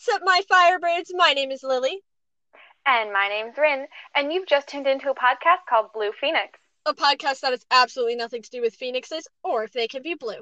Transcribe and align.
What's 0.00 0.16
up, 0.16 0.22
my 0.24 0.40
firebirds? 0.50 1.10
My 1.12 1.34
name 1.34 1.50
is 1.50 1.62
Lily. 1.62 2.00
And 2.86 3.12
my 3.12 3.28
name's 3.28 3.58
Rin, 3.58 3.86
and 4.14 4.32
you've 4.32 4.48
just 4.48 4.66
tuned 4.66 4.86
into 4.86 5.10
a 5.10 5.14
podcast 5.14 5.68
called 5.68 5.92
Blue 5.92 6.10
Phoenix. 6.18 6.58
A 6.86 6.94
podcast 6.94 7.40
that 7.40 7.50
has 7.50 7.66
absolutely 7.70 8.16
nothing 8.16 8.40
to 8.40 8.48
do 8.48 8.62
with 8.62 8.74
phoenixes 8.74 9.28
or 9.44 9.62
if 9.64 9.72
they 9.72 9.88
can 9.88 10.00
be 10.00 10.14
blue. 10.14 10.40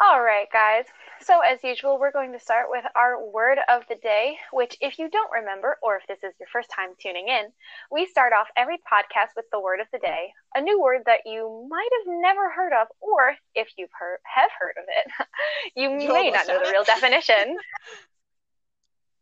All 0.00 0.20
right, 0.20 0.48
guys. 0.52 0.86
So, 1.20 1.40
as 1.40 1.62
usual, 1.62 1.98
we're 2.00 2.10
going 2.10 2.32
to 2.32 2.40
start 2.40 2.66
with 2.68 2.84
our 2.96 3.24
word 3.24 3.58
of 3.70 3.82
the 3.88 3.94
day, 3.94 4.36
which, 4.52 4.76
if 4.80 4.98
you 4.98 5.08
don't 5.08 5.30
remember, 5.30 5.76
or 5.82 5.96
if 5.96 6.06
this 6.08 6.18
is 6.28 6.34
your 6.40 6.48
first 6.52 6.68
time 6.68 6.90
tuning 7.00 7.28
in, 7.28 7.44
we 7.92 8.04
start 8.04 8.32
off 8.32 8.48
every 8.56 8.78
podcast 8.78 9.36
with 9.36 9.44
the 9.52 9.60
word 9.60 9.78
of 9.78 9.86
the 9.92 10.00
day, 10.00 10.32
a 10.56 10.60
new 10.60 10.80
word 10.80 11.02
that 11.06 11.20
you 11.24 11.68
might 11.70 11.88
have 11.98 12.20
never 12.20 12.50
heard 12.50 12.72
of, 12.72 12.88
or 13.00 13.36
if 13.54 13.68
you've 13.78 13.92
heard 13.96 14.18
have 14.24 14.50
heard 14.58 14.74
of 14.78 14.84
it, 14.88 15.12
you, 15.76 15.90
You 15.90 16.12
may 16.12 16.30
not 16.30 16.48
know 16.48 16.58
the 16.64 16.72
real 16.72 16.84
definition. 16.84 17.56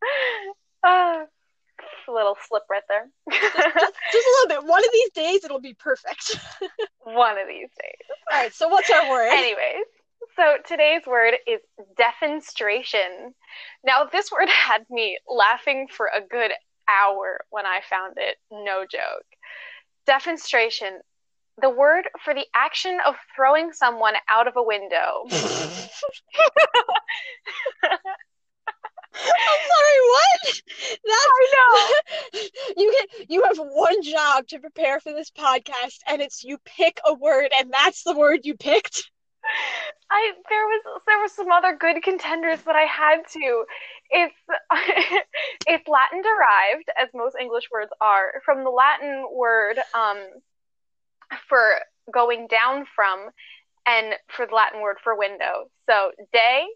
uh, 0.82 1.24
little 2.08 2.36
slip 2.48 2.62
right 2.70 2.82
there. 2.88 3.08
Just, 3.30 3.54
just 3.54 4.26
a 4.26 4.32
little 4.40 4.62
bit. 4.62 4.68
One 4.68 4.82
of 4.82 4.90
these 4.92 5.10
days, 5.10 5.44
it'll 5.44 5.60
be 5.60 5.74
perfect. 5.74 6.38
One 7.00 7.38
of 7.38 7.46
these 7.46 7.68
days. 7.80 8.06
All 8.32 8.40
right. 8.40 8.54
So, 8.54 8.68
what's 8.68 8.90
our 8.90 9.10
word? 9.10 9.28
Anyways, 9.32 9.84
so 10.36 10.56
today's 10.66 11.02
word 11.06 11.34
is 11.46 11.60
defenestration. 11.98 13.32
Now, 13.84 14.04
this 14.10 14.30
word 14.30 14.48
had 14.48 14.84
me 14.90 15.18
laughing 15.28 15.88
for 15.90 16.06
a 16.06 16.20
good 16.20 16.52
hour 16.88 17.44
when 17.50 17.66
I 17.66 17.80
found 17.88 18.14
it. 18.16 18.36
No 18.50 18.84
joke. 18.90 19.26
Defenestration, 20.08 20.98
the 21.60 21.70
word 21.70 22.08
for 22.24 22.34
the 22.34 22.46
action 22.54 22.98
of 23.06 23.14
throwing 23.36 23.72
someone 23.72 24.14
out 24.28 24.48
of 24.48 24.56
a 24.56 24.62
window. 24.62 25.24
I'm 29.14 29.60
sorry. 29.68 29.98
What? 30.08 30.40
That's 30.42 30.62
I 31.04 32.00
you 32.76 32.92
get. 32.92 33.30
You 33.30 33.42
have 33.44 33.58
one 33.58 34.02
job 34.02 34.46
to 34.48 34.58
prepare 34.58 35.00
for 35.00 35.12
this 35.12 35.30
podcast, 35.30 35.98
and 36.08 36.22
it's 36.22 36.42
you 36.42 36.58
pick 36.64 36.98
a 37.06 37.14
word, 37.14 37.50
and 37.58 37.70
that's 37.70 38.04
the 38.04 38.16
word 38.16 38.40
you 38.44 38.56
picked. 38.56 39.10
I 40.10 40.32
there 40.48 40.66
was 40.66 41.02
there 41.06 41.18
were 41.18 41.28
some 41.28 41.50
other 41.50 41.76
good 41.76 42.02
contenders, 42.02 42.60
but 42.64 42.76
I 42.76 42.82
had 42.82 43.26
to. 43.32 43.64
It's 44.10 44.34
it's 45.66 45.88
Latin 45.88 46.22
derived, 46.22 46.90
as 47.00 47.08
most 47.14 47.36
English 47.40 47.64
words 47.72 47.90
are, 48.00 48.42
from 48.44 48.64
the 48.64 48.70
Latin 48.70 49.26
word 49.32 49.78
um, 49.94 50.18
for 51.48 51.76
going 52.12 52.46
down 52.48 52.86
from, 52.94 53.30
and 53.86 54.14
for 54.28 54.46
the 54.46 54.54
Latin 54.54 54.80
word 54.82 54.98
for 55.02 55.16
window. 55.16 55.64
So 55.88 56.12
day, 56.32 56.66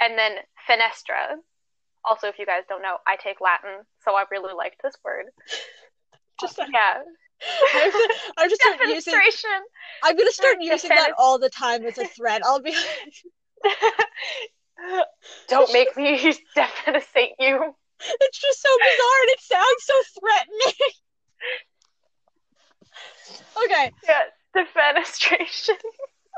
and 0.00 0.18
then 0.18 0.32
fenestra. 0.68 1.36
Also, 2.04 2.28
if 2.28 2.38
you 2.38 2.46
guys 2.46 2.62
don't 2.68 2.82
know, 2.82 2.96
I 3.06 3.16
take 3.16 3.40
Latin, 3.40 3.84
so 4.04 4.14
I 4.14 4.24
really 4.30 4.54
liked 4.54 4.80
this 4.82 4.96
word. 5.04 5.26
Just 6.40 6.58
Yeah, 6.58 7.02
I'm, 7.74 7.92
I'm 8.36 8.48
just 8.50 8.60
start 8.60 8.78
using. 8.88 9.14
I'm 10.02 10.16
gonna 10.16 10.32
start 10.32 10.56
using 10.60 10.90
that 10.90 11.12
all 11.18 11.38
the 11.38 11.50
time 11.50 11.84
as 11.84 11.98
a 11.98 12.06
threat. 12.06 12.42
I'll 12.44 12.60
be. 12.60 12.74
Don't 15.48 15.72
make 15.72 15.96
me 15.96 16.16
defenestrate 16.56 17.34
you. 17.38 17.74
It's 18.02 18.38
just 18.38 18.62
so 18.62 18.68
bizarre, 18.78 19.20
and 19.22 19.30
it 19.30 19.40
sounds 19.40 19.84
so 19.84 19.94
threatening. 20.20 20.92
okay. 23.64 23.92
Yeah, 24.06 24.22
defenestration. 24.56 25.76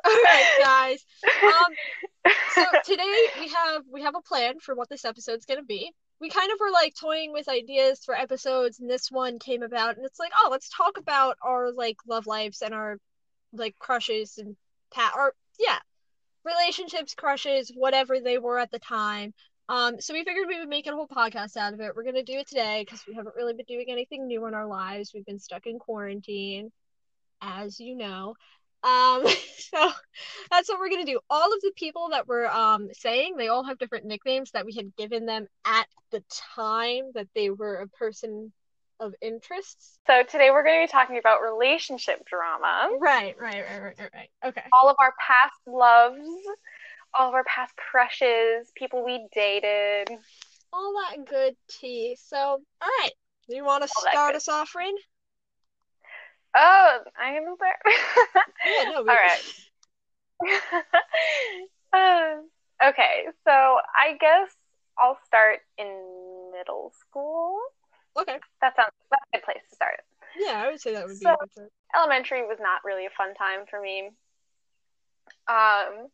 All 0.04 0.12
right, 0.12 0.46
guys. 0.60 1.04
Um, 1.42 2.32
so 2.54 2.64
today 2.84 3.26
we 3.40 3.48
have 3.48 3.82
we 3.92 4.02
have 4.02 4.14
a 4.14 4.20
plan 4.20 4.60
for 4.60 4.74
what 4.74 4.88
this 4.88 5.04
episode's 5.04 5.44
gonna 5.44 5.64
be. 5.64 5.92
We 6.22 6.30
kind 6.30 6.52
of 6.52 6.60
were 6.60 6.70
like 6.70 6.94
toying 6.94 7.32
with 7.32 7.48
ideas 7.48 8.04
for 8.04 8.14
episodes, 8.14 8.80
and 8.80 8.88
this 8.88 9.10
one 9.10 9.40
came 9.40 9.62
about, 9.62 9.96
and 9.96 10.06
it's 10.06 10.20
like, 10.20 10.32
oh, 10.38 10.48
let's 10.50 10.70
talk 10.70 10.96
about 10.98 11.36
our 11.42 11.72
like 11.72 11.96
love 12.06 12.26
lives 12.26 12.62
and 12.62 12.72
our 12.72 12.98
like 13.52 13.76
crushes 13.78 14.38
and 14.38 14.56
pat 14.94 15.12
or 15.16 15.34
yeah, 15.58 15.78
relationships, 16.44 17.14
crushes, 17.14 17.72
whatever 17.74 18.20
they 18.20 18.38
were 18.38 18.58
at 18.58 18.70
the 18.70 18.78
time. 18.78 19.34
Um, 19.68 20.00
so 20.00 20.14
we 20.14 20.24
figured 20.24 20.48
we 20.48 20.60
would 20.60 20.68
make 20.68 20.86
a 20.86 20.92
whole 20.92 21.08
podcast 21.08 21.56
out 21.56 21.74
of 21.74 21.80
it. 21.80 21.96
We're 21.96 22.04
gonna 22.04 22.22
do 22.22 22.38
it 22.38 22.48
today 22.48 22.84
because 22.84 23.04
we 23.06 23.14
haven't 23.14 23.36
really 23.36 23.54
been 23.54 23.66
doing 23.66 23.86
anything 23.88 24.26
new 24.28 24.46
in 24.46 24.54
our 24.54 24.66
lives. 24.66 25.12
We've 25.14 25.26
been 25.26 25.38
stuck 25.40 25.66
in 25.66 25.78
quarantine, 25.78 26.70
as 27.40 27.80
you 27.80 27.96
know. 27.96 28.34
Um, 28.82 29.26
so 29.58 29.90
that's 30.50 30.68
what 30.68 30.78
we're 30.78 30.90
gonna 30.90 31.04
do. 31.04 31.20
All 31.30 31.52
of 31.52 31.60
the 31.60 31.72
people 31.76 32.10
that 32.10 32.26
we're 32.26 32.46
um 32.46 32.88
saying, 32.92 33.36
they 33.36 33.48
all 33.48 33.64
have 33.64 33.78
different 33.78 34.06
nicknames 34.06 34.50
that 34.52 34.66
we 34.66 34.74
had 34.74 34.94
given 34.96 35.26
them 35.26 35.46
at 35.64 35.86
the 36.10 36.22
time 36.56 37.10
that 37.14 37.28
they 37.34 37.50
were 37.50 37.76
a 37.76 37.88
person 37.88 38.52
of 39.02 39.14
interests. 39.20 39.98
So 40.06 40.22
today 40.22 40.50
we're 40.50 40.62
going 40.62 40.80
to 40.80 40.86
be 40.86 40.90
talking 40.90 41.18
about 41.18 41.40
relationship 41.42 42.24
drama. 42.24 42.88
Right, 43.00 43.34
right, 43.38 43.64
right, 43.68 43.82
right, 43.82 43.94
right, 43.98 44.10
right. 44.14 44.30
Okay. 44.46 44.62
All 44.72 44.88
of 44.88 44.96
our 45.00 45.12
past 45.18 45.54
loves, 45.66 46.20
all 47.12 47.28
of 47.28 47.34
our 47.34 47.44
past 47.44 47.74
crushes, 47.76 48.70
people 48.76 49.04
we 49.04 49.26
dated. 49.34 50.08
All 50.72 50.94
that 51.10 51.26
good 51.26 51.56
tea. 51.68 52.16
So, 52.22 52.38
all 52.38 52.62
right. 52.80 53.10
You 53.48 53.64
want 53.64 53.82
to 53.82 53.88
start 53.88 54.36
us 54.36 54.48
off, 54.48 54.74
Rin? 54.74 54.94
Oh, 56.54 56.98
I 57.20 57.30
am 57.32 57.44
there. 57.58 57.78
Yeah, 58.66 58.90
no. 58.90 58.96
All 58.98 59.04
right. 59.04 59.42
Um, 61.94 62.48
okay, 62.82 63.26
so 63.44 63.50
I 63.52 64.16
guess 64.18 64.48
I'll 64.98 65.18
start 65.26 65.58
in 65.76 66.50
middle 66.56 66.90
school. 67.00 67.58
Okay. 68.18 68.38
That 68.62 68.74
sounds 68.76 68.92
that's 69.10 69.22
a 69.34 69.36
good 69.36 69.44
place 69.44 69.62
to 69.68 69.76
start. 69.76 70.00
Yeah, 70.38 70.62
I 70.64 70.70
would 70.70 70.80
say 70.80 70.94
that 70.94 71.06
would 71.06 71.18
be 71.18 71.24
So- 71.24 71.34
a 71.34 71.36
good 71.36 71.52
start. 71.52 71.70
elementary 71.94 72.46
was 72.46 72.56
not 72.60 72.80
really 72.82 73.04
a 73.04 73.10
fun 73.10 73.34
time 73.34 73.66
for 73.68 73.78
me. 73.78 74.10
Um, 75.48 76.08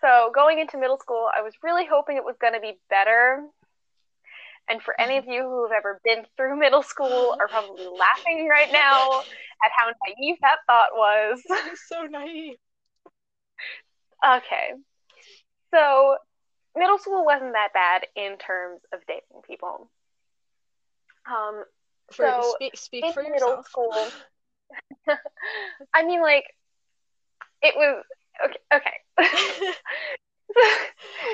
so 0.00 0.30
going 0.32 0.60
into 0.60 0.78
middle 0.78 0.98
school, 0.98 1.28
I 1.36 1.42
was 1.42 1.54
really 1.64 1.84
hoping 1.84 2.16
it 2.16 2.24
was 2.24 2.36
going 2.40 2.54
to 2.54 2.60
be 2.60 2.78
better. 2.88 3.42
And 4.68 4.82
for 4.82 4.98
any 4.98 5.18
of 5.18 5.26
you 5.26 5.42
who 5.42 5.62
have 5.64 5.72
ever 5.76 6.00
been 6.04 6.24
through 6.36 6.56
middle 6.58 6.82
school 6.82 7.36
are 7.38 7.48
probably 7.48 7.86
laughing 7.86 8.48
right 8.48 8.72
now 8.72 9.20
at 9.20 9.70
how 9.76 9.86
naive 10.06 10.36
that 10.40 10.56
thought 10.66 10.88
was. 10.94 11.42
So 11.88 12.02
naive. 12.04 12.56
Okay. 14.26 14.70
So 15.74 16.16
middle 16.76 16.98
school 16.98 17.24
wasn't 17.24 17.52
that 17.52 17.72
bad 17.74 18.06
in 18.16 18.38
terms 18.38 18.80
of 18.92 19.00
dating 19.06 19.42
people. 19.46 19.90
Um, 21.26 21.64
For, 22.12 22.24
So, 22.26 22.52
speak 22.54 22.76
speak 22.76 23.04
for 23.14 23.22
middle 23.22 23.34
yourself. 23.34 23.66
school. 23.68 23.92
I 25.94 26.04
mean, 26.04 26.22
like, 26.22 26.44
it 27.62 27.74
was 27.76 28.02
okay. 28.44 28.58
Okay. 28.74 28.96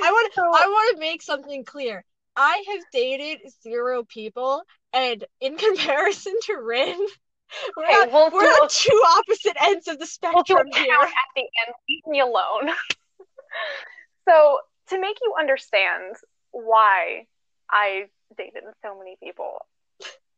I 0.03 0.11
want 0.11 0.33
So- 0.35 0.43
I 0.43 0.67
want 0.67 0.97
to 0.97 1.01
make 1.01 1.23
something 1.23 1.65
clear. 1.65 2.05
I 2.43 2.65
have 2.73 2.85
dated 2.91 3.41
zero 3.63 4.03
people, 4.03 4.63
and 4.95 5.23
in 5.43 5.57
comparison 5.59 6.35
to 6.45 6.55
Rin, 6.55 6.99
we're 7.77 7.85
Okay, 7.85 7.93
not, 7.93 8.13
we'll 8.13 8.31
we're 8.31 8.49
on 8.49 8.69
two 8.71 9.03
opposite 9.19 9.57
ends 9.61 9.89
of 9.89 9.99
the 9.99 10.09
we'll 10.23 10.43
spectrum 10.43 10.71
count 10.73 10.75
here. 10.75 10.95
at 11.01 11.31
the 11.37 11.43
end. 11.43 11.75
Leave 11.87 12.07
me 12.07 12.21
alone. 12.21 12.71
so, 14.29 14.61
to 14.89 14.99
make 14.99 15.19
you 15.23 15.35
understand 15.39 16.17
why 16.53 17.27
I 17.71 18.07
dated 18.39 18.63
so 18.83 18.99
many 18.99 19.17
people, 19.23 19.59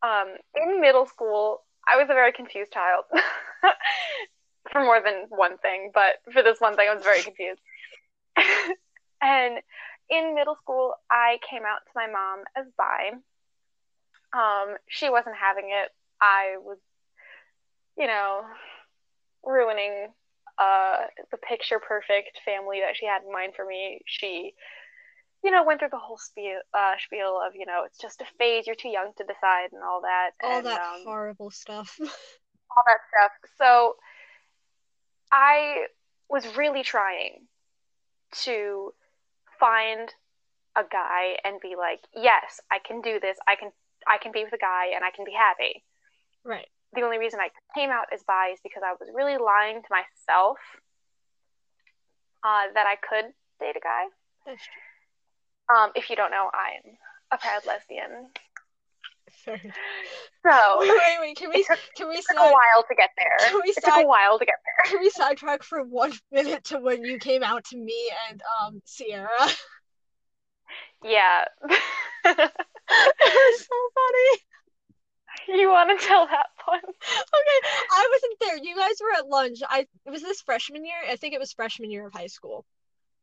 um, 0.02 0.34
in 0.56 0.80
middle 0.80 1.06
school, 1.06 1.62
I 1.86 1.98
was 1.98 2.06
a 2.10 2.14
very 2.14 2.32
confused 2.32 2.72
child. 2.72 3.04
for 4.72 4.82
more 4.82 5.00
than 5.04 5.26
one 5.28 5.58
thing, 5.58 5.92
but 5.94 6.14
for 6.32 6.42
this 6.42 6.60
one 6.60 6.74
thing, 6.74 6.88
I 6.90 6.94
was 6.94 7.04
very 7.04 7.22
confused. 7.22 7.60
and 9.20 9.58
in 10.12 10.34
middle 10.34 10.56
school, 10.56 10.94
I 11.10 11.38
came 11.48 11.62
out 11.62 11.80
to 11.86 11.92
my 11.94 12.06
mom 12.06 12.44
as 12.54 12.66
bi. 12.76 13.12
Um, 14.34 14.76
she 14.88 15.08
wasn't 15.08 15.36
having 15.36 15.70
it. 15.70 15.90
I 16.20 16.56
was, 16.60 16.78
you 17.96 18.06
know, 18.06 18.42
ruining 19.42 20.08
uh, 20.58 20.96
the 21.30 21.38
picture 21.38 21.80
perfect 21.80 22.40
family 22.44 22.80
that 22.80 22.96
she 22.96 23.06
had 23.06 23.22
in 23.22 23.32
mind 23.32 23.54
for 23.56 23.64
me. 23.64 24.00
She, 24.04 24.52
you 25.42 25.50
know, 25.50 25.64
went 25.64 25.80
through 25.80 25.90
the 25.90 25.98
whole 25.98 26.18
spiel, 26.18 26.60
uh, 26.74 26.94
spiel 27.04 27.40
of, 27.44 27.54
you 27.56 27.66
know, 27.66 27.84
it's 27.86 27.98
just 27.98 28.20
a 28.20 28.26
phase, 28.38 28.66
you're 28.66 28.76
too 28.76 28.90
young 28.90 29.12
to 29.16 29.24
decide, 29.24 29.72
and 29.72 29.82
all 29.82 30.02
that. 30.02 30.30
All 30.42 30.58
and, 30.58 30.66
that 30.66 30.80
um, 30.80 31.04
horrible 31.04 31.50
stuff. 31.50 31.96
all 32.00 32.82
that 32.86 33.00
stuff. 33.10 33.32
So 33.58 33.96
I 35.32 35.86
was 36.28 36.56
really 36.56 36.82
trying 36.82 37.46
to 38.44 38.92
find 39.62 40.10
a 40.74 40.82
guy 40.82 41.38
and 41.44 41.60
be 41.62 41.74
like, 41.78 42.00
yes, 42.14 42.58
I 42.70 42.78
can 42.82 43.00
do 43.00 43.20
this. 43.20 43.38
I 43.46 43.54
can 43.54 43.70
I 44.08 44.18
can 44.18 44.32
be 44.32 44.42
with 44.42 44.52
a 44.52 44.58
guy 44.58 44.90
and 44.94 45.04
I 45.04 45.14
can 45.14 45.24
be 45.24 45.32
happy. 45.32 45.84
right. 46.44 46.66
The 46.94 47.02
only 47.02 47.18
reason 47.18 47.40
I 47.40 47.48
came 47.74 47.88
out 47.88 48.12
as 48.12 48.22
bi 48.26 48.50
is 48.52 48.58
because 48.62 48.82
I 48.84 48.92
was 48.98 49.08
really 49.14 49.38
lying 49.38 49.80
to 49.80 49.88
myself 49.88 50.58
uh, 52.44 52.68
that 52.74 52.86
I 52.86 52.96
could 52.96 53.32
date 53.60 53.76
a 53.76 53.80
guy. 53.80 54.04
Um, 55.72 55.92
if 55.94 56.10
you 56.10 56.16
don't 56.16 56.32
know, 56.32 56.50
I'm 56.52 56.98
a 57.30 57.38
proud 57.38 57.64
lesbian. 57.64 58.28
So 59.44 59.52
Wait, 60.80 60.90
wait, 60.90 61.18
wait. 61.20 61.36
Can 61.36 61.50
we 61.50 61.56
it 61.56 61.66
took, 61.66 61.78
can 61.96 62.08
we 62.08 62.16
it 62.16 62.24
took 62.28 62.38
a 62.38 62.42
while 62.42 62.84
to 62.88 62.94
get 62.94 63.10
there. 63.16 63.36
Can 63.48 63.60
we 63.64 63.70
It 63.70 63.84
took 63.84 63.94
a 63.94 64.06
while 64.06 64.38
to 64.38 64.44
get 64.44 64.56
there. 64.64 64.92
can 64.92 65.00
we 65.00 65.10
sidetrack 65.10 65.62
for 65.62 65.82
one 65.82 66.12
minute 66.32 66.64
to 66.64 66.78
when 66.78 67.04
you 67.04 67.18
came 67.18 67.42
out 67.42 67.64
to 67.66 67.76
me 67.76 68.10
and 68.28 68.42
um 68.60 68.82
Sierra? 68.84 69.28
Yeah. 71.04 71.44
it 72.24 72.36
so 73.60 73.76
funny. 73.94 75.60
you 75.60 75.68
want 75.68 75.98
to 75.98 76.06
tell 76.06 76.26
that 76.26 76.46
one? 76.64 76.78
Okay, 76.78 77.68
I 77.90 78.08
wasn't 78.12 78.40
there. 78.40 78.56
You 78.58 78.76
guys 78.76 78.94
were 79.00 79.18
at 79.18 79.28
lunch. 79.28 79.58
I 79.68 79.86
was 80.06 80.22
this 80.22 80.40
freshman 80.42 80.84
year. 80.84 80.94
I 81.08 81.16
think 81.16 81.34
it 81.34 81.40
was 81.40 81.52
freshman 81.52 81.90
year 81.90 82.06
of 82.06 82.12
high 82.12 82.28
school. 82.28 82.64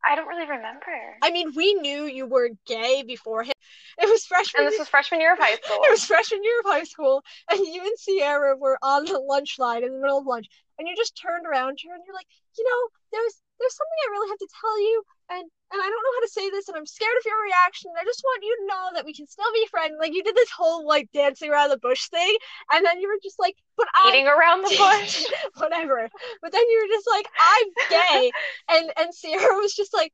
I 0.06 0.16
don't 0.16 0.28
really 0.28 0.50
remember. 0.50 1.18
I 1.22 1.32
mean, 1.32 1.52
we 1.56 1.74
knew 1.76 2.06
you 2.06 2.26
were 2.26 2.50
gay 2.66 3.04
beforehand. 3.04 3.54
It 3.98 4.10
was 4.10 4.26
freshman. 4.26 4.64
And 4.64 4.72
this 4.72 4.80
was 4.80 4.88
freshman 4.88 5.20
year 5.20 5.34
of 5.34 5.40
high 5.40 5.56
school. 5.64 5.78
It 5.84 5.92
was 5.92 6.06
freshman 6.06 6.44
year 6.44 6.60
of 6.60 6.66
high 6.66 6.84
school, 6.84 7.24
and 7.52 7.60
you 7.60 7.82
and 7.82 7.98
Sierra 7.98 8.56
were 8.56 8.78
on 8.82 9.06
the 9.06 9.20
lunch 9.20 9.60
line 9.60 9.84
in 9.84 9.92
the 9.92 10.00
middle 10.00 10.20
of 10.20 10.26
lunch, 10.26 10.48
and 10.78 10.88
you 10.88 10.96
just 10.96 11.20
turned 11.22 11.46
around 11.46 11.78
to 11.80 11.90
her 11.90 11.96
and 11.96 12.04
you're 12.06 12.16
like, 12.16 12.28
you 12.58 12.64
know, 12.64 12.90
there's 13.12 13.42
there's 13.60 13.76
something 13.76 14.00
I 14.08 14.12
really 14.12 14.30
have 14.30 14.40
to 14.40 14.52
tell 14.62 14.78
you, 14.80 15.04
and 15.30 15.46
and 15.72 15.80
I 15.82 15.86
don't 15.86 16.04
know 16.04 16.16
how 16.18 16.26
to 16.26 16.32
say 16.34 16.50
this, 16.50 16.68
and 16.68 16.78
I'm 16.78 16.86
scared 16.86 17.14
of 17.20 17.26
your 17.26 17.42
reaction. 17.44 17.92
I 18.00 18.04
just 18.04 18.24
want 18.24 18.44
you 18.44 18.56
to 18.58 18.68
know 18.68 18.86
that 18.96 19.06
we 19.06 19.14
can 19.14 19.28
still 19.28 19.52
be 19.54 19.68
friends. 19.70 19.96
Like 20.00 20.14
you 20.14 20.24
did 20.24 20.36
this 20.36 20.50
whole 20.50 20.88
like 20.88 21.12
dancing 21.14 21.52
around 21.52 21.70
the 21.70 21.78
bush 21.78 22.10
thing, 22.10 22.36
and 22.72 22.86
then 22.86 23.00
you 23.00 23.08
were 23.08 23.20
just 23.22 23.38
like, 23.38 23.56
but 23.78 23.88
I'm 23.94 24.14
Eating 24.14 24.28
around 24.28 24.64
the 24.64 24.76
bush. 24.76 25.26
whatever. 25.58 26.10
But 26.42 26.52
then 26.52 26.64
you 26.70 26.78
were 26.82 26.96
just 26.96 27.08
like, 27.12 27.28
I'm 27.38 27.68
gay, 27.90 28.32
and 28.70 28.92
and 28.98 29.14
Sierra 29.14 29.56
was 29.60 29.74
just 29.76 29.94
like, 29.94 30.14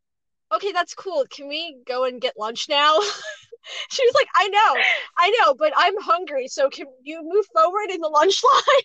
okay, 0.53 0.71
that's 0.71 0.93
cool. 0.93 1.25
Can 1.29 1.47
we 1.47 1.77
go 1.87 2.05
and 2.05 2.21
get 2.21 2.33
lunch 2.37 2.67
now? 2.69 2.99
she 3.89 4.03
was 4.05 4.13
like, 4.15 4.27
I 4.35 4.47
know, 4.47 4.83
I 5.17 5.29
know, 5.39 5.55
but 5.55 5.73
I'm 5.75 5.99
hungry, 6.01 6.47
so 6.47 6.69
can 6.69 6.87
you 7.03 7.21
move 7.23 7.45
forward 7.53 7.91
in 7.91 8.01
the 8.01 8.09
lunch 8.09 8.41
line? 8.43 8.83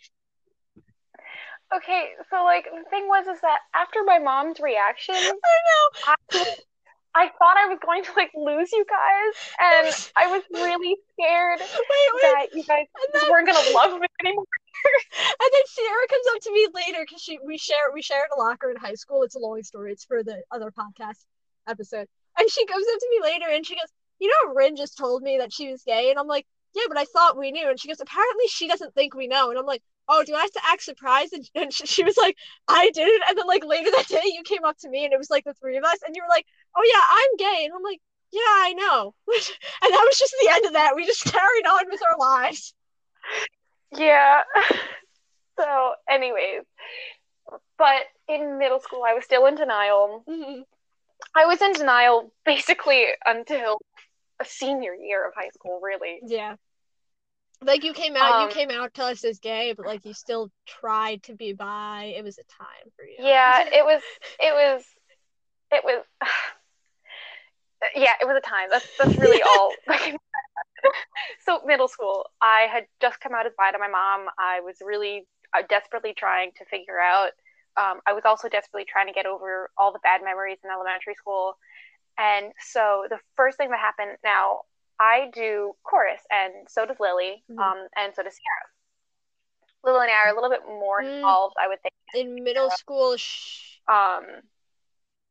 Okay, 1.75 2.11
so 2.31 2.43
like 2.43 2.65
the 2.65 2.89
thing 2.91 3.07
was 3.07 3.27
is 3.29 3.41
that 3.43 3.61
after 3.75 4.01
my 4.05 4.19
mom's 4.19 4.59
reaction, 4.59 5.15
I 5.19 5.29
know. 5.31 6.15
I, 6.35 6.57
I 7.15 7.29
thought 7.39 7.57
I 7.57 7.67
was 7.67 7.79
going 7.85 8.03
to 8.05 8.13
like 8.17 8.31
lose 8.35 8.73
you 8.73 8.85
guys, 8.87 9.35
and 9.59 10.11
I 10.17 10.27
was 10.31 10.43
really 10.53 10.97
scared 11.13 11.59
Wait, 11.61 12.11
wait. 12.15 12.23
that 12.23 12.47
you 12.55 12.65
guys 12.65 12.87
then, 13.13 13.31
weren't 13.31 13.47
gonna 13.47 13.75
love 13.75 14.01
me 14.01 14.07
anymore. 14.25 14.45
and 15.41 15.51
then 15.53 15.63
Sierra 15.67 16.07
comes 16.09 16.27
up 16.35 16.43
to 16.43 16.53
me 16.53 16.67
later 16.75 17.05
because 17.07 17.23
she 17.23 17.39
we 17.45 17.57
share 17.57 17.93
we 17.95 18.03
shared 18.03 18.29
a 18.37 18.41
locker 18.41 18.71
in 18.71 18.77
high 18.77 18.95
school. 18.95 19.23
It's 19.23 19.37
a 19.37 19.41
long 19.41 19.63
story. 19.63 19.93
It's 19.93 20.05
for 20.05 20.25
the 20.25 20.43
other 20.51 20.73
podcast 20.73 21.25
episode. 21.69 22.07
And 22.39 22.51
she 22.51 22.67
comes 22.67 22.87
up 22.93 22.99
to 22.99 23.09
me 23.11 23.31
later 23.31 23.47
and 23.51 23.65
she 23.65 23.75
goes, 23.75 23.91
"You 24.19 24.29
know, 24.29 24.55
Rin 24.55 24.75
just 24.77 24.99
told 24.99 25.23
me 25.23 25.39
that 25.39 25.53
she 25.53 25.71
was 25.71 25.83
gay," 25.85 26.11
and 26.11 26.19
I'm 26.19 26.27
like, 26.29 26.47
"Yeah, 26.75 26.85
but 26.89 26.99
I 26.99 27.05
thought 27.05 27.39
we 27.39 27.53
knew." 27.53 27.69
And 27.69 27.79
she 27.79 27.89
goes, 27.89 28.01
"Apparently, 28.01 28.47
she 28.49 28.67
doesn't 28.67 28.95
think 28.95 29.15
we 29.15 29.29
know." 29.29 29.51
And 29.51 29.59
I'm 29.59 29.67
like, 29.67 29.83
"Oh, 30.11 30.25
do 30.25 30.35
I 30.35 30.41
have 30.43 30.53
to 30.53 30.61
act 30.67 30.83
surprised?" 30.83 31.33
And, 31.35 31.49
and 31.55 31.73
she, 31.75 31.87
she 31.87 32.05
was 32.05 32.17
like, 32.19 32.37
"I 32.69 32.91
did 32.91 33.09
it. 33.09 33.23
And 33.29 33.39
then 33.39 33.47
like 33.47 33.65
later 33.65 33.91
that 33.93 34.09
day, 34.09 34.23
you 34.25 34.43
came 34.45 34.65
up 34.65 34.79
to 34.81 34.91
me 34.91 35.05
and 35.05 35.13
it 35.15 35.19
was 35.19 35.31
like 35.31 35.45
the 35.45 35.55
three 35.55 35.77
of 35.79 35.85
us, 35.85 35.99
and 36.07 36.17
you 36.17 36.23
were 36.23 36.29
like, 36.29 36.47
"Oh 36.77 36.83
yeah, 36.85 37.03
I'm 37.11 37.37
gay," 37.39 37.65
and 37.67 37.75
I'm 37.75 37.83
like, 37.83 38.01
"Yeah, 38.33 38.41
I 38.43 38.73
know." 38.75 39.15
and 39.29 39.93
that 39.95 40.07
was 40.09 40.19
just 40.19 40.35
the 40.43 40.51
end 40.53 40.67
of 40.67 40.73
that. 40.75 40.97
We 40.97 41.07
just 41.07 41.25
carried 41.25 41.67
on 41.67 41.91
with 41.91 42.01
our 42.11 42.19
lives. 42.19 42.75
Yeah. 43.97 44.43
So, 45.59 45.93
anyways, 46.09 46.63
but 47.79 48.03
in 48.29 48.59
middle 48.59 48.81
school, 48.81 49.03
I 49.07 49.15
was 49.15 49.25
still 49.25 49.47
in 49.47 49.55
denial. 49.55 50.25
Mhm. 50.29 50.65
I 51.35 51.47
was 51.47 51.63
in 51.63 51.73
denial 51.73 52.33
basically 52.45 53.07
until 53.25 53.81
a 54.41 54.45
senior 54.45 54.95
year 54.95 55.27
of 55.27 55.35
high 55.35 55.51
school, 55.51 55.81
really. 55.83 56.21
Yeah. 56.25 56.57
Like 57.63 57.85
you 57.85 57.93
came 57.93 58.17
out, 58.17 58.43
Um, 58.43 58.49
you 58.49 58.55
came 58.55 58.71
out 58.71 58.95
to 58.95 59.05
us 59.05 59.25
as 59.25 59.39
gay, 59.39 59.75
but 59.77 59.87
like 59.87 60.05
you 60.05 60.15
still 60.15 60.51
tried 60.67 61.23
to 61.25 61.35
be 61.35 61.53
bi. 61.53 62.15
It 62.17 62.25
was 62.25 62.39
a 62.39 62.45
time 62.45 62.91
for 62.97 63.05
you. 63.05 63.17
Yeah, 63.19 63.65
it 63.73 63.85
was, 63.85 64.03
it 64.41 64.53
was, 64.55 64.85
it 65.71 65.85
was, 65.85 66.05
yeah, 67.97 68.15
it 68.21 68.27
was 68.27 68.37
a 68.37 68.41
time. 68.41 68.69
That's 68.71 68.87
that's 68.99 69.19
really 69.19 69.43
all. 69.43 69.73
so 71.45 71.61
middle 71.67 71.89
school, 71.89 72.27
I 72.41 72.67
had 72.71 72.85
just 73.01 73.21
come 73.21 73.35
out 73.35 73.47
as 73.47 73.53
bi 73.57 73.71
to 73.73 73.79
my 73.79 73.89
mom. 73.89 74.29
I 74.39 74.61
was 74.61 74.77
really 74.85 75.27
uh, 75.57 75.63
desperately 75.69 76.15
trying 76.17 76.53
to 76.59 76.65
figure 76.65 76.99
out. 76.99 77.33
Um, 77.77 78.01
I 78.07 78.13
was 78.13 78.23
also 78.25 78.49
desperately 78.49 78.87
trying 78.91 79.07
to 79.07 79.13
get 79.13 79.27
over 79.27 79.71
all 79.79 79.93
the 79.93 80.01
bad 80.03 80.23
memories 80.25 80.59
in 80.65 80.71
elementary 80.71 81.15
school. 81.15 81.57
And 82.19 82.53
so 82.73 83.07
the 83.09 83.19
first 83.37 83.57
thing 83.57 83.71
that 83.71 83.79
happened 83.79 84.19
now, 84.25 84.63
I 85.01 85.31
do 85.33 85.75
chorus, 85.83 86.21
and 86.31 86.53
so 86.69 86.85
does 86.87 87.01
Lily, 87.01 87.43
Mhm. 87.51 87.59
um, 87.59 87.89
and 87.97 88.15
so 88.15 88.23
does 88.23 88.35
Sierra. 88.37 88.67
Lily 89.83 90.07
and 90.09 90.11
I 90.13 90.27
are 90.27 90.29
a 90.29 90.35
little 90.35 90.51
bit 90.51 90.65
more 90.67 91.01
Mm. 91.03 91.17
involved, 91.17 91.57
I 91.59 91.69
would 91.69 91.81
think. 91.81 91.95
In 92.15 92.45
middle 92.45 92.71
school, 92.71 93.17
sh- 93.17 93.79
Um, 93.89 94.27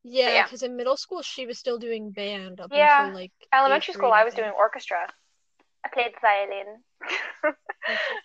yeah, 0.04 0.30
yeah. 0.30 0.44
because 0.44 0.64
in 0.64 0.76
middle 0.76 0.98
school 0.98 1.22
she 1.22 1.46
was 1.46 1.60
still 1.60 1.78
doing 1.78 2.10
band 2.12 2.60
up 2.60 2.72
Yeah. 2.74 3.02
until 3.06 3.14
like 3.22 3.32
elementary 3.54 3.94
school, 3.94 4.12
I 4.12 4.24
was 4.24 4.34
doing 4.34 4.50
orchestra. 4.52 5.08
I 5.86 5.90
played 5.90 6.20
violin. 6.20 6.84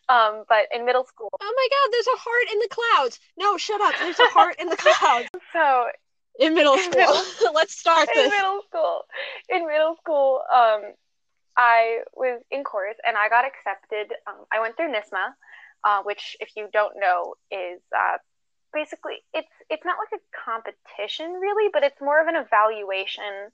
um, 0.09 0.45
but 0.49 0.67
in 0.73 0.85
middle 0.87 1.05
school, 1.05 1.29
Oh 1.41 1.53
my 1.57 1.69
God, 1.71 1.93
there's 1.93 2.07
a 2.07 2.17
heart 2.19 2.51
in 2.53 2.59
the 2.59 2.69
clouds. 2.69 3.21
No, 3.37 3.57
shut 3.59 3.81
up. 3.83 3.95
There's 3.99 4.19
a 4.19 4.27
heart 4.31 4.57
in 4.59 4.69
the 4.69 4.77
clouds. 4.77 5.29
so 5.53 5.91
In 6.41 6.55
middle 6.55 6.75
In 6.75 6.81
school. 6.91 6.99
middle- 6.99 7.53
Let's 7.53 7.79
start 7.79 8.09
in 8.09 8.15
this. 8.25 8.31
middle 8.31 8.63
school, 8.63 9.05
in 9.51 9.67
middle 9.67 9.95
school, 9.97 10.43
um, 10.53 10.95
I 11.57 12.01
was 12.15 12.43
in 12.51 12.65
chorus 12.65 12.97
and 13.07 13.17
I 13.17 13.29
got 13.29 13.45
accepted. 13.45 14.15
Um, 14.27 14.45
I 14.53 14.61
went 14.61 14.77
through 14.77 14.93
NYSSMA, 14.93 15.35
uh, 15.85 16.03
which, 16.03 16.37
if 16.41 16.51
you 16.57 16.69
don't 16.73 16.95
know, 16.99 17.35
is 17.51 17.81
uh, 17.97 18.19
basically 18.73 19.23
it's 19.33 19.49
it's 19.71 19.85
not 19.85 19.97
like 19.99 20.21
a 20.21 20.25
competition 20.45 21.33
really, 21.33 21.71
but 21.73 21.85
it's 21.85 22.01
more 22.01 22.21
of 22.21 22.29
an 22.29 22.37
evaluation 22.37 23.51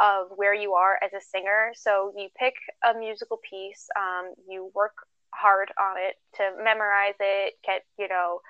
of 0.00 0.28
where 0.34 0.54
you 0.54 0.74
are 0.74 0.98
as 1.02 1.12
a 1.12 1.20
singer. 1.20 1.70
So 1.74 2.12
you 2.16 2.28
pick 2.36 2.54
a 2.84 2.98
musical 2.98 3.38
piece, 3.48 3.86
um, 3.96 4.34
you 4.48 4.70
work 4.74 4.94
hard 5.32 5.70
on 5.78 5.96
it 5.98 6.16
to 6.36 6.62
memorize 6.62 7.14
it, 7.20 7.54
get 7.64 7.82
you 7.98 8.08
know 8.08 8.40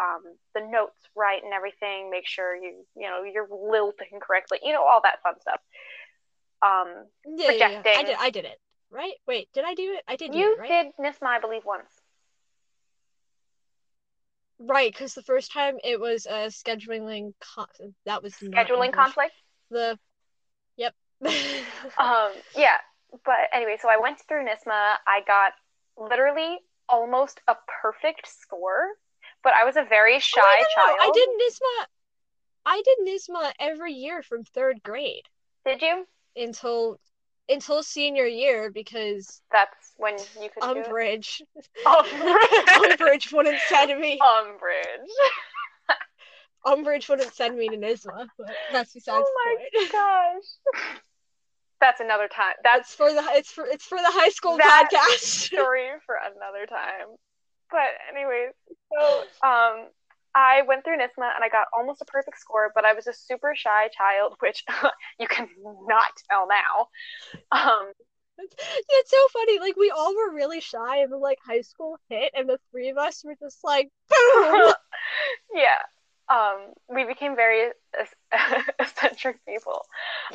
um, 0.00 0.22
the 0.54 0.60
notes 0.60 0.98
right 1.16 1.42
and 1.42 1.52
everything. 1.52 2.10
Make 2.10 2.26
sure 2.26 2.54
you 2.54 2.84
you 2.96 3.08
know 3.08 3.22
you're 3.24 3.48
lilting 3.50 4.20
correctly. 4.22 4.58
You 4.62 4.72
know 4.72 4.84
all 4.84 5.00
that 5.02 5.22
fun 5.22 5.34
stuff. 5.40 5.60
Um, 6.62 7.06
Yeah, 7.26 7.52
yeah, 7.52 7.68
yeah. 7.68 7.82
I 7.86 8.02
did. 8.02 8.16
I 8.18 8.30
did 8.30 8.44
it. 8.44 8.58
Right? 8.90 9.14
Wait, 9.26 9.48
did 9.52 9.64
I 9.64 9.74
do 9.74 9.92
it? 9.94 10.04
I 10.06 10.16
did 10.16 10.34
you 10.34 10.52
it, 10.52 10.60
right? 10.60 10.68
did 10.68 11.04
NYSSMA, 11.04 11.26
I 11.26 11.40
believe, 11.40 11.64
once. 11.64 11.90
Right, 14.60 14.92
because 14.92 15.14
the 15.14 15.22
first 15.22 15.52
time 15.52 15.76
it 15.82 15.98
was 15.98 16.26
a 16.26 16.46
scheduling 16.46 17.32
con- 17.40 17.66
that 18.06 18.22
was 18.22 18.34
Scheduling 18.34 18.92
conflict. 18.92 19.32
The 19.70 19.98
yep. 20.76 20.94
Um, 21.98 22.30
yeah. 22.56 22.78
But 23.24 23.48
anyway, 23.52 23.76
so 23.80 23.88
I 23.88 23.96
went 23.96 24.20
through 24.20 24.44
NYSSMA. 24.44 24.96
I 25.06 25.20
got 25.26 25.52
literally 25.96 26.58
almost 26.88 27.40
a 27.48 27.56
perfect 27.82 28.28
score, 28.28 28.88
but 29.42 29.54
I 29.54 29.64
was 29.64 29.76
a 29.76 29.84
very 29.84 30.20
shy 30.20 30.40
Oh, 30.40 30.46
no, 30.46 30.52
no, 30.52 30.62
no, 30.62 30.98
child. 30.98 30.98
I 31.00 31.10
did 31.14 31.28
NYSSMA. 31.28 31.86
I 32.66 32.82
did 32.84 32.98
NYSSMA 33.06 33.52
every 33.60 33.92
year 33.92 34.22
from 34.22 34.44
third 34.44 34.82
grade 34.82 35.24
Did 35.66 35.82
you? 35.82 36.06
Until 36.36 36.98
until 37.48 37.82
senior 37.82 38.26
year 38.26 38.70
because 38.70 39.42
That's 39.52 39.92
when 39.96 40.14
you 40.40 40.48
could. 40.50 40.62
Umbridge 40.62 41.42
Umbridge. 41.86 42.66
Umbridge 42.68 43.32
wouldn't 43.32 43.60
send 43.60 44.00
me 44.00 44.18
Umbridge. 44.20 45.08
Umbridge 46.66 47.08
wouldn't 47.08 47.34
send 47.34 47.56
me 47.56 47.68
to 47.68 47.76
NYSSMA, 47.76 48.26
but 48.38 48.56
that's 48.70 48.92
besides 48.94 49.26
Oh 49.28 49.32
my 49.44 49.78
point. 49.78 49.92
gosh. 49.92 50.84
That's 51.80 52.00
another 52.00 52.28
time. 52.28 52.54
That's 52.62 52.94
That's 52.94 52.94
for 52.94 53.12
the 53.12 53.22
it's 53.36 53.50
for 53.50 53.66
it's 53.66 53.84
for 53.84 53.98
the 53.98 54.10
high 54.10 54.30
school 54.30 54.58
podcast. 54.58 55.18
story 55.18 55.88
for 56.06 56.16
another 56.16 56.66
time. 56.66 57.16
But 57.70 57.92
anyways, 58.10 58.52
so 58.92 59.46
um 59.46 59.88
I 60.34 60.62
went 60.66 60.84
through 60.84 60.96
NYSSMA 60.98 61.30
and 61.34 61.44
I 61.44 61.48
got 61.48 61.68
almost 61.76 62.02
a 62.02 62.04
perfect 62.06 62.38
score, 62.40 62.72
but 62.74 62.84
I 62.84 62.92
was 62.94 63.06
a 63.06 63.12
super 63.12 63.54
shy 63.54 63.88
child, 63.96 64.36
which 64.40 64.64
you 65.18 65.28
can 65.28 65.48
not 65.86 66.08
tell 66.30 66.48
now. 66.48 66.88
Um 67.52 67.92
It's 68.38 69.10
so 69.10 69.28
funny. 69.32 69.60
Like 69.60 69.76
we 69.76 69.90
all 69.90 70.14
were 70.14 70.34
really 70.34 70.60
shy, 70.60 70.98
and 71.02 71.12
then 71.12 71.20
like 71.20 71.38
high 71.46 71.60
school 71.62 71.98
hit, 72.08 72.32
and 72.34 72.48
the 72.48 72.58
three 72.70 72.88
of 72.90 72.98
us 72.98 73.22
were 73.24 73.36
just 73.40 73.62
like, 73.64 73.90
boom. 74.10 74.72
yeah. 75.54 75.82
Um 76.28 76.72
we 76.88 77.04
became 77.04 77.36
very 77.36 77.70
eccentric 78.80 79.44
people. 79.46 79.82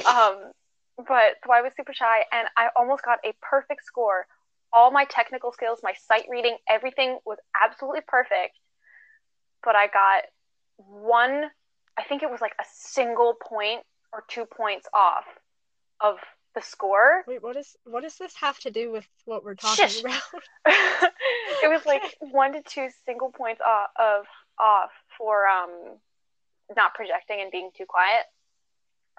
Um 0.07 0.51
but 0.97 1.35
so 1.45 1.51
I 1.53 1.61
was 1.61 1.71
super 1.77 1.93
shy 1.93 2.25
and 2.31 2.47
I 2.57 2.69
almost 2.75 3.03
got 3.03 3.19
a 3.25 3.33
perfect 3.41 3.85
score. 3.85 4.25
All 4.71 4.91
my 4.91 5.05
technical 5.05 5.51
skills, 5.51 5.79
my 5.81 5.93
sight 6.07 6.25
reading, 6.29 6.57
everything 6.69 7.19
was 7.25 7.37
absolutely 7.59 8.01
perfect. 8.07 8.55
But 9.63 9.75
I 9.75 9.87
got 9.87 10.23
one, 10.77 11.45
I 11.97 12.03
think 12.03 12.23
it 12.23 12.31
was 12.31 12.41
like 12.41 12.53
a 12.59 12.65
single 12.73 13.33
point 13.41 13.81
or 14.13 14.23
two 14.27 14.45
points 14.45 14.87
off 14.93 15.25
of 15.99 16.17
the 16.55 16.61
score. 16.61 17.23
Wait, 17.27 17.43
what 17.43 17.55
is 17.55 17.75
what 17.85 18.01
does 18.03 18.17
this 18.17 18.35
have 18.37 18.57
to 18.59 18.71
do 18.71 18.91
with 18.91 19.05
what 19.25 19.43
we're 19.43 19.55
talking 19.55 19.85
Shush. 19.85 19.99
about? 19.99 20.21
it 21.63 21.69
was 21.69 21.85
like 21.85 22.01
one 22.19 22.53
to 22.53 22.61
two 22.63 22.87
single 23.05 23.31
points 23.31 23.61
off, 23.61 23.89
of 23.99 24.25
off 24.59 24.91
for 25.17 25.47
um 25.47 25.97
not 26.75 26.93
projecting 26.93 27.41
and 27.41 27.51
being 27.51 27.69
too 27.75 27.85
quiet. 27.87 28.23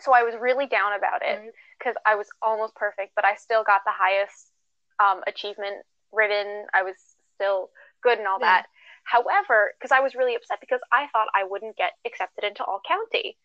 So 0.01 0.13
I 0.13 0.23
was 0.23 0.35
really 0.41 0.67
down 0.67 0.93
about 0.97 1.23
it 1.23 1.39
Right. 1.39 1.51
because 1.79 1.95
I 2.07 2.15
was 2.15 2.29
almost 2.43 2.75
perfect, 2.75 3.13
but 3.15 3.25
I 3.25 3.35
still 3.37 3.65
got 3.65 3.83
the 3.85 3.93
highest 3.93 4.51
um, 4.99 5.23
achievement 5.27 5.85
ribbon. 6.13 6.67
I 6.73 6.83
was 6.83 6.95
still 7.35 7.71
good 8.03 8.19
and 8.19 8.27
all 8.27 8.39
Yeah. 8.41 8.47
that. 8.47 8.67
However, 9.05 9.73
because 9.79 9.93
I 9.93 10.01
was 10.01 10.15
really 10.15 10.35
upset 10.35 10.59
because 10.61 10.81
I 10.93 11.09
thought 11.13 11.29
I 11.35 11.45
wouldn't 11.45 11.77
get 11.77 11.93
accepted 12.07 12.45
into 12.45 12.65
all 12.65 12.81
county. 12.87 13.37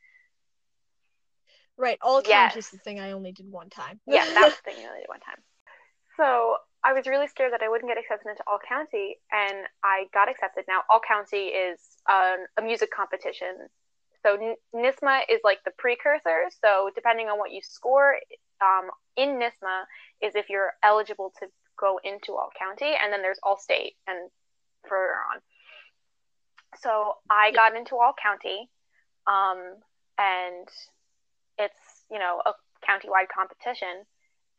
Right, 1.78 1.98
all 2.02 2.22
Yes. 2.22 2.54
count 2.54 2.56
is 2.58 2.70
the 2.70 2.78
thing 2.78 3.00
I 3.00 3.12
only 3.12 3.32
did 3.32 3.52
one 3.52 3.70
time. 3.70 4.00
Yeah, 4.06 4.24
that's 4.34 4.56
the 4.58 4.64
thing 4.64 4.76
I 4.80 4.88
only 4.88 5.02
did 5.02 5.10
one 5.10 5.20
time. 5.20 5.44
So 6.18 6.58
I 6.84 6.94
was 6.94 7.08
really 7.08 7.28
scared 7.28 7.52
that 7.52 7.64
I 7.64 7.68
wouldn't 7.68 7.90
get 7.90 7.98
accepted 7.98 8.30
into 8.30 8.44
all 8.48 8.60
county, 8.60 9.18
and 9.32 9.68
I 9.84 10.06
got 10.14 10.30
accepted. 10.30 10.66
Now, 10.68 10.84
all 10.90 11.02
county 11.06 11.48
is 11.48 11.80
um, 12.10 12.46
a 12.58 12.62
music 12.62 12.92
competition. 12.92 13.68
So 14.24 14.56
NYSSMA 14.74 15.22
is 15.30 15.42
like 15.44 15.60
the 15.66 15.72
precursor. 15.78 16.50
So 16.64 16.90
depending 16.96 17.28
on 17.28 17.38
what 17.38 17.52
you 17.52 17.62
score 17.62 18.16
um, 18.62 18.90
in 19.18 19.38
NYSSMA, 19.38 19.84
is 20.22 20.36
if 20.36 20.50
you're 20.50 20.74
eligible 20.84 21.34
to 21.40 21.48
go 21.78 22.00
into 22.04 22.34
all 22.34 22.50
county, 22.58 22.94
and 23.02 23.12
then 23.12 23.22
there's 23.22 23.40
all 23.44 23.58
state 23.58 23.94
and 24.08 24.30
further 24.88 25.14
on. 25.34 25.42
So 26.82 27.16
I 27.30 27.52
got 27.52 27.76
into 27.76 27.96
all 27.98 28.14
county, 28.22 28.70
um, 29.28 29.78
and 30.18 30.68
it's 31.58 32.04
you 32.12 32.20
know 32.20 32.42
a 32.46 32.54
county-wide 32.86 33.28
competition 33.34 34.06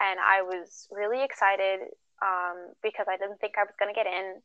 and 0.01 0.19
I 0.21 0.43
was 0.43 0.87
really 0.91 1.25
excited 1.25 1.81
um, 2.23 2.73
because 2.83 3.07
I 3.09 3.17
didn't 3.17 3.41
think 3.41 3.55
I 3.59 3.63
was 3.63 3.75
going 3.79 3.93
to 3.93 3.97
get 3.97 4.07
in. 4.07 4.41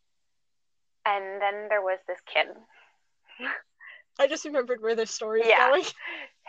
And 1.05 1.41
then 1.41 1.67
there 1.69 1.81
was 1.81 2.00
this 2.07 2.19
kid. 2.31 2.47
I 4.19 4.27
just 4.27 4.45
remembered 4.45 4.81
where 4.81 4.95
this 4.95 5.11
story 5.11 5.41
is 5.41 5.47
Yeah. 5.47 5.69
going. 5.69 5.83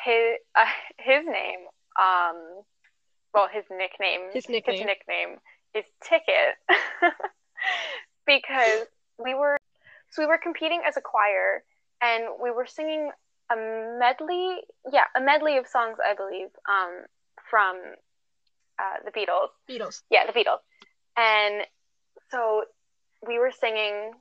His 0.04 0.38
uh, 0.54 0.66
his 0.98 1.24
name, 1.24 1.60
um, 1.98 2.62
well, 3.32 3.48
his 3.50 3.64
nickname, 3.70 4.30
His 4.32 4.48
nickname. 4.48 4.76
his 4.78 4.86
nickname 4.86 5.36
is 5.74 5.84
Ticket, 6.02 6.56
because 8.26 8.86
we 9.22 9.34
were 9.34 9.56
so 10.10 10.22
we 10.22 10.26
were 10.26 10.38
competing 10.38 10.82
as 10.86 10.96
a 10.96 11.00
choir, 11.00 11.64
and 12.02 12.24
we 12.42 12.50
were 12.50 12.66
singing 12.66 13.10
a 13.50 13.56
medley, 13.98 14.58
yeah, 14.92 15.04
a 15.16 15.20
medley 15.20 15.56
of 15.56 15.66
songs, 15.66 15.98
I 16.04 16.14
believe, 16.14 16.48
um, 16.68 17.04
from 17.48 17.76
uh, 18.78 18.96
the 19.04 19.10
Beatles. 19.10 19.48
Beatles. 19.68 20.02
Yeah, 20.10 20.26
the 20.26 20.32
Beatles. 20.32 20.60
And 21.16 21.66
so 22.30 22.64
we 23.26 23.38
were 23.38 23.52
singing 23.52 24.12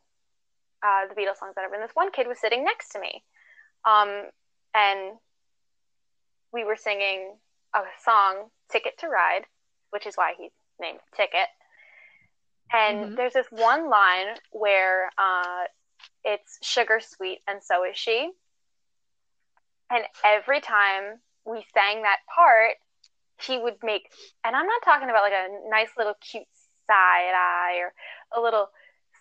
uh, 0.84 1.08
the 1.08 1.16
Beatles 1.16 1.38
songs, 1.38 1.54
whatever. 1.56 1.76
And 1.76 1.84
this 1.84 1.96
one 1.96 2.12
kid 2.12 2.28
was 2.28 2.40
sitting 2.40 2.64
next 2.64 2.90
to 2.90 3.00
me. 3.00 3.24
Um, 3.86 4.30
and 4.74 5.18
we 6.54 6.64
were 6.64 6.76
singing 6.76 7.36
a 7.74 7.82
song, 8.04 8.50
Ticket 8.72 8.98
to 9.00 9.08
Ride, 9.08 9.46
which 9.92 10.06
is 10.06 10.16
why 10.16 10.34
he's 10.38 10.52
named 10.80 11.00
Ticket. 11.16 11.48
And 12.74 13.06
Mhm. 13.06 13.16
there's 13.18 13.34
this 13.34 13.48
one 13.52 13.90
line 13.90 14.38
where 14.52 15.10
uh, 15.18 15.66
it's 16.24 16.58
sugar 16.66 17.00
sweet 17.00 17.40
and 17.48 17.62
so 17.64 17.84
is 17.84 17.98
she. 17.98 18.32
And 19.90 20.06
every 20.24 20.62
time 20.62 21.22
we 21.46 21.66
sang 21.74 22.04
that 22.04 22.20
part, 22.34 22.76
he 23.42 23.58
would 23.58 23.76
make, 23.84 24.04
and 24.44 24.56
I'm 24.56 24.68
not 24.68 24.82
talking 24.84 25.10
about 25.10 25.24
like 25.24 25.34
a 25.34 25.48
nice 25.70 25.90
little 25.98 26.14
cute 26.22 26.48
side 26.88 27.34
eye 27.36 27.80
or 27.80 27.94
a 28.38 28.42
little 28.42 28.70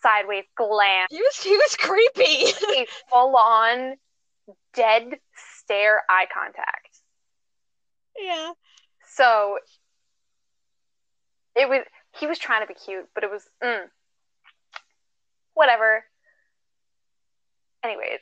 sideways 0.03 0.45
glance, 0.57 1.09
He 1.11 1.21
was 1.21 1.43
he 1.43 1.57
was 1.57 1.77
creepy. 1.77 2.53
a 2.77 2.87
full 3.09 3.37
on 3.37 3.97
dead 4.75 5.19
stare 5.35 6.03
eye 6.09 6.27
contact. 6.33 7.01
yeah. 8.19 8.53
So 9.15 9.59
it 11.57 11.69
was, 11.69 11.85
he 12.19 12.27
was 12.27 12.39
trying 12.39 12.63
to 12.63 12.67
be 12.67 12.75
cute, 12.75 13.09
but 13.15 13.25
it 13.25 13.31
was, 13.31 13.49
mm, 13.63 13.85
whatever. 15.55 16.05
Anyways, 17.83 18.21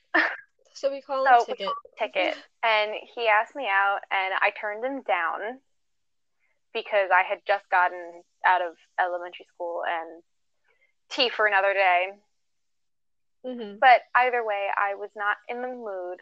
So 0.74 0.90
we 0.92 1.02
call 1.02 1.24
So 1.26 1.44
him 1.44 1.56
Ticket. 1.56 1.68
ticket 1.98 2.36
and 2.62 2.92
he 3.14 3.26
asked 3.28 3.56
me 3.56 3.66
out 3.66 4.00
and 4.10 4.34
I 4.40 4.52
turned 4.60 4.84
him 4.84 5.02
down 5.02 5.58
because 6.72 7.10
I 7.12 7.22
had 7.22 7.38
just 7.46 7.68
gotten 7.70 8.22
out 8.46 8.62
of 8.62 8.74
elementary 9.00 9.46
school 9.52 9.82
and 9.88 10.22
tea 11.10 11.28
for 11.28 11.46
another 11.46 11.72
day. 11.72 12.12
hmm 13.44 13.76
But 13.80 14.02
either 14.14 14.44
way, 14.44 14.68
I 14.76 14.94
was 14.94 15.10
not 15.16 15.36
in 15.48 15.62
the 15.62 15.68
mood 15.68 16.20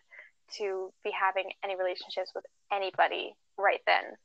to 0.58 0.92
be 1.04 1.10
having 1.10 1.50
any 1.64 1.76
relationships 1.76 2.32
with 2.34 2.44
anybody 2.72 3.34
right 3.58 3.80
then. 3.86 4.16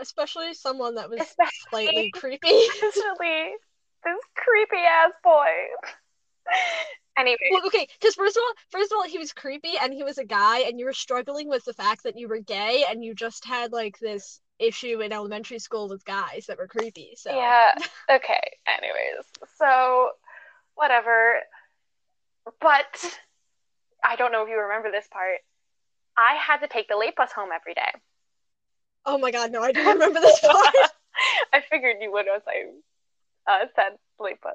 Especially 0.00 0.54
someone 0.54 0.94
that 0.94 1.10
was 1.10 1.20
Especially 1.20 1.86
slightly 1.86 2.10
creepy. 2.10 2.48
especially 2.48 3.52
this 4.04 4.20
creepy 4.34 4.84
ass 4.88 5.12
boy. 5.22 5.46
anyway, 7.18 7.36
Well, 7.50 7.66
okay, 7.66 7.86
because 8.00 8.14
first 8.14 8.36
of 8.36 8.42
all, 8.42 8.54
first 8.70 8.92
of 8.92 8.96
all, 8.96 9.06
he 9.06 9.18
was 9.18 9.32
creepy 9.32 9.74
and 9.80 9.92
he 9.92 10.02
was 10.02 10.18
a 10.18 10.24
guy, 10.24 10.60
and 10.60 10.78
you 10.78 10.86
were 10.86 10.92
struggling 10.92 11.48
with 11.48 11.64
the 11.64 11.74
fact 11.74 12.04
that 12.04 12.18
you 12.18 12.28
were 12.28 12.40
gay 12.40 12.84
and 12.88 13.04
you 13.04 13.14
just 13.14 13.44
had 13.44 13.72
like 13.72 13.98
this 13.98 14.40
issue 14.58 15.00
in 15.00 15.12
elementary 15.12 15.58
school 15.58 15.88
with 15.88 16.04
guys 16.04 16.46
that 16.46 16.58
were 16.58 16.68
creepy. 16.68 17.12
So 17.16 17.30
Yeah. 17.30 17.74
Okay. 18.10 18.40
Anyways, 18.66 19.24
so 19.56 20.10
whatever. 20.74 21.40
But 22.60 23.18
I 24.02 24.16
don't 24.16 24.32
know 24.32 24.42
if 24.42 24.48
you 24.48 24.58
remember 24.58 24.90
this 24.90 25.08
part. 25.08 25.38
I 26.16 26.34
had 26.34 26.58
to 26.58 26.68
take 26.68 26.88
the 26.88 26.96
late 26.96 27.16
bus 27.16 27.32
home 27.32 27.50
every 27.54 27.74
day. 27.74 27.92
Oh 29.06 29.18
my 29.18 29.30
god, 29.30 29.52
no, 29.52 29.62
I 29.62 29.72
don't 29.72 29.86
remember 29.92 30.20
this 30.20 30.40
part. 30.40 30.74
I 31.52 31.62
figured 31.70 31.96
you 32.00 32.12
would 32.12 32.26
as 32.28 32.42
I 32.46 33.52
uh, 33.52 33.66
said 33.74 33.98
late 34.18 34.40
bus. 34.40 34.54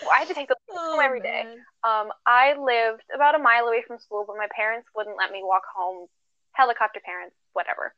Well, 0.00 0.10
I 0.14 0.20
had 0.20 0.28
to 0.28 0.34
take 0.34 0.48
the 0.48 0.56
oh, 0.70 1.00
every 1.02 1.20
day. 1.20 1.44
um 1.84 2.10
I 2.26 2.54
lived 2.58 3.04
about 3.14 3.34
a 3.34 3.38
mile 3.38 3.64
away 3.64 3.82
from 3.86 3.98
school, 3.98 4.24
but 4.26 4.36
my 4.36 4.48
parents 4.54 4.88
wouldn't 4.94 5.16
let 5.16 5.30
me 5.30 5.40
walk 5.42 5.62
home. 5.74 6.06
Helicopter 6.52 7.00
parents, 7.04 7.34
whatever. 7.54 7.94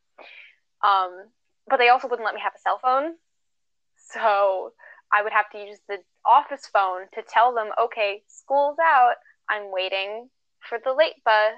Um, 0.83 1.27
but 1.67 1.77
they 1.77 1.89
also 1.89 2.07
wouldn't 2.07 2.25
let 2.25 2.35
me 2.35 2.41
have 2.41 2.53
a 2.55 2.59
cell 2.59 2.79
phone. 2.81 3.15
So 4.13 4.71
I 5.11 5.23
would 5.23 5.33
have 5.33 5.49
to 5.51 5.57
use 5.57 5.79
the 5.89 5.97
office 6.25 6.69
phone 6.71 7.07
to 7.13 7.21
tell 7.27 7.53
them, 7.53 7.69
okay, 7.81 8.23
school's 8.27 8.77
out. 8.79 9.15
I'm 9.49 9.71
waiting 9.71 10.29
for 10.69 10.79
the 10.83 10.93
late 10.93 11.23
bus. 11.23 11.53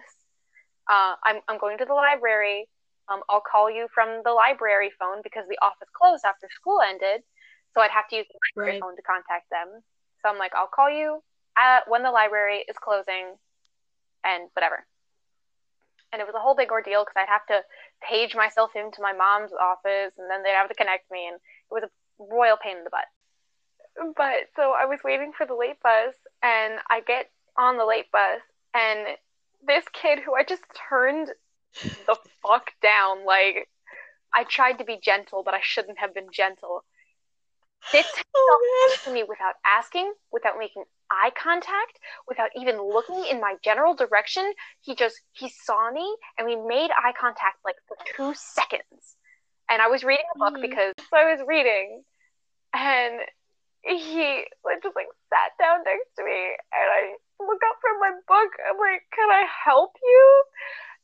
Uh, 0.89 1.15
I'm, 1.24 1.41
I'm 1.48 1.60
going 1.60 1.77
to 1.79 1.86
the 1.86 1.94
library. 1.94 2.67
Um, 3.10 3.22
I'll 3.30 3.42
call 3.44 3.70
you 3.72 3.88
from 3.94 4.22
the 4.24 4.32
library 4.32 4.92
phone 5.00 5.22
because 5.24 5.46
the 5.48 5.60
office 5.62 5.90
closed 5.96 6.26
after 6.26 6.48
school 6.54 6.82
ended. 6.82 7.24
So 7.74 7.82
I'd 7.82 7.92
have 7.92 8.08
to 8.10 8.16
use 8.18 8.28
the 8.28 8.40
library 8.56 8.76
Right. 8.76 8.82
phone 8.82 8.96
to 8.96 9.02
contact 9.04 9.50
them. 9.50 9.84
So 10.22 10.30
I'm 10.30 10.38
like, 10.40 10.54
I'll 10.56 10.72
call 10.74 10.90
you 10.90 11.22
at, 11.58 11.88
when 11.88 12.04
the 12.04 12.12
library 12.12 12.66
is 12.68 12.78
closing 12.78 13.36
and 14.26 14.50
whatever. 14.54 14.86
And 16.12 16.22
it 16.22 16.26
was 16.26 16.36
a 16.36 16.40
whole 16.40 16.56
big 16.56 16.72
ordeal 16.72 17.04
because 17.04 17.16
I'd 17.18 17.30
have 17.32 17.46
to 17.48 17.62
page 18.02 18.36
myself 18.36 18.72
into 18.76 19.02
my 19.02 19.14
mom's 19.14 19.52
office 19.54 20.14
and 20.18 20.30
then 20.30 20.44
they'd 20.44 20.56
have 20.58 20.70
to 20.70 20.76
connect 20.76 21.12
me. 21.12 21.28
And 21.28 21.36
it 21.36 21.74
was 21.74 21.84
a 21.84 21.92
royal 22.20 22.58
pain 22.58 22.78
in 22.78 22.84
the 22.84 22.90
butt. 22.90 23.08
But 24.16 24.50
so 24.56 24.74
I 24.78 24.86
was 24.86 25.00
waiting 25.04 25.32
for 25.38 25.46
the 25.46 25.56
late 25.56 25.82
bus 25.82 26.14
and 26.44 26.80
I 26.90 27.02
get 27.02 27.30
on 27.58 27.78
the 27.78 27.86
late 27.86 28.12
bus 28.12 28.42
and 28.74 29.18
this 29.66 29.86
kid 29.94 30.20
who 30.20 30.36
I 30.36 30.44
just 30.44 30.64
turned 30.90 31.30
the 32.06 32.16
fuck 32.42 32.72
down, 32.82 33.26
like 33.26 33.68
I 34.34 34.44
tried 34.44 34.80
to 34.80 34.86
be 34.86 35.00
gentle, 35.02 35.44
but 35.44 35.54
I 35.54 35.60
shouldn't 35.62 36.00
have 36.00 36.14
been 36.14 36.28
gentle. 36.32 36.84
Sits 37.92 38.10
Oh 38.36 38.96
to 39.06 39.12
me 39.12 39.24
without 39.24 39.56
asking, 39.66 40.14
without 40.32 40.58
making 40.60 40.84
eye 41.10 41.32
contact, 41.42 42.00
without 42.28 42.50
even 42.56 42.82
looking 42.82 43.26
in 43.30 43.40
my 43.40 43.56
general 43.64 43.96
direction. 43.96 44.54
He 44.82 44.96
just 44.96 45.22
he 45.32 45.50
saw 45.50 45.92
me 45.92 46.06
and 46.38 46.48
we 46.48 46.56
made 46.56 46.92
eye 46.92 47.14
contact 47.20 47.58
like 47.64 47.76
for 47.88 47.98
two 48.16 48.34
seconds. 48.36 49.16
And 49.70 49.82
I 49.82 49.88
was 49.88 50.04
reading 50.04 50.26
a 50.36 50.40
book 50.40 50.56
Mhm. 50.56 50.62
because 50.62 50.94
I 51.14 51.32
was 51.34 51.42
reading 51.48 52.04
and 52.74 53.22
he 53.84 54.46
like 54.64 54.84
just 54.84 54.96
like 54.96 55.08
sat 55.30 55.52
down 55.60 55.84
next 55.84 56.14
to 56.18 56.24
me 56.26 56.56
and 56.74 56.90
I 56.92 57.16
look 57.40 57.62
up 57.64 57.78
from 57.82 58.00
my 58.00 58.12
book. 58.28 58.52
I'm 58.70 58.78
like, 58.78 59.04
Can 59.12 59.30
I 59.32 59.46
help 59.66 59.96
you? 60.04 60.44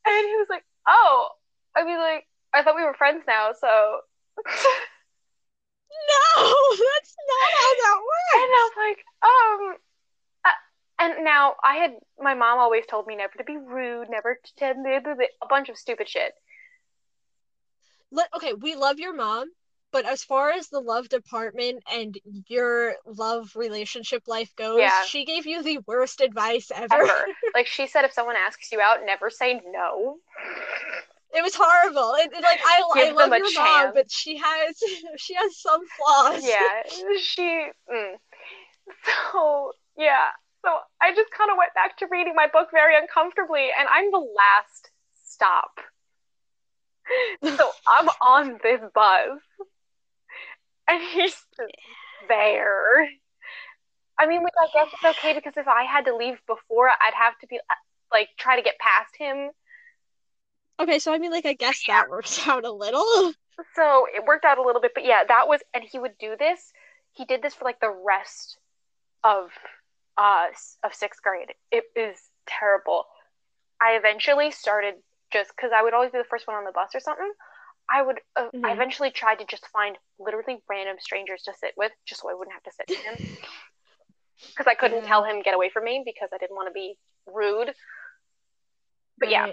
And 0.06 0.26
he 0.26 0.36
was 0.36 0.46
like, 0.50 0.64
Oh, 0.86 1.28
I 1.76 1.84
mean 1.84 1.98
like 1.98 2.26
I 2.52 2.62
thought 2.62 2.76
we 2.76 2.84
were 2.84 2.94
friends 2.94 3.24
now, 3.26 3.50
so 3.58 4.00
no, 5.94 6.44
that's 6.44 7.14
not 7.30 7.50
how 7.58 7.72
that 7.82 7.98
And. 8.02 8.50
I 8.54 8.68
was 8.68 8.76
like, 8.84 9.00
um, 9.22 9.76
uh, 10.44 10.58
and 11.00 11.24
now 11.24 11.54
I 11.62 11.74
had 11.76 11.92
my 12.20 12.34
mom 12.34 12.58
always 12.58 12.86
told 12.86 13.06
me 13.06 13.16
never 13.16 13.32
to 13.38 13.44
be 13.44 13.56
rude, 13.56 14.08
never 14.10 14.38
to 14.44 14.50
a 15.42 15.46
bunch 15.48 15.68
of 15.68 15.76
stupid 15.76 16.08
shit. 16.08 16.32
let 18.10 18.28
okay, 18.36 18.52
we 18.52 18.76
love 18.76 18.98
your 18.98 19.14
mom, 19.14 19.48
but 19.94 20.04
as 20.06 20.24
far 20.24 20.50
as 20.50 20.70
the 20.70 20.80
love 20.80 21.08
department 21.08 21.80
and 21.90 22.18
your 22.48 22.96
love 23.06 23.52
relationship 23.54 24.24
life 24.26 24.52
goes, 24.56 24.80
Yeah. 24.80 25.04
she 25.04 25.24
gave 25.24 25.46
you 25.46 25.62
the 25.62 25.78
worst 25.86 26.20
advice 26.20 26.72
ever. 26.74 26.92
Ever. 26.92 27.26
like 27.54 27.68
she 27.68 27.86
said, 27.86 28.04
if 28.04 28.12
someone 28.12 28.34
asks 28.34 28.72
you 28.72 28.80
out, 28.80 29.06
never 29.06 29.30
say 29.30 29.62
no. 29.70 30.16
It 31.32 31.44
was 31.44 31.54
horrible. 31.54 32.16
And, 32.16 32.32
and, 32.32 32.42
like 32.42 32.58
I, 32.66 32.82
I 32.96 33.10
love 33.12 33.30
your 33.38 33.54
mom, 33.54 33.92
but 33.94 34.10
she 34.10 34.36
has 34.36 34.76
she 35.16 35.34
has 35.34 35.56
some 35.58 35.82
flaws. 35.96 36.44
Yeah, 36.44 36.82
she. 37.22 37.68
Mm. 37.88 38.14
So 39.30 39.72
yeah, 39.96 40.30
so 40.64 40.70
I 41.00 41.14
just 41.14 41.30
kind 41.30 41.52
of 41.52 41.56
went 41.56 41.72
back 41.74 41.98
to 41.98 42.08
reading 42.10 42.34
my 42.34 42.48
book 42.52 42.68
very 42.72 42.96
uncomfortably, 42.96 43.68
and 43.78 43.88
I'm 43.88 44.10
the 44.10 44.18
last 44.18 44.90
stop. 45.24 45.70
So 47.58 47.70
I'm 47.86 48.08
on 48.22 48.58
this 48.62 48.80
bus, 48.94 49.38
and 50.88 51.02
he's 51.02 51.36
there. 52.28 53.08
I 54.18 54.26
mean, 54.26 54.42
like, 54.42 54.52
I 54.60 54.68
guess 54.72 54.92
it's 54.92 55.18
okay 55.18 55.34
because 55.34 55.54
if 55.56 55.66
I 55.66 55.84
had 55.84 56.04
to 56.04 56.16
leave 56.16 56.38
before, 56.46 56.88
I'd 56.88 57.14
have 57.14 57.36
to 57.40 57.46
be 57.46 57.58
like 58.12 58.28
try 58.38 58.56
to 58.56 58.62
get 58.62 58.78
past 58.78 59.14
him. 59.18 59.50
Okay, 60.78 60.98
so 60.98 61.12
I 61.12 61.18
mean, 61.18 61.30
like 61.30 61.46
I 61.46 61.54
guess 61.54 61.82
that 61.88 62.08
works 62.08 62.40
out 62.48 62.64
a 62.64 62.72
little. 62.72 63.32
So 63.76 64.06
it 64.12 64.24
worked 64.26 64.44
out 64.44 64.58
a 64.58 64.62
little 64.62 64.80
bit, 64.80 64.92
but 64.94 65.04
yeah, 65.04 65.22
that 65.26 65.46
was, 65.48 65.60
and 65.72 65.84
he 65.84 65.98
would 65.98 66.18
do 66.18 66.36
this. 66.38 66.72
He 67.12 67.24
did 67.24 67.42
this 67.42 67.54
for 67.54 67.64
like 67.64 67.80
the 67.80 67.94
rest 68.04 68.58
of 69.22 69.50
uh 70.16 70.46
of 70.84 70.94
sixth 70.94 71.22
grade. 71.22 71.54
It 71.70 71.84
is 71.96 72.18
terrible. 72.46 73.06
I 73.80 73.92
eventually 73.92 74.50
started 74.50 74.94
just 75.32 75.50
because 75.56 75.70
I 75.74 75.82
would 75.82 75.94
always 75.94 76.12
be 76.12 76.18
the 76.18 76.24
first 76.24 76.46
one 76.46 76.56
on 76.56 76.64
the 76.64 76.72
bus 76.72 76.90
or 76.94 77.00
something. 77.00 77.32
I 77.90 78.02
would. 78.02 78.20
Uh, 78.36 78.48
I 78.64 78.70
Mhm. 78.70 78.74
eventually 78.74 79.10
tried 79.10 79.38
to 79.40 79.44
just 79.46 79.66
find 79.68 79.98
literally 80.18 80.62
random 80.68 80.96
strangers 81.00 81.42
to 81.42 81.52
sit 81.54 81.74
with, 81.76 81.92
just 82.06 82.22
so 82.22 82.30
I 82.30 82.34
wouldn't 82.34 82.54
have 82.54 82.62
to 82.64 82.72
sit 82.72 82.86
with 82.88 83.04
him. 83.04 83.16
Because 84.48 84.66
I 84.66 84.74
couldn't 84.74 85.02
Yeah. 85.02 85.08
tell 85.08 85.24
him 85.24 85.42
get 85.42 85.54
away 85.54 85.70
from 85.70 85.84
me 85.84 86.02
because 86.04 86.28
I 86.32 86.38
didn't 86.38 86.56
want 86.56 86.68
to 86.68 86.72
be 86.72 86.96
rude. 87.26 87.74
But 89.18 89.30
yeah, 89.30 89.46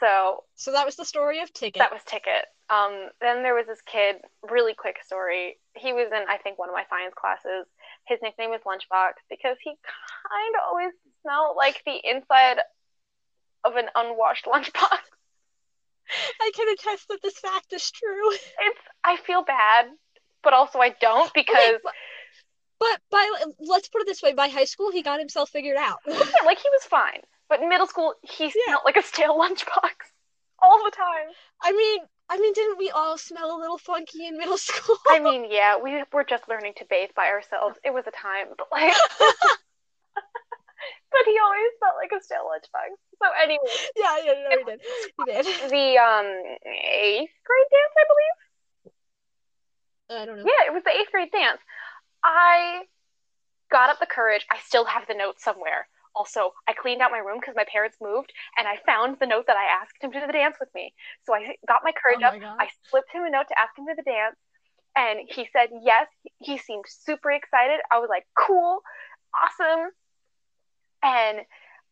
so 0.00 0.44
So 0.54 0.72
that 0.72 0.86
was 0.86 0.96
the 0.96 1.04
story 1.04 1.40
of 1.40 1.52
Ticket. 1.52 1.80
that 1.80 1.92
was 1.92 2.02
Ticket. 2.04 2.46
Um, 2.68 3.10
then 3.20 3.42
there 3.42 3.54
was 3.54 3.66
this 3.66 3.80
kid, 3.82 4.16
really 4.42 4.74
quick 4.74 5.02
story. 5.04 5.58
He 5.74 5.92
was 5.92 6.08
in, 6.12 6.24
I 6.28 6.38
think, 6.38 6.58
one 6.58 6.68
of 6.68 6.74
my 6.74 6.84
science 6.90 7.14
classes. 7.14 7.66
His 8.06 8.20
nickname 8.22 8.50
was 8.50 8.60
Lunchbox 8.66 9.12
because 9.30 9.56
he 9.62 9.70
kind 9.70 10.54
of 10.56 10.62
always 10.68 10.92
smelled 11.22 11.56
like 11.56 11.82
the 11.84 11.96
inside 12.02 12.58
of 13.64 13.76
an 13.76 13.88
unwashed 13.94 14.44
lunchbox. 14.52 14.98
I 16.40 16.50
can 16.54 16.68
attest 16.68 17.08
that 17.08 17.18
this 17.22 17.38
fact 17.38 17.72
is 17.72 17.90
true. 17.90 18.30
It's, 18.60 18.80
I 19.04 19.16
feel 19.16 19.42
bad, 19.44 19.86
but 20.42 20.52
also 20.52 20.78
I 20.78 20.90
don't 21.00 21.32
because, 21.34 21.56
Okay, 21.56 21.78
but, 21.82 21.92
but 22.80 23.00
by 23.10 23.30
let's 23.60 23.88
put 23.88 24.02
it 24.02 24.06
this 24.06 24.22
way: 24.22 24.32
by 24.32 24.48
high 24.48 24.64
school, 24.64 24.90
he 24.90 25.02
got 25.02 25.18
himself 25.18 25.50
figured 25.50 25.76
out. 25.76 25.98
yeah, 26.06 26.16
like, 26.44 26.58
he 26.58 26.68
was 26.70 26.84
fine. 26.84 27.20
But 27.48 27.60
in 27.62 27.68
middle 27.68 27.86
school, 27.86 28.14
he 28.22 28.44
Yeah. 28.44 28.50
smelled 28.66 28.82
like 28.84 28.96
a 28.96 29.02
stale 29.02 29.38
lunchbox 29.38 29.92
all 30.62 30.82
the 30.84 30.90
time. 30.90 31.28
I 31.62 31.72
mean, 31.72 32.00
I 32.28 32.38
mean, 32.38 32.52
didn't 32.54 32.78
we 32.78 32.90
all 32.90 33.16
smell 33.18 33.56
a 33.56 33.58
little 33.60 33.78
funky 33.78 34.26
in 34.26 34.36
middle 34.36 34.58
school? 34.58 34.96
I 35.08 35.20
mean, 35.20 35.46
yeah, 35.50 35.76
we 35.78 36.02
were 36.12 36.24
just 36.24 36.48
learning 36.48 36.74
to 36.78 36.84
bathe 36.90 37.10
by 37.14 37.28
ourselves. 37.28 37.78
It 37.84 37.94
was 37.94 38.04
a 38.06 38.10
time, 38.10 38.48
but 38.58 38.66
like, 38.72 38.92
but 41.22 41.24
he 41.24 41.36
always 41.40 41.72
felt 41.80 41.96
like 41.96 42.12
a 42.12 42.20
stale 42.22 42.44
lunchbox. 42.44 42.92
So 43.16 43.26
anyway, 43.40 43.72
yeah, 43.96 44.16
yeah, 44.20 44.36
no, 44.44 44.56
he 44.60 44.64
did. 44.64 44.80
He 45.16 45.22
did. 45.24 45.44
the 45.72 45.86
um 45.96 46.28
eighth 46.68 47.36
grade 47.44 47.70
dance, 47.72 47.94
I 47.96 48.04
believe. 48.12 48.36
I 50.08 50.24
don't 50.26 50.36
know. 50.38 50.44
Yeah, 50.44 50.68
it 50.68 50.72
was 50.72 50.84
the 50.84 50.94
eighth 50.94 51.10
grade 51.10 51.32
dance. 51.32 51.60
I 52.22 52.84
got 53.70 53.90
up 53.90 53.98
the 54.00 54.06
courage. 54.06 54.46
I 54.50 54.58
still 54.64 54.84
have 54.84 55.06
the 55.08 55.14
note 55.14 55.40
somewhere. 55.40 55.88
Also, 56.14 56.52
I 56.66 56.72
cleaned 56.72 57.02
out 57.02 57.10
my 57.10 57.18
room 57.18 57.38
because 57.40 57.54
my 57.56 57.66
parents 57.70 57.98
moved, 58.00 58.32
and 58.56 58.66
I 58.66 58.78
found 58.86 59.18
the 59.20 59.26
note 59.26 59.44
that 59.48 59.56
I 59.56 59.82
asked 59.82 60.00
him 60.00 60.12
to 60.12 60.20
do 60.20 60.26
the 60.26 60.32
dance 60.32 60.56
with 60.58 60.70
me. 60.74 60.94
So 61.24 61.34
I 61.34 61.56
got 61.68 61.84
my 61.84 61.92
courage 61.92 62.20
Oh 62.22 62.28
up. 62.28 62.40
God. 62.40 62.56
I 62.58 62.68
slipped 62.88 63.12
him 63.12 63.24
a 63.24 63.30
note 63.30 63.48
to 63.48 63.58
ask 63.58 63.76
him 63.76 63.84
to 63.86 63.94
the 63.94 64.02
dance, 64.02 64.36
and 64.96 65.20
he 65.28 65.48
said 65.52 65.68
yes. 65.82 66.08
He 66.38 66.56
seemed 66.56 66.84
super 66.88 67.30
excited. 67.30 67.80
I 67.92 67.98
was 67.98 68.08
like, 68.08 68.24
cool, 68.38 68.80
awesome. 69.34 69.90
And 71.06 71.38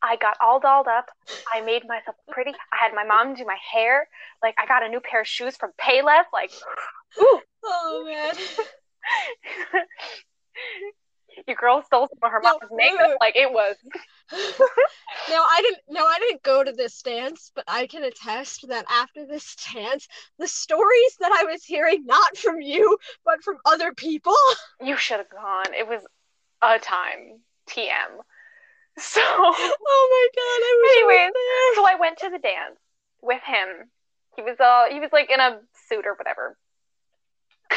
I 0.03 0.17
got 0.17 0.37
all 0.41 0.59
dolled 0.61 0.89
up. 0.89 1.07
I 1.55 1.61
made 1.61 1.87
myself 1.87 2.17
pretty. 2.31 2.51
I 2.73 2.77
had 2.85 2.93
my 2.95 3.05
mom 3.05 3.35
do 3.35 3.45
my 3.47 3.57
hair. 3.73 4.09
Like 4.43 4.55
I 4.59 4.67
got 4.67 4.83
a 4.83 4.89
new 4.89 5.01
pair 5.01 5.21
of 5.23 5.27
shoes 5.29 5.57
from 5.57 5.71
Payless. 5.81 6.25
Like, 6.33 6.51
ooh, 7.21 7.41
Oh 7.65 8.05
man. 8.07 8.35
your 11.47 11.57
girl 11.57 11.83
stole 11.83 12.09
some 12.09 12.19
of 12.23 12.31
her 12.31 12.41
No, 12.43 12.51
mom's 12.61 12.73
makeup. 12.73 13.11
uh, 13.13 13.15
Like 13.21 13.37
it 13.37 13.51
was. 13.53 13.77
no, 14.33 15.43
I 15.43 15.61
didn't. 15.63 15.81
No, 15.89 16.05
I 16.05 16.19
didn't 16.19 16.43
go 16.43 16.65
to 16.65 16.73
this 16.73 17.01
dance, 17.03 17.53
but 17.55 17.65
I 17.69 17.87
can 17.87 18.05
attest 18.05 18.67
that 18.69 18.85
after 18.91 19.27
this 19.27 19.55
dance, 19.73 20.09
the 20.39 20.49
stories 20.49 21.17
that 21.21 21.33
I 21.33 21.45
was 21.45 21.65
hearing, 21.65 22.05
not 22.05 22.37
from 22.37 22.61
you, 22.61 22.99
but 23.25 23.43
from 23.43 23.57
other 23.65 23.93
people. 23.95 24.35
You 24.83 24.97
should 24.97 25.19
have 25.19 25.31
gone. 25.31 25.73
It 25.73 25.89
was 25.89 26.03
a 26.61 26.79
time. 26.79 27.41
TM. 27.71 28.19
So, 28.99 29.21
Oh 29.25 30.09
my 30.11 30.29
god! 30.37 30.61
I 30.63 30.73
Anyways, 30.97 31.33
so 31.77 31.87
I 31.87 31.97
went 31.99 32.19
to 32.19 32.31
the 32.31 32.39
dance 32.39 32.79
with 33.23 33.43
him. 33.43 33.91
He 34.37 34.43
was 34.43 34.59
uh 34.61 34.85
he 34.93 35.01
was 35.01 35.11
like 35.13 35.31
in 35.31 35.41
a 35.41 35.61
suit 35.89 36.07
or 36.07 36.15
whatever. 36.15 36.57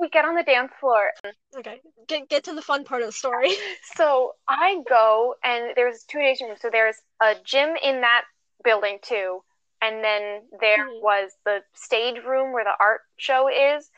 we 0.00 0.08
get 0.08 0.24
on 0.24 0.34
the 0.34 0.42
dance 0.42 0.72
floor. 0.80 1.10
Okay, 1.58 1.80
get 2.08 2.28
get 2.28 2.44
to 2.44 2.54
the 2.54 2.62
fun 2.62 2.84
part 2.84 3.02
of 3.02 3.08
the 3.08 3.12
story. 3.12 3.52
So 3.96 4.32
I 4.48 4.78
go 4.88 5.34
and 5.44 5.72
there's 5.76 6.04
two 6.04 6.18
days 6.18 6.40
rooms. 6.40 6.60
So 6.60 6.70
there's 6.70 6.96
a 7.20 7.34
gym 7.44 7.74
in 7.82 8.00
that 8.02 8.22
building 8.64 8.98
too. 9.02 9.42
And 9.80 10.02
then 10.04 10.42
there 10.60 10.86
Mhm. 10.86 11.00
was 11.02 11.32
the 11.44 11.64
stage 11.74 12.22
room 12.24 12.52
where 12.52 12.64
the 12.64 12.76
art 12.78 13.00
show 13.16 13.48
is. 13.48 13.90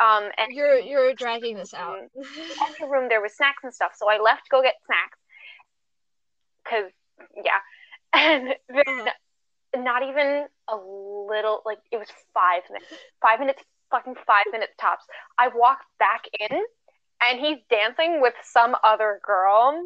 Um 0.00 0.30
and 0.36 0.52
You're 0.52 0.78
you're 0.78 1.14
dragging 1.14 1.56
this 1.56 1.74
out. 1.74 1.98
in 1.98 2.10
the 2.14 2.86
room 2.86 3.08
there 3.08 3.20
was 3.20 3.34
snacks 3.36 3.64
and 3.64 3.74
stuff. 3.74 3.92
So 3.96 4.08
I 4.10 4.18
left 4.18 4.44
to 4.44 4.50
go 4.50 4.62
get 4.62 4.74
snacks. 4.86 5.18
Cause 6.68 6.90
yeah. 7.44 7.60
And 8.12 8.54
then 8.68 8.84
Uh-huh. 8.86 9.82
not 9.82 10.02
even 10.02 10.46
a 10.68 10.76
little 10.76 11.62
like 11.64 11.78
it 11.92 11.96
was 11.98 12.08
five 12.34 12.62
minutes. 12.70 12.92
Five 13.22 13.40
minutes 13.40 13.62
fucking 13.90 14.16
five 14.26 14.46
minutes 14.52 14.72
tops. 14.80 15.04
I 15.38 15.48
walked 15.48 15.86
back 15.98 16.24
in 16.40 16.64
and 17.22 17.38
he's 17.40 17.58
dancing 17.70 18.20
with 18.20 18.34
some 18.42 18.76
other 18.82 19.20
girl. 19.24 19.80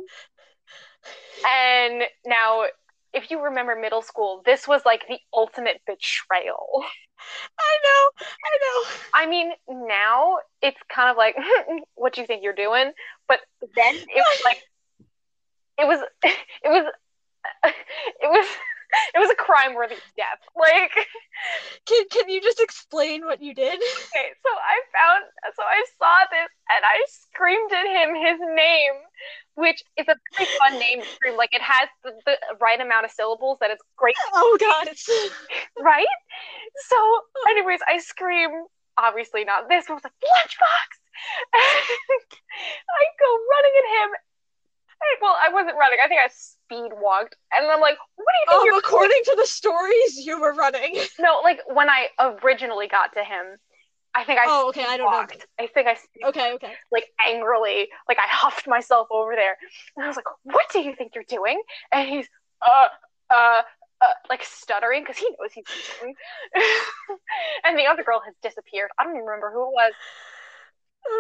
And 1.47 2.05
now 2.27 2.65
if 3.13 3.31
you 3.31 3.41
remember 3.41 3.77
middle 3.77 4.03
school, 4.03 4.43
this 4.45 4.67
was 4.67 4.83
like 4.85 5.07
the 5.09 5.19
ultimate 5.33 5.81
betrayal. 5.87 6.67
I 7.59 7.79
know, 7.85 8.27
I 8.45 8.59
know. 8.63 8.91
I 9.15 9.27
mean, 9.27 9.53
now 9.89 10.39
it's 10.63 10.79
kind 10.95 11.11
of 11.11 11.17
like, 11.17 11.37
what 11.95 12.15
do 12.15 12.21
you 12.21 12.27
think 12.27 12.43
you're 12.43 12.53
doing? 12.55 12.93
But 13.29 13.41
then 13.77 13.95
it 13.95 14.25
was 14.29 14.41
like, 14.45 14.59
it 15.79 15.87
was, 15.87 16.01
it 16.25 16.69
was, 16.69 16.93
it 17.65 18.29
was, 18.31 18.47
it 19.15 19.19
was 19.19 19.31
a 19.31 19.35
crime 19.35 19.75
worthy 19.75 19.97
death. 20.17 20.41
Like, 20.57 20.93
Can 21.87 22.09
can 22.11 22.29
you 22.29 22.41
just 22.41 22.61
explain 22.61 23.25
what 23.27 23.43
you 23.43 23.55
did? 23.55 23.75
okay, 23.75 24.29
so 24.43 24.51
I 24.55 24.77
found, 24.95 25.25
so 25.57 25.63
I 25.63 25.85
saw 25.99 26.25
this 26.31 26.49
and 26.71 26.83
I 26.85 27.03
screamed 27.09 27.73
at 27.73 27.87
him 27.87 28.15
his 28.15 28.39
name, 28.55 28.95
which 29.55 29.83
is 29.99 30.07
a 30.09 30.17
pretty 30.35 30.51
fun 30.59 30.79
name 30.79 31.03
to 31.03 31.09
scream. 31.09 31.37
Like, 31.37 31.53
it 31.53 31.63
has 31.63 31.89
the, 32.05 32.13
the 32.25 32.37
right 32.61 32.81
amount 32.81 33.05
of 33.05 33.11
syllables 33.11 33.59
that 33.61 33.71
it's 33.71 33.83
great 33.97 34.15
Oh 34.33 34.57
god, 34.61 34.89
it's 34.89 35.09
right? 35.81 36.07
So, 36.89 36.97
anyways, 37.51 37.81
I 37.89 37.99
scream, 37.99 38.51
obviously 38.97 39.45
not 39.45 39.69
this, 39.69 39.87
I 39.91 39.95
was 39.95 40.05
like, 40.05 40.15
Lunchbox! 40.23 40.89
And 41.55 42.31
I 42.91 43.05
go 43.21 43.31
running 43.51 43.75
at 43.79 43.87
him. 44.03 44.11
I- 45.03 45.17
well, 45.21 45.37
I 45.43 45.51
wasn't 45.53 45.77
running, 45.77 45.99
I 46.05 46.09
think 46.09 46.21
I 46.21 46.29
speed 46.29 46.93
walked. 47.01 47.37
And 47.53 47.67
I'm 47.67 47.81
like, 47.81 47.97
what 48.17 48.27
do 48.27 48.57
you 48.57 48.63
think 48.63 48.73
um, 48.75 48.79
according 48.79 49.21
to 49.25 49.37
the 49.37 49.47
stories, 49.47 50.17
you 50.25 50.41
were 50.41 50.55
running. 50.55 50.97
No, 51.19 51.41
like 51.43 51.61
when 51.67 51.89
I 51.89 52.09
originally 52.21 52.89
got 52.89 53.13
to 53.15 53.25
him, 53.25 53.59
I 54.15 54.25
think 54.25 54.39
I 54.39 54.45
Oh, 54.47 54.69
okay, 54.69 54.85
I 54.87 54.97
don't 54.97 55.11
know. 55.11 55.37
I 55.59 55.67
think 55.67 55.89
I 55.89 55.95
speed 55.95 56.25
Okay, 56.27 56.53
okay. 56.55 56.73
like 56.93 57.07
angrily, 57.27 57.89
like 58.09 58.19
I 58.19 58.27
huffed 58.29 58.67
myself 58.69 59.09
over 59.11 59.35
there. 59.35 59.57
And 59.97 60.05
I 60.05 60.09
was 60.09 60.17
like, 60.17 60.27
what 60.45 60.67
do 60.73 60.81
you 60.81 60.95
think 60.95 61.15
you're 61.15 61.25
doing? 61.29 61.61
And 61.93 62.09
he's, 62.09 62.29
uh, 62.67 62.89
uh, 63.31 63.63
uh, 64.01 64.07
like 64.29 64.43
stuttering 64.45 65.03
because 65.03 65.17
he 65.17 65.29
knows 65.31 65.53
he's 65.53 65.65
doing. 66.01 66.15
and 67.65 67.79
the 67.79 67.87
other 67.87 68.03
girl 68.05 68.21
has 68.25 68.35
disappeared. 68.43 68.91
I 68.99 69.05
don't 69.05 69.15
even 69.15 69.25
remember 69.25 69.51
who 69.53 69.63
it 69.63 69.73
was. 69.73 69.93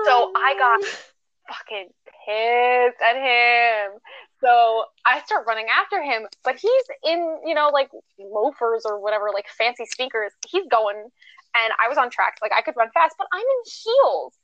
So 0.07 0.33
I 0.37 0.55
got 0.59 0.81
fucking 1.49 1.89
pissed 2.27 3.01
at 3.03 3.17
him. 3.17 3.99
So 4.41 4.85
I 5.07 5.23
start 5.25 5.47
running 5.47 5.67
after 5.69 6.03
him, 6.03 6.27
but 6.45 6.57
he's 6.57 6.85
in, 7.05 7.41
you 7.47 7.55
know, 7.55 7.71
like 7.73 7.91
loafers 8.19 8.83
or 8.85 9.01
whatever, 9.01 9.31
like 9.33 9.47
fancy 9.49 9.85
sneakers. 9.87 10.33
He's 10.49 10.67
going, 10.71 10.97
and 10.97 11.73
I 11.83 11.89
was 11.89 11.99
on 11.99 12.11
track. 12.11 12.37
Like 12.43 12.53
I 12.57 12.63
could 12.63 12.75
run 12.77 12.89
fast, 12.93 13.15
but 13.19 13.27
I'm 13.33 13.41
in 13.41 13.63
heels. 13.65 14.35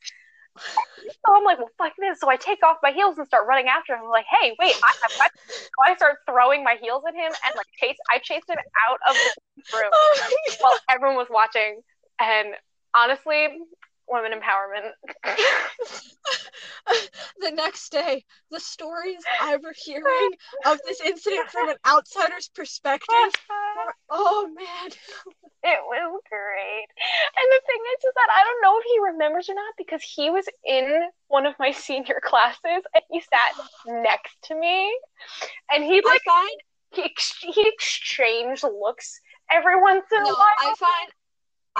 So 0.56 1.34
I'm 1.34 1.44
like, 1.44 1.58
well, 1.58 1.70
fuck 1.78 1.92
this. 1.98 2.20
So 2.20 2.28
I 2.28 2.36
take 2.36 2.62
off 2.64 2.78
my 2.82 2.90
heels 2.90 3.16
and 3.18 3.26
start 3.26 3.46
running 3.46 3.68
after 3.68 3.94
him. 3.94 4.00
I'm 4.04 4.10
like, 4.10 4.26
hey, 4.40 4.54
wait, 4.58 4.74
I 4.82 4.92
have 5.02 5.30
so 5.48 5.78
I 5.84 5.94
start 5.96 6.18
throwing 6.26 6.64
my 6.64 6.76
heels 6.80 7.02
at 7.06 7.14
him 7.14 7.32
and 7.46 7.54
like 7.56 7.66
chase. 7.80 7.96
I 8.10 8.18
chased 8.18 8.48
him 8.48 8.58
out 8.88 8.98
of 9.08 9.14
the 9.14 9.62
oh 9.74 9.78
room 9.78 9.90
oh 9.92 10.30
while 10.60 10.78
everyone 10.90 11.16
was 11.16 11.28
watching. 11.30 11.80
And 12.20 12.54
honestly, 12.94 13.48
women 14.10 14.32
empowerment. 14.32 14.90
the 17.40 17.50
next 17.50 17.92
day, 17.92 18.24
the 18.50 18.60
stories 18.60 19.22
I 19.40 19.56
were 19.56 19.74
hearing 19.84 20.30
of 20.66 20.78
this 20.86 21.00
incident 21.00 21.48
from 21.50 21.68
an 21.68 21.76
outsider's 21.86 22.48
perspective. 22.48 23.08
Were, 23.48 23.94
oh 24.10 24.48
man. 24.54 24.90
It 25.62 25.78
was 25.84 26.22
great. 26.30 26.86
And 27.36 27.52
the 27.52 27.60
thing 27.66 27.82
is, 27.94 28.04
is 28.04 28.12
that 28.14 28.28
I 28.34 28.44
don't 28.44 28.62
know 28.62 28.78
if 28.78 28.84
he 28.84 29.12
remembers 29.12 29.48
or 29.50 29.54
not 29.54 29.74
because 29.76 30.02
he 30.02 30.30
was 30.30 30.46
in 30.64 31.02
one 31.28 31.44
of 31.44 31.54
my 31.58 31.70
senior 31.70 32.20
classes 32.24 32.82
and 32.94 33.02
he 33.10 33.20
sat 33.20 33.66
next 34.02 34.36
to 34.44 34.58
me. 34.58 34.90
And 35.70 35.84
he 35.84 36.02
like 36.02 36.22
he, 36.92 37.02
ex- 37.02 37.38
he 37.40 37.68
exchanged 37.68 38.64
looks 38.64 39.20
every 39.50 39.80
once 39.80 40.06
in 40.12 40.22
no, 40.22 40.30
a 40.30 40.32
while. 40.32 40.46
I 40.58 40.74
find 40.78 41.12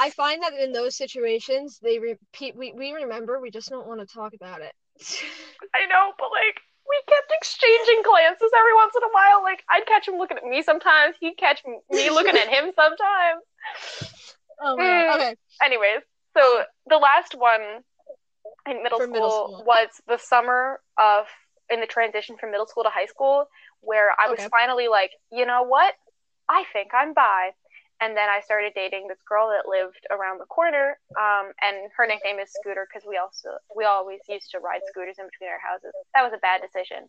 I 0.01 0.09
find 0.11 0.43
that 0.43 0.55
in 0.55 0.73
those 0.73 0.97
situations 0.97 1.79
they 1.83 1.99
repeat 1.99 2.57
we, 2.57 2.73
we 2.73 2.93
remember 2.93 3.39
we 3.39 3.51
just 3.51 3.69
don't 3.69 3.87
want 3.87 4.01
to 4.01 4.07
talk 4.07 4.33
about 4.33 4.63
it. 4.63 4.73
I 5.75 5.85
know, 5.87 6.13
but 6.19 6.31
like 6.33 6.61
we 6.89 6.97
kept 7.07 7.31
exchanging 7.31 8.03
glances 8.03 8.51
every 8.57 8.75
once 8.75 8.95
in 8.97 9.03
a 9.03 9.13
while. 9.13 9.43
Like 9.43 9.63
I'd 9.69 9.87
catch 9.87 10.09
him 10.09 10.17
looking 10.17 10.39
at 10.39 10.45
me 10.45 10.63
sometimes, 10.63 11.17
he'd 11.21 11.37
catch 11.37 11.63
me 11.91 12.11
looking 12.11 12.37
at 12.37 12.49
him 12.49 12.73
sometimes. 12.75 13.43
Oh 14.63 14.77
mm. 14.79 15.15
Okay. 15.15 15.35
Anyways, 15.63 16.03
so 16.37 16.65
the 16.87 16.99
last 16.99 17.35
one 17.35 17.63
in 18.69 18.83
middle 18.83 18.99
school, 18.99 19.11
middle 19.11 19.31
school, 19.31 19.65
was 19.67 19.89
the 20.07 20.19
summer 20.19 20.81
of 20.99 21.25
in 21.71 21.81
the 21.81 21.87
transition 21.87 22.37
from 22.39 22.51
middle 22.51 22.67
school 22.67 22.85
to 22.85 22.91
high 22.91 23.07
school 23.07 23.47
where 23.81 24.11
I 24.21 24.31
okay. 24.31 24.43
was 24.43 24.51
finally 24.51 24.89
like, 24.89 25.13
you 25.33 25.47
know 25.47 25.63
what? 25.63 25.95
I 26.47 26.65
think 26.75 26.91
I'm 26.93 27.15
bi 27.15 27.53
and 28.01 28.17
then 28.17 28.29
I 28.29 28.41
started 28.41 28.73
dating 28.75 29.09
this 29.09 29.21
girl 29.29 29.53
that 29.53 29.69
lived 29.69 30.07
around 30.11 30.41
the 30.41 30.47
corner, 30.47 30.99
um, 31.21 31.53
and 31.61 31.91
her 31.97 32.07
nickname 32.07 32.39
is 32.39 32.51
Scooter 32.53 32.89
because 32.89 33.07
we 33.07 33.19
also 33.19 33.61
we 33.77 33.85
always 33.85 34.21
used 34.29 34.51
to 34.53 34.59
ride 34.59 34.81
scooters 34.89 35.17
in 35.19 35.27
between 35.27 35.51
our 35.51 35.61
houses. 35.61 35.93
That 36.15 36.23
was 36.23 36.33
a 36.33 36.41
bad 36.41 36.63
decision. 36.63 37.09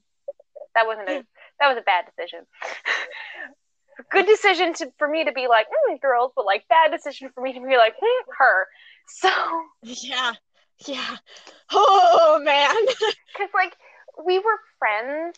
That 0.76 0.86
wasn't 0.86 1.10
a 1.10 1.24
that 1.60 1.68
was 1.70 1.78
a 1.78 1.86
bad 1.88 2.06
decision. 2.06 2.46
Good 4.12 4.26
decision 4.26 4.74
to 4.76 4.92
for 4.98 5.08
me 5.08 5.24
to 5.26 5.32
be 5.32 5.48
like 5.48 5.68
mm, 5.68 6.00
girls, 6.02 6.32
but 6.36 6.46
like 6.46 6.68
bad 6.68 6.92
decision 6.92 7.30
for 7.34 7.42
me 7.42 7.54
to 7.54 7.60
be 7.60 7.78
like 7.78 7.96
mm, 7.96 8.24
her. 8.38 8.68
So 9.08 9.30
yeah, 9.84 10.34
yeah. 10.88 11.18
Oh 11.72 12.42
man, 12.44 12.76
because 13.34 13.50
like 13.54 13.76
we 14.26 14.40
were 14.40 14.60
friends 14.80 15.38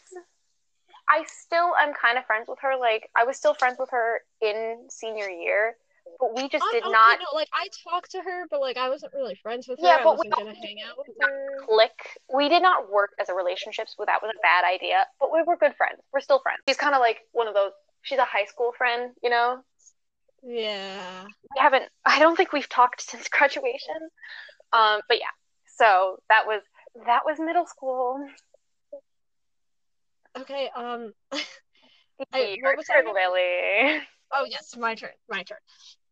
I 1.10 1.26
still 1.28 1.74
am 1.76 1.94
kind 1.94 2.18
of 2.18 2.26
friends 2.26 2.46
with 2.48 2.60
her. 2.62 2.78
Like 2.80 3.10
I 3.16 3.26
was 3.26 3.38
still 3.38 3.54
friends 3.54 3.78
with 3.80 3.90
her 3.92 4.22
in 4.42 4.88
senior 4.90 5.30
year, 5.30 5.76
but 6.20 6.36
we 6.36 6.48
just 6.50 6.66
did 6.72 6.84
not. 6.84 7.20
know, 7.20 7.26
like 7.34 7.50
I 7.54 7.68
talked 7.90 8.12
to 8.12 8.22
her, 8.22 8.46
but 8.50 8.62
like 8.62 8.78
I 8.78 8.90
wasn't 8.90 9.14
really 9.14 9.36
friends 9.36 9.68
with 9.68 9.80
her. 9.80 9.88
Yeah, 9.88 9.98
but 10.04 10.10
I 10.10 10.16
wasn't 10.16 10.38
we 10.38 10.44
gonna 10.44 10.56
hang 10.56 10.78
out 10.88 10.98
with 10.98 11.16
her. 11.22 11.66
Click. 11.68 12.20
We 12.34 12.50
did 12.50 12.62
not 12.62 12.92
work 12.92 13.12
as 13.20 13.30
a 13.30 13.34
relationship, 13.34 13.88
so 13.90 14.04
that 14.06 14.22
was 14.22 14.32
a 14.36 14.42
bad 14.42 14.64
idea. 14.66 15.06
But 15.20 15.34
we 15.34 15.44
were 15.44 15.58
good 15.58 15.76
friends. 15.76 16.00
We're 16.12 16.22
still 16.22 16.40
friends. 16.40 16.60
She's 16.68 16.78
kind 16.78 16.96
of 16.96 17.00
like 17.00 17.20
one 17.32 17.48
of 17.48 17.54
those. 17.54 17.72
She's 18.02 18.20
a 18.20 18.26
high 18.26 18.46
school 18.46 18.74
friend, 18.78 19.12
you 19.22 19.30
know. 19.30 19.60
Yeah. 20.44 21.24
We 21.24 21.62
haven't. 21.62 21.86
I 22.06 22.20
don't 22.20 22.36
think 22.36 22.54
we've 22.54 22.70
talked 22.70 23.02
since 23.10 23.28
graduation. 23.30 23.96
Um, 24.72 25.02
but 25.08 25.20
yeah. 25.20 25.34
So 25.78 26.18
that 26.30 26.46
was 26.46 26.62
that 27.06 27.22
was 27.26 27.40
middle 27.40 27.66
school. 27.66 28.26
Okay, 30.40 30.70
um 30.76 31.14
I, 32.34 32.58
what 32.62 32.78
was 32.78 32.86
turn, 32.86 33.06
Lily. 33.06 34.02
Oh 34.32 34.46
yes, 34.50 34.76
my 34.78 34.96
turn. 34.96 35.12
My 35.30 35.44
turn. 35.44 35.58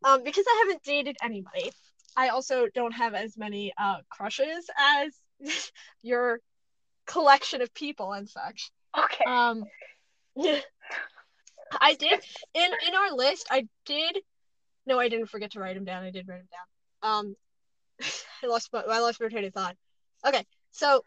Um, 0.04 0.22
because 0.22 0.44
I 0.48 0.64
haven't 0.66 0.82
dated 0.82 1.16
anybody, 1.22 1.70
I 2.16 2.28
also 2.28 2.66
don't 2.74 2.92
have 2.92 3.14
as 3.14 3.36
many 3.36 3.72
uh 3.78 3.98
crushes 4.10 4.68
as 4.78 5.72
your 6.02 6.40
collection 7.06 7.62
of 7.62 7.72
people 7.74 8.12
and 8.12 8.28
such. 8.28 8.70
Okay. 8.96 9.24
Um 9.26 9.64
I 11.80 11.94
did 11.94 12.20
in 12.54 12.70
in 12.86 12.94
our 12.94 13.12
list 13.14 13.48
I 13.50 13.66
did 13.86 14.18
no 14.86 14.98
I 14.98 15.08
didn't 15.08 15.30
forget 15.30 15.52
to 15.52 15.60
write 15.60 15.74
them 15.74 15.84
down. 15.84 16.02
I 16.04 16.10
did 16.10 16.28
write 16.28 16.38
them 16.38 16.48
down. 16.52 17.10
Um 17.26 17.36
I 18.42 18.46
lost 18.46 18.72
my 18.72 18.80
I 18.80 19.00
lost 19.00 19.20
my 19.20 19.28
train 19.28 19.44
of 19.44 19.54
thought. 19.54 19.76
Okay, 20.26 20.44
so 20.70 21.02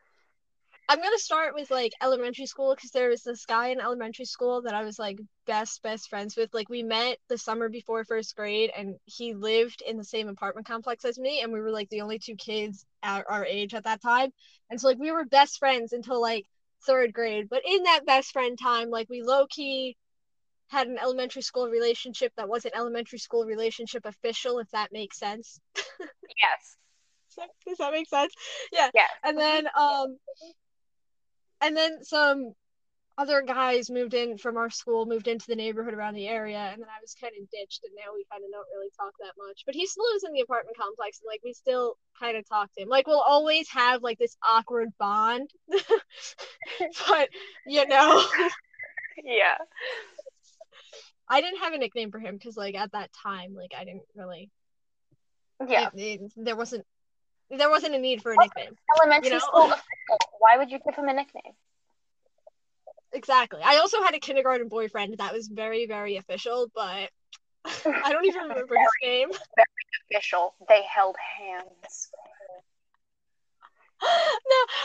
I'm 0.88 1.02
gonna 1.02 1.18
start 1.18 1.56
with 1.56 1.72
like 1.72 1.94
elementary 2.02 2.46
school 2.46 2.76
because 2.76 2.92
there 2.92 3.10
was 3.10 3.24
this 3.24 3.46
guy 3.46 3.70
in 3.70 3.80
elementary 3.80 4.26
school 4.26 4.62
that 4.64 4.76
I 4.76 4.84
was 4.84 5.00
like 5.00 5.20
best 5.48 5.82
best 5.82 6.10
friends 6.10 6.36
with. 6.38 6.54
Like 6.54 6.70
we 6.70 6.84
met 6.84 7.18
the 7.28 7.38
summer 7.38 7.70
before 7.70 8.04
first 8.04 8.36
grade, 8.36 8.72
and 8.78 8.96
he 9.06 9.34
lived 9.34 9.82
in 9.88 9.98
the 9.98 10.04
same 10.04 10.28
apartment 10.28 10.68
complex 10.68 11.04
as 11.04 11.18
me, 11.18 11.42
and 11.42 11.52
we 11.52 11.60
were 11.60 11.72
like 11.72 11.90
the 11.90 12.02
only 12.02 12.20
two 12.20 12.36
kids 12.36 12.86
our, 13.02 13.26
our 13.28 13.46
age 13.46 13.74
at 13.74 13.86
that 13.86 14.02
time. 14.02 14.32
And 14.70 14.80
so 14.80 14.88
like 14.88 15.00
we 15.00 15.12
were 15.12 15.26
best 15.26 15.58
friends 15.58 15.92
until 15.92 16.22
like 16.22 16.46
third 16.86 17.14
grade. 17.14 17.48
But 17.50 17.64
in 17.66 17.84
that 17.84 18.06
best 18.06 18.32
friend 18.32 18.58
time, 18.58 18.92
like 18.92 19.10
we 19.10 19.24
low 19.24 19.48
key 19.48 19.98
had 20.68 20.88
an 20.88 21.00
elementary 21.00 21.42
school 21.42 21.68
relationship 21.68 22.32
that 22.38 22.50
wasn't 22.50 22.76
elementary 22.76 23.20
school 23.20 23.46
relationship 23.46 24.06
official, 24.06 24.60
if 24.60 24.70
that 24.72 24.92
makes 24.92 25.18
sense. 25.18 25.60
yes. 25.76 26.78
Does 27.68 27.78
that 27.80 27.92
make 27.92 28.08
sense? 28.08 28.34
Yeah. 28.72 28.90
Yeah. 28.94 29.08
And 29.24 29.38
then 29.38 29.68
um 29.78 30.18
and 31.66 31.76
then 31.76 32.04
some 32.04 32.54
other 33.18 33.42
guys 33.42 33.90
moved 33.90 34.14
in 34.14 34.38
from 34.38 34.58
our 34.58 34.70
school, 34.70 35.06
moved 35.06 35.28
into 35.28 35.48
the 35.48 35.56
neighborhood 35.56 35.94
around 35.94 36.14
the 36.14 36.28
area, 36.28 36.58
and 36.58 36.82
then 36.82 36.90
I 36.90 37.02
was 37.02 37.16
kind 37.20 37.34
of 37.40 37.50
ditched, 37.50 37.84
and 37.84 37.94
now 37.96 38.14
we 38.14 38.26
kind 38.32 38.44
of 38.44 38.52
don't 38.52 38.68
really 38.76 38.92
talk 38.96 39.14
that 39.20 39.34
much. 39.38 39.64
But 39.66 39.74
he 39.74 39.88
still 39.88 40.04
lives 40.12 40.24
in 40.26 40.34
the 40.34 40.42
apartment 40.42 40.78
complex, 40.78 41.20
and 41.20 41.28
like 41.28 41.42
we 41.44 41.54
still 41.54 41.98
kind 42.20 42.38
of 42.38 42.48
talk 42.48 42.72
to 42.74 42.84
him. 42.84 42.90
Like 42.90 43.08
we'll 43.08 43.20
always 43.26 43.70
have 43.70 44.04
like 44.04 44.20
this 44.20 44.38
awkward 44.48 44.90
bond, 45.00 45.50
but 45.70 47.30
you 47.66 47.88
know, 47.88 48.24
yeah. 49.24 49.58
I 51.28 51.42
didn't 51.42 51.62
have 51.62 51.74
a 51.74 51.80
nickname 51.80 52.12
for 52.12 52.20
him 52.20 52.36
because 52.36 52.56
like 52.56 52.76
at 52.76 52.92
that 52.92 53.10
time, 53.24 53.56
like 53.56 53.72
I 53.78 53.86
didn't 53.86 54.04
really. 54.16 54.52
Yeah. 55.68 55.90
It, 55.96 56.22
it, 56.22 56.32
there 56.36 56.56
wasn't 56.56 56.86
there 57.50 57.70
wasn't 57.70 57.96
a 57.96 58.00
need 58.00 58.22
for 58.22 58.32
a 58.32 58.38
nickname. 58.38 58.76
Elementary 58.98 59.30
you 59.30 59.34
know? 59.34 59.40
school 59.40 59.74
Why 60.40 60.58
would 60.58 60.72
you 60.72 60.80
give 60.86 60.96
him 60.96 61.08
a 61.08 61.14
nickname? 61.14 61.54
Exactly. 63.14 63.62
I 63.64 63.78
also 63.78 64.02
had 64.04 64.14
a 64.14 64.20
kindergarten 64.20 64.68
boyfriend 64.68 65.18
that 65.18 65.34
was 65.34 65.48
very, 65.48 65.86
very 65.86 66.18
official, 66.18 66.70
but 66.76 67.10
I 67.86 68.12
don't 68.12 68.26
even 68.26 68.42
remember 68.50 68.76
his 68.76 68.90
name. 69.02 69.30
Very 69.56 69.68
official. 70.10 70.54
They 70.68 70.84
held 70.84 71.16
hands. 71.38 72.10
no, 74.04 74.08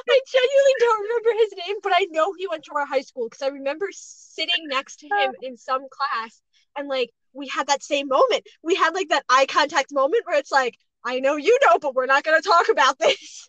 I 0.08 0.20
genuinely 0.32 0.74
don't 0.78 1.02
remember 1.02 1.30
his 1.42 1.66
name, 1.66 1.76
but 1.82 1.92
I 1.94 2.06
know 2.10 2.32
he 2.38 2.46
went 2.46 2.64
to 2.64 2.72
our 2.76 2.86
high 2.86 3.00
school 3.00 3.28
because 3.28 3.42
I 3.42 3.48
remember 3.48 3.88
sitting 3.90 4.68
next 4.68 5.00
to 5.00 5.06
him 5.06 5.34
in 5.42 5.56
some 5.56 5.86
class 5.90 6.40
and 6.76 6.88
like 6.88 7.10
we 7.32 7.48
had 7.48 7.66
that 7.66 7.82
same 7.82 8.08
moment. 8.08 8.44
We 8.62 8.76
had 8.76 8.94
like 8.94 9.08
that 9.08 9.24
eye 9.28 9.46
contact 9.46 9.92
moment 9.92 10.22
where 10.26 10.38
it's 10.38 10.52
like, 10.52 10.78
I 11.04 11.20
know 11.20 11.36
you 11.36 11.58
know, 11.64 11.78
but 11.78 11.94
we're 11.94 12.06
not 12.06 12.24
going 12.24 12.40
to 12.40 12.46
talk 12.46 12.68
about 12.68 12.98
this. 12.98 13.48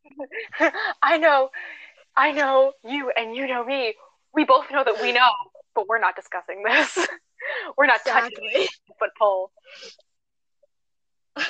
I 1.02 1.18
know, 1.18 1.50
I 2.16 2.32
know 2.32 2.74
you, 2.88 3.12
and 3.16 3.36
you 3.36 3.48
know 3.48 3.66
me. 3.66 3.96
We 4.34 4.46
both 4.46 4.72
know 4.72 4.84
that 4.84 5.02
we 5.02 5.12
know, 5.12 5.30
but 5.76 5.88
we're 5.88 6.00
not 6.00 6.16
discussing 6.16 6.64
this. 6.64 6.98
we're 7.78 7.88
not 7.88 7.98
exactly. 7.98 8.50
touching 8.54 8.68
foot 8.98 9.10
pole. 9.20 9.52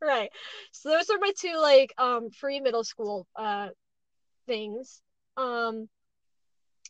right. 0.00 0.30
So 0.72 0.88
those 0.90 1.10
are 1.10 1.18
my 1.18 1.32
two 1.38 1.56
like 1.60 1.92
um 1.98 2.30
free 2.30 2.60
middle 2.60 2.84
school 2.84 3.26
uh 3.36 3.68
things. 4.46 5.02
Um 5.36 5.88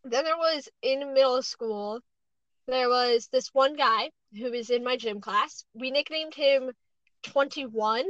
then 0.05 0.25
there 0.25 0.37
was 0.37 0.69
in 0.83 1.13
middle 1.13 1.43
school 1.43 2.01
there 2.69 2.89
was 2.89 3.29
this 3.33 3.49
one 3.53 3.77
guy 3.77 4.11
who 4.39 4.53
was 4.53 4.71
in 4.71 4.85
my 4.85 4.97
gym 4.97 5.21
class. 5.21 5.65
We 5.75 5.91
nicknamed 5.91 6.35
him 6.35 6.71
21 7.23 8.05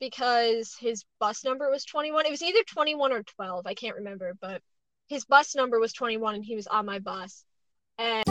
because 0.00 0.76
his 0.78 1.04
bus 1.20 1.44
number 1.44 1.70
was 1.70 1.84
21. 1.84 2.26
It 2.26 2.30
was 2.30 2.42
either 2.42 2.62
21 2.66 3.12
or 3.12 3.22
12. 3.22 3.66
I 3.66 3.74
can't 3.74 3.96
remember, 3.96 4.34
but 4.40 4.60
his 5.08 5.24
bus 5.24 5.54
number 5.54 5.78
was 5.78 5.92
21 5.92 6.36
and 6.36 6.44
he 6.44 6.56
was 6.56 6.66
on 6.66 6.86
my 6.86 6.98
bus. 6.98 7.44
And 7.98 8.24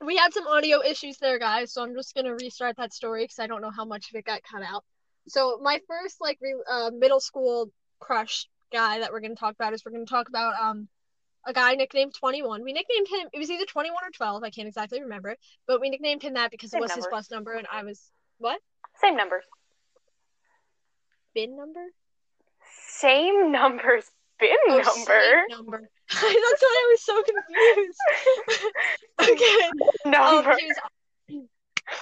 we 0.00 0.16
had 0.16 0.32
some 0.32 0.46
audio 0.46 0.82
issues 0.82 1.18
there, 1.18 1.38
guys, 1.38 1.72
so 1.72 1.82
I'm 1.82 1.94
just 1.94 2.14
going 2.14 2.26
to 2.26 2.34
restart 2.34 2.76
that 2.76 2.92
story 2.92 3.24
because 3.24 3.38
I 3.38 3.46
don't 3.46 3.62
know 3.62 3.70
how 3.70 3.84
much 3.84 4.10
of 4.10 4.16
it 4.16 4.24
got 4.24 4.42
cut 4.42 4.62
out. 4.62 4.84
so 5.28 5.58
my 5.62 5.80
first 5.88 6.20
like 6.20 6.38
re- 6.40 6.54
uh, 6.70 6.90
middle 6.94 7.20
school 7.20 7.70
crush 7.98 8.46
guy 8.72 8.98
that 9.00 9.12
we're 9.12 9.20
gonna 9.20 9.34
talk 9.34 9.54
about 9.54 9.72
is 9.72 9.84
we're 9.84 9.92
gonna 9.92 10.04
talk 10.04 10.28
about 10.28 10.54
um 10.60 10.88
a 11.46 11.52
guy 11.52 11.74
nicknamed 11.74 12.14
21. 12.14 12.62
We 12.62 12.72
nicknamed 12.72 13.06
him, 13.08 13.28
it 13.32 13.38
was 13.38 13.50
either 13.50 13.64
21 13.64 13.96
or 13.96 14.10
12, 14.10 14.42
I 14.42 14.50
can't 14.50 14.68
exactly 14.68 15.00
remember, 15.00 15.36
but 15.66 15.80
we 15.80 15.90
nicknamed 15.90 16.22
him 16.22 16.34
that 16.34 16.50
because 16.50 16.70
Same 16.70 16.80
it 16.80 16.82
was 16.82 16.92
his 16.92 17.06
bus 17.06 17.30
number 17.30 17.52
and 17.54 17.66
I 17.72 17.84
was, 17.84 18.10
what? 18.38 18.60
Same 19.00 19.16
numbers. 19.16 19.44
Bin 21.34 21.56
number? 21.56 21.84
Same 22.88 23.52
numbers. 23.52 24.04
Bin 24.38 24.56
Oh, 24.68 24.76
number. 24.76 25.42
same 25.48 25.58
number. 25.58 25.90
That's 26.10 26.22
why 26.22 26.84
I 26.84 26.86
was 26.92 27.02
so 27.02 27.22
confused. 27.22 27.98
okay. 29.32 29.68
Um, 30.04 30.10
Number. 30.10 30.56
he 30.56 30.66
was 30.66 30.76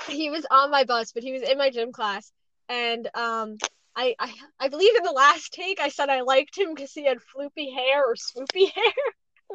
he 0.09 0.30
was 0.30 0.46
on 0.50 0.70
my 0.70 0.85
bus, 0.85 1.12
but 1.12 1.22
he 1.22 1.33
was 1.33 1.42
in 1.42 1.59
my 1.59 1.70
gym 1.70 1.92
class, 1.92 2.30
and 2.68 3.07
um, 3.14 3.57
I 3.96 4.14
I, 4.18 4.33
I 4.61 4.68
believe 4.68 4.94
in 4.96 5.04
the 5.04 5.11
last 5.12 5.52
take 5.52 5.80
I 5.80 5.88
said 5.88 6.09
I 6.11 6.20
liked 6.20 6.57
him 6.59 6.74
because 6.74 6.92
he 6.92 7.07
had 7.07 7.18
floopy 7.18 7.72
hair 7.74 8.04
or 8.04 8.14
swoopy 8.14 8.70
hair, 8.74 8.92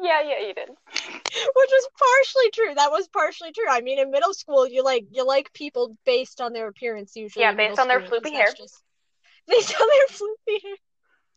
yeah, 0.02 0.22
yeah, 0.22 0.46
you 0.46 0.54
did. 0.54 0.68
which 0.94 1.70
was 1.70 1.88
partially 1.98 2.50
true. 2.52 2.74
That 2.74 2.90
was 2.90 3.08
partially 3.08 3.52
true. 3.52 3.68
I 3.68 3.80
mean, 3.80 3.98
in 3.98 4.10
middle 4.10 4.34
school, 4.34 4.66
you 4.66 4.82
like 4.84 5.06
you 5.10 5.26
like 5.26 5.52
people 5.52 5.96
based 6.04 6.40
on 6.40 6.52
their 6.52 6.68
appearance 6.68 7.16
usually. 7.16 7.44
Yeah, 7.44 7.52
based 7.52 7.78
on 7.78 7.88
their 7.88 8.00
floopy 8.00 8.32
hair. 8.32 8.52
Just, 8.56 8.82
based 9.48 9.74
on 9.80 9.86
their 9.88 10.06
floopy 10.08 10.62
hair. 10.62 10.76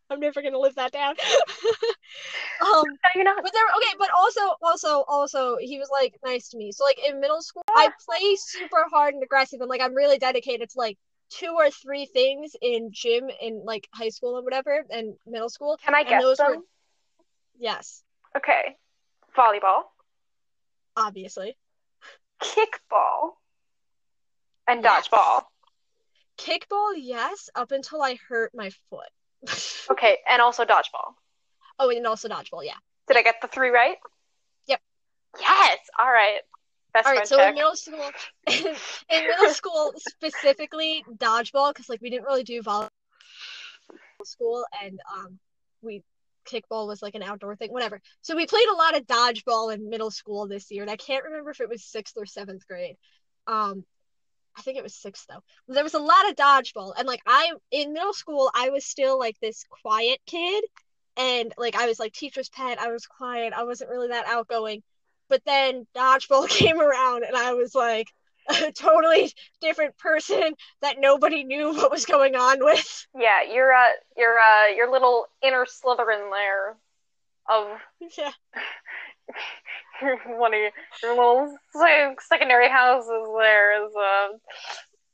I'm 0.09 0.19
never 0.19 0.41
gonna 0.41 0.59
live 0.59 0.75
that 0.75 0.91
down. 0.91 1.15
um, 2.61 2.83
No, 2.85 3.09
you're 3.15 3.23
not. 3.23 3.41
but 3.41 3.51
there, 3.53 3.63
okay, 3.77 3.95
but 3.97 4.09
also, 4.15 4.41
also, 4.61 5.03
also, 5.07 5.57
he 5.59 5.79
was 5.79 5.89
like 5.91 6.15
nice 6.25 6.49
to 6.49 6.57
me. 6.57 6.71
So 6.71 6.83
like 6.83 6.99
in 7.07 7.19
middle 7.19 7.41
school, 7.41 7.63
I 7.69 7.89
play 8.05 8.35
super 8.37 8.85
hard 8.91 9.13
and 9.13 9.23
aggressive, 9.23 9.61
and 9.61 9.69
like 9.69 9.81
I'm 9.81 9.95
really 9.95 10.17
dedicated 10.17 10.69
to 10.71 10.77
like 10.77 10.97
two 11.29 11.55
or 11.57 11.69
three 11.71 12.05
things 12.05 12.55
in 12.61 12.89
gym 12.91 13.29
in 13.41 13.63
like 13.65 13.87
high 13.93 14.09
school 14.09 14.35
and 14.37 14.43
whatever, 14.45 14.83
and 14.89 15.15
middle 15.25 15.49
school. 15.49 15.77
Can 15.83 15.95
I 15.95 16.03
guess 16.03 16.21
those 16.21 16.37
them? 16.37 16.51
were- 16.51 16.57
Yes, 17.57 18.03
Okay. 18.37 18.77
Volleyball, 19.37 19.83
obviously. 20.95 21.57
kickball, 22.41 23.31
and 24.67 24.83
Yes. 24.83 25.07
dodgeball. 25.07 25.45
Kickball, 26.37 26.93
yes, 26.97 27.49
up 27.55 27.71
until 27.71 28.01
I 28.01 28.15
hurt 28.15 28.53
my 28.53 28.69
foot. 28.89 29.09
Okay, 29.91 30.17
and 30.27 30.41
also 30.41 30.63
dodgeball. 30.65 31.13
oh, 31.79 31.89
and 31.89 32.07
also 32.07 32.27
dodgeball, 32.29 32.63
yeah. 32.65 32.77
Did 33.07 33.17
I 33.17 33.21
get 33.21 33.41
the 33.41 33.47
three 33.49 33.69
right? 33.69 33.97
Yep. 34.67 34.81
Yes. 35.39 35.79
All 35.99 36.09
right. 36.11 36.39
Best 36.93 37.07
All 37.07 37.13
right, 37.13 37.27
so 37.27 37.37
check. 37.37 37.49
in 37.49 37.55
middle 37.55 37.75
school, 37.75 38.11
in 38.47 39.27
middle 39.27 39.49
school 39.53 39.93
specifically 39.97 41.03
dodgeball, 41.17 41.73
because 41.73 41.89
like 41.89 42.01
we 42.01 42.09
didn't 42.09 42.25
really 42.25 42.43
do 42.43 42.61
volleyball 42.61 42.89
school, 44.23 44.65
and 44.81 44.99
um, 45.13 45.39
we 45.81 46.01
kickball 46.43 46.87
was 46.87 47.01
like 47.01 47.15
an 47.15 47.23
outdoor 47.23 47.55
thing, 47.55 47.71
whatever. 47.71 48.01
So 48.21 48.35
we 48.35 48.45
played 48.45 48.67
a 48.67 48.75
lot 48.75 48.97
of 48.97 49.07
dodgeball 49.07 49.73
in 49.73 49.89
middle 49.89 50.11
school 50.11 50.47
this 50.47 50.71
year, 50.71 50.81
and 50.81 50.91
I 50.91 50.97
can't 50.97 51.25
remember 51.25 51.51
if 51.51 51.61
it 51.61 51.69
was 51.69 51.83
sixth 51.83 52.15
or 52.17 52.25
seventh 52.25 52.67
grade. 52.67 52.97
Um, 53.47 53.83
I 54.55 54.61
think 54.61 54.77
it 54.77 54.83
was 54.83 54.95
sixth 54.95 55.25
though. 55.27 55.43
There 55.67 55.83
was 55.83 55.95
a 55.95 55.99
lot 55.99 56.29
of 56.29 56.35
dodgeball, 56.35 56.93
and 56.97 57.07
like 57.07 57.21
I 57.25 57.53
in 57.71 57.93
middle 57.93 58.13
school, 58.13 58.51
I 58.53 58.69
was 58.69 58.85
still 58.85 59.17
like 59.17 59.39
this 59.39 59.65
quiet 59.81 60.19
kid, 60.27 60.63
and 61.17 61.53
like 61.57 61.75
I 61.75 61.87
was 61.87 61.99
like 61.99 62.13
teacher's 62.13 62.49
pet. 62.49 62.79
I 62.79 62.91
was 62.91 63.05
quiet. 63.05 63.53
I 63.53 63.63
wasn't 63.63 63.89
really 63.89 64.09
that 64.09 64.27
outgoing. 64.27 64.83
But 65.29 65.43
then 65.45 65.87
dodgeball 65.95 66.49
came 66.49 66.79
around, 66.79 67.23
and 67.23 67.35
I 67.35 67.53
was 67.53 67.73
like 67.75 68.07
a 68.49 68.71
totally 68.77 69.33
different 69.61 69.97
person 69.97 70.53
that 70.81 70.97
nobody 70.99 71.43
knew 71.43 71.73
what 71.73 71.91
was 71.91 72.05
going 72.05 72.35
on 72.35 72.63
with. 72.63 73.07
yeah, 73.17 73.43
your 73.43 73.73
uh, 73.73 73.89
your 74.17 74.37
uh, 74.39 74.67
your 74.75 74.91
little 74.91 75.25
inner 75.41 75.65
Slytherin 75.65 76.29
there 76.31 76.75
of 77.49 77.67
Yeah. 78.17 78.31
one 80.37 80.53
of 80.53 80.59
your, 80.59 80.71
your 81.01 81.15
little 81.15 81.57
se- 81.75 82.15
secondary 82.27 82.69
houses 82.69 83.27
there 83.37 83.85
is 83.85 83.91
uh, 83.95 84.27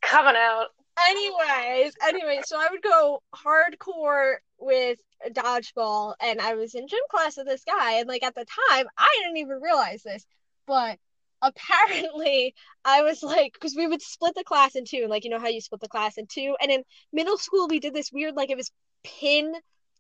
coming 0.02 0.36
out. 0.36 0.68
Anyways, 1.10 1.94
anyways, 2.06 2.48
so 2.48 2.58
I 2.60 2.68
would 2.72 2.82
go 2.82 3.22
hardcore 3.34 4.36
with 4.58 5.00
dodgeball, 5.32 6.16
and 6.22 6.42
I 6.42 6.56
was 6.56 6.76
in 6.76 6.88
gym 6.88 7.00
class 7.10 7.38
with 7.38 7.48
this 7.48 7.64
guy, 7.64 7.94
and 8.00 8.08
like 8.08 8.24
at 8.24 8.36
the 8.36 8.46
time, 8.70 8.86
I 8.98 9.20
didn't 9.22 9.38
even 9.38 9.62
realize 9.62 10.04
this, 10.04 10.26
but 10.68 10.98
apparently 11.42 12.54
I 12.86 13.02
was 13.02 13.24
like, 13.24 13.54
because 13.54 13.76
we 13.76 13.88
would 13.88 14.02
split 14.02 14.36
the 14.36 14.44
class 14.44 14.76
in 14.76 14.86
two, 14.86 15.00
and 15.02 15.10
like 15.10 15.24
you 15.24 15.30
know 15.30 15.40
how 15.40 15.48
you 15.48 15.62
split 15.62 15.82
the 15.82 15.88
class 15.88 16.18
in 16.18 16.28
two, 16.28 16.56
and 16.62 16.72
in 16.72 16.84
middle 17.14 17.38
school 17.38 17.68
we 17.68 17.80
did 17.80 17.94
this 17.94 18.12
weird 18.12 18.36
like 18.36 18.50
it 18.50 18.58
was 18.58 18.72
pin 19.04 19.54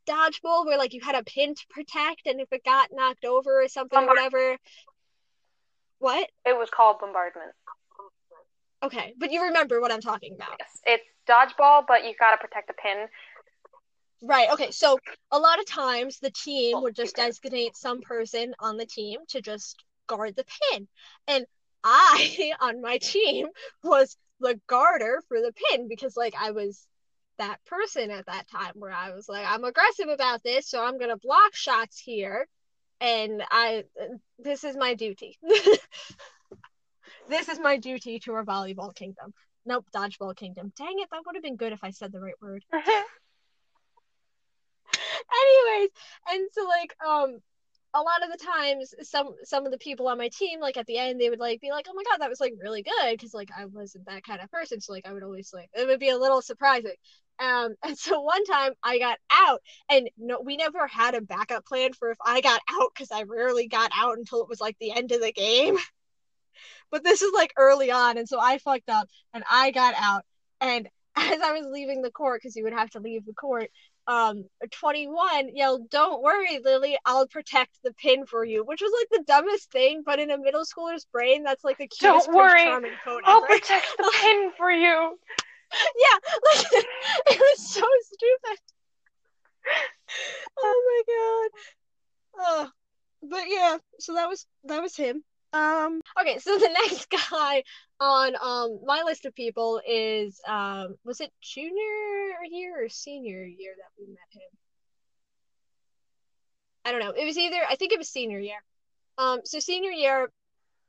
dodgeball 0.07 0.65
where 0.65 0.77
like 0.77 0.93
you 0.93 1.01
had 1.01 1.15
a 1.15 1.23
pin 1.23 1.55
to 1.55 1.65
protect, 1.69 2.25
and 2.25 2.41
if 2.41 2.51
it 2.51 2.63
got 2.63 2.89
knocked 2.91 3.25
over 3.25 3.61
or 3.63 3.67
something 3.67 3.99
or 3.99 4.07
whatever. 4.07 4.57
What? 5.99 6.29
It 6.45 6.57
was 6.57 6.69
called 6.69 6.99
bombardment. 7.01 7.51
Okay, 8.81 9.13
but 9.17 9.31
you 9.31 9.43
remember 9.43 9.81
what 9.81 9.91
I'm 9.91 9.99
talking 9.99 10.33
about. 10.35 10.55
Yes, 10.57 10.79
it's 10.85 11.03
dodgeball, 11.27 11.83
but 11.85 12.05
you've 12.05 12.17
gotta 12.17 12.37
protect 12.37 12.67
the 12.67 12.73
pin. 12.73 13.07
Right. 14.21 14.49
Okay. 14.51 14.71
So 14.71 14.99
a 15.31 15.39
lot 15.39 15.59
of 15.59 15.65
times 15.65 16.19
the 16.19 16.31
team 16.31 16.81
would 16.81 16.95
just 16.95 17.15
designate 17.15 17.75
some 17.75 18.01
person 18.01 18.53
on 18.59 18.77
the 18.77 18.85
team 18.85 19.19
to 19.29 19.41
just 19.41 19.83
guard 20.09 20.35
the 20.35 20.45
pin. 20.71 20.87
And 21.27 21.45
I, 21.83 22.53
on 22.61 22.81
my 22.81 22.97
team, 22.97 23.47
was 23.83 24.17
the 24.39 24.59
guarder 24.67 25.21
for 25.27 25.39
the 25.39 25.53
pin 25.53 25.87
because, 25.87 26.17
like, 26.17 26.33
I 26.39 26.51
was 26.51 26.85
that 27.37 27.63
person 27.65 28.11
at 28.11 28.25
that 28.25 28.49
time 28.49 28.73
where 28.75 28.91
I 28.91 29.11
was 29.13 29.29
like, 29.29 29.45
I'm 29.47 29.63
aggressive 29.63 30.09
about 30.09 30.43
this, 30.43 30.67
so 30.69 30.83
I'm 30.83 30.97
going 30.97 31.11
to 31.11 31.17
block 31.17 31.53
shots 31.53 31.99
here. 31.99 32.45
And 32.99 33.41
I, 33.49 33.85
this 34.37 34.65
is 34.65 34.75
my 34.75 34.93
duty. 34.93 35.37
this 37.29 37.47
is 37.47 37.59
my 37.59 37.77
duty 37.77 38.19
to 38.19 38.33
our 38.33 38.43
volleyball 38.43 38.93
kingdom. 38.93 39.33
Nope, 39.65 39.85
dodgeball 39.95 40.35
kingdom. 40.35 40.73
Dang 40.77 40.95
it, 40.99 41.07
that 41.11 41.21
would 41.25 41.35
have 41.35 41.43
been 41.43 41.55
good 41.55 41.71
if 41.71 41.83
I 41.83 41.91
said 41.91 42.11
the 42.11 42.19
right 42.19 42.33
word. 42.41 42.65
anyways 45.41 45.89
and 46.31 46.49
so 46.51 46.67
like 46.67 46.95
um 47.05 47.39
a 47.95 47.99
lot 47.99 48.23
of 48.23 48.31
the 48.31 48.45
times 48.45 48.93
some 49.01 49.33
some 49.43 49.65
of 49.65 49.71
the 49.71 49.77
people 49.77 50.07
on 50.07 50.17
my 50.17 50.29
team 50.29 50.59
like 50.59 50.77
at 50.77 50.85
the 50.85 50.97
end 50.97 51.19
they 51.19 51.29
would 51.29 51.39
like 51.39 51.59
be 51.59 51.71
like 51.71 51.87
oh 51.89 51.93
my 51.95 52.03
god 52.03 52.19
that 52.19 52.29
was 52.29 52.39
like 52.39 52.53
really 52.61 52.83
good 52.83 53.11
because 53.11 53.33
like 53.33 53.49
i 53.57 53.65
wasn't 53.65 54.05
that 54.05 54.23
kind 54.23 54.41
of 54.41 54.51
person. 54.51 54.79
So 54.79 54.93
like 54.93 55.07
i 55.07 55.13
would 55.13 55.23
always 55.23 55.51
like 55.53 55.69
it 55.73 55.87
would 55.87 55.99
be 55.99 56.09
a 56.09 56.17
little 56.17 56.41
surprising. 56.41 56.93
Um 57.39 57.75
and 57.83 57.97
so 57.97 58.21
one 58.21 58.45
time 58.45 58.73
i 58.83 58.99
got 58.99 59.17
out 59.31 59.61
and 59.89 60.09
no 60.17 60.41
we 60.41 60.57
never 60.57 60.87
had 60.87 61.15
a 61.15 61.21
backup 61.21 61.65
plan 61.65 61.93
for 61.93 62.11
if 62.11 62.17
i 62.25 62.41
got 62.41 62.61
out 62.69 62.91
because 62.93 63.11
i 63.11 63.23
rarely 63.23 63.67
got 63.67 63.91
out 63.97 64.17
until 64.17 64.41
it 64.41 64.49
was 64.49 64.61
like 64.61 64.77
the 64.79 64.91
end 64.91 65.11
of 65.11 65.21
the 65.21 65.31
game. 65.31 65.77
But 66.91 67.03
this 67.03 67.21
is 67.21 67.31
like 67.35 67.53
early 67.55 67.91
on 67.91 68.17
and 68.17 68.27
so 68.27 68.39
i 68.39 68.57
fucked 68.57 68.89
up 68.89 69.07
and 69.33 69.43
i 69.49 69.69
got 69.71 69.93
out 69.95 70.23
and 70.59 70.89
as 71.15 71.39
i 71.41 71.51
was 71.51 71.67
leaving 71.69 72.01
the 72.01 72.11
court 72.11 72.41
because 72.41 72.55
you 72.55 72.63
would 72.63 72.73
have 72.73 72.89
to 72.91 72.99
leave 72.99 73.25
the 73.25 73.33
court 73.33 73.69
um 74.09 74.43
21 74.71 75.55
yelled 75.55 75.87
don't 75.91 76.23
worry 76.23 76.59
lily 76.63 76.97
i'll 77.05 77.27
protect 77.27 77.77
the 77.83 77.93
pin 77.93 78.25
for 78.25 78.43
you 78.43 78.65
which 78.65 78.81
was 78.81 78.91
like 78.99 79.07
the 79.11 79.23
dumbest 79.31 79.71
thing 79.71 80.01
but 80.03 80.19
in 80.19 80.31
a 80.31 80.37
middle 80.37 80.63
schooler's 80.65 81.05
brain 81.13 81.43
that's 81.43 81.63
like 81.63 81.77
the 81.77 81.87
cutest 81.87 82.25
Don't 82.25 82.35
worry, 82.35 82.49
Prince 82.49 82.63
charming 82.63 82.91
quote 83.03 83.21
I'll 83.25 83.37
ever. 83.43 83.47
protect 83.47 83.85
the 83.97 84.11
pin 84.21 84.51
for 84.57 84.71
you. 84.71 84.79
yeah 84.81 86.17
like 86.45 86.65
it 87.27 87.39
was 87.39 87.69
so 87.71 87.83
stupid. 88.01 88.57
Oh 90.59 91.03
my 91.05 91.13
god. 91.13 91.61
Oh 92.39 92.69
but 93.21 93.43
yeah 93.47 93.77
so 93.99 94.15
that 94.15 94.27
was 94.27 94.47
that 94.63 94.81
was 94.81 94.95
him 94.95 95.23
um 95.53 96.01
okay 96.19 96.37
so 96.37 96.57
the 96.59 96.69
next 96.69 97.09
guy 97.09 97.63
on 97.99 98.35
um 98.41 98.79
my 98.85 99.01
list 99.05 99.25
of 99.25 99.33
people 99.35 99.81
is 99.87 100.39
um 100.47 100.95
was 101.03 101.21
it 101.21 101.31
junior 101.41 102.35
year 102.49 102.85
or 102.85 102.89
senior 102.89 103.43
year 103.43 103.73
that 103.77 103.91
we 103.97 104.07
met 104.07 104.29
him? 104.31 104.49
I 106.85 106.91
don't 106.91 107.01
know. 107.01 107.11
It 107.11 107.25
was 107.25 107.37
either 107.37 107.59
I 107.69 107.75
think 107.75 107.91
it 107.91 107.97
was 107.99 108.09
senior 108.09 108.39
year. 108.39 108.59
Um 109.17 109.41
so 109.43 109.59
senior 109.59 109.91
year 109.91 110.29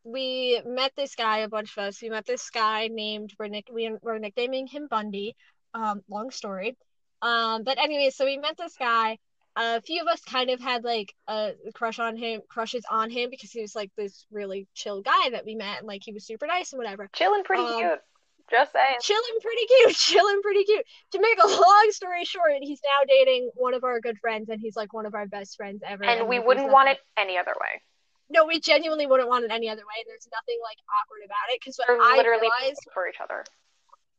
we 0.04 0.60
met 0.64 0.92
this 0.96 1.14
guy 1.14 1.38
a 1.38 1.48
bunch 1.48 1.76
of 1.76 1.84
us. 1.84 2.00
We 2.02 2.10
met 2.10 2.26
this 2.26 2.48
guy 2.50 2.88
named 2.88 3.34
we're, 3.38 3.48
nick- 3.48 3.70
we 3.72 3.90
were 4.02 4.18
nicknaming 4.18 4.66
him 4.66 4.88
Bundy. 4.90 5.36
Um 5.74 6.02
long 6.08 6.30
story. 6.30 6.76
Um 7.22 7.64
but 7.64 7.78
anyway 7.78 8.10
so 8.10 8.24
we 8.24 8.38
met 8.38 8.56
this 8.56 8.76
guy 8.76 9.18
a 9.60 9.80
few 9.82 10.00
of 10.00 10.08
us 10.08 10.20
kind 10.22 10.48
of 10.50 10.58
had 10.60 10.84
like 10.84 11.12
a 11.28 11.52
crush 11.74 11.98
on 11.98 12.16
him 12.16 12.40
crushes 12.48 12.84
on 12.90 13.10
him 13.10 13.28
because 13.30 13.50
he 13.52 13.60
was 13.60 13.74
like 13.74 13.90
this 13.96 14.26
really 14.30 14.66
chill 14.74 15.02
guy 15.02 15.30
that 15.30 15.44
we 15.44 15.54
met 15.54 15.78
and 15.78 15.86
like 15.86 16.02
he 16.04 16.12
was 16.12 16.24
super 16.26 16.46
nice 16.46 16.72
and 16.72 16.78
whatever 16.78 17.08
Chilling 17.14 17.44
pretty 17.44 17.62
Um, 17.62 17.74
cute. 17.78 18.00
Just 18.50 18.72
saying. 18.72 18.96
chilling 19.00 19.38
pretty 19.42 19.66
cute 19.66 19.94
chilling 20.08 20.40
pretty 20.42 20.64
cute 20.64 20.84
to 21.12 21.20
make 21.20 21.38
a 21.42 21.46
long 21.46 21.86
story 21.90 22.24
short 22.24 22.52
he's 22.62 22.80
now 22.82 23.06
dating 23.06 23.50
one 23.54 23.74
of 23.74 23.84
our 23.84 24.00
good 24.00 24.18
friends 24.18 24.48
and 24.48 24.60
he's 24.60 24.76
like 24.76 24.92
one 24.92 25.06
of 25.06 25.14
our 25.14 25.26
best 25.26 25.56
friends 25.56 25.82
ever 25.86 26.02
And 26.04 26.26
we 26.28 26.38
wouldn't 26.40 26.70
want 26.72 26.88
it 26.88 26.98
any 27.16 27.38
other 27.38 27.54
way. 27.60 27.80
no 28.30 28.46
we 28.46 28.58
genuinely 28.60 29.06
wouldn't 29.06 29.28
want 29.28 29.44
it 29.44 29.50
any 29.52 29.68
other 29.68 29.82
way 29.82 30.04
there's 30.06 30.26
nothing 30.32 30.58
like 30.64 30.78
awkward 30.98 31.20
about 31.24 31.52
it 31.54 31.60
because 31.60 31.76
what 31.76 31.88
We're 31.88 32.02
i 32.02 32.16
literally 32.16 32.48
realized 32.60 32.80
for 32.94 33.08
each 33.08 33.20
other. 33.22 33.44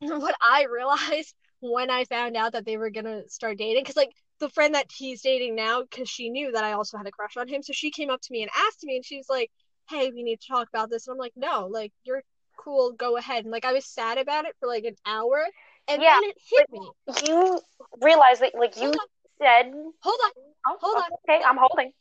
what 0.00 0.34
I 0.42 0.64
realized 0.64 1.34
when 1.60 1.88
I 1.90 2.04
found 2.06 2.36
out 2.36 2.52
that 2.52 2.64
they 2.64 2.76
were 2.76 2.90
gonna 2.90 3.28
start 3.28 3.58
dating, 3.58 3.84
because 3.84 3.96
like 3.96 4.10
the 4.40 4.48
friend 4.50 4.74
that 4.74 4.90
he's 4.92 5.22
dating 5.22 5.54
now, 5.54 5.82
because 5.82 6.08
she 6.08 6.30
knew 6.30 6.52
that 6.52 6.64
I 6.64 6.72
also 6.72 6.96
had 6.98 7.06
a 7.06 7.12
crush 7.12 7.36
on 7.36 7.48
him, 7.48 7.62
so 7.62 7.72
she 7.72 7.90
came 7.90 8.10
up 8.10 8.20
to 8.22 8.32
me 8.32 8.42
and 8.42 8.50
asked 8.66 8.84
me, 8.84 8.96
and 8.96 9.04
she 9.04 9.16
was 9.16 9.28
like, 9.28 9.50
"Hey, 9.88 10.10
we 10.10 10.22
need 10.22 10.40
to 10.40 10.48
talk 10.48 10.68
about 10.68 10.90
this," 10.90 11.06
and 11.06 11.14
I'm 11.14 11.18
like, 11.18 11.34
"No, 11.36 11.66
like 11.66 11.92
you're 12.04 12.22
cool, 12.56 12.92
go 12.92 13.16
ahead." 13.16 13.44
And 13.44 13.52
like 13.52 13.64
I 13.64 13.72
was 13.72 13.86
sad 13.86 14.18
about 14.18 14.44
it 14.46 14.56
for 14.60 14.68
like 14.68 14.84
an 14.84 14.96
hour, 15.06 15.46
and 15.88 16.02
Yeah, 16.02 16.14
then 16.14 16.24
it 16.24 16.36
hit 16.50 16.70
me. 16.70 16.90
You 17.26 17.60
realize 18.00 18.40
that, 18.40 18.54
like 18.54 18.76
you 18.76 18.90
Hold 18.90 18.98
said. 19.40 19.72
hold 20.00 20.20
on, 20.24 20.30
Oh, 20.66 20.76
Hold 20.80 20.96
on. 21.04 21.10
Okay, 21.28 21.42
I'm 21.44 21.56
holding. 21.56 21.92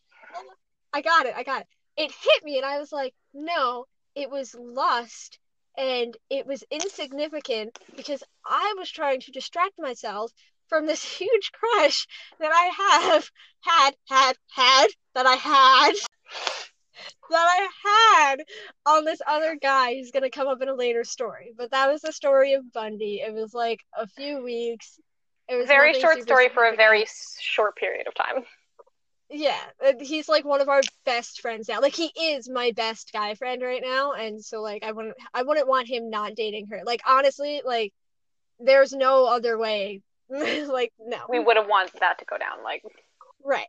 I 0.94 1.02
got 1.02 1.26
it, 1.26 1.36
I 1.36 1.44
got 1.44 1.62
it. 1.62 1.68
It 1.98 2.12
hit 2.12 2.44
me, 2.44 2.58
and 2.58 2.66
I 2.66 2.80
was 2.80 2.92
like, 2.92 3.14
"No, 3.34 3.88
it 4.16 4.30
was 4.30 4.56
lust." 4.56 5.40
And 5.78 6.16
it 6.30 6.46
was 6.46 6.64
insignificant 6.72 7.78
because 7.96 8.24
I 8.46 8.74
was 8.78 8.90
trying 8.90 9.20
to 9.22 9.32
distract 9.32 9.78
myself 9.78 10.32
from 10.72 10.86
this 10.86 11.04
huge 11.04 11.52
crush 11.52 12.08
that 12.40 12.52
I 12.54 13.12
have 13.12 13.30
had, 13.60 13.94
had, 14.08 14.38
had, 14.50 14.88
that 15.14 15.26
I 15.26 15.36
had, 15.36 15.94
that 17.30 17.48
I 17.50 17.68
had 17.84 18.38
on 18.86 19.04
this 19.04 19.20
other 19.28 19.58
guy 19.62 19.96
who's 19.96 20.12
gonna 20.12 20.30
come 20.30 20.48
up 20.48 20.62
in 20.62 20.70
a 20.70 20.74
later 20.74 21.04
story. 21.04 21.54
But 21.58 21.72
that 21.72 21.92
was 21.92 22.02
the 22.02 22.14
story 22.14 22.54
of 22.54 22.72
Bundy. 22.72 23.22
It 23.22 23.34
was 23.34 23.54
like 23.54 23.82
a 23.98 24.08
few 24.08 24.42
weeks. 24.42 24.98
It 25.50 25.56
was 25.58 25.66
a 25.66 25.68
Very 25.68 26.00
short 26.00 26.22
story 26.22 26.48
for 26.48 26.64
a 26.64 26.76
very 26.78 27.06
short 27.42 27.76
period 27.76 28.08
of 28.08 28.14
time. 28.14 28.46
Yeah, 29.30 29.60
he's 30.00 30.30
like 30.30 30.46
one 30.46 30.62
of 30.62 30.70
our 30.70 30.82
best 31.06 31.42
friends 31.42 31.68
now. 31.68 31.82
Like 31.82 31.96
he 31.96 32.12
is 32.18 32.50
my 32.50 32.72
best 32.72 33.12
guy 33.12 33.36
friend 33.36 33.62
right 33.62 33.82
now, 33.84 34.14
and 34.14 34.44
so 34.44 34.62
like 34.62 34.84
I 34.84 34.94
wouldn't 34.94 35.16
I 35.34 35.44
wouldn't 35.44 35.68
want 35.68 35.90
him 35.90 36.10
not 36.10 36.36
dating 36.36 36.68
her. 36.68 36.82
Like 36.86 37.02
honestly, 37.06 37.62
like 37.66 37.92
there's 38.60 38.94
no 38.94 39.26
other 39.26 39.58
way. 39.58 40.02
like 40.70 40.94
no. 41.00 41.18
We 41.30 41.40
would 41.40 41.58
have 41.58 41.68
wanted 41.68 42.00
that 42.00 42.20
to 42.20 42.26
go 42.26 42.38
down. 42.38 42.64
Like, 42.64 42.84
Right. 43.44 43.68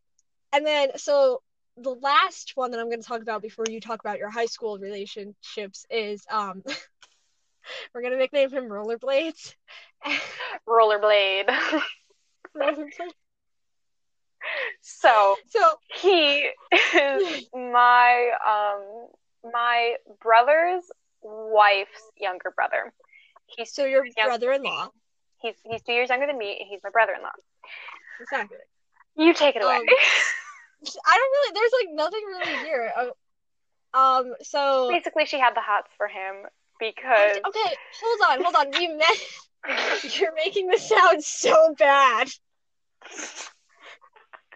And 0.52 0.66
then 0.66 0.90
so 0.96 1.42
the 1.76 1.94
last 1.94 2.52
one 2.54 2.70
that 2.72 2.80
I'm 2.80 2.88
going 2.88 3.00
to 3.00 3.06
talk 3.06 3.22
about 3.22 3.42
before 3.42 3.64
you 3.68 3.80
talk 3.80 4.00
about 4.00 4.18
your 4.18 4.30
high 4.30 4.46
school 4.46 4.78
relationships 4.78 5.86
is 5.90 6.24
um 6.30 6.62
we're 7.94 8.02
going 8.02 8.12
to 8.12 8.18
nickname 8.18 8.50
him 8.50 8.64
Rollerblades. 8.64 9.54
rollerblade. 10.68 11.50
So 14.80 15.36
So 15.46 15.60
he 16.00 16.48
is 16.94 17.46
my 17.54 18.30
um 18.46 19.08
my 19.52 19.94
brother's 20.20 20.84
wife's 21.22 22.10
younger 22.16 22.50
brother. 22.50 22.92
He's 23.46 23.72
so 23.72 23.84
your 23.84 24.04
brother-in-law. 24.24 24.88
He's 25.42 25.54
he's 25.64 25.82
two 25.82 25.92
years 25.92 26.08
younger 26.08 26.26
than 26.26 26.38
me. 26.38 26.56
and 26.60 26.68
He's 26.68 26.80
my 26.82 26.90
brother-in-law. 26.90 27.30
Exactly. 28.20 28.58
You 29.16 29.34
take 29.34 29.56
it 29.56 29.62
away. 29.62 29.76
Um, 29.76 29.82
I 31.06 31.16
don't 31.16 31.32
really 31.32 31.52
there's 31.54 31.72
like 31.80 31.94
nothing 31.94 32.20
really 32.26 32.64
here. 32.64 32.92
Uh, 32.96 33.10
Um 33.98 34.34
so 34.42 34.88
Basically, 34.90 35.26
she 35.26 35.38
had 35.38 35.54
the 35.54 35.60
hots 35.60 35.90
for 35.96 36.08
him 36.08 36.46
because 36.80 37.36
Okay, 37.46 37.76
hold 38.00 38.20
on, 38.30 38.42
hold 38.42 38.54
on. 38.56 38.70
We 38.78 38.88
met 38.88 39.16
You're 40.18 40.34
making 40.34 40.66
this 40.68 40.88
sound 40.88 41.22
so 41.22 41.74
bad. 41.78 42.28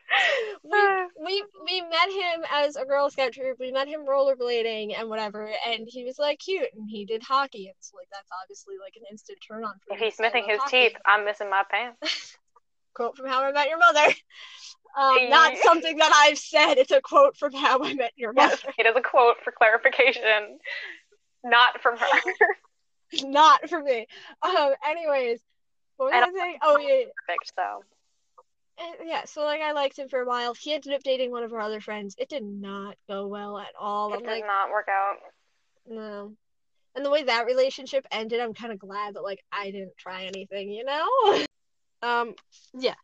we, 0.63 1.05
we 1.25 1.45
we 1.65 1.81
met 1.83 2.11
him 2.11 2.45
as 2.53 2.77
a 2.77 2.85
Girl 2.85 3.11
Scout 3.11 3.33
troop. 3.33 3.57
We 3.59 3.73
met 3.73 3.89
him 3.89 4.07
rollerblading 4.07 4.99
and 4.99 5.09
whatever, 5.09 5.51
and 5.67 5.87
he 5.87 6.05
was 6.05 6.19
like 6.19 6.39
cute, 6.39 6.69
and 6.75 6.89
he 6.89 7.05
did 7.05 7.23
hockey, 7.23 7.67
and 7.67 7.77
so 7.81 7.97
like 7.97 8.09
that's 8.13 8.29
obviously 8.43 8.75
like 8.83 8.95
an 8.97 9.03
instant 9.11 9.39
turn 9.47 9.65
on 9.65 9.75
for 9.87 9.95
if 9.95 10.01
he's 10.01 10.19
missing 10.21 10.45
his 10.47 10.61
hockey. 10.61 10.89
teeth, 10.89 10.97
I'm 11.05 11.25
missing 11.25 11.51
my 11.51 11.65
pants. 11.71 12.37
Quote 12.95 13.17
from 13.17 13.29
How 13.29 13.43
I 13.43 13.53
Met 13.53 13.69
Your 13.69 13.79
Mother. 13.79 14.13
Um, 14.99 15.29
not 15.29 15.53
something 15.59 15.99
that 15.99 16.11
I've 16.25 16.39
said. 16.39 16.77
It's 16.79 16.91
a 16.91 17.03
quote 17.03 17.37
from 17.37 17.53
How 17.53 17.85
I 17.85 17.93
Met 17.93 18.13
Your 18.17 18.33
Mother. 18.33 18.57
Yes, 18.65 18.75
it 18.79 18.87
is 18.87 18.97
a 18.97 19.03
quote 19.03 19.37
for 19.45 19.53
clarification, 19.53 20.59
not 21.45 21.83
from 21.83 21.99
her. 21.99 22.07
not 23.25 23.69
for 23.69 23.83
me. 23.83 24.07
Um. 24.41 24.73
Anyways, 24.89 25.41
what 25.99 26.07
was 26.07 26.15
I 26.15 26.27
I, 26.27 26.33
saying? 26.33 26.59
Oh 26.63 26.79
yeah. 26.79 27.05
Perfect. 27.27 27.53
So 27.55 27.83
yeah, 29.05 29.25
so 29.25 29.43
like 29.45 29.61
I 29.61 29.73
liked 29.73 29.99
him 29.99 30.09
for 30.09 30.21
a 30.21 30.27
while. 30.27 30.55
He 30.55 30.73
ended 30.75 30.93
up 30.93 31.03
dating 31.03 31.31
one 31.31 31.43
of 31.43 31.53
our 31.53 31.61
other 31.61 31.81
friends. 31.81 32.15
It 32.19 32.29
did 32.29 32.45
not 32.45 32.97
go 33.09 33.27
well 33.27 33.59
at 33.59 33.73
all. 33.79 34.13
it 34.13 34.17
I'm 34.17 34.23
did 34.23 34.31
like, 34.31 34.47
not 34.47 34.71
work 34.71 34.89
out. 34.89 35.17
no. 35.89 36.33
And 36.95 37.05
the 37.05 37.11
way 37.11 37.25
that 37.25 37.45
relationship 37.47 38.07
ended, 38.11 38.41
I'm 38.41 38.55
kind 38.55 38.73
of 38.73 38.79
glad 38.79 39.15
that 39.15 39.23
like 39.23 39.45
I 39.53 39.71
didn't 39.71 39.97
try 39.99 40.25
anything, 40.25 40.71
you 40.71 40.85
know? 40.85 41.07
um, 42.03 42.35
yeah. 42.79 42.95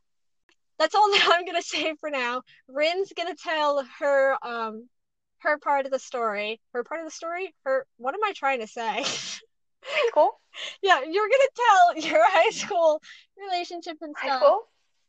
That's 0.78 0.94
all 0.94 1.08
that 1.12 1.30
I'm 1.32 1.44
gonna 1.44 1.62
say 1.62 1.94
for 2.00 2.10
now. 2.10 2.42
Rin's 2.68 3.12
gonna 3.16 3.34
tell 3.34 3.84
her 4.00 4.36
um 4.42 4.88
her 5.40 5.58
part 5.58 5.86
of 5.86 5.92
the 5.92 5.98
story. 5.98 6.60
Her 6.72 6.84
part 6.84 7.00
of 7.00 7.06
the 7.06 7.10
story? 7.10 7.54
Her 7.64 7.86
what 7.98 8.14
am 8.14 8.24
I 8.24 8.32
trying 8.32 8.60
to 8.60 8.66
say? 8.66 9.04
Cool. 10.14 10.30
yeah, 10.82 11.00
you're 11.02 11.28
gonna 11.28 12.02
tell 12.02 12.10
your 12.10 12.24
high 12.28 12.50
school 12.50 13.00
relationship 13.38 13.98
and 14.00 14.14
High 14.16 14.28
stuff. 14.28 14.42
school. 14.42 14.60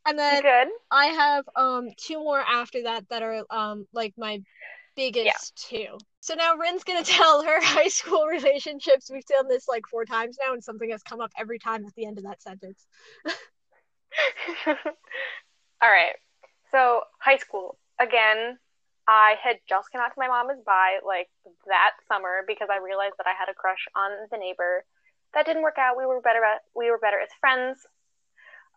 And 0.06 0.20
then 0.20 0.42
Good. 0.42 0.68
I 0.92 1.06
have 1.08 1.46
um 1.56 1.90
two 1.98 2.20
more 2.20 2.40
after 2.40 2.84
that 2.84 3.08
that 3.10 3.24
are 3.24 3.44
um 3.50 3.88
like 3.94 4.14
my 4.18 4.42
biggest 4.96 5.56
two. 5.70 5.98
So 6.20 6.36
now 6.36 6.56
Rin's 6.56 6.84
gonna 6.84 7.04
tell 7.04 7.44
her 7.44 7.60
high 7.64 7.88
school 7.88 8.26
relationships. 8.26 9.10
We've 9.12 9.26
done 9.26 9.48
this 9.48 9.68
like 9.68 9.84
four 9.90 10.06
times 10.06 10.38
now, 10.44 10.54
and 10.54 10.64
something 10.64 10.90
has 10.92 11.04
come 11.04 11.22
up 11.22 11.32
every 11.38 11.60
time 11.60 11.86
at 11.86 11.94
the 11.96 12.06
end 12.06 12.18
of 12.18 12.26
that 12.26 12.42
sentence. 12.42 12.86
All 14.68 15.90
right. 15.90 16.16
So 16.72 17.02
high 17.20 17.38
school 17.38 17.78
again. 18.00 18.58
I 19.06 19.36
had 19.44 19.58
just 19.68 19.92
come 19.92 20.00
out 20.00 20.14
to 20.14 20.20
my 20.20 20.30
mom 20.30 20.50
as 20.50 20.60
bi 20.66 21.00
like 21.06 21.28
that 21.68 21.92
summer 22.08 22.40
because 22.48 22.70
I 22.72 22.78
realized 22.78 23.16
that 23.18 23.28
I 23.28 23.34
had 23.38 23.50
a 23.52 23.54
crush 23.54 23.86
on 23.98 24.12
the 24.32 24.38
neighbor. 24.38 24.86
That 25.34 25.46
didn't 25.46 25.64
work 25.64 25.78
out. 25.78 25.98
We 25.98 26.06
were 26.06 26.22
better 26.22 26.44
at 26.44 26.62
we 26.74 26.90
were 26.90 27.00
better 27.00 27.20
as 27.20 27.30
friends. 27.42 27.80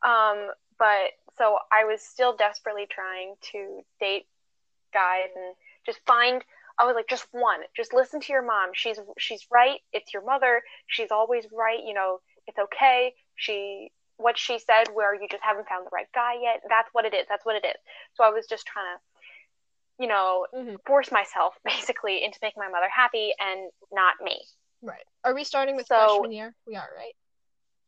Um, 0.02 0.50
but 0.78 1.12
so 1.38 1.58
I 1.72 1.84
was 1.84 2.00
still 2.02 2.36
desperately 2.36 2.86
trying 2.90 3.34
to 3.52 3.82
date 4.00 4.26
guys 4.92 5.28
and 5.34 5.54
just 5.84 5.98
find 6.06 6.42
I 6.78 6.84
was 6.84 6.94
like 6.94 7.08
just 7.08 7.26
one. 7.32 7.60
Just 7.74 7.94
listen 7.94 8.20
to 8.20 8.32
your 8.32 8.42
mom. 8.42 8.70
She's 8.74 8.98
she's 9.18 9.46
right. 9.50 9.80
It's 9.92 10.12
your 10.12 10.24
mother. 10.24 10.62
She's 10.86 11.10
always 11.10 11.46
right. 11.52 11.80
You 11.84 11.94
know, 11.94 12.18
it's 12.46 12.58
okay. 12.58 13.14
She 13.34 13.90
what 14.18 14.38
she 14.38 14.58
said 14.58 14.84
where 14.94 15.14
you 15.14 15.26
just 15.30 15.42
haven't 15.42 15.68
found 15.68 15.86
the 15.86 15.90
right 15.92 16.06
guy 16.14 16.34
yet. 16.40 16.62
That's 16.68 16.88
what 16.92 17.04
it 17.04 17.14
is. 17.14 17.26
That's 17.28 17.44
what 17.46 17.56
it 17.56 17.64
is. 17.66 17.76
So 18.14 18.24
I 18.24 18.30
was 18.30 18.46
just 18.46 18.66
trying 18.66 18.84
to 18.96 19.00
you 19.98 20.06
know, 20.08 20.46
Mhm. 20.54 20.76
force 20.84 21.10
myself 21.10 21.54
basically 21.64 22.22
into 22.22 22.38
making 22.42 22.60
my 22.62 22.68
mother 22.68 22.88
happy 22.94 23.32
and 23.38 23.70
not 23.90 24.20
me. 24.22 24.38
Right. 24.82 25.04
Are 25.24 25.34
we 25.34 25.42
starting 25.44 25.74
with 25.76 25.86
So- 25.86 26.08
freshman 26.08 26.32
year? 26.32 26.54
We 26.66 26.76
are, 26.76 26.88
right? 26.94 27.14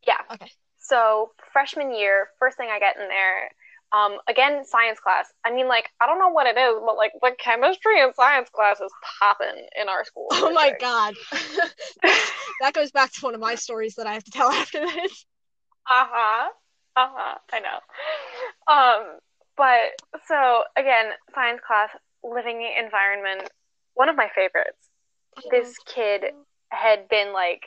Yeah. 0.06 0.20
Okay. 0.32 0.50
So 0.88 1.32
freshman 1.52 1.94
year, 1.94 2.28
first 2.38 2.56
thing 2.56 2.68
I 2.72 2.78
get 2.78 2.96
in 2.96 3.08
there, 3.08 3.50
um, 3.92 4.18
again, 4.28 4.64
science 4.64 5.00
class. 5.00 5.32
I 5.44 5.52
mean, 5.52 5.68
like, 5.68 5.88
I 6.00 6.06
don't 6.06 6.18
know 6.18 6.28
what 6.28 6.46
it 6.46 6.58
is, 6.58 6.76
but 6.84 6.96
like 6.96 7.12
the 7.20 7.32
chemistry 7.38 8.00
and 8.02 8.14
science 8.14 8.48
class 8.50 8.80
is 8.80 8.92
popping 9.20 9.66
in 9.80 9.88
our 9.88 10.04
school. 10.04 10.28
Oh 10.32 10.52
my 10.52 10.72
god. 10.78 11.14
that 12.60 12.72
goes 12.72 12.90
back 12.90 13.12
to 13.12 13.20
one 13.22 13.34
of 13.34 13.40
my 13.40 13.54
stories 13.54 13.94
that 13.96 14.06
I 14.06 14.14
have 14.14 14.24
to 14.24 14.30
tell 14.30 14.48
after 14.52 14.80
this. 14.80 15.26
Uh-huh. 15.90 16.48
Uh-huh. 16.96 17.34
I 17.52 17.60
know. 17.60 18.72
Um, 18.72 19.18
but 19.56 19.92
so 20.26 20.64
again, 20.76 21.10
science 21.34 21.60
class, 21.66 21.90
living 22.22 22.66
environment, 22.78 23.50
one 23.94 24.08
of 24.08 24.16
my 24.16 24.28
favorites. 24.34 24.88
This 25.50 25.76
kid 25.86 26.24
had 26.70 27.08
been 27.08 27.32
like 27.32 27.66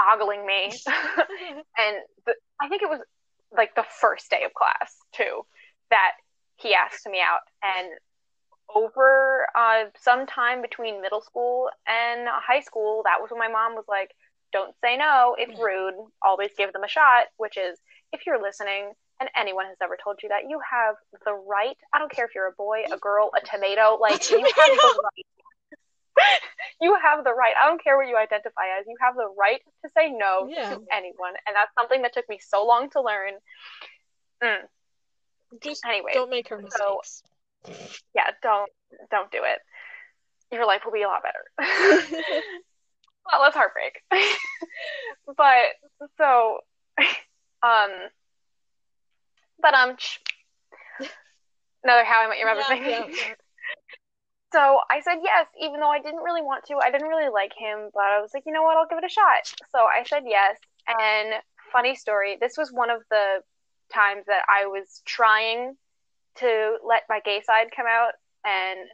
ogling 0.00 0.46
me. 0.46 0.72
And 1.78 1.96
the, 2.24 2.34
I 2.60 2.68
think 2.68 2.82
it 2.82 2.88
was 2.88 3.00
like 3.56 3.74
the 3.74 3.84
first 4.00 4.30
day 4.30 4.44
of 4.44 4.54
class 4.54 4.96
too 5.12 5.42
that 5.90 6.12
he 6.56 6.74
asked 6.74 7.06
me 7.06 7.20
out. 7.20 7.40
And 7.62 7.88
over 8.74 9.46
uh, 9.56 9.84
some 10.00 10.26
time 10.26 10.62
between 10.62 11.00
middle 11.00 11.20
school 11.20 11.70
and 11.86 12.26
high 12.28 12.60
school 12.60 13.02
that 13.04 13.20
was 13.20 13.30
when 13.30 13.38
my 13.38 13.48
mom 13.48 13.74
was 13.74 13.84
like 13.88 14.10
don't 14.52 14.74
say 14.82 14.96
no 14.96 15.36
it's 15.38 15.58
rude. 15.60 15.94
Always 16.22 16.50
give 16.56 16.72
them 16.72 16.82
a 16.82 16.88
shot 16.88 17.26
which 17.36 17.56
is 17.56 17.78
if 18.12 18.26
you're 18.26 18.42
listening 18.42 18.92
and 19.20 19.30
anyone 19.36 19.66
has 19.66 19.76
ever 19.82 19.96
told 20.02 20.18
you 20.22 20.28
that 20.28 20.48
you 20.48 20.60
have 20.70 20.94
the 21.24 21.32
right 21.32 21.76
i 21.92 21.98
don't 21.98 22.10
care 22.10 22.24
if 22.26 22.34
you're 22.34 22.48
a 22.48 22.52
boy 22.52 22.82
a 22.92 22.98
girl 22.98 23.30
a 23.36 23.44
tomato 23.46 23.96
like 24.00 24.20
A 24.30 24.38
you 24.38 24.44
have 24.44 24.54
the 24.54 25.00
right 25.04 25.26
you 26.80 26.96
have 27.02 27.24
the 27.24 27.32
right 27.32 27.54
i 27.60 27.66
don't 27.68 27.82
care 27.82 27.96
what 27.96 28.08
you 28.08 28.16
identify 28.16 28.62
as 28.78 28.86
you 28.86 28.96
have 29.00 29.14
the 29.14 29.28
right 29.38 29.60
to 29.84 29.90
say 29.96 30.10
no 30.10 30.46
Yeah. 30.48 30.70
to 30.70 30.82
anyone 30.92 31.34
and 31.46 31.54
that's 31.54 31.72
something 31.78 32.02
that 32.02 32.12
took 32.14 32.28
me 32.28 32.38
so 32.40 32.66
long 32.66 32.90
to 32.90 33.00
learn 33.02 33.32
mm. 34.42 34.56
Just 35.62 35.84
anyway 35.86 36.10
don't 36.14 36.30
make 36.30 36.48
her 36.48 36.60
so- 36.76 37.00
mistakes. 37.02 37.22
yeah 38.14 38.30
don't 38.42 38.70
don't 39.10 39.30
do 39.30 39.40
it 39.44 39.58
your 40.52 40.66
life 40.66 40.82
will 40.84 40.92
be 40.92 41.02
a 41.02 41.08
lot 41.08 41.22
better 41.22 41.44
well, 43.32 43.42
less 43.42 43.54
heartbreak. 43.54 44.00
but 45.36 45.74
so 46.18 46.58
Um, 47.62 47.90
but 49.60 49.74
um, 49.74 49.96
another 51.82 52.04
How 52.04 52.22
I 52.24 52.28
Met 52.28 52.38
Your 52.38 52.48
Mother 52.48 52.60
Yeah, 52.68 52.68
thing. 52.68 52.84
yeah, 52.84 53.04
yeah. 53.08 53.34
So 54.52 54.78
I 54.90 55.00
said 55.00 55.18
yes, 55.22 55.46
even 55.60 55.80
though 55.80 55.90
I 55.90 56.00
didn't 56.00 56.22
really 56.22 56.42
want 56.42 56.64
to. 56.66 56.76
I 56.82 56.90
didn't 56.90 57.08
really 57.08 57.30
like 57.30 57.52
him, 57.56 57.90
but 57.92 58.04
I 58.04 58.20
was 58.20 58.30
like, 58.32 58.44
you 58.46 58.52
know 58.52 58.62
what, 58.62 58.76
I'll 58.76 58.86
give 58.86 58.98
it 58.98 59.04
a 59.04 59.08
shot. 59.08 59.52
So 59.70 59.78
I 59.80 60.04
said 60.06 60.22
yes. 60.26 60.56
And 60.88 61.34
funny 61.72 61.94
story, 61.96 62.38
this 62.40 62.56
was 62.56 62.70
one 62.72 62.90
of 62.90 63.02
the 63.10 63.40
times 63.92 64.24
that 64.26 64.42
I 64.48 64.66
was 64.66 65.02
trying 65.04 65.76
to 66.36 66.76
let 66.86 67.02
my 67.08 67.20
gay 67.24 67.42
side 67.44 67.68
come 67.74 67.86
out, 67.88 68.12
and 68.44 68.88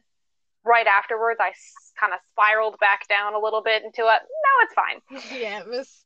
right 0.65 0.87
afterwards, 0.87 1.39
I 1.41 1.53
kind 1.99 2.13
of 2.15 2.21
spiraled 2.33 2.79
back 2.81 3.07
down 3.09 3.35
a 3.35 3.39
little 3.39 3.63
bit 3.63 3.83
into 3.83 4.03
it. 4.03 4.21
No, 4.23 4.53
it's 4.63 4.75
fine. 4.75 5.01
Yeah, 5.41 5.61
it 5.61 5.69
was 5.69 6.05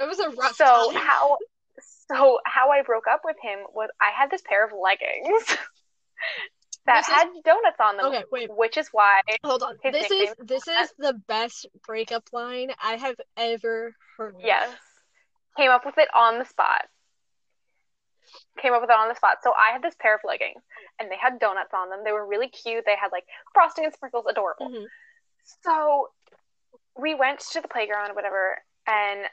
it 0.00 0.06
was 0.08 0.18
a 0.18 0.30
rough 0.30 0.54
So 0.56 0.92
time. 0.92 1.02
how 1.02 1.36
so 2.08 2.38
how 2.46 2.70
I 2.70 2.82
broke 2.82 3.06
up 3.10 3.22
with 3.24 3.36
him 3.42 3.58
was 3.74 3.90
I 4.00 4.10
had 4.16 4.30
this 4.30 4.42
pair 4.42 4.64
of 4.64 4.72
leggings 4.72 5.56
that 6.88 7.00
This 7.06 7.08
is- 7.08 7.14
had 7.14 7.28
donuts 7.44 7.80
on 7.80 7.96
them, 7.98 8.06
Okay, 8.06 8.24
wait, 8.32 8.50
which 8.56 8.76
is 8.76 8.88
why 8.88 9.20
hold 9.44 9.62
on. 9.62 9.78
His 9.82 9.92
This 9.92 10.10
is 10.10 10.34
this 10.38 10.66
is 10.66 10.92
the 10.98 11.12
best 11.12 11.66
breakup 11.86 12.24
line 12.32 12.74
I 12.82 12.96
have 12.96 13.16
ever 13.36 13.94
heard. 14.16 14.36
Yes. 14.40 14.74
Came 15.56 15.70
up 15.70 15.84
with 15.84 15.98
it 15.98 16.08
on 16.14 16.38
the 16.38 16.44
spot. 16.44 16.88
Came 18.60 18.72
up 18.72 18.80
with 18.80 18.90
it 18.90 18.96
on 18.96 19.08
the 19.08 19.14
spot. 19.14 19.38
So 19.42 19.52
I 19.52 19.72
had 19.72 19.82
this 19.82 19.94
pair 20.00 20.14
of 20.14 20.20
leggings 20.24 20.62
and 20.98 21.10
they 21.10 21.16
had 21.16 21.38
donuts 21.38 21.72
on 21.74 21.90
them. 21.90 22.04
They 22.04 22.12
were 22.12 22.26
really 22.26 22.48
cute. 22.48 22.84
They 22.86 22.96
had 22.96 23.12
like 23.12 23.24
frosting 23.54 23.84
and 23.84 23.92
sprinkles, 23.94 24.26
adorable. 24.28 24.68
Mhm. 24.68 24.86
So 25.62 26.10
we 26.96 27.14
went 27.14 27.40
to 27.40 27.60
the 27.60 27.68
playground, 27.68 28.14
whatever, 28.14 28.62
and 28.86 29.28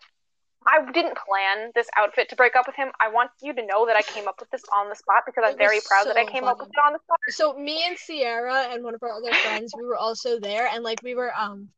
I 0.68 0.92
didn't 0.92 1.18
plan 1.18 1.72
this 1.76 1.88
outfit 1.96 2.30
to 2.30 2.36
break 2.36 2.56
up 2.56 2.66
with 2.66 2.76
him. 2.76 2.92
I 3.00 3.10
want 3.10 3.30
you 3.42 3.54
to 3.54 3.66
know 3.66 3.86
that 3.86 3.96
I 3.96 4.02
came 4.02 4.28
up 4.28 4.40
with 4.40 4.50
this 4.50 4.64
on 4.76 4.90
the 4.90 4.96
spot 4.96 5.24
because 5.26 5.44
I'm 5.46 5.58
very 5.58 5.80
proud 5.86 6.08
that 6.08 6.18
I 6.18 6.26
so 6.26 6.32
came 6.32 6.44
up 6.46 6.60
with 6.60 6.70
it 6.70 6.80
on 6.84 6.94
the 6.94 7.00
spot. 7.00 7.18
So 7.30 7.54
me 7.54 7.84
and 7.88 7.98
Sierra 7.98 8.68
and 8.72 8.84
one 8.84 8.96
of 8.96 9.04
our 9.04 9.12
other 9.12 9.34
friends, 9.34 9.74
we 9.78 9.86
were 9.86 9.98
also 9.98 10.40
there, 10.40 10.68
and 10.68 10.84
like 10.84 11.02
we 11.04 11.14
were 11.14 11.32
um, 11.38 11.70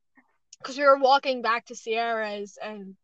because 0.60 0.78
we 0.78 0.86
were 0.86 0.98
walking 0.98 1.42
back 1.42 1.66
to 1.66 1.76
Sierra's, 1.76 2.58
and 2.62 2.96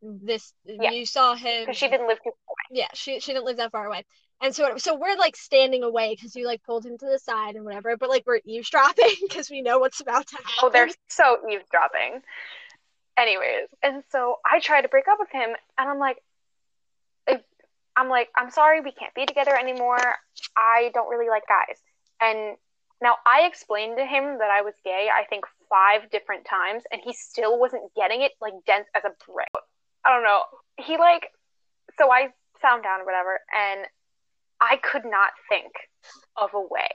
this 0.00 0.52
Yeah. 0.64 0.90
you 0.90 1.06
saw 1.06 1.34
him. 1.34 1.64
Because 1.64 1.76
she 1.76 1.88
didn't 1.88 2.06
live 2.06 2.18
too 2.18 2.30
far 2.30 2.54
away. 2.54 2.80
Yeah, 2.80 2.88
she 2.94 3.20
she 3.20 3.32
didn't 3.32 3.44
live 3.44 3.56
that 3.56 3.72
far 3.72 3.86
away. 3.86 4.04
And 4.40 4.54
so 4.54 4.76
so 4.76 4.96
we're 4.96 5.16
like 5.16 5.36
standing 5.36 5.82
away 5.82 6.14
because 6.14 6.34
you 6.34 6.46
like 6.46 6.62
pulled 6.64 6.84
him 6.84 6.98
to 6.98 7.06
the 7.06 7.18
side 7.18 7.54
and 7.54 7.64
whatever, 7.64 7.96
but 7.96 8.08
like 8.08 8.24
we're 8.26 8.40
eavesdropping 8.44 9.14
because 9.22 9.50
we 9.50 9.62
know 9.62 9.78
what's 9.78 10.00
about 10.00 10.26
to 10.28 10.36
happen. 10.36 10.52
Oh, 10.62 10.70
they're 10.70 10.88
so 11.08 11.38
eavesdropping. 11.48 12.22
Anyways, 13.18 13.68
and 13.82 14.02
so 14.10 14.36
I 14.44 14.60
tried 14.60 14.82
to 14.82 14.88
break 14.88 15.06
up 15.08 15.18
with 15.18 15.30
him, 15.30 15.50
and 15.78 15.88
I'm 15.88 15.98
like, 15.98 16.22
I'm 17.94 18.08
like, 18.08 18.28
I'm 18.36 18.50
sorry, 18.50 18.80
we 18.80 18.92
can't 18.92 19.14
be 19.14 19.26
together 19.26 19.54
anymore. 19.54 20.00
I 20.56 20.90
don't 20.94 21.10
really 21.10 21.28
like 21.28 21.42
guys. 21.46 21.78
And 22.22 22.56
now 23.02 23.16
I 23.26 23.42
explained 23.42 23.98
to 23.98 24.06
him 24.06 24.38
that 24.38 24.50
I 24.50 24.62
was 24.62 24.74
gay, 24.82 25.08
I 25.12 25.24
think 25.24 25.44
five 25.68 26.10
different 26.10 26.46
times, 26.46 26.84
and 26.90 27.02
he 27.04 27.12
still 27.12 27.58
wasn't 27.58 27.82
getting 27.94 28.22
it, 28.22 28.32
like 28.40 28.54
dense 28.66 28.86
as 28.94 29.02
a 29.04 29.12
brick. 29.30 29.48
I 30.04 30.10
don't 30.10 30.24
know. 30.24 30.42
He 30.78 30.96
like, 30.96 31.32
so 31.98 32.10
I 32.10 32.28
found 32.62 32.82
down 32.82 33.00
or 33.00 33.04
whatever, 33.04 33.40
and 33.54 33.86
I 34.60 34.76
could 34.76 35.04
not 35.04 35.32
think 35.48 35.72
of 36.36 36.50
a 36.54 36.60
way 36.60 36.88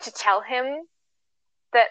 to 0.00 0.12
tell 0.12 0.42
him 0.42 0.86
that 1.72 1.88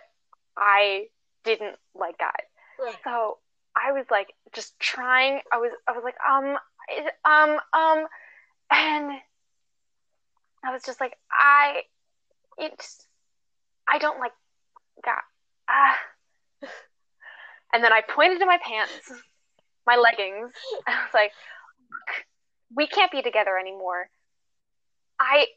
I 0.58 1.08
didn't 1.44 1.76
like 1.94 2.18
guys. 2.18 2.32
Right. 2.80 2.96
So 3.04 3.40
I 3.76 3.92
was 3.92 4.06
like 4.10 4.34
just 4.54 4.80
trying. 4.80 5.42
I 5.52 5.58
was 5.58 5.72
I 5.88 5.92
was 5.92 6.04
like 6.04 6.16
um 6.28 6.58
um 7.26 7.60
um, 7.74 8.08
and 8.72 9.12
I 10.64 10.72
was 10.72 10.84
just 10.84 11.00
like 11.00 11.16
I 11.32 11.82
it's 12.58 13.06
I 13.88 13.98
don't 13.98 14.20
like 14.20 14.34
God 15.04 15.22
ah. 15.70 15.98
And 17.74 17.84
then 17.84 17.92
I 17.92 18.02
pointed 18.08 18.40
to 18.40 18.46
my 18.46 18.58
pants, 18.64 19.12
my 19.86 19.98
leggings, 19.98 20.54
I 20.88 20.92
was 20.92 21.14
like, 21.14 21.32
we 22.76 22.88
can't 22.88 23.12
be 23.12 23.22
together 23.22 23.58
anymore. 23.58 24.10
I 25.20 25.48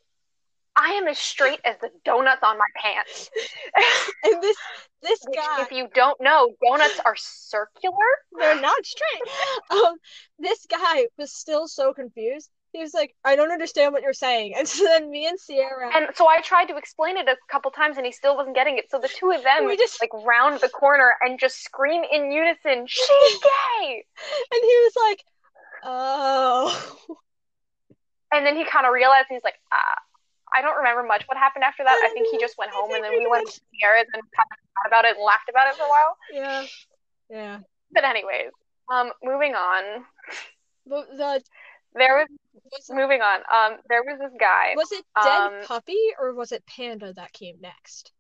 I 0.81 0.91
am 0.93 1.09
as 1.09 1.19
straight 1.19 1.61
as 1.65 1.77
the 1.81 1.91
donuts 2.05 2.43
on 2.43 2.57
my 2.57 2.67
pants. 2.77 3.31
And 4.25 4.43
this 4.43 4.57
this 5.03 5.21
Which, 5.27 5.37
guy, 5.39 5.63
if 5.63 5.71
you 5.73 5.89
don't 5.95 6.21
know, 6.21 6.51
donuts 6.65 7.01
are 7.05 7.15
circular. 7.17 7.95
they're 8.39 8.61
not 8.61 8.85
straight. 8.85 9.23
Um, 9.71 9.97
this 10.39 10.67
guy 10.67 11.07
was 11.19 11.33
still 11.33 11.69
so 11.69 11.93
confused. 11.93 12.51
He 12.73 12.81
was 12.81 12.93
like, 12.95 13.15
I 13.25 13.35
don't 13.37 13.51
understand 13.53 13.93
what 13.93 14.03
you're 14.03 14.13
saying. 14.13 14.55
And 14.59 14.67
so 14.69 14.85
then 14.85 15.11
me 15.11 15.27
and 15.27 15.39
Sierra, 15.39 15.91
And 15.97 16.09
so 16.15 16.29
I 16.29 16.41
tried 16.41 16.67
to 16.67 16.77
explain 16.77 17.17
it 17.17 17.29
a 17.29 17.37
couple 17.51 17.71
times 17.71 17.97
and 17.97 18.05
he 18.07 18.13
still 18.13 18.37
wasn't 18.37 18.55
getting 18.57 18.77
it. 18.79 18.91
So 18.91 18.99
the 18.99 19.09
two 19.09 19.31
of 19.31 19.43
them 19.43 19.67
We 19.67 19.77
just- 19.77 20.01
like 20.03 20.13
round 20.25 20.61
the 20.61 20.69
corner 20.69 21.15
and 21.21 21.39
just 21.41 21.63
scream 21.65 22.03
in 22.13 22.31
unison, 22.33 22.87
She's 22.87 23.39
gay! 23.41 24.05
and 24.53 24.61
he 24.63 24.75
was 24.87 24.93
like, 25.09 25.21
oh. 25.85 26.97
And 28.33 28.45
then 28.45 28.57
he 28.57 28.65
kind 28.65 28.87
of 28.87 28.93
realized 28.93 29.27
he's 29.31 29.45
like, 29.45 29.59
ah, 29.73 29.95
I 30.55 30.63
don't 30.63 30.77
remember 30.77 31.03
much 31.03 31.25
what 31.27 31.37
happened 31.37 31.65
after 31.65 31.85
that. 31.85 32.01
I 32.05 32.11
think 32.13 32.29
he 32.31 32.39
just 32.39 32.57
went 32.59 32.71
home 32.73 32.93
and 32.93 33.03
then 33.05 33.13
we 33.13 33.21
we 33.21 33.31
went 33.31 33.47
to 33.49 33.61
Sierra's 33.73 34.07
and 34.13 34.23
kind 34.23 34.49
of 34.51 34.59
thought 34.75 34.87
about 34.89 35.05
it 35.05 35.17
and 35.17 35.25
laughed 35.25 35.49
about 35.49 35.69
it 35.69 35.75
for 35.77 35.85
a 35.85 35.89
while. 35.89 36.17
Yeah. 36.33 36.65
Yeah. 37.31 37.59
But 37.93 38.05
anyways, 38.05 38.51
um, 38.93 39.13
moving 39.23 39.55
on. 39.55 40.05
But 40.87 41.09
the 41.17 41.43
There 41.95 42.17
was 42.19 42.29
was 42.73 42.91
moving 42.91 43.21
on. 43.23 43.41
Um, 43.53 43.79
there 43.89 44.03
was 44.03 44.19
this 44.19 44.33
guy. 44.39 44.75
was 44.77 44.93
it 44.93 45.05
Dead 45.23 45.41
Um, 45.41 45.53
Puppy 45.65 45.99
or 46.19 46.35
was 46.35 46.53
it 46.53 46.65
Panda 46.67 47.13
that 47.15 47.33
came 47.33 47.57
next? 47.61 48.13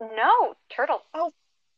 No, 0.00 0.54
turtle. 0.70 1.02
Oh, 1.12 1.32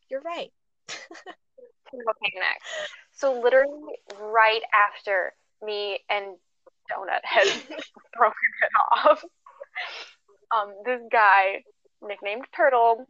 you're 0.09 0.21
right. 0.21 0.53
Turtle 0.89 2.15
came 2.25 2.39
next. 2.41 2.65
So 3.13 3.41
literally 3.41 3.95
right 4.21 4.63
after 4.73 5.35
me 5.63 6.01
and 6.09 6.37
Donut 6.91 7.21
had 7.25 7.47
broken 8.17 8.49
it 8.63 8.71
off, 9.07 9.25
um, 10.55 10.75
this 10.85 11.01
guy 11.11 11.63
nicknamed 12.03 12.45
Turtle. 12.55 13.07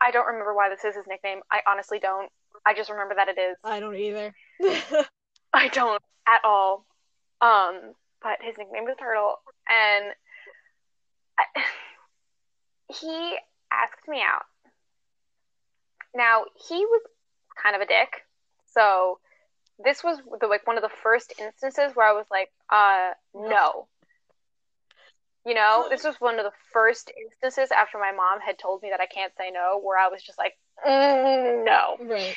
I 0.00 0.10
don't 0.10 0.26
remember 0.26 0.54
why 0.54 0.68
this 0.68 0.84
is 0.84 0.96
his 0.96 1.06
nickname. 1.08 1.40
I 1.50 1.60
honestly 1.66 1.98
don't. 1.98 2.30
I 2.66 2.74
just 2.74 2.90
remember 2.90 3.14
that 3.16 3.28
it 3.28 3.38
is. 3.38 3.56
I 3.64 3.80
don't 3.80 3.96
either. 3.96 4.34
I 5.52 5.68
don't 5.68 6.02
at 6.26 6.40
all. 6.44 6.86
Um, 7.40 7.94
but 8.22 8.38
his 8.40 8.54
nickname 8.58 8.88
is 8.88 8.96
Turtle, 8.98 9.36
and 9.68 10.12
I, 11.38 11.44
he 13.00 13.36
asked 13.72 14.08
me 14.08 14.22
out. 14.22 14.44
Now 16.14 16.44
he 16.68 16.76
was 16.76 17.02
kind 17.60 17.74
of 17.74 17.82
a 17.82 17.86
dick, 17.86 18.22
so 18.72 19.18
this 19.82 20.04
was 20.04 20.18
the 20.40 20.46
like 20.46 20.66
one 20.66 20.76
of 20.76 20.82
the 20.82 20.90
first 21.02 21.32
instances 21.38 21.92
where 21.94 22.06
I 22.06 22.12
was 22.12 22.26
like, 22.30 22.50
uh, 22.70 23.10
no. 23.34 23.88
You 25.46 25.54
know, 25.54 25.88
this 25.90 26.04
was 26.04 26.14
one 26.20 26.38
of 26.38 26.44
the 26.44 26.52
first 26.72 27.12
instances 27.20 27.70
after 27.70 27.98
my 27.98 28.12
mom 28.12 28.40
had 28.40 28.58
told 28.58 28.82
me 28.82 28.88
that 28.90 29.00
I 29.00 29.06
can't 29.06 29.32
say 29.36 29.50
no, 29.50 29.78
where 29.82 29.98
I 29.98 30.08
was 30.08 30.22
just 30.22 30.38
like, 30.38 30.54
mm, 30.86 31.64
no. 31.66 31.96
right. 32.00 32.34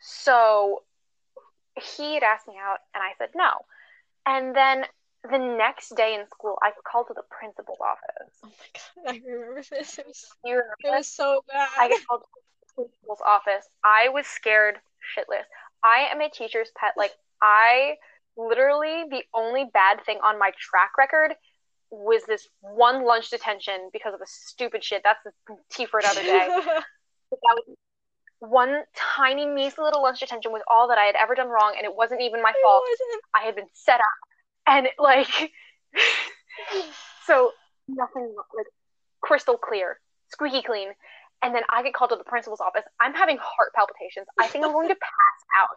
So 0.00 0.82
he 1.80 2.14
had 2.14 2.24
asked 2.24 2.48
me 2.48 2.54
out, 2.60 2.78
and 2.92 3.02
I 3.02 3.12
said 3.18 3.30
no. 3.36 3.50
And 4.26 4.54
then 4.54 4.84
the 5.30 5.38
next 5.38 5.96
day 5.96 6.16
in 6.18 6.26
school, 6.26 6.58
I 6.60 6.72
called 6.84 7.06
to 7.08 7.14
the 7.14 7.22
principal's 7.30 7.78
office. 7.80 8.34
Oh 8.44 8.48
my 8.48 9.12
god, 9.12 9.14
I 9.14 9.22
remember 9.24 9.62
this. 9.70 9.98
It 9.98 10.06
was, 10.06 10.26
You 10.44 10.54
remember 10.54 10.74
it 10.80 10.90
was 10.90 11.06
so 11.06 11.44
bad. 11.48 11.68
I 11.78 11.88
called 12.08 12.22
to 12.22 12.26
the 12.34 12.74
principal's 12.74 13.20
office. 13.24 13.66
I 13.84 14.08
was 14.08 14.26
scared 14.26 14.76
shitless. 15.16 15.46
I 15.84 16.08
am 16.10 16.20
a 16.20 16.30
teacher's 16.30 16.70
pet. 16.76 16.94
Like, 16.96 17.12
I 17.42 17.94
literally, 18.36 19.04
the 19.10 19.22
only 19.34 19.66
bad 19.72 20.04
thing 20.04 20.18
on 20.24 20.38
my 20.38 20.50
track 20.58 20.96
record 20.98 21.34
was 21.90 22.22
this 22.26 22.48
one 22.60 23.04
lunch 23.04 23.30
detention 23.30 23.90
because 23.92 24.14
of 24.14 24.20
a 24.20 24.26
stupid 24.26 24.82
shit. 24.82 25.02
That's 25.04 25.20
the 25.24 25.56
tea 25.70 25.86
for 25.86 26.00
another 26.00 26.22
day. 26.22 26.48
That 27.30 27.62
was 27.66 27.76
one 28.38 28.82
tiny, 28.94 29.46
measly 29.46 29.82
little 29.82 30.02
lunch 30.02 30.20
detention 30.20 30.52
was 30.52 30.62
all 30.68 30.88
that 30.88 30.98
I 30.98 31.04
had 31.04 31.16
ever 31.16 31.34
done 31.34 31.48
wrong, 31.48 31.74
and 31.76 31.84
it 31.84 31.96
wasn't 31.96 32.20
even 32.20 32.42
my 32.42 32.52
fault. 32.62 32.84
I 33.34 33.44
had 33.44 33.56
been 33.56 33.66
set 33.72 34.00
up, 34.00 34.06
and 34.66 34.88
like, 34.98 35.26
so 37.26 37.50
nothing 37.88 38.34
like 38.56 38.66
crystal 39.20 39.56
clear, 39.56 39.98
squeaky 40.28 40.62
clean. 40.62 40.88
And 41.44 41.54
then 41.54 41.62
I 41.68 41.82
get 41.82 41.94
called 41.94 42.10
to 42.10 42.16
the 42.16 42.24
principal's 42.24 42.60
office. 42.60 42.84
I'm 43.00 43.14
having 43.14 43.36
heart 43.38 43.72
palpitations. 43.74 44.26
I 44.40 44.48
think 44.48 44.64
I'm 44.64 44.72
going 44.72 44.88
to 44.88 44.94
pass 44.96 45.60
out. 45.60 45.76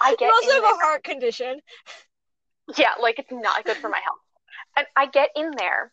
I 0.00 0.12
get 0.16 0.28
You 0.28 0.32
also 0.34 0.52
have 0.52 0.62
there. 0.62 0.74
a 0.74 0.78
heart 0.78 1.04
condition. 1.04 1.60
Yeah, 2.76 2.92
like 3.02 3.18
it's 3.18 3.32
not 3.32 3.64
good 3.64 3.76
for 3.76 3.88
my 3.90 3.98
health. 3.98 4.20
And 4.76 4.86
I 4.96 5.06
get 5.06 5.30
in 5.36 5.50
there, 5.58 5.92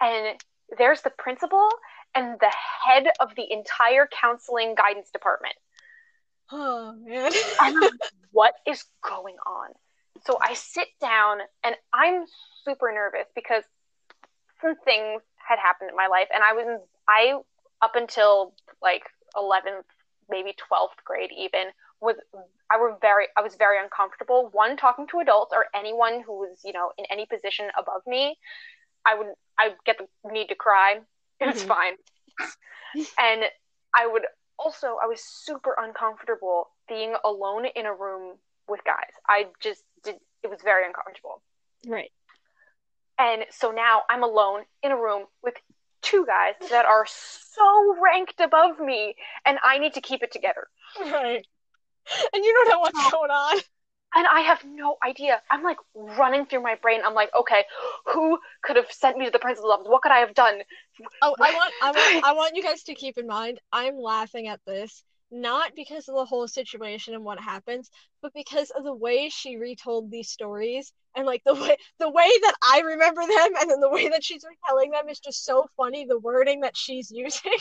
and 0.00 0.38
there's 0.78 1.00
the 1.02 1.10
principal 1.10 1.68
and 2.14 2.38
the 2.40 2.52
head 2.86 3.08
of 3.20 3.34
the 3.36 3.50
entire 3.50 4.08
counseling 4.20 4.74
guidance 4.76 5.10
department. 5.10 5.54
Oh 6.52 6.94
man. 7.04 7.32
I'm 7.60 7.74
like, 7.80 7.92
what 8.32 8.54
is 8.66 8.84
going 9.02 9.36
on? 9.46 9.70
so 10.26 10.38
I 10.40 10.54
sit 10.54 10.88
down 11.00 11.38
and 11.64 11.74
I'm 11.92 12.24
super 12.64 12.92
nervous 12.92 13.26
because 13.34 13.64
some 14.62 14.76
things 14.84 15.22
had 15.36 15.58
happened 15.58 15.90
in 15.90 15.96
my 15.96 16.06
life, 16.06 16.28
and 16.32 16.42
I 16.42 16.52
was 16.52 16.80
I 17.08 17.34
up 17.84 17.92
until 17.94 18.54
like 18.82 19.04
11th, 19.36 19.86
maybe 20.30 20.54
12th 20.68 21.04
grade 21.04 21.30
even 21.38 21.66
was 22.00 22.16
I 22.70 22.78
were 22.78 22.96
very 23.00 23.26
I 23.36 23.42
was 23.42 23.56
very 23.56 23.78
uncomfortable. 23.82 24.48
One 24.52 24.76
talking 24.76 25.06
to 25.08 25.20
adults 25.20 25.52
or 25.54 25.66
anyone 25.74 26.22
who 26.26 26.38
was 26.38 26.60
you 26.64 26.72
know 26.72 26.92
in 26.98 27.04
any 27.10 27.26
position 27.26 27.66
above 27.78 28.02
me, 28.06 28.38
I 29.06 29.14
would 29.16 29.28
I 29.58 29.68
would 29.68 29.84
get 29.84 29.98
the 29.98 30.08
need 30.32 30.48
to 30.48 30.54
cry. 30.54 31.00
It's 31.40 31.62
Mhm. 31.62 31.68
fine, 31.68 31.94
and 33.18 33.44
I 33.94 34.06
would 34.06 34.22
also 34.58 34.96
I 35.02 35.06
was 35.06 35.20
super 35.22 35.76
uncomfortable 35.78 36.70
being 36.88 37.14
alone 37.24 37.66
in 37.66 37.86
a 37.86 37.94
room 37.94 38.38
with 38.68 38.82
guys. 38.84 39.12
I 39.28 39.46
just 39.60 39.84
did 40.04 40.16
it 40.42 40.48
was 40.48 40.60
very 40.62 40.86
uncomfortable. 40.86 41.42
Right. 41.86 42.12
And 43.18 43.44
so 43.50 43.70
now 43.70 44.02
I'm 44.08 44.22
alone 44.24 44.64
in 44.82 44.92
a 44.92 44.96
room 44.96 45.26
with 45.42 45.54
two 46.04 46.26
guys 46.26 46.54
that 46.70 46.84
are 46.84 47.06
so 47.06 47.96
ranked 48.00 48.40
above 48.40 48.78
me, 48.78 49.16
and 49.44 49.58
I 49.62 49.78
need 49.78 49.94
to 49.94 50.00
keep 50.00 50.22
it 50.22 50.32
together. 50.32 50.68
Right. 51.00 51.44
And 52.32 52.44
you 52.44 52.52
don't 52.52 52.68
know 52.68 52.80
what's 52.80 52.98
oh. 52.98 53.10
going 53.10 53.30
on. 53.30 53.60
And 54.16 54.26
I 54.28 54.40
have 54.42 54.64
no 54.64 54.96
idea. 55.04 55.40
I'm 55.50 55.64
like 55.64 55.78
running 55.94 56.46
through 56.46 56.62
my 56.62 56.76
brain. 56.80 57.00
I'm 57.04 57.14
like, 57.14 57.30
okay, 57.36 57.64
who 58.06 58.38
could 58.62 58.76
have 58.76 58.92
sent 58.92 59.18
me 59.18 59.24
to 59.24 59.30
the 59.32 59.40
principal's 59.40 59.72
office? 59.72 59.88
What 59.88 60.02
could 60.02 60.12
I 60.12 60.18
have 60.18 60.34
done? 60.34 60.60
Oh, 61.20 61.34
I 61.40 61.52
want, 61.52 61.74
I 61.82 61.90
want, 61.90 62.24
I 62.24 62.32
want 62.32 62.54
you 62.54 62.62
guys 62.62 62.84
to 62.84 62.94
keep 62.94 63.18
in 63.18 63.26
mind, 63.26 63.58
I'm 63.72 63.98
laughing 63.98 64.46
at 64.46 64.60
this 64.66 65.02
not 65.34 65.72
because 65.74 66.08
of 66.08 66.14
the 66.14 66.24
whole 66.24 66.46
situation 66.48 67.12
and 67.14 67.24
what 67.24 67.40
happens, 67.40 67.90
but 68.22 68.32
because 68.34 68.70
of 68.70 68.84
the 68.84 68.94
way 68.94 69.28
she 69.28 69.56
retold 69.56 70.10
these 70.10 70.28
stories 70.30 70.92
and 71.16 71.26
like 71.26 71.42
the 71.44 71.54
way, 71.62 71.76
the 71.98 72.08
way 72.10 72.30
that 72.42 72.54
I 72.62 72.80
remember 72.80 73.22
them 73.22 73.50
and 73.60 73.70
then 73.70 73.80
the 73.80 73.90
way 73.90 74.08
that 74.08 74.22
she's 74.24 74.44
retelling 74.48 74.92
them 74.92 75.08
is 75.08 75.18
just 75.20 75.44
so 75.44 75.66
funny. 75.76 76.06
The 76.06 76.18
wording 76.18 76.60
that 76.60 76.76
she's 76.76 77.10
using, 77.14 77.52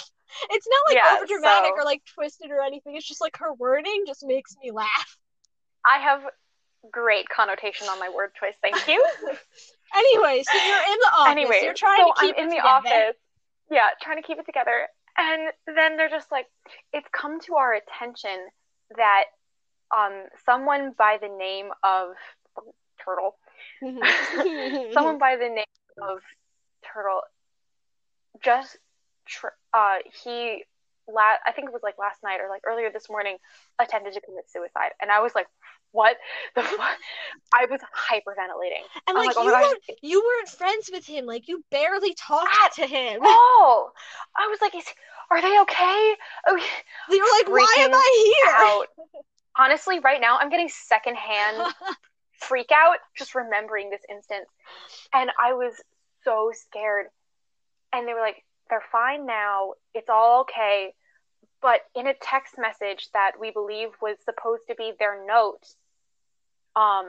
it's 0.50 0.68
not 0.68 0.80
like 0.88 0.96
Yeah, 0.98 1.16
over 1.18 1.26
dramatic 1.26 1.72
so- 1.76 1.82
or 1.82 1.86
like 1.86 2.02
twisted 2.14 2.52
or 2.52 2.62
anything. 2.62 2.96
It's 2.96 3.08
just 3.08 3.22
like 3.22 3.38
her 3.38 3.54
wording 3.54 4.04
just 4.08 4.24
makes 4.26 4.56
me 4.64 4.72
laugh. 4.72 5.18
I 5.86 5.98
have 6.00 6.22
great 6.92 7.28
connotation 7.30 7.88
on 7.90 8.00
my 8.00 8.10
word 8.10 8.32
choice. 8.40 8.56
Thank 8.62 8.88
you. 8.88 9.04
Anyway, 9.96 10.42
so 10.44 10.58
you're 10.58 10.76
in 10.76 10.98
the 11.02 11.12
office. 11.20 11.32
anyway, 11.32 11.60
you're 11.64 11.74
trying 11.76 12.00
so 12.00 12.14
to 12.16 12.22
keep 12.22 12.36
I'm 12.36 12.44
in 12.46 12.50
the 12.50 12.56
together. 12.56 12.68
office. 12.68 13.16
Yeah, 13.70 13.90
trying 14.02 14.18
to 14.20 14.24
keep 14.26 14.40
it 14.40 14.46
together. 14.48 14.88
And 15.18 15.52
then 15.68 15.98
they're 15.98 16.10
just 16.10 16.32
like, 16.32 16.48
it's 16.92 17.08
come 17.12 17.40
to 17.42 17.56
our 17.56 17.74
attention 17.74 18.48
that 18.98 19.26
um 19.96 20.24
someone 20.46 20.94
by 20.98 21.18
the 21.22 21.30
name 21.30 21.70
of 21.84 22.16
Turtle, 23.04 23.36
someone 24.94 25.20
by 25.20 25.36
the 25.36 25.50
name 25.50 25.66
of 26.02 26.20
Turtle, 26.94 27.22
just 28.44 28.78
tr- 29.26 29.58
uh 29.74 29.98
he 30.24 30.64
la- 31.08 31.42
I 31.46 31.52
think 31.54 31.68
it 31.68 31.74
was 31.74 31.84
like 31.84 31.98
last 32.00 32.24
night 32.24 32.40
or 32.42 32.50
like 32.50 32.62
earlier 32.66 32.90
this 32.92 33.10
morning 33.10 33.38
attempted 33.80 34.14
to 34.14 34.22
commit 34.22 34.50
suicide, 34.50 34.92
and 35.02 35.12
I 35.12 35.22
was 35.22 35.36
like, 35.36 35.48
what 35.94 36.18
the 36.56 36.62
fuck? 36.62 36.98
I 37.54 37.66
was 37.70 37.80
hyperventilating. 37.82 38.84
And 39.08 39.16
I'm 39.18 39.26
like, 39.26 39.28
like, 39.28 39.38
oh 39.38 39.44
you 39.44 39.52
my 39.52 39.62
weren't 39.62 40.00
you 40.02 40.22
weren't 40.22 40.50
friends 40.50 40.90
with 40.92 41.06
him. 41.06 41.26
Like 41.26 41.48
you 41.48 41.64
barely 41.72 42.14
talked 42.16 42.50
At 42.66 42.74
to 42.74 42.88
him. 42.88 43.20
Oh, 43.24 43.92
I 44.36 44.48
was 44.48 44.60
like, 44.62 44.76
is, 44.76 44.86
are 45.32 45.42
they 45.42 45.60
okay? 45.62 46.16
Oh, 46.48 46.60
You're 47.10 47.40
like, 47.40 47.50
why 47.50 47.76
am 47.80 47.94
I 47.94 48.34
here? 48.44 48.56
out. 48.58 48.88
Honestly, 49.56 50.00
right 50.00 50.20
now 50.20 50.40
I'm 50.40 50.50
getting 50.50 50.70
secondhand 50.70 51.74
freak 52.40 52.72
out 52.72 52.98
just 53.18 53.36
remembering 53.36 53.90
this 53.90 54.02
instance. 54.10 54.50
And 55.14 55.30
I 55.42 55.54
was 55.54 55.74
so 56.24 56.52
scared. 56.54 57.08
And 57.94 58.08
they 58.08 58.14
were 58.14 58.20
like, 58.20 58.44
they're 58.70 58.84
fine 58.92 59.26
now. 59.26 59.74
It's 59.94 60.10
all 60.10 60.42
okay. 60.42 60.94
But 61.62 61.82
in 61.96 62.08
a 62.08 62.14
text 62.14 62.56
message 62.58 63.10
that 63.14 63.34
we 63.40 63.52
believe 63.52 63.90
was 64.02 64.18
supposed 64.26 64.64
to 64.68 64.76
be 64.76 64.94
their 65.00 65.26
note, 65.26 65.62
um, 66.76 67.08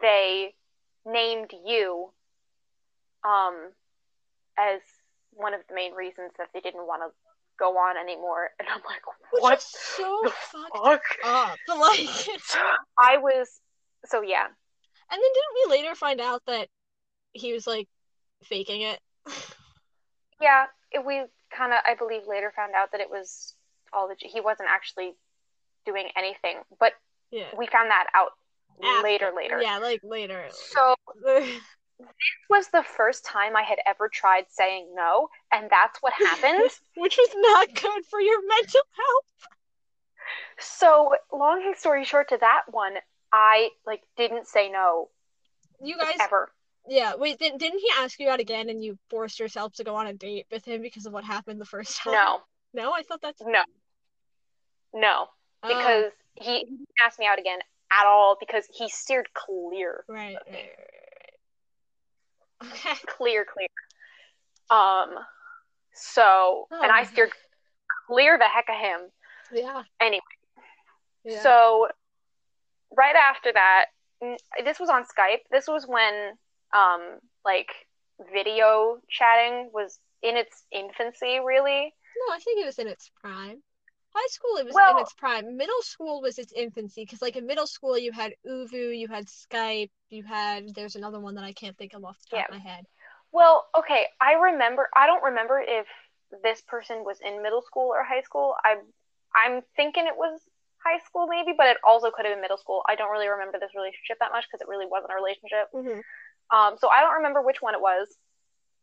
they 0.00 0.54
named 1.06 1.50
you 1.66 2.10
um, 3.24 3.70
as 4.58 4.80
one 5.32 5.54
of 5.54 5.60
the 5.68 5.74
main 5.74 5.92
reasons 5.94 6.30
that 6.38 6.48
they 6.54 6.60
didn't 6.60 6.86
want 6.86 7.02
to 7.02 7.08
go 7.58 7.76
on 7.76 7.96
anymore. 7.96 8.50
And 8.58 8.68
I'm 8.68 8.80
like, 8.86 9.02
what? 9.30 9.62
so 9.62 10.20
the 10.24 10.30
fuck? 10.30 11.02
up. 11.24 11.56
Like, 11.68 12.08
I 12.98 13.18
was, 13.18 13.48
so 14.06 14.22
yeah. 14.22 14.44
and 14.44 14.52
then 15.10 15.18
didn't 15.20 15.70
we 15.70 15.76
later 15.76 15.94
find 15.94 16.20
out 16.20 16.42
that 16.46 16.68
he 17.32 17.52
was 17.52 17.66
like 17.66 17.88
faking 18.44 18.82
it? 18.82 19.00
Yeah, 20.40 20.66
it, 20.90 21.04
we 21.06 21.22
kind 21.56 21.72
of, 21.72 21.78
I 21.86 21.94
believe, 21.94 22.22
later 22.26 22.52
found 22.54 22.72
out 22.74 22.90
that 22.92 23.00
it 23.00 23.08
was 23.08 23.54
all 23.92 24.08
the, 24.08 24.16
he 24.18 24.40
wasn't 24.40 24.68
actually 24.68 25.14
doing 25.86 26.08
anything. 26.16 26.58
But 26.80 26.92
Yeah. 27.30 27.46
we 27.56 27.66
found 27.68 27.90
that 27.90 28.08
out 28.14 28.32
After. 28.82 29.02
later, 29.02 29.32
later. 29.36 29.62
Yeah, 29.62 29.78
like 29.78 30.00
later. 30.02 30.46
So 30.50 30.94
this 31.24 31.60
was 32.50 32.68
the 32.68 32.82
first 32.82 33.24
time 33.24 33.56
I 33.56 33.62
had 33.62 33.78
ever 33.86 34.08
tried 34.08 34.46
saying 34.50 34.92
no, 34.94 35.28
and 35.52 35.68
that's 35.70 35.98
what 36.00 36.12
happened. 36.14 36.70
Which 36.96 37.16
was 37.16 37.30
not 37.36 37.68
good 37.74 38.04
for 38.10 38.20
your 38.20 38.40
mental 38.46 38.80
health. 38.96 39.50
so, 40.58 41.14
long 41.32 41.74
story 41.76 42.04
short, 42.04 42.28
to 42.30 42.38
that 42.40 42.62
one, 42.70 42.94
I 43.32 43.70
like 43.86 44.02
didn't 44.16 44.46
say 44.46 44.70
no 44.70 45.08
You 45.82 45.96
guys, 45.98 46.14
ever. 46.20 46.50
yeah. 46.88 47.14
Wait, 47.16 47.38
didn't 47.38 47.58
didn't 47.58 47.78
he 47.80 47.88
ask 47.98 48.18
you 48.18 48.28
out 48.28 48.40
again, 48.40 48.68
and 48.68 48.82
you 48.82 48.98
forced 49.10 49.38
yourself 49.38 49.74
to 49.74 49.84
go 49.84 49.94
on 49.96 50.06
a 50.06 50.14
date 50.14 50.46
with 50.50 50.64
him 50.64 50.82
because 50.82 51.06
of 51.06 51.12
what 51.12 51.24
happened 51.24 51.60
the 51.60 51.64
first 51.66 51.96
time? 51.98 52.12
No, 52.14 52.40
No, 52.72 52.92
I 52.92 53.02
thought 53.02 53.20
that's 53.22 53.40
no, 53.42 53.62
no, 54.92 55.26
Oh, 55.62 55.68
because 55.68 56.12
he, 56.34 56.58
he 56.58 56.64
didn't 56.64 57.18
me 57.18 57.26
out 57.26 57.38
again 57.38 57.58
at 57.92 58.06
all 58.06 58.36
because 58.40 58.66
he 58.72 58.88
steered 58.88 59.28
clear, 59.34 60.04
right, 60.08 60.36
right, 60.46 60.52
right, 60.52 60.70
right. 62.62 62.98
Clear, 63.06 63.44
clear. 63.44 63.68
Um, 64.70 65.14
so 65.92 66.68
and 66.70 66.90
I 66.90 67.02
Oh. 67.02 67.04
steered 67.04 67.32
clear 68.06 68.38
the 68.38 68.48
heck 68.48 68.68
of 68.68 68.76
him. 68.76 69.10
Yeah. 69.52 69.82
Anyway. 70.00 70.20
Yeah. 71.24 71.40
So 71.42 71.88
right 72.96 73.14
after 73.16 73.52
that, 73.52 73.86
this 74.64 74.78
was 74.80 74.88
on 74.88 75.04
Skype. 75.04 75.40
This 75.50 75.66
was 75.68 75.86
when 75.86 76.38
um 76.74 77.18
like 77.44 77.68
video 78.32 78.98
chatting 79.10 79.70
was 79.72 79.98
in 80.22 80.36
its 80.36 80.64
infancy, 80.72 81.40
really. 81.44 81.94
No, 82.28 82.34
I 82.34 82.38
think 82.38 82.60
it 82.62 82.66
was 82.66 82.78
in 82.78 82.88
its 82.88 83.10
prime. 83.20 83.62
High 84.14 84.28
school, 84.28 84.56
it 84.58 84.66
was 84.66 84.74
Well- 84.74 84.96
in 84.96 85.02
its 85.02 85.12
prime. 85.14 85.56
Middle 85.56 85.82
school 85.82 86.20
was 86.22 86.38
its 86.38 86.52
infancy 86.52 87.02
because, 87.04 87.20
like, 87.20 87.36
in 87.36 87.46
middle 87.46 87.66
school, 87.66 87.98
you 87.98 88.12
had 88.12 88.34
ooVoo, 88.46 88.96
you 88.96 89.08
had 89.08 89.26
Skype, 89.26 89.90
you 90.08 90.22
had. 90.22 90.74
There's 90.74 90.94
another 90.94 91.18
one 91.18 91.34
that 91.34 91.44
I 91.44 91.52
can't 91.52 91.76
think 91.76 91.94
of 91.94 92.04
off 92.04 92.18
the 92.30 92.36
top 92.36 92.48
of 92.48 92.54
my 92.54 92.60
head. 92.60 92.86
Well, 93.32 93.66
okay, 93.76 94.06
I 94.20 94.34
remember. 94.34 94.88
I 94.94 95.06
don't 95.06 95.24
remember 95.24 95.60
if 95.60 95.86
this 96.42 96.60
person 96.62 97.04
was 97.04 97.20
in 97.20 97.42
middle 97.42 97.62
school 97.62 97.88
or 97.88 98.04
high 98.04 98.22
school. 98.22 98.54
I'm 98.64 98.78
I'm 99.34 99.62
thinking 99.74 100.06
it 100.06 100.16
was 100.16 100.40
high 100.84 101.00
school 101.04 101.26
maybe, 101.26 101.52
but 101.56 101.66
it 101.66 101.78
also 101.82 102.10
could 102.10 102.24
have 102.24 102.34
been 102.34 102.40
middle 102.40 102.58
school. 102.58 102.82
I 102.88 102.94
don't 102.94 103.10
really 103.10 103.28
remember 103.28 103.58
this 103.58 103.74
relationship 103.74 104.18
that 104.20 104.30
much 104.30 104.44
because 104.46 104.60
it 104.60 104.68
really 104.68 104.86
wasn't 104.86 105.12
a 105.12 105.16
relationship. 105.16 105.66
Mm-hmm. 105.74 106.00
Um, 106.56 106.76
so 106.78 106.88
I 106.88 107.00
don't 107.00 107.14
remember 107.14 107.42
which 107.42 107.60
one 107.60 107.74
it 107.74 107.80
was. 107.80 108.06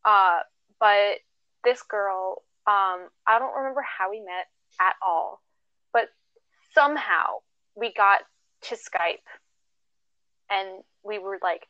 Uh, 0.03 0.39
but 0.79 1.19
this 1.63 1.83
girl, 1.83 2.43
um, 2.67 3.07
I 3.25 3.39
don't 3.39 3.55
remember 3.55 3.81
how 3.81 4.09
we 4.09 4.19
met 4.19 4.47
at 4.79 4.95
all. 5.05 5.41
But 5.93 6.05
somehow 6.73 7.37
we 7.75 7.93
got 7.93 8.21
to 8.63 8.75
Skype 8.75 9.25
and 10.49 10.83
we 11.03 11.19
were 11.19 11.37
like 11.41 11.67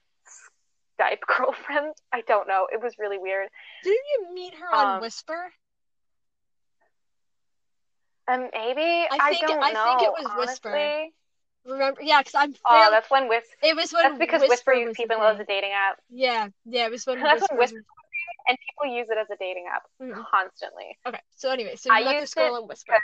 Skype 0.99 1.19
girlfriends. 1.37 1.99
I 2.13 2.21
don't 2.27 2.47
know. 2.47 2.67
It 2.71 2.81
was 2.81 2.93
really 2.99 3.17
weird. 3.17 3.47
Didn't 3.83 3.97
you 4.19 4.33
meet 4.33 4.53
her 4.55 4.73
on 4.75 4.95
Um, 4.97 5.01
Whisper? 5.01 5.51
And 8.27 8.43
maybe 8.53 9.07
I, 9.11 9.29
think- 9.29 9.47
don't 9.47 9.63
I 9.63 9.71
know. 9.71 9.83
think 9.83 10.01
it 10.03 10.23
was 10.23 10.31
Whisper. 10.37 11.07
Remember? 11.65 12.01
Yeah, 12.01 12.19
because 12.21 12.33
I'm. 12.35 12.55
Oh, 12.65 12.69
fairly- 12.79 12.91
that's 12.91 13.11
when 13.11 13.27
Whis- 13.29 13.43
it 13.61 13.75
was 13.75 13.93
when 13.93 14.03
that's 14.03 14.17
because 14.17 14.41
Whisper, 14.41 14.71
was 14.73 14.79
used 14.81 14.95
people 14.97 15.21
as 15.21 15.39
a 15.39 15.43
dating 15.45 15.71
app, 15.73 15.99
Yeah, 16.09 16.47
yeah, 16.65 16.85
it 16.85 16.91
was 16.91 17.05
when 17.05 17.19
That's 17.21 17.41
Whisper. 17.41 17.53
when 17.55 17.59
Whisper- 17.59 17.85
and 18.47 18.57
people 18.69 18.95
use 18.95 19.07
it 19.09 19.17
as 19.17 19.29
a 19.29 19.35
dating 19.37 19.67
app 19.71 19.83
Mhm. 20.01 20.25
constantly. 20.29 20.97
Okay, 21.05 21.21
so 21.31 21.49
anyway, 21.51 21.75
so 21.75 21.89
you 21.89 21.95
I 21.95 21.99
used 22.13 22.23
this 22.23 22.33
girl 22.33 22.55
on 22.55 22.67
Whisper. 22.67 23.01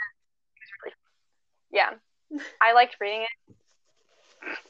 Yeah, 1.70 1.94
I 2.60 2.72
liked 2.72 2.96
reading 3.00 3.22
it 3.22 3.54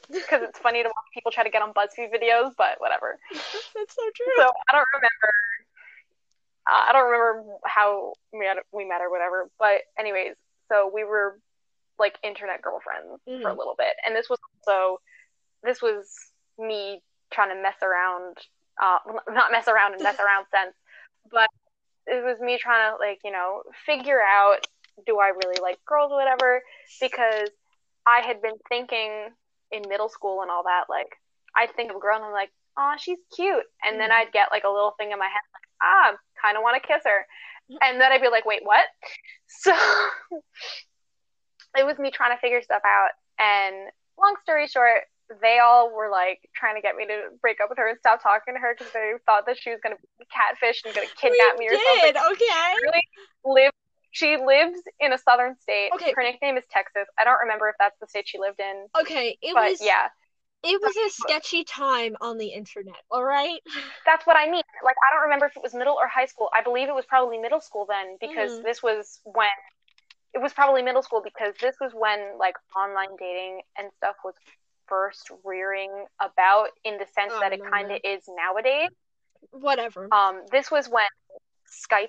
because 0.09 0.41
it's 0.41 0.59
funny 0.59 0.83
to 0.83 0.89
watch 0.89 1.05
people 1.13 1.31
try 1.31 1.43
to 1.43 1.49
get 1.49 1.61
on 1.61 1.73
BuzzFeed 1.73 2.11
videos, 2.13 2.53
but 2.57 2.79
whatever. 2.79 3.17
That's 3.31 3.95
so 3.95 4.01
true. 4.15 4.33
So 4.37 4.51
I 4.67 4.71
don't 4.73 4.87
remember. 4.93 5.33
Uh, 6.67 6.85
I 6.89 6.91
don't 6.91 7.05
remember 7.09 7.57
how 7.65 8.13
we 8.33 8.39
met, 8.39 8.57
we 8.71 8.85
met 8.85 9.01
or 9.01 9.09
whatever. 9.09 9.49
But 9.57 9.81
anyways, 9.97 10.35
so 10.71 10.89
we 10.93 11.03
were 11.03 11.39
like 11.97 12.17
internet 12.23 12.61
girlfriends 12.61 13.21
for 13.41 13.49
a 13.49 13.53
little 13.53 13.75
bit, 13.77 13.93
and 14.05 14.15
this 14.15 14.29
was 14.29 14.39
also 14.67 14.99
this 15.63 15.81
was 15.81 16.07
me 16.57 17.01
trying 17.31 17.49
to 17.55 17.61
mess 17.61 17.75
around, 17.81 18.37
uh, 18.79 18.99
not 19.29 19.51
mess 19.51 19.67
around 19.67 19.93
and 19.93 20.03
mess 20.03 20.19
around 20.19 20.45
sense, 20.51 20.75
but 21.31 21.49
it 22.07 22.23
was 22.23 22.39
me 22.39 22.57
trying 22.57 22.91
to 22.91 22.97
like 22.97 23.19
you 23.23 23.31
know 23.31 23.63
figure 23.85 24.21
out 24.21 24.65
do 25.05 25.19
I 25.19 25.29
really 25.29 25.59
like 25.61 25.77
girls 25.85 26.11
or 26.11 26.17
whatever? 26.17 26.61
Because 26.99 27.49
I 28.05 28.21
had 28.25 28.41
been 28.41 28.57
thinking 28.67 29.29
in 29.71 29.83
middle 29.87 30.09
school 30.09 30.41
and 30.41 30.49
all 30.49 30.63
that 30.63 30.85
like 30.89 31.15
I'd 31.55 31.75
think 31.75 31.91
of 31.91 31.97
a 31.97 31.99
girl 31.99 32.15
and 32.15 32.25
I'm 32.25 32.31
like 32.31 32.51
oh 32.77 32.93
she's 32.97 33.19
cute. 33.35 33.65
And 33.83 33.99
then 33.99 34.11
I'd 34.11 34.31
get 34.31 34.49
like 34.51 34.63
a 34.63 34.69
little 34.69 34.93
thing 34.97 35.11
in 35.11 35.19
my 35.19 35.25
head 35.25 35.45
like 35.53 35.69
ah 35.81 36.17
kind 36.41 36.57
of 36.57 36.63
want 36.63 36.81
to 36.81 36.87
kiss 36.87 37.03
her. 37.05 37.25
And 37.81 38.01
then 38.01 38.11
I'd 38.11 38.21
be 38.21 38.29
like 38.29 38.45
wait 38.45 38.61
what? 38.63 38.85
So 39.61 39.73
it 41.77 41.85
was 41.85 41.97
me 41.97 42.11
trying 42.11 42.35
to 42.35 42.41
figure 42.41 42.61
stuff 42.61 42.81
out. 42.85 43.09
And 43.39 43.89
long 44.19 44.35
story 44.43 44.67
short 44.67 45.03
they 45.41 45.59
all 45.59 45.93
were 45.93 46.09
like 46.09 46.39
trying 46.55 46.75
to 46.75 46.81
get 46.81 46.95
me 46.95 47.05
to 47.07 47.29
break 47.41 47.59
up 47.61 47.69
with 47.69 47.77
her 47.77 47.87
and 47.89 47.97
stop 47.99 48.21
talking 48.21 48.53
to 48.55 48.59
her 48.59 48.75
because 48.77 48.91
they 48.93 49.13
thought 49.25 49.45
that 49.45 49.57
she 49.57 49.69
was 49.69 49.79
going 49.81 49.95
to 49.95 50.01
be 50.19 50.25
catfish 50.33 50.81
and 50.85 50.93
going 50.93 51.07
to 51.07 51.13
kidnap 51.15 51.57
we 51.57 51.65
me 51.65 51.67
or 51.67 51.77
did, 51.77 52.15
something. 52.17 52.21
okay. 52.33 52.73
Really 52.83 53.03
live. 53.45 53.71
She 54.11 54.37
lives 54.37 54.81
in 54.99 55.13
a 55.13 55.17
southern 55.17 55.55
state. 55.61 55.91
Okay. 55.93 56.13
Her 56.15 56.23
nickname 56.23 56.57
is 56.57 56.63
Texas. 56.71 57.07
I 57.19 57.23
don't 57.23 57.39
remember 57.45 57.69
if 57.69 57.75
that's 57.79 57.95
the 58.01 58.07
state 58.07 58.27
she 58.27 58.39
lived 58.39 58.59
in, 58.59 58.87
Okay, 59.01 59.37
it 59.41 59.53
but 59.53 59.69
was 59.69 59.79
yeah, 59.81 60.09
it 60.63 60.81
was 60.81 60.95
a 60.97 61.09
sketchy 61.09 61.63
time 61.63 62.15
on 62.21 62.37
the 62.37 62.47
internet, 62.47 63.01
all 63.11 63.23
right? 63.23 63.61
that's 64.05 64.25
what 64.25 64.35
I 64.37 64.45
mean. 64.49 64.63
Like 64.83 64.95
I 65.07 65.13
don't 65.13 65.23
remember 65.23 65.45
if 65.45 65.55
it 65.55 65.63
was 65.63 65.73
middle 65.73 65.95
or 65.95 66.07
high 66.07 66.25
school. 66.25 66.49
I 66.53 66.61
believe 66.63 66.89
it 66.89 66.95
was 66.95 67.05
probably 67.05 67.37
middle 67.37 67.61
school 67.61 67.85
then 67.87 68.17
because 68.19 68.51
Mhm. 68.51 68.63
this 68.63 68.81
was 68.83 69.19
when 69.23 69.49
it 70.33 70.39
was 70.39 70.53
probably 70.53 70.81
middle 70.81 71.01
school 71.01 71.21
because 71.23 71.53
this 71.61 71.75
was 71.79 71.91
when 71.93 72.37
like 72.37 72.55
online 72.75 73.15
dating 73.19 73.61
and 73.77 73.91
stuff 73.97 74.15
was 74.23 74.35
first 74.89 75.29
rearing 75.45 75.91
about 76.19 76.69
in 76.83 76.97
the 76.97 77.05
sense 77.15 77.31
Oh, 77.35 77.39
that 77.39 77.53
it 77.53 77.61
kind 77.63 77.91
of 77.91 77.99
is 78.03 78.23
nowadays. 78.27 78.89
Whatever. 79.51 80.07
Um, 80.11 80.41
this 80.51 80.69
was 80.69 80.89
when 80.89 81.05
Skype 81.69 82.07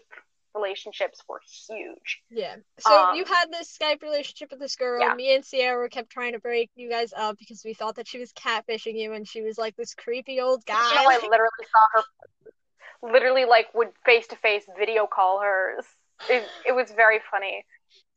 relationships 0.55 1.23
were 1.29 1.41
huge. 1.69 2.23
Yeah. 2.31 2.57
So 2.81 3.13
you 3.13 3.23
Um, 3.23 3.29
had 3.29 3.53
this 3.53 3.77
Skype 3.79 4.03
relationship 4.03 4.51
with 4.51 4.59
this 4.59 4.75
girl. 4.75 5.01
Yeah. 5.01 5.15
Me 5.15 5.35
and 5.35 5.45
Sierra 5.45 5.89
kept 5.89 6.11
trying 6.11 6.33
to 6.33 6.41
break 6.41 6.71
you 6.75 6.91
guys 6.91 7.13
up 7.17 7.37
because 7.39 7.63
we 7.65 7.75
thought 7.75 7.97
that 7.97 8.09
she 8.09 8.19
was 8.19 8.33
catfishing 8.33 8.99
you 8.99 9.13
and 9.13 9.29
she 9.29 9.43
was 9.43 9.59
like 9.59 9.77
this 9.77 9.95
creepy 9.95 10.41
old 10.41 10.65
guy. 10.67 10.81
You 10.89 10.95
know, 10.97 11.09
I 11.09 11.15
literally 11.31 11.67
saw 11.71 11.87
her, 11.93 13.13
literally 13.13 13.45
like 13.45 13.73
would 13.75 13.91
face 14.05 14.27
to 14.29 14.37
face 14.37 14.65
video 14.79 15.07
call 15.07 15.41
her. 15.41 15.79
It, 16.29 16.49
it 16.67 16.73
was 16.73 16.91
very 16.91 17.21
funny. 17.31 17.65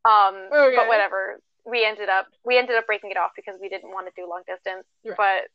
Um, 0.05 0.35
Okay. 0.51 0.75
but 0.75 0.87
whatever. 0.87 1.39
We 1.65 1.85
ended 1.85 2.09
up 2.09 2.27
we 2.45 2.57
ended 2.57 2.75
up 2.75 2.85
breaking 2.85 3.11
it 3.11 3.17
off 3.17 3.31
because 3.35 3.59
we 3.61 3.69
didn't 3.69 3.91
want 3.91 4.07
to 4.07 4.13
do 4.15 4.27
long 4.29 4.41
distance. 4.47 4.85
Right. 5.05 5.15
But 5.17 5.49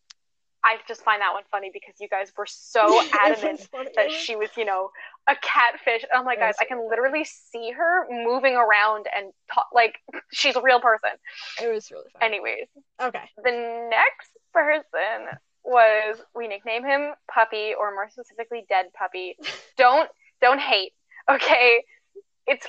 I 0.64 0.76
just 0.88 1.02
find 1.02 1.20
that 1.22 1.32
one 1.34 1.44
funny 1.50 1.70
because 1.72 1.94
you 2.00 2.08
guys 2.08 2.32
were 2.36 2.46
so 2.46 3.00
adamant 3.12 3.68
that 3.94 4.10
she 4.10 4.34
was, 4.34 4.50
you 4.56 4.64
know, 4.64 4.90
a 5.28 5.36
catfish. 5.40 6.04
Oh 6.14 6.22
my 6.24 6.34
It 6.34 6.40
guys, 6.40 6.54
I 6.60 6.64
can 6.64 6.88
literally 6.88 7.24
see 7.24 7.70
her 7.70 8.06
moving 8.10 8.54
around 8.56 9.06
and 9.16 9.32
talk 9.52 9.66
like 9.72 9.96
she's 10.32 10.56
a 10.56 10.62
real 10.62 10.80
person. 10.80 11.10
It 11.62 11.72
was 11.72 11.90
really 11.90 12.08
funny. 12.12 12.26
Anyways, 12.26 12.66
Okay. 13.00 13.22
the 13.42 13.88
next 13.90 14.30
person 14.52 15.38
was 15.64 16.16
we 16.34 16.48
nickname 16.48 16.84
him 16.84 17.12
Puppy, 17.32 17.74
or 17.78 17.92
more 17.94 18.08
specifically, 18.10 18.64
Dead 18.68 18.86
Puppy. 18.98 19.36
Don't 19.76 20.08
don't 20.40 20.60
hate, 20.60 20.92
okay? 21.30 21.84
It's 22.46 22.66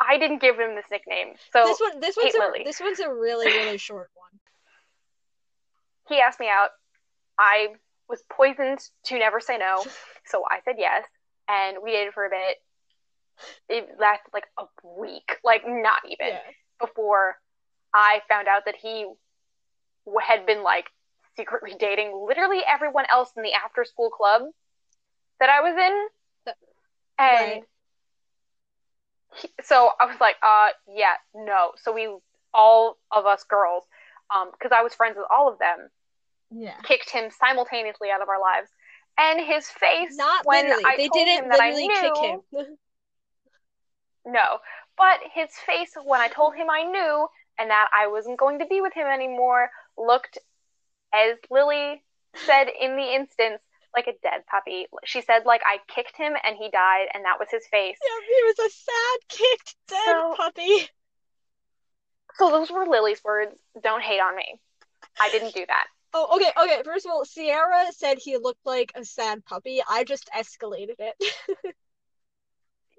I 0.00 0.16
didn't 0.18 0.40
give 0.40 0.58
him 0.58 0.74
this 0.74 0.86
nickname, 0.90 1.34
so 1.52 1.64
this 1.66 1.78
one 1.80 2.00
this 2.00 2.16
one's 2.16 2.34
a, 2.34 2.38
Lily. 2.38 2.62
this 2.64 2.80
one's 2.80 3.00
a 3.00 3.12
really 3.12 3.46
really 3.48 3.76
short 3.88 4.10
one. 4.14 4.40
he 6.08 6.20
asked 6.20 6.40
me 6.40 6.48
out. 6.48 6.70
I 7.38 7.68
was 8.08 8.22
poisoned 8.30 8.80
to 9.04 9.18
never 9.18 9.40
say 9.40 9.56
no, 9.58 9.84
so 10.26 10.42
I 10.48 10.60
said 10.64 10.76
yes, 10.78 11.04
and 11.48 11.78
we 11.82 11.92
dated 11.92 12.14
for 12.14 12.24
a 12.26 12.30
bit. 12.30 12.56
It 13.68 13.88
lasted 13.98 14.30
like 14.34 14.44
a 14.58 14.64
week, 14.98 15.36
like 15.44 15.62
not 15.66 16.02
even 16.06 16.28
Yeah. 16.28 16.40
before 16.78 17.36
I 17.94 18.20
found 18.28 18.48
out 18.48 18.62
that 18.66 18.76
he 18.76 19.06
w- 20.04 20.20
had 20.26 20.44
been 20.46 20.62
like 20.62 20.86
secretly 21.36 21.74
dating 21.78 22.24
literally 22.26 22.60
everyone 22.66 23.06
else 23.10 23.30
in 23.36 23.42
the 23.42 23.52
after 23.52 23.84
school 23.84 24.10
club 24.10 24.42
that 25.38 25.48
I 25.48 25.60
was 25.62 25.74
in. 25.76 26.54
And 27.18 27.52
right. 27.52 27.62
So 29.62 29.90
I 30.00 30.06
was 30.06 30.16
like, 30.20 30.36
uh, 30.42 30.68
yeah, 30.88 31.14
no. 31.34 31.72
So 31.76 31.92
we, 31.92 32.08
all 32.52 32.96
of 33.14 33.26
us 33.26 33.44
girls, 33.44 33.84
um, 34.34 34.50
because 34.52 34.72
I 34.72 34.82
was 34.82 34.94
friends 34.94 35.16
with 35.16 35.26
all 35.30 35.52
of 35.52 35.58
them, 35.58 35.90
Yeah. 36.50 36.74
kicked 36.82 37.10
him 37.10 37.30
simultaneously 37.30 38.10
out 38.10 38.22
of 38.22 38.28
our 38.28 38.40
lives. 38.40 38.70
And 39.18 39.40
his 39.40 39.68
face 39.68 40.16
Not 40.16 40.46
when 40.46 40.66
literally. 40.66 40.84
I 40.86 40.96
they 40.96 41.08
told 41.08 41.26
didn't 41.26 41.44
him 41.44 41.50
that 41.50 41.60
I 41.60 41.70
knew, 41.70 42.42
kick 42.52 42.62
him. 42.62 42.76
No. 44.24 44.58
But 44.96 45.20
his 45.34 45.50
face 45.66 45.94
when 46.04 46.20
I 46.20 46.28
told 46.28 46.54
him 46.54 46.68
I 46.70 46.82
knew 46.84 47.28
and 47.58 47.70
that 47.70 47.88
I 47.92 48.06
wasn't 48.08 48.38
going 48.38 48.58
to 48.58 48.66
be 48.66 48.80
with 48.80 48.92
him 48.94 49.06
anymore 49.06 49.70
looked, 49.96 50.38
as 51.14 51.38
Lily 51.50 52.02
said 52.46 52.68
in 52.68 52.96
the 52.96 53.14
instance, 53.14 53.60
like 53.96 54.06
a 54.06 54.12
dead 54.22 54.42
puppy. 54.50 54.86
She 55.04 55.20
said, 55.22 55.44
like, 55.46 55.62
I 55.64 55.78
kicked 55.92 56.16
him 56.16 56.34
and 56.44 56.56
he 56.56 56.70
died, 56.70 57.06
and 57.14 57.24
that 57.24 57.38
was 57.38 57.48
his 57.50 57.66
face. 57.70 57.96
yeah, 58.00 58.26
he 58.26 58.42
was 58.44 58.58
a 58.58 58.70
sad 58.70 59.18
kicked 59.28 59.76
dead 59.88 60.04
So- 60.06 60.34
puppy. 60.36 60.88
So 62.36 62.50
those 62.50 62.70
were 62.70 62.86
Lily's 62.86 63.22
words. 63.24 63.52
Don't 63.82 64.02
hate 64.02 64.20
on 64.20 64.34
me. 64.36 64.60
I 65.20 65.28
didn't 65.30 65.52
do 65.54 65.64
that. 65.66 65.86
Oh, 66.14 66.36
okay, 66.36 66.50
okay. 66.60 66.82
First 66.84 67.04
of 67.06 67.12
all, 67.12 67.24
Sierra 67.24 67.86
said 67.92 68.18
he 68.18 68.36
looked 68.36 68.64
like 68.64 68.92
a 68.94 69.04
sad 69.04 69.44
puppy. 69.44 69.80
I 69.88 70.04
just 70.04 70.28
escalated 70.36 70.94
it. 70.98 71.14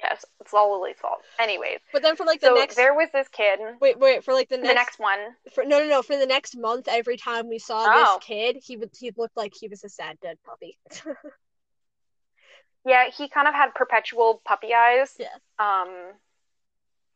Yes, 0.03 0.25
it's 0.39 0.53
all 0.53 0.79
Lily's 0.79 0.97
fault. 0.97 1.19
Anyways, 1.39 1.79
But 1.93 2.01
then 2.01 2.15
for 2.15 2.25
like 2.25 2.41
the 2.41 2.47
so 2.47 2.55
next 2.55 2.75
there 2.75 2.93
was 2.93 3.09
this 3.13 3.27
kid. 3.27 3.59
wait, 3.79 3.99
wait, 3.99 4.23
for 4.23 4.33
like 4.33 4.49
the 4.49 4.57
next, 4.57 4.67
The 4.69 4.73
next, 4.73 4.99
one, 4.99 5.19
for 5.53 5.63
no 5.63 5.79
no 5.79 5.87
no, 5.87 6.01
for 6.01 6.17
the 6.17 6.25
next 6.25 6.57
month 6.57 6.87
every 6.89 7.17
time 7.17 7.47
we 7.47 7.59
saw 7.59 7.85
Oh. 7.87 8.17
this 8.17 8.25
kid, 8.25 8.57
he 8.63 8.77
would 8.77 8.89
he 8.99 9.11
looked 9.15 9.37
like 9.37 9.53
he 9.59 9.67
was 9.67 9.83
a 9.83 9.89
sad 9.89 10.17
dead 10.21 10.37
puppy. 10.45 10.77
yeah, 12.85 13.09
he 13.15 13.29
kind 13.29 13.47
of 13.47 13.53
had 13.53 13.75
perpetual 13.75 14.41
puppy 14.45 14.73
eyes. 14.73 15.15
Yeah. 15.19 15.27
Um, 15.59 16.13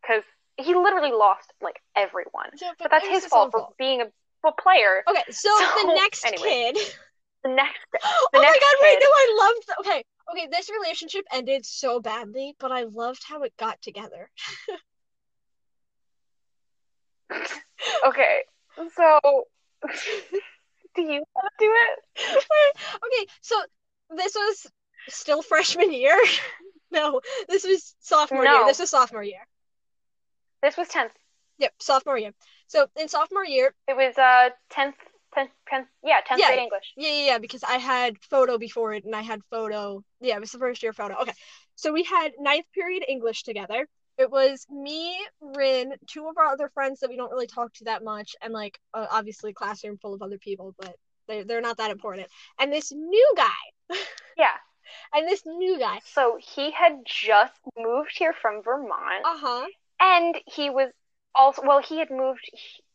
because 0.01 0.23
he 0.57 0.75
literally 0.75 1.11
lost 1.11 1.51
like 1.61 1.81
everyone. 1.95 2.49
Yeah, 2.61 2.71
But 2.77 2.91
that's 2.91 3.07
his 3.07 3.25
fault 3.25 3.45
own 3.45 3.51
for 3.51 3.69
being 3.79 4.01
a, 4.01 4.05
a 4.47 4.51
player. 4.51 5.03
Okay, 5.09 5.23
so, 5.31 5.49
So, 5.57 5.87
the 5.87 5.93
next 5.95 6.23
anyway. 6.25 6.73
kid. 6.75 6.77
The 7.45 7.51
next, 7.51 7.77
oh 8.03 8.27
the 8.33 8.39
my 8.39 8.43
next 8.43 8.59
god, 8.59 8.75
wait, 8.81 8.97
no, 8.99 9.07
I 9.07 9.37
loved 9.37 9.69
okay. 9.81 10.03
Okay, 10.31 10.47
this 10.51 10.71
relationship 10.71 11.25
ended 11.31 11.63
so 11.63 11.99
badly, 11.99 12.55
but 12.59 12.71
I 12.71 12.83
loved 12.83 13.23
how 13.23 13.43
it 13.43 13.53
got 13.57 13.79
together. 13.83 14.31
okay, 18.07 18.39
so 18.95 19.19
do 20.95 21.01
you 21.03 21.23
want 21.35 21.53
to 21.59 21.59
do 21.59 21.71
it? 21.71 21.99
okay, 23.05 23.31
so 23.41 23.55
this 24.15 24.33
was 24.33 24.65
still 25.07 25.43
freshman 25.43 25.93
year. 25.93 26.19
no, 26.91 27.21
this 27.47 27.63
was 27.63 27.93
sophomore 27.99 28.43
year. 28.43 28.65
This 28.65 28.79
was 28.79 28.89
sophomore 28.89 29.23
year. 29.23 29.45
This 30.63 30.77
was 30.77 30.87
tenth. 30.87 31.13
Yep, 31.59 31.73
sophomore 31.79 32.17
year. 32.17 32.31
So 32.65 32.87
in 32.99 33.07
sophomore 33.07 33.45
year, 33.45 33.75
It 33.87 33.95
was 33.95 34.17
uh 34.17 34.49
tenth, 34.71 34.95
Yeah, 35.37 36.21
tenth 36.25 36.39
Yeah. 36.39 36.47
grade 36.47 36.59
English. 36.59 36.93
yeah, 36.95 37.09
yeah, 37.09 37.25
yeah, 37.25 37.37
because 37.37 37.63
I 37.63 37.77
had 37.77 38.17
photo 38.23 38.57
before 38.57 38.93
it, 38.93 39.03
and 39.05 39.15
I 39.15 39.21
had 39.21 39.41
photo. 39.49 40.03
Yeah, 40.21 40.35
it 40.35 40.39
was 40.39 40.51
the 40.51 40.59
first 40.59 40.83
year 40.83 40.93
photo. 40.93 41.15
Okay, 41.21 41.33
so 41.75 41.91
we 41.91 42.03
had 42.03 42.31
ninth 42.39 42.65
period 42.73 43.03
English 43.07 43.43
together. 43.43 43.87
It 44.17 44.31
was 44.31 44.65
me, 44.69 45.19
Rin, 45.41 45.93
two 46.07 46.27
of 46.29 46.37
our 46.37 46.45
other 46.45 46.69
friends 46.69 47.01
that 47.01 47.09
we 47.09 47.17
don't 47.17 47.31
really 47.31 47.47
talk 47.47 47.73
to 47.75 47.83
that 47.85 48.03
much, 48.03 48.35
and 48.41 48.53
like 48.53 48.79
uh, 48.93 49.07
obviously 49.11 49.51
a 49.51 49.53
classroom 49.53 49.97
full 49.97 50.13
of 50.13 50.21
other 50.21 50.37
people, 50.37 50.73
but 50.79 50.95
they 51.27 51.43
they're 51.43 51.61
not 51.61 51.77
that 51.77 51.91
important. 51.91 52.27
And 52.59 52.71
this 52.71 52.91
new 52.93 53.33
guy, 53.35 53.63
Yeah. 54.37 54.55
and 55.13 55.27
this 55.27 55.45
new 55.45 55.77
guy. 55.79 55.99
So 56.05 56.37
he 56.39 56.71
had 56.71 56.99
just 57.05 57.53
moved 57.77 58.11
here 58.17 58.33
from 58.41 58.61
Vermont, 58.63 59.25
Uh 59.25 59.37
huh. 59.37 59.65
and 59.99 60.35
he 60.45 60.69
was 60.69 60.91
also 61.33 61.61
well. 61.63 61.81
He 61.81 61.99
had 61.99 62.09
moved 62.09 62.49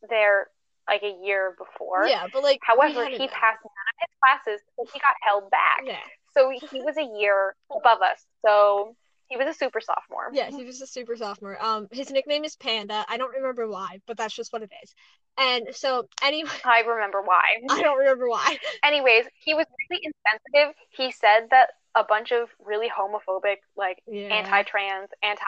there 0.09 0.47
like 0.91 1.03
a 1.03 1.15
year 1.25 1.55
before. 1.57 2.07
Yeah, 2.07 2.27
but 2.31 2.43
like. 2.43 2.59
However, 2.63 3.05
he 3.05 3.17
met. 3.19 3.31
passed 3.31 3.59
none 3.63 3.87
of 3.89 3.97
his 4.01 4.15
classes, 4.21 4.61
so 4.75 4.85
he 4.93 4.99
got 4.99 5.15
held 5.21 5.49
back. 5.49 5.81
Yeah, 5.85 5.97
So 6.33 6.49
he 6.49 6.81
was 6.81 6.97
a 6.97 7.19
year 7.19 7.55
above 7.75 8.01
us. 8.01 8.25
So 8.45 8.95
he 9.29 9.37
was 9.37 9.47
a 9.47 9.53
super 9.53 9.79
sophomore. 9.79 10.29
yeah, 10.33 10.49
he 10.49 10.65
was 10.65 10.81
a 10.81 10.87
super 10.87 11.15
sophomore. 11.15 11.57
Um, 11.63 11.87
his 11.91 12.11
nickname 12.11 12.43
is 12.43 12.57
Panda. 12.57 13.05
I 13.07 13.17
don't 13.17 13.33
remember 13.33 13.67
why, 13.69 13.99
but 14.05 14.17
that's 14.17 14.35
just 14.35 14.51
what 14.51 14.61
it 14.61 14.69
is. 14.83 14.93
And 15.37 15.67
so 15.73 16.07
anyway, 16.21 16.49
I 16.65 16.81
remember 16.81 17.21
why. 17.21 17.55
I 17.69 17.81
don't 17.81 17.97
remember 17.97 18.27
why. 18.29 18.57
Anyways, 18.83 19.25
he 19.39 19.53
was 19.53 19.65
really 19.89 20.03
insensitive. 20.03 20.75
He 20.89 21.11
said 21.11 21.47
that 21.51 21.69
a 21.95 22.03
bunch 22.03 22.33
of 22.33 22.49
really 22.59 22.89
homophobic, 22.89 23.57
like 23.77 23.99
Yeah. 24.07 24.27
anti-trans, 24.27 25.09
anti, 25.23 25.41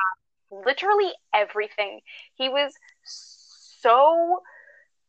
literally 0.51 1.11
everything. 1.33 1.99
He 2.35 2.47
was 2.47 2.73
so 3.03 4.41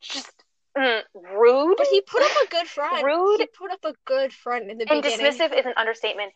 just 0.09 0.31
mm, 0.77 1.01
rude. 1.15 1.77
But 1.77 1.87
he 1.89 2.01
put 2.01 2.23
up 2.23 2.31
a 2.45 2.49
good 2.49 2.67
front. 2.67 3.05
Rude. 3.05 3.41
He 3.41 3.47
put 3.47 3.71
up 3.71 3.85
a 3.85 3.95
good 4.05 4.33
front 4.33 4.71
in 4.71 4.79
the 4.79 4.87
and 4.91 5.03
beginning. 5.03 5.27
dismissive 5.27 5.59
is 5.59 5.67
an 5.67 5.75
understatement. 5.77 6.33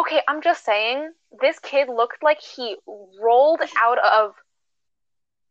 Okay, 0.00 0.20
I'm 0.28 0.42
just 0.42 0.64
saying, 0.64 1.10
this 1.40 1.58
kid 1.58 1.88
looked 1.88 2.22
like 2.22 2.40
he 2.40 2.76
rolled 3.20 3.60
out 3.80 3.98
of 3.98 4.34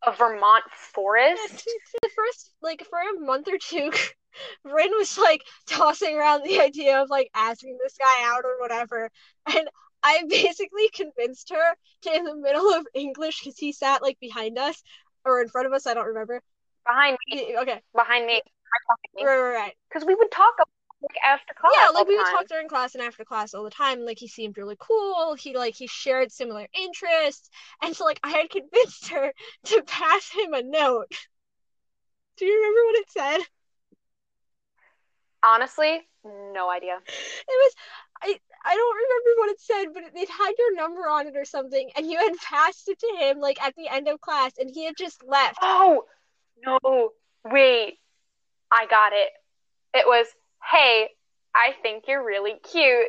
a 0.05 0.11
Vermont 0.11 0.63
forest. 0.71 1.67
the 2.01 2.09
first 2.15 2.51
like 2.61 2.85
for 2.89 2.99
a 2.99 3.19
month 3.19 3.47
or 3.47 3.57
two 3.57 3.91
Rin 4.63 4.91
was 4.97 5.17
like 5.17 5.41
tossing 5.67 6.15
around 6.15 6.43
the 6.43 6.59
idea 6.59 7.01
of 7.01 7.09
like 7.09 7.29
asking 7.33 7.77
this 7.83 7.97
guy 7.97 8.23
out 8.23 8.45
or 8.45 8.59
whatever 8.59 9.09
and 9.47 9.67
I 10.03 10.23
basically 10.29 10.89
convinced 10.93 11.51
her 11.51 11.75
to 12.03 12.15
in 12.15 12.25
the 12.25 12.35
middle 12.35 12.71
of 12.73 12.85
English 12.93 13.39
because 13.39 13.57
he 13.57 13.73
sat 13.73 14.01
like 14.01 14.19
behind 14.19 14.57
us 14.57 14.81
or 15.25 15.41
in 15.41 15.49
front 15.49 15.67
of 15.67 15.73
us 15.73 15.87
I 15.87 15.93
don't 15.93 16.07
remember 16.07 16.41
Behind 16.87 17.17
me, 17.29 17.55
okay. 17.59 17.81
Behind 17.93 18.25
me, 18.25 18.41
right 19.23 19.37
right 19.37 19.53
right 19.53 19.73
because 19.89 20.05
we 20.05 20.15
would 20.15 20.31
talk 20.31 20.53
like 21.01 21.17
after 21.23 21.53
class. 21.53 21.71
yeah 21.79 21.89
like 21.89 22.07
we 22.07 22.17
would 22.17 22.25
talk 22.25 22.47
during 22.47 22.67
class 22.67 22.95
and 22.95 23.03
after 23.03 23.23
class 23.23 23.53
all 23.53 23.63
the 23.63 23.69
time 23.69 24.03
like 24.03 24.17
he 24.17 24.27
seemed 24.27 24.57
really 24.57 24.77
cool. 24.79 25.35
He 25.35 25.55
like 25.55 25.75
he 25.75 25.87
shared 25.87 26.31
similar 26.31 26.67
interests. 26.73 27.49
And 27.83 27.95
so 27.95 28.05
like 28.05 28.19
I 28.23 28.29
had 28.29 28.49
convinced 28.49 29.09
her 29.09 29.31
to 29.65 29.83
pass 29.83 30.31
him 30.31 30.53
a 30.53 30.63
note. 30.63 31.11
Do 32.37 32.45
you 32.45 32.55
remember 32.55 32.85
what 32.85 32.99
it 32.99 33.11
said? 33.11 33.47
Honestly, 35.43 36.01
no 36.23 36.69
idea. 36.69 36.95
it 36.97 37.47
was 37.47 37.73
I 38.21 38.39
I 38.65 38.75
don't 38.75 38.95
remember 38.95 39.39
what 39.39 39.51
it 39.51 39.61
said, 39.61 39.85
but 39.93 40.03
it, 40.03 40.11
it 40.15 40.29
had 40.29 40.53
your 40.57 40.75
number 40.75 41.01
on 41.07 41.27
it 41.27 41.35
or 41.37 41.45
something, 41.45 41.89
and 41.95 42.09
you 42.09 42.17
had 42.17 42.35
passed 42.43 42.89
it 42.89 42.99
to 42.99 43.17
him 43.19 43.39
like 43.39 43.61
at 43.61 43.75
the 43.75 43.87
end 43.87 44.07
of 44.07 44.19
class, 44.19 44.53
and 44.57 44.69
he 44.73 44.85
had 44.85 44.95
just 44.97 45.23
left. 45.23 45.59
Oh 45.61 46.05
no! 46.65 47.11
Wait, 47.45 47.99
I 48.71 48.85
got 48.87 49.13
it. 49.13 49.29
It 49.93 50.05
was, 50.07 50.27
hey, 50.71 51.09
I 51.55 51.73
think 51.81 52.05
you're 52.07 52.25
really 52.25 52.55
cute. 52.71 53.07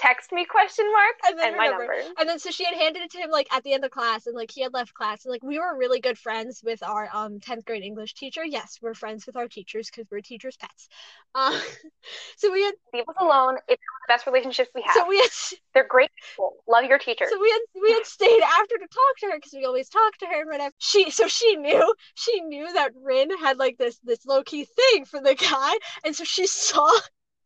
Text 0.00 0.32
me 0.32 0.46
question 0.46 0.90
mark 0.90 1.14
And 1.28 1.38
then 1.38 1.48
and 1.48 1.56
my 1.58 1.66
remember- 1.66 1.92
number. 1.98 2.14
And 2.18 2.26
then 2.26 2.38
so 2.38 2.50
she 2.50 2.64
had 2.64 2.72
handed 2.74 3.02
it 3.02 3.10
to 3.10 3.18
him 3.18 3.30
like 3.30 3.48
at 3.52 3.62
the 3.64 3.74
end 3.74 3.84
of 3.84 3.90
class, 3.90 4.26
and 4.26 4.34
like 4.34 4.50
he 4.50 4.62
had 4.62 4.72
left 4.72 4.94
class, 4.94 5.24
and 5.26 5.30
like 5.30 5.42
we 5.42 5.58
were 5.58 5.76
really 5.76 6.00
good 6.00 6.16
friends 6.18 6.62
with 6.64 6.82
our 6.82 7.10
um 7.12 7.38
tenth 7.38 7.66
grade 7.66 7.82
English 7.82 8.14
teacher. 8.14 8.42
Yes, 8.42 8.78
we're 8.80 8.94
friends 8.94 9.26
with 9.26 9.36
our 9.36 9.46
teachers 9.46 9.90
because 9.90 10.06
we're 10.10 10.22
teachers' 10.22 10.56
pets. 10.56 10.88
Uh, 11.34 11.58
so 12.38 12.50
we 12.50 12.62
had 12.64 12.72
Leave 12.94 13.04
us 13.08 13.14
alone. 13.20 13.56
It's 13.68 13.82
one 13.82 13.98
of 13.98 14.06
the 14.06 14.08
best 14.08 14.26
relationships 14.26 14.70
we 14.74 14.82
have. 14.86 14.94
so 14.94 15.06
we 15.06 15.18
had 15.18 15.30
They're 15.74 15.86
great 15.86 16.10
people. 16.30 16.54
Love 16.66 16.84
your 16.84 16.98
teacher. 16.98 17.26
So 17.30 17.38
we 17.38 17.50
had 17.50 17.60
we 17.82 17.92
had 17.92 18.06
stayed 18.06 18.42
after 18.42 18.76
to 18.78 18.86
talk 18.88 19.14
to 19.20 19.26
her 19.26 19.36
because 19.36 19.52
we 19.52 19.66
always 19.66 19.90
talk 19.90 20.16
to 20.20 20.26
her 20.26 20.40
and 20.40 20.50
whatever. 20.50 20.74
She 20.78 21.10
so 21.10 21.28
she 21.28 21.56
knew 21.56 21.94
she 22.14 22.40
knew 22.40 22.72
that 22.72 22.92
Rin 23.04 23.36
had 23.38 23.58
like 23.58 23.76
this 23.76 23.98
this 23.98 24.24
low 24.24 24.42
key 24.42 24.64
thing 24.64 25.04
for 25.04 25.20
the 25.20 25.34
guy, 25.34 25.74
and 26.06 26.16
so 26.16 26.24
she 26.24 26.46
saw 26.46 26.90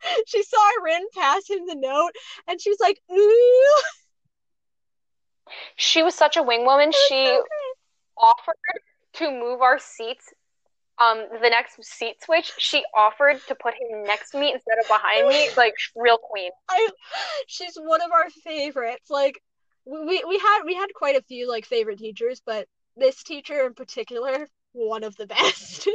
she 0.26 0.42
saw 0.42 0.70
Rin 0.82 1.06
pass 1.14 1.48
him 1.48 1.66
the 1.66 1.74
note, 1.74 2.12
and 2.48 2.60
she 2.60 2.70
was 2.70 2.78
like, 2.80 3.00
"Ooh." 3.12 3.82
She 5.76 6.02
was 6.02 6.14
such 6.14 6.36
a 6.36 6.42
wing 6.42 6.64
woman. 6.64 6.92
She 7.08 7.38
offered 8.16 8.54
to 9.14 9.30
move 9.30 9.60
our 9.60 9.78
seats. 9.78 10.32
Um, 10.98 11.24
the 11.42 11.50
next 11.50 11.82
seat 11.84 12.22
switch, 12.22 12.52
she 12.58 12.84
offered 12.96 13.40
to 13.48 13.54
put 13.56 13.74
him 13.74 14.04
next 14.04 14.30
to 14.30 14.38
me 14.38 14.52
instead 14.52 14.78
of 14.78 14.86
behind 14.86 15.28
me. 15.28 15.48
Like 15.56 15.74
real 15.96 16.18
queen. 16.18 16.50
I 16.68 16.88
she's 17.46 17.76
one 17.76 18.00
of 18.00 18.12
our 18.12 18.30
favorites. 18.30 19.10
Like 19.10 19.40
we 19.84 20.24
we 20.26 20.38
had 20.38 20.62
we 20.64 20.74
had 20.74 20.94
quite 20.94 21.16
a 21.16 21.22
few 21.22 21.48
like 21.48 21.66
favorite 21.66 21.98
teachers, 21.98 22.40
but 22.44 22.68
this 22.96 23.22
teacher 23.24 23.66
in 23.66 23.74
particular, 23.74 24.48
one 24.72 25.02
of 25.02 25.16
the 25.16 25.26
best. 25.34 25.88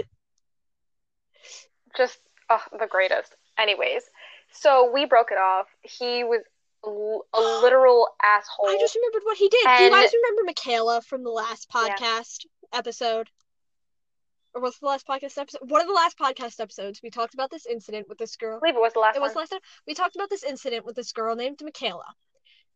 Just 1.95 2.20
oh, 2.49 2.62
the 2.78 2.88
greatest. 2.88 3.36
Anyways, 3.60 4.03
so 4.51 4.89
we 4.91 5.05
broke 5.05 5.32
it 5.32 5.38
off. 5.38 5.68
He 5.82 6.24
was 6.24 6.41
l- 6.86 7.26
a 7.34 7.39
literal 7.64 8.07
asshole. 8.24 8.70
I 8.70 8.78
just 8.80 8.95
remembered 8.95 9.24
what 9.26 9.38
he 9.38 9.49
did. 9.49 9.64
Do 9.78 9.84
you 9.84 9.89
guys 9.89 10.12
remember 10.14 10.43
Michaela 10.45 11.01
from 11.01 11.24
the 11.24 11.30
last 11.32 11.68
Yeah. 11.74 11.95
podcast 11.95 12.45
episode? 12.74 13.30
Or 14.55 14.62
was 14.62 14.80
the 14.80 14.88
last 14.88 15.05
podcast 15.07 15.38
episode? 15.38 15.60
One 15.70 15.82
of 15.82 15.88
the 15.88 15.93
last 15.93 16.18
podcast 16.18 16.60
episodes, 16.60 17.01
we 17.03 17.12
talked 17.12 17.36
about 17.36 17.51
this 17.51 17.68
incident 17.68 18.07
with 18.10 18.18
this 18.18 18.36
girl. 18.36 18.57
I 18.57 18.60
believe 18.62 18.76
it 18.78 18.82
was 18.82 18.93
the 18.93 18.99
last 18.99 19.16
It 19.16 19.22
was 19.22 19.30
one. 19.30 19.34
the 19.34 19.39
last 19.41 19.49
time 19.49 19.60
we 19.86 19.93
talked 19.93 20.16
about 20.16 20.30
this 20.30 20.43
incident 20.43 20.86
with 20.86 20.95
this 20.95 21.12
girl 21.12 21.36
named 21.36 21.60
Michaela, 21.62 22.16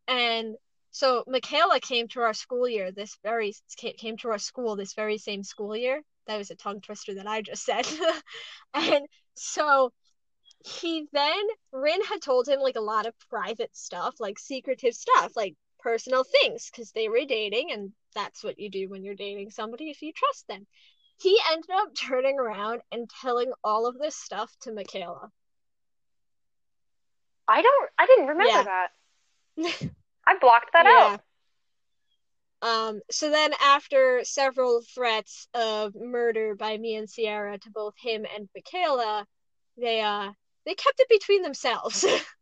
and 0.06 0.54
so 0.92 1.24
Michaela 1.26 1.80
came 1.80 2.06
to 2.08 2.20
our 2.20 2.32
school 2.34 2.68
year. 2.68 2.92
This 2.92 3.16
very 3.24 3.52
came 3.76 4.16
to 4.18 4.28
our 4.28 4.38
school 4.38 4.76
this 4.76 4.94
very 4.94 5.18
same 5.18 5.42
school 5.42 5.76
year. 5.76 6.02
That 6.28 6.36
was 6.38 6.50
a 6.52 6.54
tongue 6.54 6.80
twister 6.80 7.14
that 7.16 7.26
I 7.26 7.42
just 7.42 7.64
said, 7.64 7.86
and 8.74 9.06
so 9.34 9.92
he 10.64 11.06
then 11.12 11.46
Rin 11.72 12.02
had 12.04 12.22
told 12.22 12.48
him 12.48 12.60
like 12.60 12.76
a 12.76 12.80
lot 12.80 13.06
of 13.06 13.14
private 13.28 13.76
stuff, 13.76 14.16
like 14.20 14.38
secretive 14.38 14.94
stuff, 14.94 15.32
like 15.36 15.54
personal 15.80 16.24
things, 16.24 16.70
because 16.70 16.92
they 16.92 17.08
were 17.08 17.24
dating, 17.26 17.70
and 17.72 17.92
that's 18.14 18.42
what 18.42 18.58
you 18.58 18.70
do 18.70 18.88
when 18.88 19.04
you're 19.04 19.14
dating 19.14 19.50
somebody 19.50 19.90
if 19.90 20.02
you 20.02 20.12
trust 20.12 20.46
them. 20.48 20.66
He 21.20 21.38
ended 21.52 21.70
up 21.70 21.94
turning 21.94 22.38
around 22.38 22.82
and 22.90 23.08
telling 23.22 23.52
all 23.62 23.86
of 23.86 23.98
this 23.98 24.16
stuff 24.16 24.50
to 24.62 24.72
Michaela. 24.72 25.30
I 27.46 27.62
don't. 27.62 27.90
I 27.98 28.06
didn't 28.06 28.28
remember 28.28 28.62
Yeah. 28.62 28.64
that. 28.64 28.88
I 30.26 30.38
blocked 30.40 30.72
that 30.72 30.86
Yeah. 30.86 30.86
out. 30.86 31.20
Um, 32.62 33.00
so 33.10 33.30
then 33.30 33.52
after 33.62 34.24
several 34.24 34.82
threats 34.94 35.48
of 35.54 35.94
murder 35.94 36.54
by 36.54 36.76
me 36.78 36.94
and 36.96 37.08
Sierra 37.08 37.58
to 37.58 37.70
both 37.70 37.94
him 37.98 38.24
and 38.34 38.48
Michaela, 38.54 39.26
they 39.76 40.00
uh 40.00 40.32
they 40.64 40.74
kept 40.74 41.00
it 41.00 41.08
between 41.08 41.42
themselves. 41.42 42.00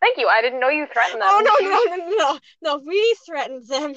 Thank 0.00 0.16
you. 0.16 0.28
I 0.28 0.40
didn't 0.40 0.60
know 0.60 0.68
you 0.68 0.86
threatened 0.92 1.20
them. 1.20 1.28
oh 1.30 1.40
no, 1.44 1.54
no, 1.68 1.96
no, 1.96 2.16
no, 2.16 2.38
no, 2.62 2.78
we 2.86 3.16
threatened 3.26 3.66
them. 3.68 3.94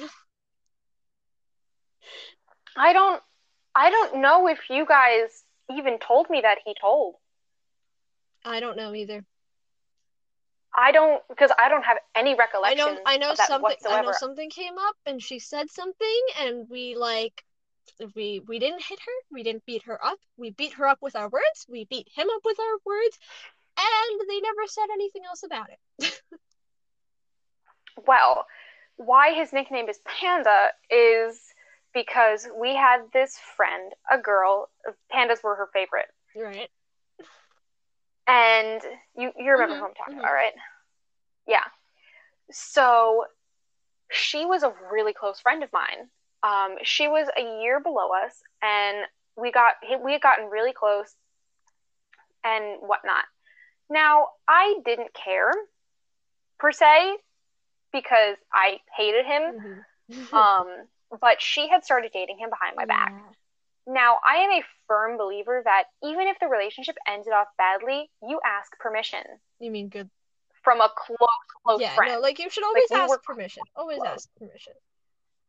I 2.76 2.92
don't. 2.92 3.22
I 3.74 3.90
don't 3.90 4.20
know 4.20 4.46
if 4.46 4.70
you 4.70 4.86
guys 4.86 5.44
even 5.74 5.98
told 5.98 6.28
me 6.30 6.40
that 6.42 6.58
he 6.64 6.74
told. 6.80 7.14
I 8.44 8.60
don't 8.60 8.76
know 8.76 8.94
either. 8.94 9.24
I 10.76 10.92
don't 10.92 11.22
because 11.28 11.50
I 11.58 11.68
don't 11.68 11.84
have 11.84 11.98
any 12.14 12.34
recollection. 12.34 12.80
I 12.80 12.92
know 12.92 13.00
I 13.06 13.16
know 13.16 13.34
something 13.34 13.76
I 13.88 14.02
know 14.02 14.12
something 14.12 14.50
came 14.50 14.76
up 14.76 14.96
and 15.06 15.22
she 15.22 15.38
said 15.38 15.70
something 15.70 16.20
and 16.40 16.68
we 16.68 16.96
like 16.96 17.44
we 18.14 18.40
we 18.46 18.58
didn't 18.58 18.82
hit 18.84 19.00
her, 19.00 19.12
we 19.30 19.42
didn't 19.42 19.64
beat 19.66 19.82
her 19.84 20.02
up. 20.04 20.18
We 20.36 20.50
beat 20.50 20.74
her 20.74 20.86
up 20.86 20.98
with 21.02 21.14
our 21.16 21.28
words, 21.28 21.66
we 21.68 21.84
beat 21.84 22.08
him 22.14 22.28
up 22.30 22.42
with 22.44 22.58
our 22.60 22.78
words, 22.84 23.18
and 23.78 24.20
they 24.28 24.40
never 24.40 24.66
said 24.66 24.86
anything 24.92 25.24
else 25.24 25.42
about 25.42 25.68
it. 25.70 25.80
Well, 28.06 28.46
why 28.96 29.32
his 29.34 29.52
nickname 29.52 29.88
is 29.88 30.00
Panda 30.04 30.72
is 30.90 31.54
because 31.92 32.48
we 32.58 32.74
had 32.74 33.12
this 33.12 33.38
friend, 33.38 33.92
a 34.10 34.18
girl. 34.18 34.70
Pandas 35.12 35.42
were 35.42 35.56
her 35.56 35.68
favorite, 35.72 36.08
Right. 36.34 36.70
and 38.26 38.80
you 39.16 39.32
you 39.36 39.52
remember 39.52 39.76
Mhm, 39.76 39.78
who 39.78 39.84
I'm 39.86 39.94
talking 39.94 40.18
mhm. 40.18 40.20
about, 40.20 40.32
right? 40.32 40.52
Yeah. 41.46 41.64
So 42.50 43.24
she 44.10 44.44
was 44.46 44.62
a 44.62 44.72
really 44.90 45.12
close 45.12 45.40
friend 45.40 45.62
of 45.62 45.72
mine. 45.72 46.10
Um, 46.44 46.76
she 46.82 47.08
was 47.08 47.26
a 47.36 47.62
year 47.62 47.80
below 47.80 48.10
us, 48.24 48.34
and 48.62 48.98
we 49.36 49.50
got 49.50 49.74
we 50.04 50.12
had 50.12 50.20
gotten 50.20 50.50
really 50.50 50.72
close 50.72 51.14
and 52.44 52.76
whatnot. 52.80 53.24
Now 53.88 54.28
I 54.46 54.76
didn't 54.84 55.14
care 55.14 55.50
per 56.58 56.70
se 56.70 57.16
because 57.92 58.36
I 58.52 58.78
hated 58.96 59.24
him. 59.26 59.42
Mhm. 59.42 59.84
Um, 60.34 60.68
but 61.20 61.40
she 61.40 61.66
had 61.68 61.82
started 61.82 62.12
dating 62.12 62.36
him 62.38 62.50
behind 62.50 62.76
my 62.76 62.84
back. 62.84 63.10
Now, 63.86 64.18
I 64.24 64.36
am 64.36 64.50
a 64.50 64.62
firm 64.86 65.16
believer 65.16 65.62
that 65.64 65.84
even 66.02 66.28
if 66.28 66.38
the 66.40 66.46
relationship 66.46 66.96
ended 67.08 67.32
off 67.32 67.48
badly, 67.56 68.10
you 68.22 68.38
ask 68.44 68.78
permission 68.78 69.22
You 69.60 69.70
mean 69.70 69.88
good? 69.88 70.10
from 70.62 70.80
a 70.80 70.90
close, 70.94 71.18
close 71.64 71.80
yeah, 71.80 71.94
friend. 71.94 72.12
no, 72.14 72.20
like 72.20 72.38
you 72.38 72.50
should 72.50 72.64
always 72.64 72.88
we 72.90 72.96
ask 72.96 73.22
permission. 73.22 73.62
Always 73.76 74.00
ask 74.04 74.28
permission. 74.36 74.72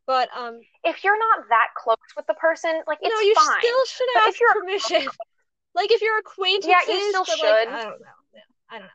But 0.07 0.29
um, 0.35 0.59
If 0.83 1.03
you're 1.03 1.17
not 1.17 1.49
that 1.49 1.69
close 1.75 1.97
with 2.15 2.27
the 2.27 2.35
person, 2.35 2.81
like 2.87 2.99
it's 3.01 3.13
no, 3.13 3.19
you 3.21 3.33
fine. 3.35 3.59
still 3.59 3.85
should 3.85 4.07
But 4.13 4.27
ask 4.27 4.39
permission. 4.53 5.09
like 5.75 5.91
if 5.91 6.01
you're 6.01 6.19
acquaintances, 6.19 6.69
Yeah, 6.69 6.93
you 6.93 7.09
still 7.09 7.23
but, 7.23 7.29
like, 7.29 7.37
should. 7.39 7.67
I 7.69 7.83
don't 7.83 7.99
know. 8.01 8.41
I 8.69 8.73
don't 8.79 8.87
know. 8.87 8.89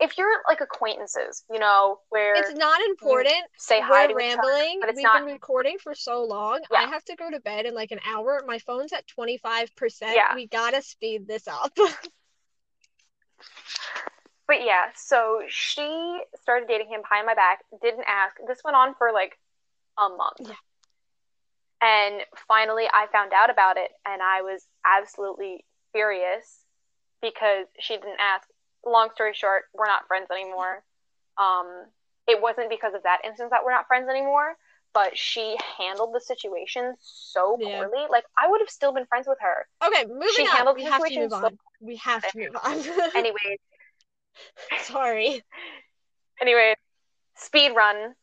If 0.00 0.16
you're 0.16 0.30
like 0.46 0.60
acquaintances, 0.60 1.42
you 1.50 1.58
know, 1.58 1.98
where 2.10 2.34
It's 2.36 2.54
not 2.54 2.80
important. 2.82 3.34
say 3.56 3.80
hi 3.80 4.06
We're 4.06 4.18
to 4.20 4.24
each 4.24 4.38
other, 4.38 4.48
rambling. 4.48 4.78
but 4.80 4.88
it's 4.90 4.96
We've 4.96 5.02
not. 5.02 5.24
been 5.24 5.32
recording 5.32 5.76
for 5.82 5.92
so 5.92 6.22
long. 6.22 6.60
Yeah. 6.70 6.78
I 6.78 6.82
have 6.86 7.04
to 7.06 7.16
go 7.16 7.28
to 7.28 7.40
bed 7.40 7.66
in 7.66 7.74
like 7.74 7.90
an 7.90 7.98
hour. 8.06 8.44
My 8.46 8.60
phone's 8.60 8.92
at 8.92 9.04
25%. 9.08 10.34
We 10.36 10.46
gotta 10.46 10.82
speed 10.82 11.26
this 11.26 11.48
up. 11.48 11.76
But 14.46 14.64
yeah, 14.64 14.86
so 14.96 15.42
she 15.48 16.20
started 16.40 16.68
dating 16.68 16.88
him 16.88 17.02
behind 17.02 17.26
my 17.26 17.34
back, 17.34 17.58
didn't 17.82 18.04
ask. 18.08 18.34
This 18.46 18.60
went 18.64 18.76
on 18.76 18.94
for 18.96 19.12
like 19.12 19.38
a 20.00 20.08
month. 20.08 20.40
Yeah. 20.40 20.54
And 21.80 22.22
finally, 22.48 22.86
I 22.92 23.06
found 23.12 23.32
out 23.32 23.50
about 23.50 23.76
it, 23.76 23.90
and 24.04 24.20
I 24.22 24.42
was 24.42 24.66
absolutely 24.84 25.64
furious 25.92 26.64
because 27.22 27.66
she 27.78 27.94
didn't 27.94 28.18
ask. 28.20 28.46
Long 28.86 29.08
story 29.14 29.32
short, 29.34 29.64
we're 29.74 29.86
not 29.86 30.06
friends 30.06 30.28
anymore. 30.30 30.82
Um, 31.36 31.84
it 32.26 32.40
wasn't 32.40 32.70
because 32.70 32.94
of 32.94 33.02
that 33.02 33.18
instance 33.24 33.50
that 33.50 33.64
we're 33.64 33.72
not 33.72 33.86
friends 33.88 34.08
anymore, 34.08 34.54
but 34.94 35.16
she 35.18 35.56
handled 35.78 36.14
the 36.14 36.20
situation 36.20 36.94
so 37.00 37.56
Yeah. 37.60 37.78
poorly. 37.86 38.06
Like 38.08 38.24
I 38.38 38.48
would 38.48 38.60
have 38.60 38.70
still 38.70 38.92
been 38.92 39.06
friends 39.06 39.26
with 39.28 39.38
her. 39.40 39.66
Okay, 39.84 40.04
moving 40.06 40.28
She 40.34 40.42
on. 40.42 40.48
handled 40.56 40.76
We 40.76 40.84
the 40.84 40.90
have 40.90 41.00
to 41.00 41.08
situation 41.08 41.22
move 41.22 41.30
so- 41.32 41.46
on. 41.46 41.58
We 41.80 41.96
have 41.96 42.22
to 42.30 42.38
move 42.38 42.56
on. 42.62 42.72
Anyways, 43.16 43.58
Sorry. 44.82 45.42
anyway, 46.40 46.74
speed 47.36 47.72
run. 47.76 48.14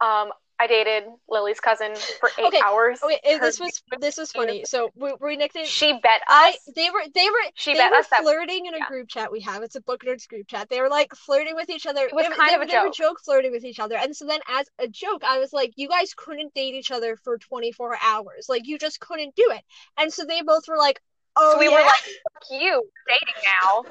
Um, 0.00 0.30
I 0.62 0.66
dated 0.66 1.04
Lily's 1.26 1.58
cousin 1.58 1.94
for 2.20 2.28
eight 2.38 2.44
Okay, 2.48 2.60
hours. 2.62 3.00
Okay, 3.02 3.18
Her- 3.24 3.40
this 3.40 3.58
was 3.58 3.82
this 3.98 4.18
was 4.18 4.30
funny. 4.30 4.62
So 4.66 4.90
we 4.94 5.10
we 5.18 5.36
nicknamed 5.38 5.66
She 5.68 5.92
bet 6.02 6.20
I 6.28 6.54
they 6.76 6.90
were 6.90 7.02
they 7.14 7.30
were 7.30 7.38
She 7.54 7.72
they 7.72 7.78
bet 7.78 7.90
were 7.92 7.96
us 7.96 8.08
that- 8.08 8.20
flirting 8.22 8.66
in 8.66 8.74
a 8.74 8.78
yeah. 8.78 8.86
group 8.86 9.08
chat 9.08 9.32
we 9.32 9.40
have. 9.40 9.62
It's 9.62 9.76
a 9.76 9.80
book 9.80 10.02
nerds 10.04 10.28
group 10.28 10.48
chat. 10.48 10.68
They 10.68 10.82
were 10.82 10.90
like 10.90 11.14
flirting 11.14 11.54
with 11.54 11.70
each 11.70 11.86
other. 11.86 12.02
It 12.04 12.14
was 12.14 12.26
they, 12.28 12.34
kind 12.34 12.50
they, 12.50 12.54
of 12.56 12.60
a 12.60 12.66
they 12.66 12.76
were 12.78 12.84
joke. 12.88 12.94
joke 12.94 13.20
flirting 13.24 13.52
with 13.52 13.64
each 13.64 13.80
other. 13.80 13.96
And 13.96 14.14
so 14.14 14.26
then 14.26 14.40
as 14.48 14.66
a 14.78 14.86
joke, 14.86 15.24
I 15.24 15.38
was 15.38 15.54
like, 15.54 15.72
you 15.76 15.88
guys 15.88 16.12
couldn't 16.14 16.52
date 16.52 16.74
each 16.74 16.90
other 16.90 17.16
for 17.16 17.38
24 17.38 17.96
hours. 18.04 18.46
Like 18.50 18.66
you 18.66 18.76
just 18.76 19.00
couldn't 19.00 19.34
do 19.34 19.50
it. 19.52 19.62
And 19.98 20.12
so 20.12 20.26
they 20.26 20.42
both 20.42 20.68
were 20.68 20.76
like, 20.76 21.00
oh 21.36 21.54
so 21.54 21.58
we 21.58 21.70
yeah. 21.70 21.76
were 21.76 21.80
like, 21.86 22.02
"Fuck 22.34 22.60
you, 22.60 22.82
dating 23.08 23.42
now," 23.62 23.84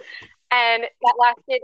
and 0.51 0.83
that 0.83 1.13
lasted. 1.17 1.61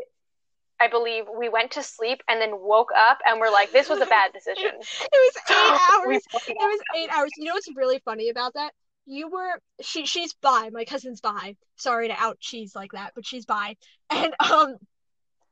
I 0.79 0.87
believe 0.87 1.25
we 1.37 1.49
went 1.49 1.71
to 1.71 1.83
sleep 1.83 2.21
and 2.27 2.41
then 2.41 2.51
woke 2.59 2.91
up 2.95 3.19
and 3.25 3.39
we're 3.39 3.51
like, 3.51 3.71
"This 3.71 3.89
was 3.89 4.01
a 4.01 4.05
bad 4.05 4.33
decision." 4.33 4.65
it 4.71 4.81
was 5.11 5.33
eight 5.49 5.79
hours. 5.91 6.23
It 6.47 6.55
was 6.57 6.79
eight 6.97 7.09
hours. 7.09 7.29
You 7.37 7.45
know 7.45 7.53
what's 7.53 7.69
really 7.75 7.99
funny 8.03 8.29
about 8.29 8.53
that? 8.55 8.73
You 9.05 9.29
were 9.29 9.59
she 9.81 10.05
she's 10.05 10.33
bi. 10.33 10.69
My 10.71 10.85
cousin's 10.85 11.21
bi. 11.21 11.55
Sorry 11.77 12.07
to 12.07 12.15
out 12.17 12.39
cheese 12.39 12.75
like 12.75 12.91
that, 12.93 13.11
but 13.15 13.25
she's 13.25 13.45
bi. 13.45 13.75
And 14.09 14.33
um 14.39 14.75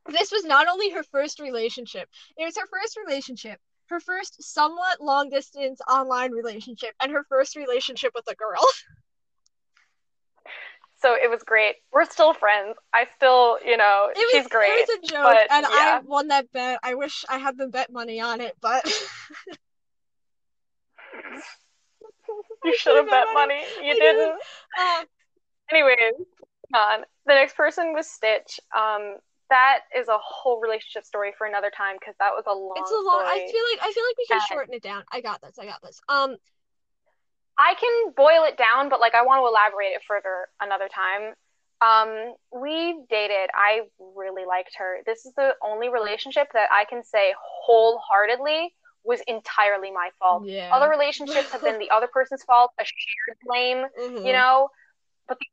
this 0.06 0.30
was 0.30 0.44
not 0.44 0.68
only 0.68 0.90
her 0.90 1.02
first 1.02 1.40
relationship, 1.40 2.08
it 2.36 2.44
was 2.44 2.56
her 2.58 2.66
first 2.66 2.98
relationship, 3.06 3.58
her 3.86 4.00
first 4.00 4.42
somewhat 4.42 5.00
long 5.00 5.30
distance 5.30 5.80
online 5.88 6.32
relationship, 6.32 6.90
and 7.02 7.10
her 7.12 7.24
first 7.28 7.56
relationship 7.56 8.12
with 8.14 8.30
a 8.30 8.34
girl. 8.34 8.60
So 11.04 11.14
it 11.14 11.28
was 11.28 11.42
great. 11.42 11.74
We're 11.92 12.06
still 12.06 12.32
friends. 12.32 12.76
I 12.94 13.06
still, 13.16 13.58
you 13.62 13.76
know, 13.76 14.08
It 14.16 14.16
was, 14.16 14.26
she's 14.30 14.48
great. 14.48 14.70
It 14.70 14.88
was 14.88 14.96
a 14.96 15.12
joke, 15.12 15.22
but, 15.24 15.48
and 15.50 15.66
I 15.68 16.00
won 16.02 16.28
that 16.28 16.50
bet. 16.50 16.78
I 16.82 16.94
wish 16.94 17.26
I 17.28 17.36
had 17.36 17.58
the 17.58 17.66
bet 17.66 17.92
money 17.92 18.22
on 18.22 18.40
it, 18.40 18.56
but 18.62 18.82
you 22.64 22.74
should 22.78 22.96
have 22.96 23.10
bet 23.10 23.26
money. 23.34 23.64
You 23.82 23.90
I 23.90 23.92
didn't. 23.92 24.16
didn't. 24.16 24.40
uh, 24.80 25.04
Anyways, 25.70 26.14
on. 26.74 27.00
The 27.26 27.34
next 27.34 27.54
person 27.54 27.92
was 27.92 28.08
Stitch. 28.08 28.58
Um, 28.74 29.16
that 29.50 29.80
is 29.94 30.08
a 30.08 30.16
whole 30.16 30.58
relationship 30.58 31.04
story 31.04 31.34
for 31.36 31.46
another 31.46 31.70
time 31.70 31.96
because 32.00 32.14
that 32.18 32.30
was 32.32 32.44
a 32.46 32.54
long. 32.54 32.72
it's 32.76 32.90
a 32.90 32.94
long. 32.94 33.24
I 33.26 33.46
feel 33.52 33.62
like 33.72 33.80
I 33.82 33.92
feel 33.92 34.04
like 34.08 34.16
we 34.16 34.26
can 34.26 34.40
shorten 34.48 34.72
it 34.72 34.82
down. 34.82 35.04
I 35.12 35.20
got 35.20 35.42
this. 35.42 35.58
I 35.58 35.66
got 35.66 35.82
this. 35.82 36.00
Um, 36.08 36.36
I 37.58 37.74
can 37.74 38.12
boil 38.16 38.44
it 38.44 38.56
down, 38.56 38.88
but 38.88 39.00
like 39.00 39.14
I 39.14 39.22
want 39.22 39.40
to 39.42 39.46
elaborate 39.46 39.94
it 39.94 40.02
further 40.06 40.48
another 40.60 40.88
time. 40.88 41.34
Um, 41.80 42.34
we 42.52 43.02
dated. 43.10 43.50
I 43.54 43.82
really 44.16 44.46
liked 44.46 44.72
her. 44.78 44.98
This 45.06 45.26
is 45.26 45.32
the 45.36 45.54
only 45.62 45.88
relationship 45.88 46.48
that 46.54 46.70
I 46.72 46.84
can 46.84 47.02
say 47.04 47.34
wholeheartedly 47.66 48.74
was 49.04 49.20
entirely 49.26 49.90
my 49.92 50.10
fault. 50.18 50.44
yeah. 50.46 50.70
Other 50.74 50.88
relationships 50.88 51.50
have 51.52 51.62
been 51.62 51.78
the 51.78 51.90
other 51.90 52.08
person's 52.08 52.42
fault, 52.44 52.72
a 52.80 52.84
shared 52.84 53.38
blame, 53.46 53.84
Mhm. 54.00 54.26
you 54.26 54.32
know, 54.32 54.70
but 55.28 55.38
the, 55.38 55.46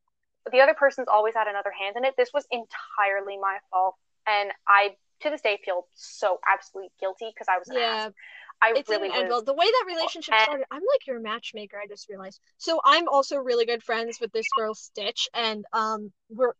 the 0.51 0.61
other 0.61 0.73
person's 0.73 1.07
always 1.07 1.35
had 1.35 1.47
another 1.47 1.71
hand 1.71 1.95
in 1.97 2.05
it. 2.05 2.15
This 2.17 2.31
was 2.33 2.47
entirely 2.51 3.37
my 3.37 3.57
fault, 3.69 3.95
and 4.27 4.51
I 4.67 4.95
to 5.21 5.29
this 5.29 5.41
day 5.41 5.59
feel 5.63 5.87
so 5.93 6.39
absolutely 6.47 6.91
guilty 6.99 7.29
because 7.33 7.47
I 7.47 7.57
was 7.59 7.69
an 7.69 7.77
Yeah, 7.77 8.05
ass. 8.05 8.13
I 8.61 8.73
it 8.75 8.87
really 8.89 9.09
well. 9.09 9.43
The 9.43 9.53
way 9.53 9.65
that 9.65 9.83
relationship 9.87 10.35
started, 10.39 10.65
I'm 10.71 10.81
like 10.93 11.07
your 11.07 11.19
matchmaker. 11.19 11.77
I 11.81 11.87
just 11.87 12.09
realized. 12.09 12.39
So 12.57 12.79
I'm 12.85 13.07
also 13.07 13.37
really 13.37 13.65
good 13.65 13.83
friends 13.83 14.19
with 14.21 14.31
this 14.31 14.47
girl 14.55 14.75
Stitch, 14.75 15.27
and 15.33 15.65
um, 15.73 16.11
we're 16.29 16.53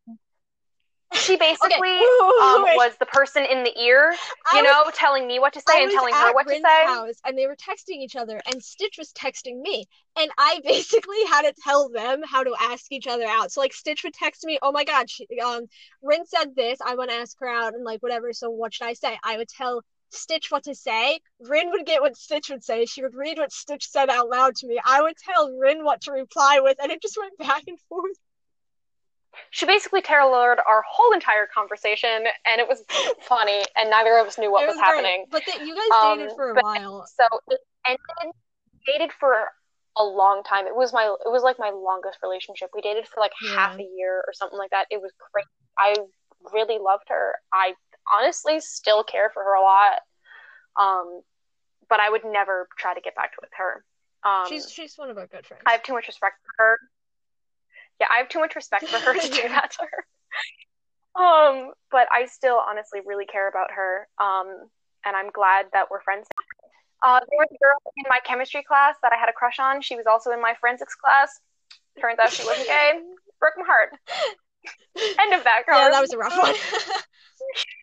She 1.14 1.36
basically 1.38 1.80
Wait, 1.80 2.00
um, 2.42 2.64
was 2.76 2.96
the 2.98 3.06
person 3.06 3.46
in 3.46 3.64
the 3.64 3.80
ear, 3.80 4.12
you 4.54 4.64
was- 4.64 4.64
know, 4.64 4.92
telling 4.96 5.28
me 5.28 5.40
what 5.40 5.54
to 5.54 5.60
say 5.62 5.80
I 5.80 5.84
and 5.84 5.92
telling 5.92 6.14
her 6.14 6.34
what 6.34 6.48
to 6.48 6.56
say. 6.56 6.86
house, 6.86 7.16
and 7.26 7.38
they 7.38 7.46
were 7.48 7.56
texting 7.56 7.98
each 8.02 8.16
other, 8.16 8.42
and 8.48 8.64
Stitch 8.64 8.98
was 8.98 9.12
texting 9.14 9.62
me, 9.62 9.86
and 10.18 10.32
I 10.38 10.60
basically 10.66 11.24
had 11.30 11.44
to 11.44 11.54
tell 11.64 11.90
them 11.90 12.22
how 12.26 12.44
to 12.44 12.56
ask 12.60 12.92
each 12.92 13.08
other 13.08 13.26
out. 13.26 13.52
So 13.52 13.62
like 13.62 13.74
Stitch 13.74 14.04
would 14.04 14.14
text 14.14 14.44
me, 14.44 14.58
"Oh 14.62 14.72
my 14.72 14.86
God, 14.86 15.10
she, 15.10 15.28
um, 15.44 15.68
Rin 16.02 16.26
said 16.26 16.56
this. 16.56 16.80
I 16.86 16.96
want 16.96 17.12
to 17.12 17.16
ask 17.18 17.38
her 17.40 17.48
out, 17.48 17.74
and 17.76 17.84
like 17.84 18.02
whatever. 18.02 18.34
So 18.34 18.50
what 18.50 18.74
should 18.74 18.88
I 18.88 18.94
say?" 18.94 19.20
I 19.24 19.38
would 19.38 19.50
tell 19.50 19.84
Stitch 20.14 20.52
what 20.52 20.64
to 20.64 20.76
say. 20.76 21.20
Rin 21.40 21.72
would 21.72 21.86
get 21.86 22.02
what 22.02 22.18
Stitch 22.18 22.50
would 22.50 22.64
say. 22.64 22.86
She 22.86 23.02
would 23.02 23.16
read 23.16 23.38
what 23.38 23.52
Stitch 23.52 23.90
said 23.90 24.10
out 24.10 24.30
loud 24.30 24.56
to 24.58 24.68
me. 24.68 24.80
I 24.86 25.02
would 25.02 25.16
tell 25.18 25.52
Rin 25.52 25.84
what 25.84 26.02
to 26.02 26.12
reply 26.12 26.60
with, 26.62 26.78
and 26.82 26.92
it 26.92 27.02
just 27.02 27.18
went 27.18 27.38
back 27.38 27.64
and 27.68 27.80
forth. 27.90 28.18
She 29.50 29.66
basically 29.66 30.02
tailored 30.02 30.60
our 30.68 30.84
whole 30.90 31.14
entire 31.14 31.48
conversation, 31.48 32.26
and 32.46 32.60
it 32.60 32.68
was 32.68 32.84
funny, 33.22 33.64
and 33.78 33.90
neither 33.90 34.18
of 34.18 34.28
us 34.28 34.38
knew 34.38 34.52
what 34.52 34.64
it 34.64 34.68
was, 34.68 34.76
was 34.76 34.82
happening. 34.82 35.26
But 35.32 35.44
the, 35.46 35.66
you 35.66 35.74
guys 35.74 36.18
dated 36.18 36.32
Um, 36.32 36.36
for 36.36 36.52
a 36.52 36.62
while. 36.62 37.06
So 37.08 37.24
it 37.48 37.60
ended, 37.88 38.34
dated 38.86 39.12
for 39.18 39.48
a 39.98 40.04
long 40.04 40.44
time. 40.44 40.68
It 40.68 40.76
was 40.76 40.92
my, 40.92 41.04
it 41.04 41.30
was 41.30 41.44
like 41.44 41.58
my 41.60 41.70
longest 41.70 42.20
relationship. 42.22 42.70
We 42.74 42.82
dated 42.82 43.08
for 43.08 43.22
like 43.22 43.32
half 43.56 43.80
a 43.80 43.84
year 43.84 44.24
or 44.28 44.34
something 44.34 44.60
like 44.60 44.72
that. 44.72 44.88
It 44.90 45.02
was 45.02 45.12
great. 45.32 45.46
I 45.78 45.96
really 46.54 46.80
loved 46.80 47.06
her. 47.08 47.36
I 47.54 47.74
honestly 48.12 48.60
still 48.60 49.04
care 49.04 49.30
for 49.34 49.44
her 49.44 49.54
a 49.56 49.62
lot. 49.62 50.00
Um, 50.80 51.22
but 51.90 52.00
I 52.00 52.10
would 52.10 52.24
never 52.26 52.68
try 52.78 52.94
to 52.94 53.02
get 53.02 53.16
back 53.16 53.32
with 53.42 53.50
her. 53.58 53.84
Um, 54.24 54.46
she's 54.48 54.72
she's 54.72 54.98
one 54.98 55.10
of 55.10 55.18
our 55.18 55.28
good 55.28 55.46
friends. 55.46 55.64
I 55.66 55.72
have 55.72 55.84
too 55.84 55.94
much 55.94 56.08
respect 56.08 56.36
for 56.46 56.64
her. 56.64 56.78
Yeah, 58.00 58.08
I 58.10 58.18
have 58.18 58.30
too 58.30 58.40
much 58.40 58.56
respect 58.56 58.88
for 58.88 58.98
her 59.00 59.14
to 59.20 59.30
do 59.30 59.48
that 59.50 59.72
to 59.72 59.88
her. 59.92 61.22
Um, 61.22 61.72
but 61.92 62.08
I 62.12 62.26
still 62.26 62.58
honestly 62.58 63.02
really 63.06 63.26
care 63.26 63.50
about 63.50 63.72
her. 63.72 64.08
Um, 64.20 64.70
and 65.06 65.16
I'm 65.16 65.30
glad 65.32 65.66
that 65.74 65.90
we're 65.92 66.02
friends. 66.02 66.28
Uh, 67.04 67.20
there 67.20 67.38
was 67.40 67.48
a 67.50 67.58
girl 67.58 67.94
in 67.98 68.06
my 68.10 68.20
chemistry 68.24 68.64
class 68.64 68.96
that 69.02 69.12
I 69.12 69.18
had 69.18 69.28
a 69.28 69.34
crush 69.34 69.60
on. 69.60 69.82
She 69.82 69.96
was 69.96 70.06
also 70.06 70.32
in 70.32 70.42
my 70.42 70.54
forensics 70.62 70.96
class. 70.96 71.40
Turns 72.00 72.20
out 72.20 72.32
she 72.32 72.46
wasn't 72.46 72.68
gay. 72.68 73.02
Broke 73.40 73.54
my 73.58 73.66
heart. 73.66 73.90
End 75.20 75.34
of 75.34 75.44
that, 75.44 75.64
girl. 75.66 75.80
yeah, 75.80 75.90
that 75.90 76.00
was 76.02 76.14
a 76.14 76.18
rough 76.18 76.38
one. 76.38 76.54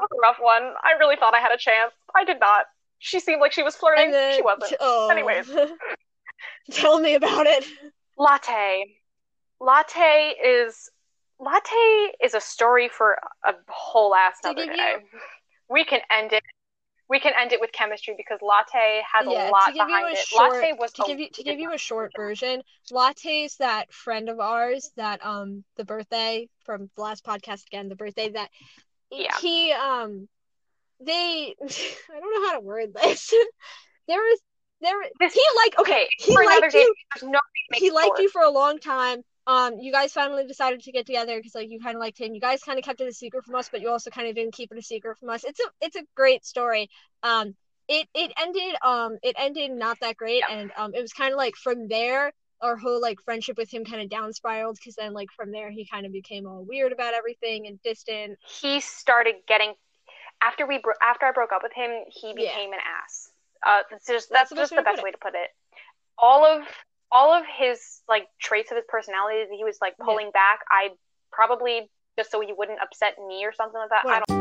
a 0.00 0.06
rough 0.22 0.36
one. 0.40 0.74
I 0.82 0.92
really 0.98 1.16
thought 1.16 1.34
I 1.34 1.40
had 1.40 1.52
a 1.52 1.58
chance. 1.58 1.92
I 2.14 2.24
did 2.24 2.40
not. 2.40 2.66
She 2.98 3.20
seemed 3.20 3.40
like 3.40 3.52
she 3.52 3.62
was 3.62 3.76
flirting. 3.76 4.10
Then, 4.10 4.36
she 4.36 4.42
wasn't. 4.42 4.74
Oh. 4.80 5.08
Anyways. 5.10 5.48
tell 6.72 6.98
me 7.00 7.14
about 7.14 7.46
it. 7.46 7.64
Latte. 8.16 8.84
Latte 9.60 10.34
is 10.44 10.90
Latte 11.40 12.12
is 12.22 12.34
a 12.34 12.40
story 12.40 12.88
for 12.88 13.18
a 13.44 13.54
whole 13.68 14.14
ass 14.14 14.36
give 14.42 14.56
day. 14.56 14.96
We 15.70 15.84
can 15.84 16.00
end 16.10 16.32
it. 16.32 16.42
We 17.08 17.20
can 17.20 17.32
end 17.40 17.52
it 17.52 17.60
with 17.60 17.72
chemistry 17.72 18.14
because 18.16 18.38
Latte 18.42 19.00
has 19.14 19.26
Yeah, 19.26 19.48
a 19.48 19.50
lot 19.50 19.66
to 19.66 19.72
give 19.72 19.80
you 19.80 19.86
behind 19.86 20.08
a 20.16 20.20
it. 20.20 20.26
short- 20.26 20.52
Latte 20.52 20.72
was 20.78 20.92
To 20.92 21.04
give 21.06 21.18
you 21.18 21.30
to 21.30 21.42
give 21.42 21.58
you 21.58 21.72
a 21.72 21.78
short 21.78 22.12
version, 22.14 22.62
Latte's 22.90 23.56
that 23.56 23.92
friend 23.92 24.28
of 24.28 24.40
ours 24.40 24.90
that 24.96 25.24
um 25.24 25.64
the 25.76 25.84
birthday 25.84 26.48
from 26.64 26.90
the 26.96 27.02
last 27.02 27.24
podcast 27.24 27.66
again, 27.66 27.88
the 27.88 27.96
birthday 27.96 28.28
that 28.30 28.50
Yeah. 29.10 29.36
he 29.40 29.72
um 29.72 30.28
they 31.00 31.54
I 31.62 32.20
don't 32.20 32.42
know 32.42 32.48
how 32.48 32.54
to 32.54 32.60
word 32.60 32.94
this. 32.94 33.28
there 34.08 34.18
was 34.20 34.40
there 34.80 34.94
This- 35.20 35.34
he 35.34 35.42
like 35.56 35.78
okay, 35.80 36.08
he 36.18 36.34
liked 36.36 36.72
day. 36.72 36.80
you 36.80 36.94
no 37.22 37.28
way 37.30 37.32
to 37.32 37.38
make 37.70 37.80
he 37.80 37.90
liked 37.90 38.18
you 38.18 38.28
for 38.28 38.42
a 38.42 38.50
long 38.50 38.78
time. 38.78 39.22
Um, 39.46 39.78
you 39.78 39.92
guys 39.92 40.12
finally 40.12 40.46
decided 40.46 40.82
to 40.82 40.92
get 40.92 41.06
together 41.06 41.38
because 41.38 41.54
like 41.54 41.70
you 41.70 41.80
kind 41.80 41.96
of 41.96 42.00
liked 42.00 42.18
him. 42.20 42.34
You 42.34 42.40
guys 42.40 42.62
kind 42.62 42.78
of 42.78 42.84
kept 42.84 43.00
it 43.00 43.08
a 43.08 43.12
secret 43.14 43.44
from 43.44 43.54
us, 43.54 43.70
but 43.70 43.80
you 43.80 43.88
also 43.88 44.10
kind 44.10 44.28
of 44.28 44.34
didn't 44.34 44.52
keep 44.54 44.70
it 44.70 44.78
a 44.78 44.82
secret 44.82 45.16
from 45.18 45.30
us. 45.30 45.42
It's 45.44 45.58
a 45.58 45.64
it's 45.80 45.96
a 45.96 46.04
great 46.14 46.44
story. 46.44 46.90
Um, 47.22 47.54
it 47.88 48.06
it 48.14 48.30
ended 48.38 48.74
um 48.82 49.16
it 49.22 49.36
ended 49.38 49.70
not 49.72 49.98
that 50.00 50.16
great, 50.16 50.42
Yeah. 50.48 50.54
and 50.58 50.70
um 50.76 50.94
it 50.94 51.00
was 51.00 51.12
kind 51.14 51.32
of 51.32 51.38
like 51.38 51.56
from 51.56 51.88
there 51.88 52.32
our 52.60 52.76
whole 52.76 53.00
like 53.00 53.18
friendship 53.24 53.56
with 53.56 53.70
him 53.70 53.84
kind 53.84 54.02
of 54.02 54.08
down 54.08 54.32
spiraled 54.32 54.76
because 54.76 54.94
then 54.96 55.12
like 55.12 55.28
from 55.36 55.52
there 55.52 55.70
he 55.70 55.86
kind 55.86 56.06
of 56.06 56.12
became 56.12 56.46
all 56.46 56.64
weird 56.64 56.92
about 56.92 57.14
everything 57.14 57.66
and 57.66 57.80
distant. 57.82 58.38
He 58.60 58.80
started 58.80 59.36
getting 59.46 59.74
after 60.42 60.66
we 60.66 60.78
bro- 60.78 60.94
after 61.02 61.26
I 61.26 61.32
broke 61.32 61.52
up 61.52 61.62
with 61.62 61.72
him. 61.72 61.90
He 62.08 62.28
Yeah. 62.28 62.34
became 62.34 62.72
an 62.72 62.80
ass. 62.84 63.30
Uh, 63.64 63.82
that's 63.90 64.06
just 64.06 64.30
That's 64.30 64.50
that's, 64.50 64.50
the 64.50 64.56
just 64.56 64.70
best 64.70 64.70
the 64.70 64.76
way 64.76 64.82
to 64.82 64.84
best 64.84 64.96
put 64.96 65.04
way 65.04 65.10
to 65.10 65.18
put 65.18 65.34
it. 65.34 65.50
All 66.18 66.44
of 66.44 66.62
all 67.10 67.32
of 67.32 67.44
his 67.46 68.02
like 68.08 68.28
traits 68.40 68.70
of 68.70 68.76
his 68.76 68.84
personality 68.88 69.44
that 69.48 69.54
he 69.56 69.64
was 69.64 69.78
like 69.80 69.94
Yeah. 69.98 70.04
pulling 70.04 70.30
back. 70.30 70.60
I 70.70 70.90
probably 71.32 71.90
just 72.18 72.30
so 72.30 72.40
he 72.40 72.52
wouldn't 72.52 72.80
upset 72.82 73.14
me 73.26 73.44
or 73.44 73.52
something 73.52 73.78
like 73.78 73.90
that. 73.90 74.06
I 74.06 74.20
don't 74.26 74.37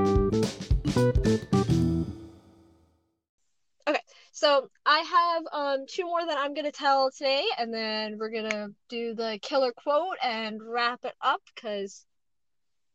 So 4.37 4.69
I 4.85 4.99
have 4.99 5.43
um 5.51 5.85
two 5.87 6.05
more 6.05 6.23
that 6.23 6.37
I'm 6.37 6.53
gonna 6.53 6.71
tell 6.71 7.09
today, 7.09 7.43
and 7.57 7.73
then 7.73 8.19
we're 8.19 8.29
gonna 8.29 8.67
do 8.87 9.15
the 9.15 9.39
killer 9.41 9.71
quote 9.71 10.17
and 10.23 10.61
wrap 10.61 10.99
it 11.05 11.15
up 11.21 11.41
because 11.55 12.05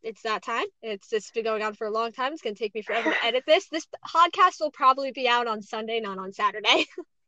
it's 0.05 0.23
that 0.23 0.45
time. 0.45 0.67
It's 0.83 1.13
it's 1.13 1.33
been 1.33 1.43
going 1.43 1.65
on 1.65 1.75
for 1.75 1.89
a 1.89 1.91
long 1.91 2.13
time. 2.13 2.33
It's 2.33 2.43
gonna 2.43 2.55
take 2.55 2.77
me 2.77 2.83
forever 2.83 3.11
to 3.11 3.25
edit 3.25 3.43
this. 3.45 3.67
This 3.69 3.89
podcast 4.07 4.61
will 4.61 4.71
probably 4.71 5.11
be 5.11 5.27
out 5.27 5.49
on 5.49 5.63
Sunday, 5.63 5.99
not 5.99 6.19
on 6.19 6.33
Saturday. 6.33 6.87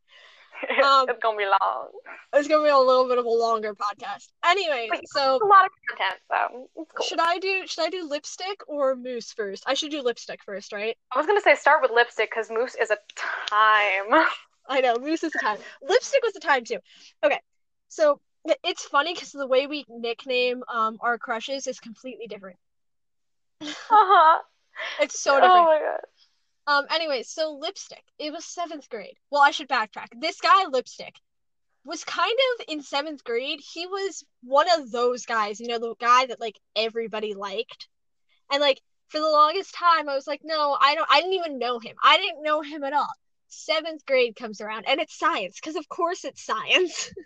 Um, 0.85 1.07
it's 1.09 1.19
gonna 1.23 1.37
be 1.37 1.45
long. 1.45 1.89
It's 2.33 2.49
gonna 2.49 2.65
be 2.65 2.71
a 2.71 2.79
little 2.79 3.09
bit 3.09 3.19
of 3.19 3.25
a 3.25 3.31
longer 3.31 3.75
podcast. 3.75 4.29
Anyway, 4.45 4.91
so 5.07 5.37
a 5.43 5.47
lot 5.47 5.67
of 5.67 5.71
content, 5.89 6.21
so 6.31 6.69
cool. 6.75 7.07
Should 7.07 7.21
I 7.21 7.39
do 7.39 7.67
should 7.67 7.85
I 7.85 7.91
do 7.91 8.09
lipstick 8.09 8.61
or 8.67 8.95
mousse 8.97 9.33
first? 9.33 9.65
I 9.67 9.75
should 9.75 9.91
do 9.91 10.03
lipstick 10.03 10.43
first, 10.45 10.73
right? 10.73 10.97
I 11.13 11.19
was 11.19 11.27
gonna 11.27 11.41
say 11.41 11.55
start 11.55 11.83
with 11.83 11.91
lipstick 11.91 12.31
because 12.31 12.51
mousse 12.51 12.75
is 12.75 12.91
a 12.91 12.99
time. 13.17 14.25
I 14.69 14.81
know 14.81 14.97
mousse 14.97 15.25
is 15.25 15.35
a 15.35 15.39
time. 15.39 15.59
lipstick 15.83 16.23
was 16.23 16.37
a 16.37 16.41
time 16.41 16.65
too. 16.65 16.79
Okay, 17.25 17.41
so 17.89 18.21
it's 18.63 18.85
funny 18.85 19.15
because 19.15 19.33
the 19.33 19.47
way 19.47 19.67
we 19.67 19.85
nickname 19.89 20.63
um 20.73 20.99
our 21.01 21.19
crushes 21.19 21.67
is 21.67 21.81
completely 21.81 22.27
different. 22.27 22.59
uh 23.63 23.67
huh. 23.91 24.41
It's 25.01 25.21
so 25.21 25.37
different. 25.37 25.55
Oh 25.55 25.65
my 25.65 25.79
god. 25.79 26.01
Um, 26.67 26.87
anyway, 26.91 27.23
so 27.23 27.53
lipstick. 27.53 28.05
It 28.19 28.33
was 28.33 28.45
seventh 28.45 28.89
grade. 28.89 29.17
Well, 29.31 29.43
I 29.43 29.51
should 29.51 29.69
backtrack. 29.69 30.09
This 30.19 30.41
guy, 30.41 30.67
lipstick, 30.67 31.15
was 31.85 32.05
kind 32.05 32.33
of 32.33 32.65
in 32.69 32.83
seventh 32.83 33.23
grade. 33.23 33.61
He 33.61 33.87
was 33.87 34.25
one 34.43 34.67
of 34.79 34.91
those 34.91 35.27
guys, 35.27 35.61
you 35.61 35.69
know, 35.69 35.79
the 35.79 35.95
guy 36.01 36.27
that 36.27 36.41
like 36.41 36.59
everybody 36.75 37.35
liked. 37.35 37.89
And 38.51 38.61
like 38.61 38.81
for 39.09 39.19
the 39.19 39.31
longest 39.31 39.75
time, 39.75 40.09
I 40.09 40.15
was 40.15 40.27
like, 40.27 40.41
no, 40.43 40.77
I 40.81 40.95
don't. 40.95 41.09
I 41.11 41.21
didn't 41.21 41.35
even 41.35 41.59
know 41.59 41.79
him. 41.79 41.97
I 42.03 42.17
didn't 42.17 42.43
know 42.43 42.63
him 42.63 42.83
at 42.85 42.95
all. 42.95 43.13
Seventh 43.49 44.05
grade 44.07 44.35
comes 44.35 44.61
around, 44.61 44.85
and 44.89 45.01
it's 45.01 45.19
science, 45.19 45.61
because 45.61 45.77
of 45.77 45.89
course 45.89 46.25
it's 46.25 46.45
science. 46.45 47.13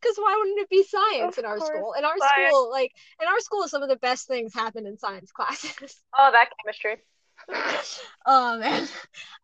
Because 0.00 0.16
why 0.18 0.36
wouldn't 0.38 0.58
it 0.58 0.68
be 0.68 0.84
science 0.84 1.38
of 1.38 1.44
in 1.44 1.50
our 1.50 1.58
school? 1.58 1.94
In 1.96 2.04
our 2.04 2.18
science. 2.18 2.50
school, 2.50 2.70
like 2.70 2.92
in 3.18 3.26
our 3.26 3.40
school, 3.40 3.66
some 3.66 3.82
of 3.82 3.88
the 3.88 3.96
best 3.96 4.28
things 4.28 4.52
happen 4.52 4.86
in 4.86 4.98
science 4.98 5.32
classes. 5.32 6.02
Oh, 6.18 6.30
that 6.32 6.50
chemistry. 6.62 6.96
oh 8.26 8.58
man. 8.58 8.88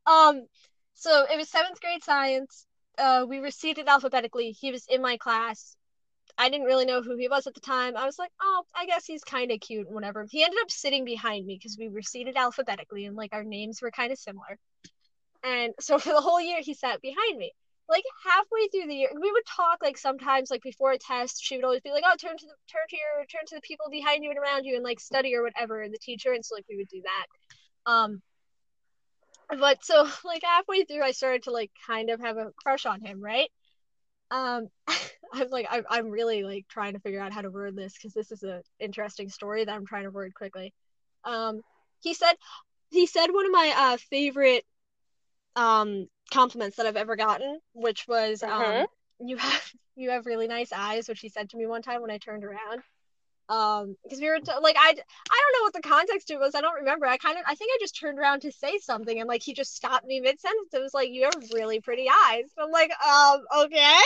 Um, 0.06 0.46
so 0.94 1.24
it 1.32 1.36
was 1.36 1.48
seventh 1.48 1.80
grade 1.80 2.02
science. 2.02 2.66
Uh, 2.98 3.24
we 3.28 3.40
were 3.40 3.50
seated 3.50 3.88
alphabetically. 3.88 4.52
He 4.52 4.72
was 4.72 4.84
in 4.88 5.00
my 5.00 5.16
class. 5.16 5.76
I 6.38 6.48
didn't 6.48 6.66
really 6.66 6.86
know 6.86 7.02
who 7.02 7.16
he 7.16 7.28
was 7.28 7.46
at 7.46 7.54
the 7.54 7.60
time. 7.60 7.96
I 7.96 8.06
was 8.06 8.18
like, 8.18 8.30
oh, 8.40 8.64
I 8.74 8.86
guess 8.86 9.04
he's 9.04 9.24
kind 9.24 9.50
of 9.50 9.60
cute 9.60 9.86
and 9.86 9.94
whatever. 9.94 10.26
He 10.30 10.42
ended 10.42 10.58
up 10.62 10.70
sitting 10.70 11.04
behind 11.04 11.46
me 11.46 11.56
because 11.56 11.76
we 11.78 11.88
were 11.88 12.02
seated 12.02 12.36
alphabetically 12.36 13.06
and 13.06 13.16
like 13.16 13.32
our 13.32 13.44
names 13.44 13.82
were 13.82 13.90
kind 13.90 14.12
of 14.12 14.18
similar. 14.18 14.58
And 15.42 15.72
so 15.80 15.98
for 15.98 16.12
the 16.12 16.20
whole 16.20 16.40
year, 16.40 16.60
he 16.60 16.74
sat 16.74 17.00
behind 17.00 17.38
me. 17.38 17.52
Like 17.88 18.04
halfway 18.24 18.68
through 18.68 18.86
the 18.86 18.94
year, 18.94 19.10
we 19.20 19.32
would 19.32 19.46
talk 19.46 19.78
like 19.82 19.98
sometimes 19.98 20.50
like 20.50 20.62
before 20.62 20.92
a 20.92 20.98
test. 20.98 21.42
She 21.42 21.56
would 21.56 21.64
always 21.64 21.80
be 21.80 21.90
like, 21.90 22.04
"Oh, 22.06 22.14
turn 22.14 22.36
to 22.36 22.46
the 22.46 22.54
turn 22.70 22.86
to 22.88 22.96
your 22.96 23.26
turn 23.26 23.46
to 23.48 23.56
the 23.56 23.60
people 23.62 23.86
behind 23.90 24.22
you 24.22 24.30
and 24.30 24.38
around 24.38 24.64
you 24.64 24.76
and 24.76 24.84
like 24.84 25.00
study 25.00 25.34
or 25.34 25.42
whatever." 25.42 25.82
And 25.82 25.92
the 25.92 25.98
teacher 25.98 26.32
and 26.32 26.44
so 26.44 26.54
like 26.54 26.66
we 26.68 26.76
would 26.76 26.88
do 26.88 27.02
that. 27.02 27.26
Um, 27.86 28.22
but 29.48 29.84
so 29.84 30.06
like 30.24 30.42
halfway 30.44 30.84
through, 30.84 31.02
I 31.02 31.12
started 31.12 31.44
to 31.44 31.50
like 31.50 31.70
kind 31.86 32.10
of 32.10 32.20
have 32.20 32.36
a 32.36 32.52
crush 32.62 32.86
on 32.86 33.00
him, 33.00 33.20
right? 33.20 33.50
Um, 34.30 34.68
I'm 35.32 35.48
like 35.50 35.66
I'm 35.70 35.84
I'm 35.88 36.10
really 36.10 36.42
like 36.42 36.66
trying 36.68 36.94
to 36.94 37.00
figure 37.00 37.20
out 37.20 37.32
how 37.32 37.42
to 37.42 37.50
word 37.50 37.76
this 37.76 37.94
because 37.94 38.12
this 38.12 38.32
is 38.32 38.42
an 38.42 38.62
interesting 38.78 39.28
story 39.28 39.64
that 39.64 39.74
I'm 39.74 39.86
trying 39.86 40.04
to 40.04 40.10
word 40.10 40.34
quickly. 40.34 40.72
Um, 41.24 41.60
he 42.00 42.14
said 42.14 42.34
he 42.90 43.06
said 43.06 43.28
one 43.28 43.46
of 43.46 43.52
my 43.52 43.74
uh 43.76 43.96
favorite 44.10 44.64
um 45.56 46.08
compliments 46.32 46.76
that 46.76 46.86
I've 46.86 46.96
ever 46.96 47.16
gotten, 47.16 47.60
which 47.72 48.06
was 48.08 48.42
um 48.42 48.50
mm-hmm. 48.50 49.28
you 49.28 49.36
have 49.36 49.72
you 49.96 50.10
have 50.10 50.26
really 50.26 50.48
nice 50.48 50.72
eyes, 50.72 51.08
which 51.08 51.20
he 51.20 51.28
said 51.28 51.50
to 51.50 51.56
me 51.56 51.66
one 51.66 51.82
time 51.82 52.00
when 52.00 52.10
I 52.10 52.18
turned 52.18 52.44
around 52.44 52.82
um 53.50 53.96
because 54.04 54.20
we 54.20 54.28
were 54.28 54.38
t- 54.38 54.52
like 54.62 54.76
i 54.78 54.88
i 54.88 54.92
don't 54.92 54.96
know 54.96 55.62
what 55.62 55.72
the 55.74 55.82
context 55.88 56.30
it 56.30 56.38
was 56.38 56.54
i 56.54 56.60
don't 56.60 56.76
remember 56.76 57.06
i 57.06 57.16
kind 57.16 57.36
of 57.36 57.44
i 57.48 57.54
think 57.54 57.70
i 57.74 57.78
just 57.80 57.98
turned 57.98 58.18
around 58.18 58.40
to 58.40 58.52
say 58.52 58.78
something 58.78 59.18
and 59.18 59.28
like 59.28 59.42
he 59.42 59.52
just 59.52 59.74
stopped 59.74 60.06
me 60.06 60.20
mid-sentence 60.20 60.72
it 60.72 60.80
was 60.80 60.94
like 60.94 61.10
you 61.10 61.24
have 61.24 61.50
really 61.52 61.80
pretty 61.80 62.08
eyes. 62.28 62.44
And 62.56 62.64
i'm 62.66 62.70
like 62.70 62.92
um 63.06 63.40
okay. 63.64 64.00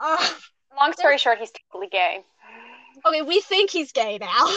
Uh, 0.00 0.28
long 0.80 0.92
story 0.94 1.18
short 1.18 1.38
he's 1.38 1.52
totally 1.72 1.88
gay. 1.88 2.24
Okay 3.06 3.22
we 3.22 3.40
think 3.40 3.70
he's 3.70 3.92
gay 3.92 4.18
now. 4.18 4.46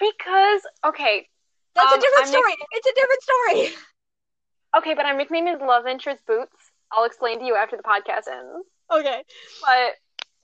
Because 0.00 0.62
okay 0.86 1.28
that's 1.74 1.92
um, 1.92 1.98
a 1.98 2.00
different 2.00 2.26
I'm 2.26 2.28
story. 2.28 2.50
mix- 2.50 2.70
it's 2.72 2.86
a 2.86 2.94
different 2.94 3.22
story. 3.22 3.76
Okay 4.76 4.94
but 4.94 5.06
i'm 5.06 5.18
his 5.46 5.60
love 5.60 5.86
interest 5.86 6.26
boots. 6.26 6.70
I'll 6.92 7.04
explain 7.04 7.38
to 7.40 7.44
you 7.44 7.54
after 7.54 7.76
the 7.76 7.82
podcast 7.82 8.26
ends. 8.30 8.66
Okay. 8.92 9.22
But 9.64 9.94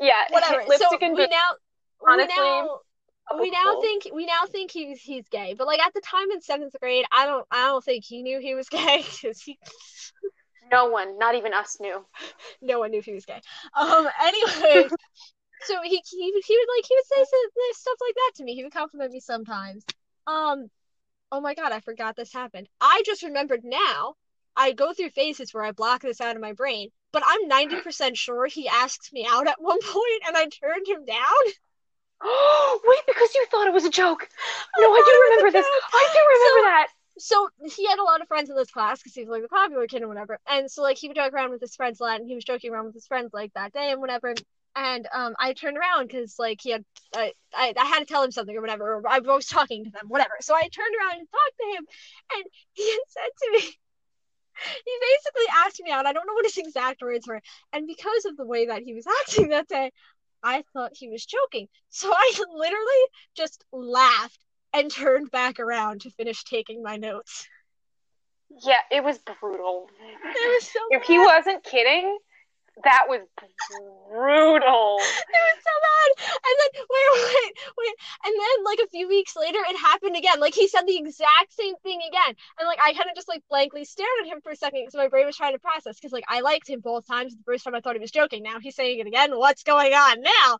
yeah, 0.00 0.14
whatever. 0.30 0.62
so 0.76 0.98
we 1.00 1.26
now 1.26 1.52
honestly. 2.06 2.34
We 2.34 2.40
now, 2.40 2.80
we 3.40 3.50
now 3.50 3.80
think 3.80 4.08
we 4.12 4.26
now 4.26 4.46
think 4.46 4.70
he's 4.70 5.00
he's 5.00 5.28
gay, 5.28 5.54
but 5.56 5.66
like 5.66 5.80
at 5.80 5.92
the 5.94 6.00
time 6.00 6.30
in 6.30 6.40
seventh 6.40 6.76
grade, 6.80 7.04
I 7.10 7.26
don't 7.26 7.46
I 7.50 7.66
don't 7.66 7.84
think 7.84 8.04
he 8.04 8.22
knew 8.22 8.38
he 8.40 8.54
was 8.54 8.68
gay 8.70 8.98
because 8.98 9.40
he. 9.40 9.58
no 10.72 10.86
one, 10.86 11.18
not 11.18 11.34
even 11.34 11.52
us, 11.52 11.78
knew. 11.80 12.04
no 12.62 12.78
one 12.78 12.90
knew 12.90 13.02
he 13.02 13.12
was 13.12 13.24
gay. 13.24 13.40
Um. 13.76 14.06
Anyway, 14.22 14.88
so 15.62 15.74
he, 15.82 16.02
he 16.08 16.42
he 16.46 16.56
would 16.56 16.68
like 16.76 16.86
he 16.88 16.96
would 16.96 17.06
say 17.06 17.24
stuff 17.72 17.98
like 18.00 18.14
that 18.14 18.32
to 18.36 18.44
me. 18.44 18.54
He 18.54 18.62
would 18.62 18.72
compliment 18.72 19.12
me 19.12 19.20
sometimes. 19.20 19.84
Um. 20.26 20.70
Oh 21.32 21.40
my 21.40 21.54
god, 21.54 21.72
I 21.72 21.80
forgot 21.80 22.14
this 22.14 22.32
happened. 22.32 22.68
I 22.80 23.02
just 23.04 23.22
remembered 23.22 23.64
now. 23.64 24.14
I 24.58 24.72
go 24.72 24.94
through 24.94 25.10
phases 25.10 25.52
where 25.52 25.64
I 25.64 25.72
block 25.72 26.00
this 26.00 26.20
out 26.20 26.34
of 26.34 26.40
my 26.40 26.52
brain 26.52 26.88
but 27.16 27.22
I'm 27.26 27.48
90% 27.48 28.14
sure 28.14 28.44
he 28.44 28.68
asked 28.68 29.10
me 29.10 29.26
out 29.26 29.48
at 29.48 29.58
one 29.58 29.78
point 29.82 30.22
and 30.26 30.36
I 30.36 30.48
turned 30.48 30.86
him 30.86 31.06
down. 31.06 31.52
Oh, 32.20 32.80
wait, 32.84 33.00
because 33.06 33.34
you 33.34 33.46
thought 33.50 33.66
it 33.66 33.72
was 33.72 33.86
a 33.86 33.90
joke. 33.90 34.28
No, 34.78 34.92
I, 34.92 34.96
I 34.96 35.02
do 35.02 35.30
remember 35.30 35.58
this. 35.58 35.66
I 35.94 36.08
do 36.12 36.18
remember 36.18 36.58
so, 36.58 36.62
that. 36.62 36.86
So 37.18 37.74
he 37.74 37.86
had 37.86 37.98
a 37.98 38.04
lot 38.04 38.20
of 38.20 38.28
friends 38.28 38.50
in 38.50 38.56
this 38.56 38.70
class 38.70 38.98
because 38.98 39.14
he 39.14 39.22
was 39.22 39.30
like 39.30 39.40
the 39.40 39.48
popular 39.48 39.86
kid 39.86 40.02
and 40.02 40.10
whatever. 40.10 40.38
And 40.46 40.70
so 40.70 40.82
like 40.82 40.98
he 40.98 41.08
would 41.08 41.16
joke 41.16 41.32
around 41.32 41.52
with 41.52 41.62
his 41.62 41.74
friends 41.74 42.00
a 42.00 42.02
lot 42.02 42.20
and 42.20 42.28
he 42.28 42.34
was 42.34 42.44
joking 42.44 42.70
around 42.70 42.84
with 42.84 42.92
his 42.94 43.06
friends 43.06 43.30
like 43.32 43.50
that 43.54 43.72
day 43.72 43.92
and 43.92 44.00
whatever. 44.02 44.34
And 44.74 45.08
um, 45.10 45.34
I 45.38 45.54
turned 45.54 45.78
around 45.78 46.08
because 46.08 46.34
like 46.38 46.60
he 46.62 46.72
had, 46.72 46.84
I, 47.14 47.32
I, 47.54 47.72
I 47.78 47.84
had 47.86 48.00
to 48.00 48.04
tell 48.04 48.22
him 48.22 48.30
something 48.30 48.54
or 48.54 48.60
whatever. 48.60 48.96
Or 48.96 49.08
I 49.08 49.20
was 49.20 49.46
talking 49.46 49.86
to 49.86 49.90
them, 49.90 50.08
whatever. 50.08 50.34
So 50.42 50.54
I 50.54 50.68
turned 50.68 50.94
around 51.00 51.20
and 51.20 51.28
talked 51.30 51.58
to 51.60 51.76
him, 51.78 51.86
and 52.36 52.44
he 52.74 52.90
had 52.90 53.00
said 53.08 53.30
to 53.42 53.52
me, 53.52 53.74
he 54.84 54.92
basically 55.00 55.46
asked 55.64 55.80
me 55.82 55.90
out. 55.90 56.06
I 56.06 56.12
don't 56.12 56.26
know 56.26 56.34
what 56.34 56.44
his 56.46 56.56
exact 56.58 57.02
words 57.02 57.26
were. 57.26 57.40
And 57.72 57.86
because 57.86 58.24
of 58.26 58.36
the 58.36 58.46
way 58.46 58.66
that 58.66 58.82
he 58.82 58.94
was 58.94 59.06
acting 59.22 59.48
that 59.50 59.68
day, 59.68 59.90
I 60.42 60.64
thought 60.72 60.92
he 60.94 61.08
was 61.08 61.24
joking. 61.26 61.68
So 61.88 62.10
I 62.12 62.32
literally 62.54 63.04
just 63.36 63.64
laughed 63.72 64.38
and 64.72 64.90
turned 64.90 65.30
back 65.30 65.58
around 65.60 66.02
to 66.02 66.10
finish 66.10 66.44
taking 66.44 66.82
my 66.82 66.96
notes. 66.96 67.46
Yeah, 68.64 68.80
it 68.90 69.02
was 69.02 69.18
brutal. 69.18 69.88
It 70.00 70.54
was 70.54 70.64
so 70.70 70.80
If 70.90 71.02
bad. 71.02 71.06
he 71.06 71.18
wasn't 71.18 71.64
kidding, 71.64 72.18
that 72.84 73.04
was 73.08 73.20
brutal. 73.38 74.98
It 75.00 75.42
was 75.48 75.60
so 75.64 75.74
bad. 75.80 76.10
And 76.36 76.54
then 76.60 76.70
wait, 76.90 77.08
wait, 77.14 77.52
wait. 77.78 77.94
And 78.24 78.34
then 78.34 78.64
like 78.64 78.80
a 78.84 78.88
few 78.88 79.08
weeks 79.08 79.34
later 79.36 79.58
it 79.66 79.78
happened 79.78 80.16
again. 80.16 80.40
Like 80.40 80.54
he 80.54 80.68
said 80.68 80.82
the 80.86 80.96
exact 80.96 81.52
same 81.52 81.76
thing 81.82 82.00
again. 82.06 82.36
And 82.58 82.68
like 82.68 82.78
I 82.84 82.92
kind 82.92 83.08
of 83.08 83.16
just 83.16 83.28
like 83.28 83.42
blankly 83.48 83.84
stared 83.84 84.08
at 84.22 84.28
him 84.28 84.40
for 84.42 84.52
a 84.52 84.56
second 84.56 84.82
because 84.82 84.94
my 84.94 85.08
brain 85.08 85.26
was 85.26 85.36
trying 85.36 85.54
to 85.54 85.58
process 85.58 85.96
because 85.96 86.12
like 86.12 86.24
I 86.28 86.40
liked 86.40 86.68
him 86.68 86.80
both 86.80 87.06
times. 87.06 87.34
The 87.34 87.42
first 87.44 87.64
time 87.64 87.74
I 87.74 87.80
thought 87.80 87.94
he 87.94 88.00
was 88.00 88.10
joking. 88.10 88.42
Now 88.42 88.60
he's 88.60 88.76
saying 88.76 89.00
it 89.00 89.06
again. 89.06 89.36
What's 89.36 89.62
going 89.62 89.92
on 89.92 90.22
now? 90.22 90.58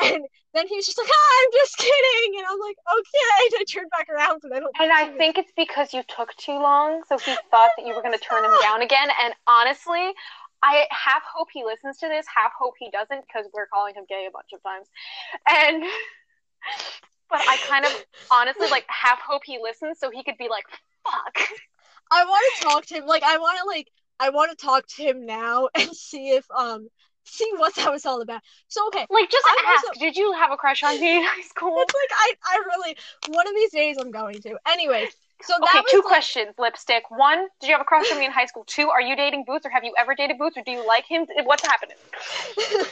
And 0.00 0.24
then 0.54 0.68
he 0.68 0.76
was 0.76 0.86
just 0.86 0.96
like, 0.96 1.08
oh, 1.10 1.44
I'm 1.44 1.52
just 1.60 1.76
kidding. 1.76 2.38
And 2.38 2.46
I'm 2.48 2.60
like, 2.60 2.76
okay. 2.86 3.46
And 3.52 3.60
I 3.60 3.64
turned 3.68 3.90
back 3.90 4.08
around, 4.08 4.40
but 4.42 4.54
I 4.54 4.60
don't. 4.60 4.72
And 4.80 4.92
I 4.92 5.16
think 5.18 5.38
it's 5.38 5.52
because 5.56 5.92
you 5.92 6.02
took 6.06 6.34
too 6.36 6.52
long. 6.52 7.02
So 7.08 7.18
he 7.18 7.34
thought 7.50 7.70
that 7.76 7.84
you 7.84 7.94
were 7.94 8.02
going 8.02 8.16
to 8.16 8.24
turn 8.24 8.44
him 8.44 8.52
down 8.62 8.82
again. 8.82 9.08
And 9.22 9.34
honestly, 9.46 10.12
I 10.62 10.86
half 10.90 11.22
hope 11.22 11.48
he 11.52 11.64
listens 11.64 11.98
to 11.98 12.08
this, 12.08 12.26
half 12.34 12.52
hope 12.58 12.74
he 12.78 12.90
doesn't 12.90 13.24
because 13.26 13.48
we're 13.52 13.66
calling 13.66 13.94
him 13.94 14.04
gay 14.08 14.26
a 14.28 14.32
bunch 14.32 14.50
of 14.52 14.62
times. 14.62 14.88
And 15.48 15.84
but 17.30 17.40
I 17.40 17.56
kind 17.68 17.84
of 17.84 18.04
honestly 18.30 18.68
like 18.68 18.84
half 18.88 19.20
hope 19.20 19.42
he 19.44 19.58
listens 19.62 19.98
so 19.98 20.10
he 20.10 20.24
could 20.24 20.38
be 20.38 20.48
like, 20.48 20.64
fuck. 21.04 21.48
I 22.10 22.24
want 22.24 22.56
to 22.56 22.64
talk 22.64 22.86
to 22.86 22.94
him. 22.94 23.06
Like 23.06 23.22
I 23.22 23.38
want 23.38 23.58
to 23.58 23.64
like 23.66 23.88
I 24.20 24.30
want 24.30 24.50
to 24.50 24.64
talk 24.64 24.86
to 24.96 25.02
him 25.02 25.26
now 25.26 25.68
and 25.78 25.94
see 25.94 26.30
if 26.30 26.46
um 26.56 26.88
see 27.24 27.50
what 27.56 27.74
that 27.76 27.92
was 27.92 28.06
all 28.06 28.22
about. 28.22 28.40
So 28.68 28.86
okay, 28.88 29.06
like 29.10 29.30
just 29.30 29.46
I'm 29.46 29.74
ask. 29.74 29.86
Also, 29.86 30.00
did 30.00 30.16
you 30.16 30.32
have 30.32 30.50
a 30.50 30.56
crush 30.56 30.82
on 30.82 31.00
me 31.00 31.18
in 31.18 31.22
high 31.22 31.42
school? 31.42 31.76
It's 31.82 31.94
like 31.94 32.10
I 32.12 32.34
I 32.44 32.58
really 32.66 32.96
one 33.28 33.46
of 33.46 33.54
these 33.54 33.70
days 33.70 33.96
I'm 33.98 34.10
going 34.10 34.40
to. 34.42 34.56
Anyway, 34.66 35.08
so 35.42 35.54
okay, 35.62 35.80
two 35.90 35.98
like... 35.98 36.04
questions, 36.04 36.54
lipstick. 36.58 37.10
One, 37.10 37.46
did 37.60 37.68
you 37.68 37.74
have 37.74 37.80
a 37.80 37.84
crush 37.84 38.10
on 38.12 38.18
me 38.18 38.26
in 38.26 38.32
high 38.32 38.46
school? 38.46 38.64
Two, 38.66 38.88
are 38.88 39.00
you 39.00 39.16
dating 39.16 39.44
Boots, 39.46 39.64
or 39.66 39.70
have 39.70 39.84
you 39.84 39.94
ever 39.98 40.14
dated 40.14 40.38
Boots, 40.38 40.56
or 40.56 40.62
do 40.62 40.72
you 40.72 40.86
like 40.86 41.04
him? 41.06 41.26
What's 41.44 41.64
happening? 41.64 41.96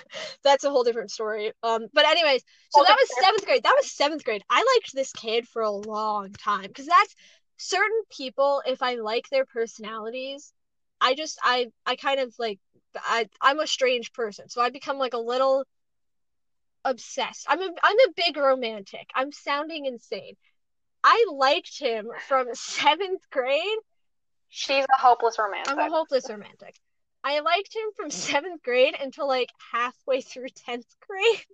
That's 0.45 0.65
a 0.65 0.71
whole 0.71 0.85
different 0.85 1.11
story. 1.11 1.53
Um, 1.63 1.87
but 1.93 2.07
anyways, 2.07 2.43
so 2.71 2.85
that 2.87 2.97
was 3.01 3.25
seventh 3.25 3.45
grade. 3.45 3.63
That 3.65 3.75
was 3.77 3.91
seventh 3.91 4.25
grade. 4.25 4.43
I 4.49 4.65
liked 4.77 4.95
this 4.95 5.13
kid 5.13 5.49
for 5.49 5.63
a 5.63 5.71
long 5.71 6.33
time 6.33 6.69
because 6.69 6.87
that's 6.87 7.15
certain 7.57 8.03
people, 8.11 8.63
if 8.67 8.83
I 8.83 8.95
like 8.97 9.29
their 9.31 9.45
personalities, 9.45 10.53
I 11.01 11.15
just 11.15 11.39
I 11.43 11.69
I 11.85 11.97
kind 11.97 12.21
of 12.21 12.35
like 12.39 12.59
I 12.97 13.29
I'm 13.41 13.61
a 13.61 13.67
strange 13.67 14.13
person, 14.13 14.49
so 14.49 14.61
I 14.61 14.71
become 14.71 14.99
like 14.99 15.15
a 15.15 15.19
little 15.19 15.65
obsessed. 16.85 17.47
I'm 17.49 17.61
a 17.61 17.71
I'm 17.83 18.01
a 18.01 18.13
big 18.17 18.37
romantic. 18.37 19.11
I'm 19.15 19.33
sounding 19.33 19.87
insane. 19.87 20.37
I 21.07 21.27
liked 21.33 21.79
him 21.79 22.11
from 22.27 22.49
seventh 22.55 23.23
grade. 23.31 23.79
She's 24.49 24.85
a 24.85 25.01
hopeless 25.01 25.39
romantic. 25.39 25.73
I'm 25.73 25.79
a 25.79 25.89
hopeless 25.89 26.29
romantic. 26.29 26.75
I 27.23 27.41
liked 27.41 27.75
him 27.75 27.91
from 27.97 28.11
seventh 28.11 28.63
grade 28.63 28.95
until 29.01 29.29
like 29.29 29.51
halfway 29.73 30.21
through 30.21 30.49
tenth 30.49 30.87
grade. 31.07 31.45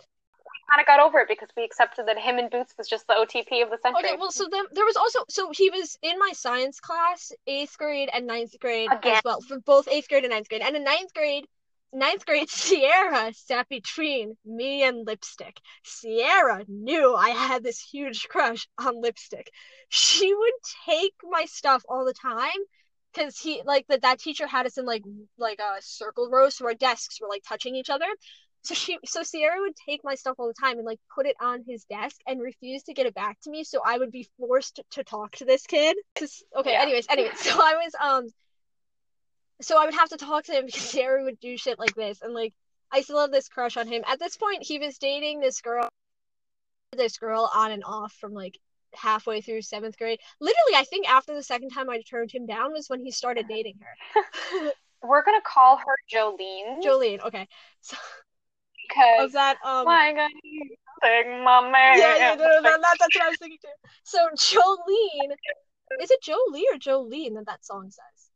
kind 0.71 0.81
of 0.81 0.87
got 0.87 1.01
over 1.01 1.19
it 1.19 1.29
because 1.29 1.49
we 1.57 1.65
accepted 1.65 2.07
that 2.07 2.19
him 2.19 2.39
and 2.39 2.51
Boots 2.51 2.75
was 2.79 2.89
just 2.89 3.07
the 3.07 3.15
OTP 3.15 3.63
of 3.63 3.71
the 3.71 3.79
century. 3.83 4.05
Okay, 4.05 4.17
well, 4.19 4.31
so 4.31 4.49
then 4.51 4.65
there 4.73 4.85
was 4.85 4.97
also 4.97 5.21
so 5.29 5.51
he 5.53 5.71
was 5.71 5.99
in 6.03 6.19
my 6.19 6.31
science 6.33 6.81
class, 6.81 7.33
eighth 7.47 7.77
grade 7.79 8.09
and 8.13 8.27
ninth 8.27 8.55
grade 8.59 8.91
Again. 8.93 9.17
as 9.17 9.23
well, 9.25 9.41
for 9.43 9.61
both 9.61 9.89
eighth 9.89 10.09
grade 10.09 10.25
and 10.25 10.33
ninth 10.33 10.49
grade. 10.49 10.63
And 10.63 10.77
in 10.77 10.85
ninth 10.85 11.13
grade, 11.15 11.47
ninth 11.93 12.25
grade, 12.27 12.51
Sierra 12.51 13.33
sat 13.35 13.69
between 13.69 14.37
me 14.45 14.83
and 14.83 15.07
lipstick. 15.07 15.59
Sierra 15.85 16.65
knew 16.69 17.15
I 17.15 17.31
had 17.31 17.63
this 17.63 17.81
huge 17.81 18.29
crush 18.29 18.67
on 18.79 19.01
lipstick. 19.01 19.51
She 19.89 20.35
would 20.35 20.53
take 20.87 21.15
my 21.25 21.45
stuff 21.47 21.83
all 21.89 22.05
the 22.05 22.15
time 22.15 22.51
because 23.13 23.39
he 23.39 23.63
like 23.65 23.87
that 23.89 24.03
that 24.03 24.19
teacher 24.21 24.47
had 24.47 24.67
us 24.67 24.79
in 24.79 24.85
like 24.87 25.03
like 25.39 25.61
a 25.61 25.81
circle 25.83 26.31
row, 26.31 26.49
so 26.49 26.67
our 26.67 26.75
desks 26.75 27.21
were 27.21 27.29
like 27.29 27.43
touching 27.47 27.77
each 27.77 27.91
other. 27.91 28.07
So 28.63 28.75
she 28.75 28.99
so 29.05 29.23
Sierra 29.23 29.61
would 29.61 29.75
take 29.89 30.01
my 30.05 30.15
stuff 30.15 30.37
all 30.39 30.47
the 30.47 30.55
time 30.55 30.79
and 30.79 30.87
like 30.87 31.01
put 31.15 31.27
it 31.27 31.37
on 31.41 31.65
his 31.67 31.85
desk 31.85 32.17
and 32.27 32.41
refuse 32.41 32.85
to 32.85 32.95
get 32.95 33.07
it 33.07 33.15
back 33.15 33.41
to 33.43 33.51
me, 33.51 33.65
so 33.65 33.81
I 33.85 33.99
would 33.99 34.13
be 34.13 34.29
forced 34.39 34.81
to 34.93 35.05
talk 35.05 35.33
to 35.37 35.45
this 35.45 35.67
kid 35.67 35.97
okay, 36.57 36.73
Yeah. 36.73 36.83
anyways, 36.83 37.07
anyways, 37.11 37.39
so 37.41 37.51
I 37.53 37.75
was 37.75 37.95
um 38.01 38.29
so 39.61 39.81
I 39.81 39.85
would 39.85 39.95
have 39.95 40.09
to 40.11 40.17
talk 40.17 40.45
to 40.45 40.53
him 40.53 40.67
because 40.67 40.83
Sierra 40.83 41.25
would 41.25 41.41
do 41.41 41.57
shit 41.57 41.79
like 41.79 41.95
this, 41.95 42.21
and 42.23 42.35
like 42.35 42.53
I 42.91 43.01
still 43.03 43.21
have 43.21 43.33
this 43.33 43.49
crush 43.49 43.77
on 43.77 43.87
him. 43.89 44.03
At 44.07 44.19
this 44.19 44.37
point, 44.37 44.63
he 44.63 44.79
was 44.79 44.99
dating 44.99 45.41
this 45.41 45.61
girl, 45.61 45.89
this 46.97 47.19
girl 47.19 47.51
on 47.55 47.73
and 47.73 47.85
off 47.85 48.13
from 48.13 48.33
like 48.33 48.59
halfway 48.95 49.41
through 49.41 49.63
seventh 49.63 49.97
grade. 49.97 50.21
Literally, 50.41 50.77
I 50.77 50.85
think 50.85 51.09
after 51.09 51.35
the 51.35 51.43
second 51.43 51.71
time 51.71 51.89
I 51.89 52.03
turned 52.03 52.31
him 52.31 52.47
down 52.47 52.73
was 52.73 52.89
when 52.89 53.01
he 53.01 53.11
started 53.11 53.49
dating 53.49 53.79
her. 53.81 54.73
We're 55.03 55.25
gonna 55.25 55.41
call 55.41 55.79
her 55.79 55.97
Jolene 56.13 56.83
Jolene. 56.83 57.25
Okay, 57.25 57.49
so 57.81 57.97
because 58.89 59.27
of 59.27 59.33
that 59.33 59.57
um. 59.65 59.85
gonna 59.87 60.29
take 61.03 61.27
my 61.27 61.71
man? 61.71 61.99
Yeah, 61.99 62.17
yeah, 62.17 62.35
no, 62.35 62.45
no, 62.45 62.61
no, 62.61 62.63
that, 62.63 62.97
that's 63.01 63.17
what 63.17 63.25
I 63.25 63.29
was 63.29 63.39
thinking 63.39 63.59
too. 63.61 63.89
So 64.05 64.29
Jolene, 64.37 65.35
is 66.01 66.11
it 66.11 66.23
Jolie 66.23 66.67
or 66.73 66.79
Jolene 66.79 67.35
that 67.35 67.47
that 67.47 67.65
song 67.65 67.91
says? 67.91 68.31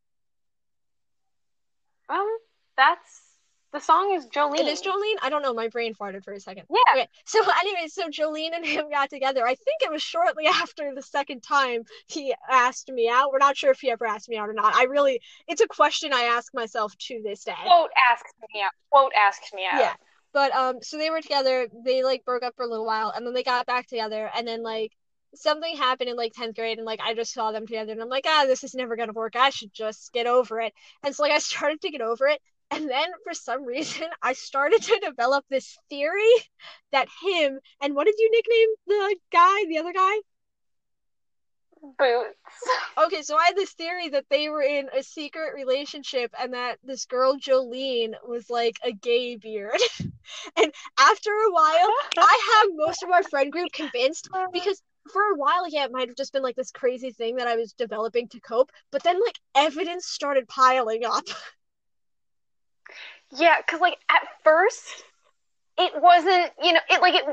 Um, 2.08 2.36
that's 2.76 3.26
the 3.72 3.80
song 3.80 4.14
is 4.14 4.26
Jolene. 4.28 4.60
It 4.60 4.66
is 4.68 4.80
Jolene. 4.80 5.16
I 5.22 5.28
don't 5.28 5.42
know. 5.42 5.52
My 5.52 5.68
brain 5.68 5.92
farted 5.94 6.24
for 6.24 6.32
a 6.32 6.40
second. 6.40 6.64
Yeah. 6.70 6.92
Okay. 6.92 7.08
So 7.26 7.40
anyway, 7.60 7.88
so 7.88 8.08
Jolene 8.08 8.54
and 8.54 8.64
him 8.64 8.88
got 8.90 9.10
together. 9.10 9.44
I 9.44 9.54
think 9.54 9.82
it 9.82 9.90
was 9.90 10.02
shortly 10.02 10.46
after 10.62 10.94
the 10.94 11.02
second 11.02 11.42
time 11.42 11.82
he 12.06 12.34
asked 12.50 12.90
me 12.90 13.08
out. 13.12 13.32
We're 13.32 13.38
not 13.38 13.56
sure 13.56 13.70
if 13.70 13.80
he 13.80 13.90
ever 13.90 14.06
asked 14.06 14.28
me 14.28 14.36
out 14.38 14.48
or 14.48 14.54
not. 14.54 14.74
I 14.74 14.84
really, 14.84 15.20
it's 15.46 15.60
a 15.60 15.68
question 15.68 16.12
I 16.14 16.22
ask 16.22 16.54
myself 16.54 16.96
to 16.96 17.20
this 17.22 17.44
day. 17.44 17.54
Quote 17.64 17.90
asks 18.10 18.32
me 18.54 18.62
out. 18.62 18.70
Quote 18.90 19.12
asks 19.14 19.52
me 19.52 19.66
out. 19.70 19.80
Yeah. 19.80 19.94
But 20.32 20.54
um, 20.54 20.76
so 20.82 20.96
they 20.96 21.10
were 21.10 21.20
together. 21.20 21.66
They 21.84 22.02
like 22.02 22.24
broke 22.24 22.42
up 22.42 22.54
for 22.56 22.64
a 22.64 22.68
little 22.68 22.86
while, 22.86 23.12
and 23.14 23.26
then 23.26 23.34
they 23.34 23.42
got 23.42 23.66
back 23.66 23.86
together. 23.86 24.30
And 24.36 24.46
then 24.46 24.62
like 24.62 24.92
something 25.36 25.76
happened 25.76 26.10
in 26.10 26.16
like 26.16 26.32
tenth 26.32 26.56
grade, 26.56 26.78
and 26.78 26.86
like 26.86 27.00
I 27.00 27.14
just 27.14 27.32
saw 27.32 27.52
them 27.52 27.66
together, 27.66 27.92
and 27.92 28.02
I'm 28.02 28.08
like, 28.08 28.26
ah, 28.26 28.44
this 28.46 28.64
is 28.64 28.74
never 28.74 28.96
gonna 28.96 29.12
work. 29.12 29.36
I 29.36 29.50
should 29.50 29.72
just 29.72 30.12
get 30.12 30.26
over 30.26 30.60
it. 30.60 30.72
And 31.02 31.14
so 31.14 31.22
like 31.22 31.32
I 31.32 31.38
started 31.38 31.80
to 31.82 31.90
get 31.90 32.00
over 32.00 32.26
it, 32.26 32.40
and 32.70 32.88
then 32.88 33.08
for 33.24 33.34
some 33.34 33.64
reason 33.66 34.06
I 34.22 34.32
started 34.32 34.82
to 34.82 35.00
develop 35.00 35.44
this 35.48 35.76
theory 35.88 36.32
that 36.92 37.08
him 37.22 37.58
and 37.80 37.94
what 37.94 38.06
did 38.06 38.16
you 38.18 38.30
nickname 38.30 38.68
the 38.86 39.16
guy, 39.32 39.64
the 39.68 39.78
other 39.78 39.92
guy? 39.92 40.16
Boots. 41.98 42.36
Okay, 42.98 43.20
so 43.20 43.36
I 43.36 43.46
had 43.46 43.56
this 43.56 43.72
theory 43.74 44.08
that 44.08 44.24
they 44.30 44.48
were 44.48 44.62
in 44.62 44.88
a 44.96 45.02
secret 45.02 45.54
relationship 45.54 46.32
and 46.40 46.54
that 46.54 46.78
this 46.82 47.04
girl 47.04 47.36
Jolene 47.36 48.14
was 48.26 48.48
like 48.48 48.78
a 48.82 48.90
gay 48.90 49.36
beard. 49.36 49.78
and 50.56 50.72
after 50.98 51.30
a 51.30 51.52
while, 51.52 51.92
I 52.16 52.54
have 52.54 52.70
most 52.74 53.02
of 53.02 53.10
our 53.10 53.22
friend 53.22 53.52
group 53.52 53.70
convinced 53.72 54.30
because 54.52 54.80
for 55.12 55.22
a 55.22 55.36
while, 55.36 55.68
yeah, 55.68 55.84
it 55.84 55.92
might 55.92 56.08
have 56.08 56.16
just 56.16 56.32
been 56.32 56.42
like 56.42 56.56
this 56.56 56.70
crazy 56.70 57.10
thing 57.10 57.36
that 57.36 57.48
I 57.48 57.56
was 57.56 57.72
developing 57.72 58.28
to 58.28 58.40
cope, 58.40 58.70
but 58.90 59.02
then 59.02 59.20
like 59.20 59.38
evidence 59.54 60.06
started 60.06 60.48
piling 60.48 61.04
up. 61.04 61.24
Yeah, 63.32 63.56
because 63.58 63.80
like 63.80 63.98
at 64.08 64.22
first 64.44 65.02
it 65.78 66.00
wasn't, 66.00 66.50
you 66.62 66.72
know, 66.72 66.80
it 66.88 67.00
like 67.00 67.14
it 67.14 67.24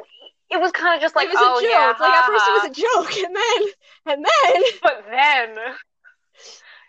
it 0.49 0.59
was 0.59 0.71
kind 0.71 0.95
of 0.95 1.01
just 1.01 1.15
like 1.15 1.27
it 1.27 1.29
was 1.29 1.37
oh 1.39 1.59
a 1.59 1.61
joke. 1.61 1.69
yeah, 1.71 1.93
like 1.99 2.13
at 2.13 2.25
first 2.25 2.45
it 2.47 2.51
was 2.51 2.65
a 2.65 2.81
joke, 2.81 3.25
and 3.25 3.35
then 3.35 4.15
and 4.15 4.25
then 4.25 4.63
but 4.81 5.05
then 5.09 5.55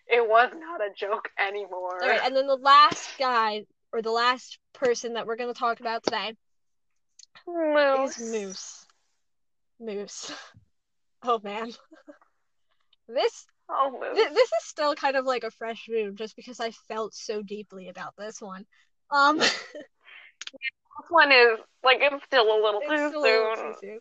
it 0.08 0.28
was 0.28 0.50
not 0.58 0.80
a 0.80 0.90
joke 0.96 1.28
anymore. 1.38 2.02
all 2.02 2.08
right, 2.08 2.20
and 2.24 2.34
then 2.34 2.46
the 2.46 2.56
last 2.56 3.10
guy 3.18 3.64
or 3.92 4.02
the 4.02 4.10
last 4.10 4.58
person 4.72 5.14
that 5.14 5.26
we're 5.26 5.36
gonna 5.36 5.54
talk 5.54 5.80
about 5.80 6.02
today 6.02 6.34
Moose. 7.46 8.18
is 8.18 8.32
Moose. 8.32 8.86
Moose. 9.80 10.32
Oh 11.24 11.40
man. 11.42 11.72
This 13.06 13.46
Oh, 13.68 13.98
th- 14.14 14.28
this 14.30 14.48
is 14.48 14.64
still 14.64 14.94
kind 14.94 15.16
of 15.16 15.24
like 15.24 15.44
a 15.44 15.50
fresh 15.50 15.86
wound 15.88 16.16
just 16.18 16.36
because 16.36 16.60
I 16.60 16.70
felt 16.70 17.14
so 17.14 17.42
deeply 17.42 17.88
about 17.88 18.14
this 18.16 18.40
one. 18.40 18.64
Um 19.10 19.38
This 20.98 21.10
one 21.10 21.32
is 21.32 21.58
like 21.82 21.98
it's 22.00 22.24
still 22.24 22.44
a 22.44 22.58
little 22.62 22.80
too 22.80 22.86
a 22.86 23.18
little 23.18 23.56
soon. 23.56 23.72
too 23.72 23.78
soon. 23.80 23.98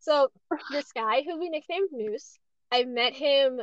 So 0.00 0.28
this 0.70 0.92
guy 0.92 1.22
who 1.22 1.38
we 1.38 1.48
nicknamed 1.48 1.90
Moose, 1.92 2.38
I 2.70 2.84
met 2.84 3.14
him 3.14 3.60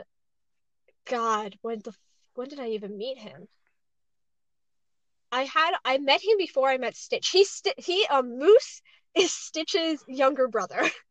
God, 1.06 1.56
when 1.62 1.80
the 1.80 1.94
when 2.36 2.48
did 2.48 2.60
I 2.60 2.70
even 2.70 2.98
meet 2.98 3.18
him? 3.18 3.48
I 5.32 5.44
had 5.44 5.74
I 5.84 5.98
met 5.98 6.22
him 6.24 6.38
before 6.38 6.70
I 6.70 6.78
met 6.78 6.96
Stitch. 6.96 7.30
He's 7.30 7.50
Sti- 7.52 7.74
he 7.78 8.06
um 8.08 8.38
Moose 8.40 8.82
is 9.16 9.34
Stitch's 9.34 10.04
younger 10.08 10.48
brother. 10.48 10.82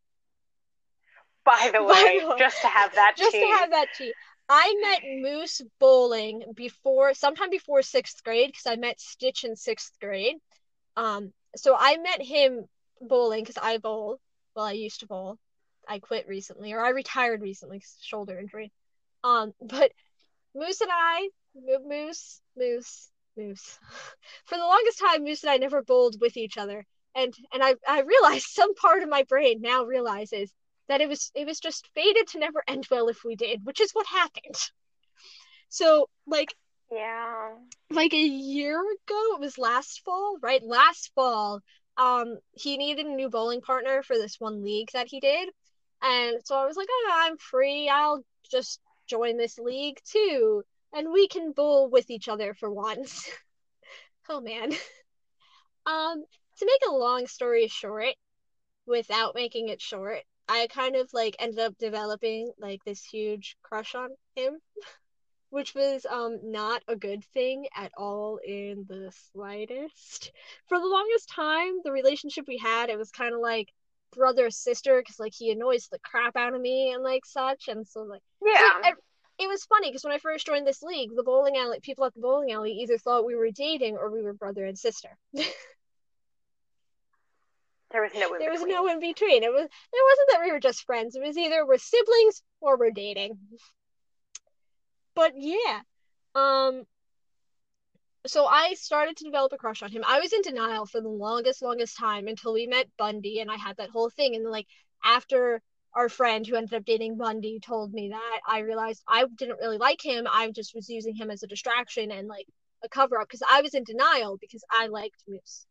By 1.49 1.71
the 1.73 1.79
By 1.87 1.87
way, 1.93 2.21
the 2.21 2.29
way, 2.29 2.39
just 2.39 2.61
to 2.63 2.69
have 2.69 2.95
that 2.95 3.15
just 3.17 3.33
to 3.33 3.47
have 3.59 3.71
that 3.71 3.89
tea. 3.97 4.13
I 4.51 4.75
met 4.81 5.03
Moose 5.05 5.61
bowling 5.79 6.43
before, 6.55 7.15
sometime 7.15 7.51
before 7.51 7.83
sixth 7.83 8.23
grade, 8.25 8.49
because 8.49 8.67
I 8.67 8.77
met 8.77 9.01
Stitch 9.01 9.45
in 9.45 9.57
sixth 9.57 9.93
grade. 10.01 10.37
Um, 10.97 11.33
so 11.57 11.75
I 11.79 11.97
met 11.99 12.23
him 12.23 12.67
bowling 13.01 13.45
because 13.45 13.59
I 13.63 13.79
bowl. 13.79 14.21
Well, 14.55 14.67
I 14.67 14.73
used 14.73 15.01
to 15.01 15.07
bowl. 15.07 15.39
I 15.89 15.99
quit 16.01 16.29
recently, 16.29 16.73
or 16.73 16.81
I 16.85 16.91
retired 16.91 17.41
recently, 17.41 17.81
'cause 17.81 17.97
shoulder 18.03 18.39
injury. 18.39 18.73
Um, 19.25 19.55
but 19.61 19.93
Moose 20.55 20.81
and 20.81 20.91
I, 20.93 21.29
Moose, 21.55 22.41
Moose, 22.57 23.11
Moose. 23.37 23.79
For 24.47 24.57
the 24.57 24.65
longest 24.65 24.99
time, 24.99 25.25
Moose 25.25 25.43
and 25.45 25.51
I 25.51 25.57
never 25.59 25.83
bowled 25.83 26.21
with 26.21 26.37
each 26.37 26.59
other, 26.59 26.85
and 27.15 27.35
and 27.53 27.63
I 27.65 27.75
I 27.87 28.01
realized 28.03 28.47
some 28.49 28.75
part 28.75 29.03
of 29.03 29.09
my 29.09 29.23
brain 29.25 29.61
now 29.61 29.85
realizes 29.85 30.53
that 30.89 31.01
it 31.01 31.09
was 31.09 31.31
it 31.35 31.47
was 31.47 31.61
just 31.61 31.89
fated 31.95 32.27
to 32.29 32.39
never 32.39 32.63
end 32.67 32.87
well 32.91 33.09
if 33.09 33.25
we 33.25 33.37
did, 33.37 33.65
which 33.65 33.81
is 33.81 33.93
what 33.93 34.07
happened. 34.07 34.57
So 35.69 36.09
like 36.27 36.55
Yeah. 36.91 37.57
like 37.91 38.13
a 38.15 38.17
year 38.17 38.81
ago, 38.81 39.35
it 39.35 39.41
was 39.41 39.59
last 39.59 40.03
fall, 40.05 40.37
right? 40.43 40.63
Last 40.63 41.13
fall, 41.15 41.61
um, 41.97 42.39
he 42.53 42.77
needed 42.77 43.07
a 43.07 43.11
new 43.15 43.29
bowling 43.29 43.61
partner 43.61 44.03
for 44.03 44.17
this 44.17 44.37
one 44.39 44.63
league 44.63 44.91
that 44.93 45.09
he 45.09 45.21
did. 45.21 45.51
And 46.03 46.39
so 46.45 46.57
I 46.57 46.67
was 46.67 46.77
like, 46.77 46.89
oh, 46.91 47.11
I'm 47.13 47.37
free. 47.39 47.89
I'll 47.89 48.23
just 48.51 48.81
join 49.07 49.37
this 49.37 49.59
league 49.59 49.99
too. 50.05 50.63
And 50.93 51.13
we 51.13 51.29
can 51.29 51.53
bowl 51.53 51.91
with 51.91 52.11
each 52.11 52.29
other 52.29 52.55
for 52.55 52.71
once. 52.71 53.29
oh 54.29 54.41
man. 54.41 54.73
Um, 55.87 56.23
to 56.59 56.67
make 56.67 56.83
a 56.87 56.93
long 56.93 57.27
story 57.27 57.67
short, 57.69 58.15
without 58.87 59.35
making 59.35 59.69
it 59.71 59.81
short, 59.81 60.23
I 60.49 60.67
kind 60.69 60.97
of 60.97 61.09
like 61.13 61.37
ended 61.39 61.59
up 61.61 61.77
developing 61.79 62.51
like 62.59 62.85
this 62.85 63.05
huge 63.05 63.57
crush 63.63 63.95
on 63.95 64.11
him 64.35 64.59
which 65.51 65.75
was 65.75 66.05
um 66.11 66.39
not 66.43 66.83
a 66.89 66.97
good 66.97 67.25
thing 67.33 67.67
at 67.75 67.93
all 67.97 68.39
in 68.47 68.85
the 68.89 69.11
slightest. 69.33 70.33
For 70.69 70.79
the 70.79 70.87
longest 70.87 71.31
time, 71.31 71.81
the 71.85 71.93
relationship 71.93 72.45
we 72.47 72.59
had, 72.59 72.91
it 72.91 72.99
was 72.99 73.11
kind 73.11 73.35
of 73.35 73.41
like 73.41 73.73
brother 74.15 74.51
sister 74.51 75.01
because 75.01 75.19
like 75.19 75.33
he 75.35 75.51
annoys 75.51 75.89
the 75.89 75.99
crap 76.01 76.37
out 76.37 76.55
of 76.55 76.61
me 76.61 76.93
and 76.93 77.03
like 77.03 77.25
such, 77.25 77.69
and 77.69 77.87
so 77.87 78.01
like 78.01 78.23
so, 78.43 78.51
Yeah. 78.51 78.93
it 79.39 79.49
was 79.49 79.65
funny 79.65 79.89
because 79.89 80.05
when 80.05 80.13
I 80.13 80.19
first 80.19 80.47
joined 80.47 80.67
this 80.67 80.83
league, 80.83 81.11
the 81.15 81.23
bowling 81.23 81.57
alley 81.57 81.79
people 81.81 82.05
at 82.05 82.15
the 82.15 82.21
bowling 82.21 82.53
alley 82.53 82.73
either 82.73 82.99
thought 82.99 83.25
we 83.25 83.37
were 83.37 83.51
dating 83.51 83.97
or 83.97 84.11
we 84.11 84.23
were 84.23 84.33
brother 84.35 84.65
and 84.65 84.79
sister. 84.79 85.17
There 87.91 88.03
was 88.03 88.13
no 88.15 88.35
in 88.35 88.41
there 88.41 88.51
was 88.51 88.61
between. 88.61 88.75
no 88.75 88.89
in 88.89 89.01
between. 89.01 89.43
It 89.43 89.53
was 89.53 89.65
it 89.65 90.05
wasn't 90.11 90.29
that 90.31 90.41
we 90.45 90.53
were 90.53 90.61
just 90.61 90.85
friends. 90.85 91.15
It 91.17 91.23
was 91.23 91.39
either 91.39 91.67
we're 91.67 91.79
siblings 91.79 92.43
or 92.61 92.77
we're 92.79 92.91
dating. 92.91 93.39
but 95.15 95.33
yeah. 95.37 95.81
Um 96.35 96.85
so 98.27 98.47
I 98.47 98.75
started 98.75 99.17
to 99.17 99.25
develop 99.25 99.53
a 99.53 99.57
crush 99.57 99.83
on 99.83 99.91
him. 99.91 100.05
I 100.07 100.21
was 100.21 100.33
in 100.33 100.43
denial 100.43 100.85
for 100.87 101.01
the 101.01 101.09
longest, 101.09 101.63
longest 101.63 101.97
time 101.97 102.29
until 102.29 102.53
we 102.53 102.67
met 102.67 102.89
Bundy 102.99 103.41
and 103.41 103.51
I 103.51 103.57
had 103.57 103.77
that 103.79 103.91
whole 103.91 104.11
thing. 104.11 104.35
And 104.35 104.45
like 104.51 104.67
after 105.03 105.63
our 105.95 106.09
friend 106.11 106.47
who 106.47 106.57
ended 106.57 106.75
up 106.75 106.85
dating 106.85 107.17
Bundy 107.17 107.59
told 107.61 107.93
me 107.93 108.11
that, 108.11 108.41
I 108.47 108.61
realized 108.61 109.03
I 109.09 109.25
didn't 109.35 109.61
really 109.61 109.79
like 109.79 110.05
him. 110.05 110.27
I 110.31 110.51
just 110.51 110.75
was 110.75 110.91
using 110.91 111.15
him 111.15 111.31
as 111.31 111.43
a 111.43 111.47
distraction 111.47 112.11
and 112.11 112.29
like 112.29 112.47
a 112.85 112.89
cover 112.89 113.19
up 113.19 113.29
because 113.29 113.43
I 113.51 113.63
was 113.63 113.75
in 113.75 113.85
denial 113.85 114.37
because 114.39 114.63
I 114.71 114.89
liked 114.89 115.25
Moose. 115.27 115.67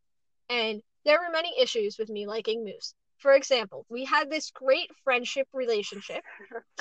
And 0.50 0.82
there 1.08 1.18
were 1.18 1.32
many 1.32 1.52
issues 1.58 1.96
with 1.98 2.10
me 2.10 2.26
liking 2.26 2.64
Moose. 2.64 2.94
For 3.16 3.32
example, 3.32 3.86
we 3.88 4.04
had 4.04 4.30
this 4.30 4.50
great 4.50 4.90
friendship 5.02 5.48
relationship. 5.52 6.22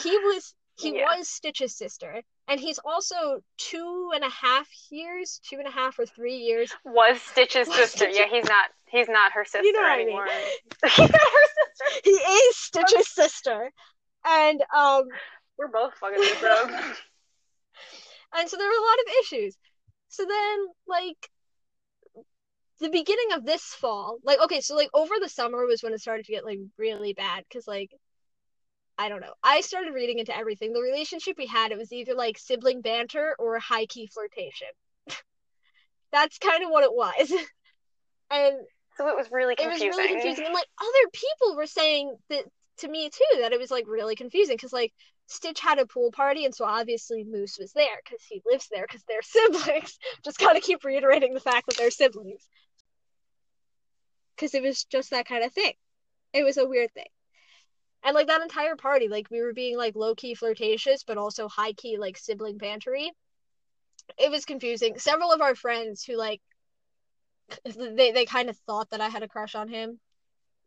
He 0.03 0.09
was 0.27 0.53
he 0.77 0.95
Yeah. 0.99 1.05
was 1.17 1.27
Stitch's 1.27 1.75
sister, 1.75 2.21
and 2.47 2.59
he's 2.59 2.77
also 2.85 3.39
two 3.57 4.11
and 4.13 4.23
a 4.23 4.29
half 4.29 4.67
years, 4.91 5.39
two 5.49 5.57
and 5.57 5.67
a 5.67 5.71
half 5.71 5.97
or 5.97 6.05
three 6.05 6.35
years. 6.37 6.71
Was 6.85 7.19
Stitch's 7.21 7.67
Was 7.67 7.77
sister. 7.77 8.09
Yeah, 8.09 8.27
he's 8.29 8.45
not 8.45 8.69
he's 8.87 9.07
not 9.09 9.31
her 9.31 9.45
sister 9.45 9.63
You 9.65 9.71
know 9.73 9.79
what 9.81 9.91
I 9.91 9.97
mean. 9.97 10.07
anymore. 10.09 10.27
he's 10.85 10.99
not 10.99 11.09
her 11.37 11.47
sister. 11.57 12.01
He 12.03 12.11
is 12.11 12.55
Stitch's 12.57 13.07
sister, 13.09 13.71
and 14.25 14.61
um, 14.75 15.05
We're 15.57 15.69
both 15.69 15.93
fucking 15.95 16.21
bros. 16.39 16.69
and 18.37 18.49
so 18.49 18.57
there 18.57 18.67
were 18.67 18.73
a 18.83 18.87
lot 18.89 18.99
of 19.07 19.13
issues. 19.21 19.57
So 20.09 20.25
then, 20.25 20.57
like, 20.87 21.17
the 22.79 22.89
beginning 22.89 23.33
of 23.33 23.45
this 23.45 23.63
fall, 23.63 24.19
like, 24.23 24.39
okay, 24.41 24.61
so 24.61 24.75
like 24.75 24.89
over 24.93 25.15
the 25.19 25.29
summer 25.29 25.65
was 25.65 25.83
when 25.83 25.93
it 25.93 26.01
started 26.01 26.25
to 26.25 26.31
get 26.31 26.45
like 26.45 26.59
really 26.77 27.13
bad 27.13 27.43
because 27.49 27.67
like. 27.67 27.91
I 28.99 29.09
don't 29.09 29.21
know. 29.21 29.33
I 29.43 29.61
started 29.61 29.93
reading 29.93 30.19
into 30.19 30.35
everything. 30.35 30.73
The 30.73 30.81
relationship 30.81 31.37
we 31.37 31.47
had, 31.47 31.71
it 31.71 31.77
was 31.77 31.91
either 31.91 32.13
like 32.15 32.37
sibling 32.37 32.81
banter 32.81 33.35
or 33.39 33.59
high 33.59 33.85
key 33.87 34.07
flirtation. 34.07 34.67
That's 36.11 36.37
kind 36.37 36.63
of 36.63 36.69
what 36.69 36.83
it 36.83 36.93
was. 36.93 37.31
And 38.31 38.55
So 38.97 39.07
it 39.07 39.15
was 39.15 39.29
really 39.31 39.55
it 39.59 39.67
was 39.69 39.79
confusing. 39.79 39.89
really 39.89 40.07
confusing 40.07 40.45
and 40.45 40.53
like 40.53 40.67
other 40.81 41.09
people 41.13 41.55
were 41.55 41.67
saying 41.67 42.17
that 42.29 42.43
to 42.79 42.87
me 42.87 43.09
too 43.09 43.39
that 43.41 43.53
it 43.53 43.59
was 43.59 43.71
like 43.71 43.85
really 43.87 44.15
confusing 44.15 44.55
because 44.55 44.73
like 44.73 44.93
stitch 45.27 45.59
had 45.59 45.79
a 45.79 45.85
pool 45.85 46.11
party 46.11 46.45
and 46.45 46.53
so 46.55 46.65
obviously 46.65 47.23
moose 47.23 47.57
was 47.59 47.73
there 47.73 47.99
because 48.03 48.23
he 48.23 48.41
lives 48.49 48.67
there 48.71 48.85
because 48.87 49.03
they're 49.07 49.21
siblings 49.23 49.97
just 50.23 50.39
gotta 50.39 50.61
keep 50.61 50.83
reiterating 50.83 51.33
the 51.33 51.39
fact 51.39 51.67
that 51.67 51.77
they're 51.77 51.91
siblings 51.91 52.47
because 54.37 54.53
it 54.53 54.63
was 54.63 54.83
just 54.85 55.09
that 55.09 55.27
kind 55.27 55.43
of 55.43 55.51
thing 55.51 55.73
it 56.33 56.43
was 56.43 56.57
a 56.57 56.67
weird 56.67 56.93
thing 56.93 57.07
and 58.03 58.15
like 58.15 58.27
that 58.27 58.41
entire 58.41 58.75
party 58.75 59.07
like 59.07 59.27
we 59.31 59.41
were 59.41 59.53
being 59.53 59.75
like 59.77 59.95
low-key 59.95 60.35
flirtatious 60.35 61.03
but 61.03 61.17
also 61.17 61.47
high-key 61.47 61.97
like 61.97 62.17
sibling 62.17 62.57
bantery 62.57 63.09
it 64.17 64.31
was 64.31 64.45
confusing 64.45 64.97
several 64.97 65.31
of 65.31 65.41
our 65.41 65.55
friends 65.55 66.03
who 66.03 66.15
like 66.15 66.41
they 67.65 68.11
they 68.11 68.25
kind 68.25 68.49
of 68.49 68.57
thought 68.65 68.89
that 68.91 69.01
I 69.01 69.09
had 69.09 69.23
a 69.23 69.27
crush 69.27 69.55
on 69.55 69.67
him. 69.67 69.99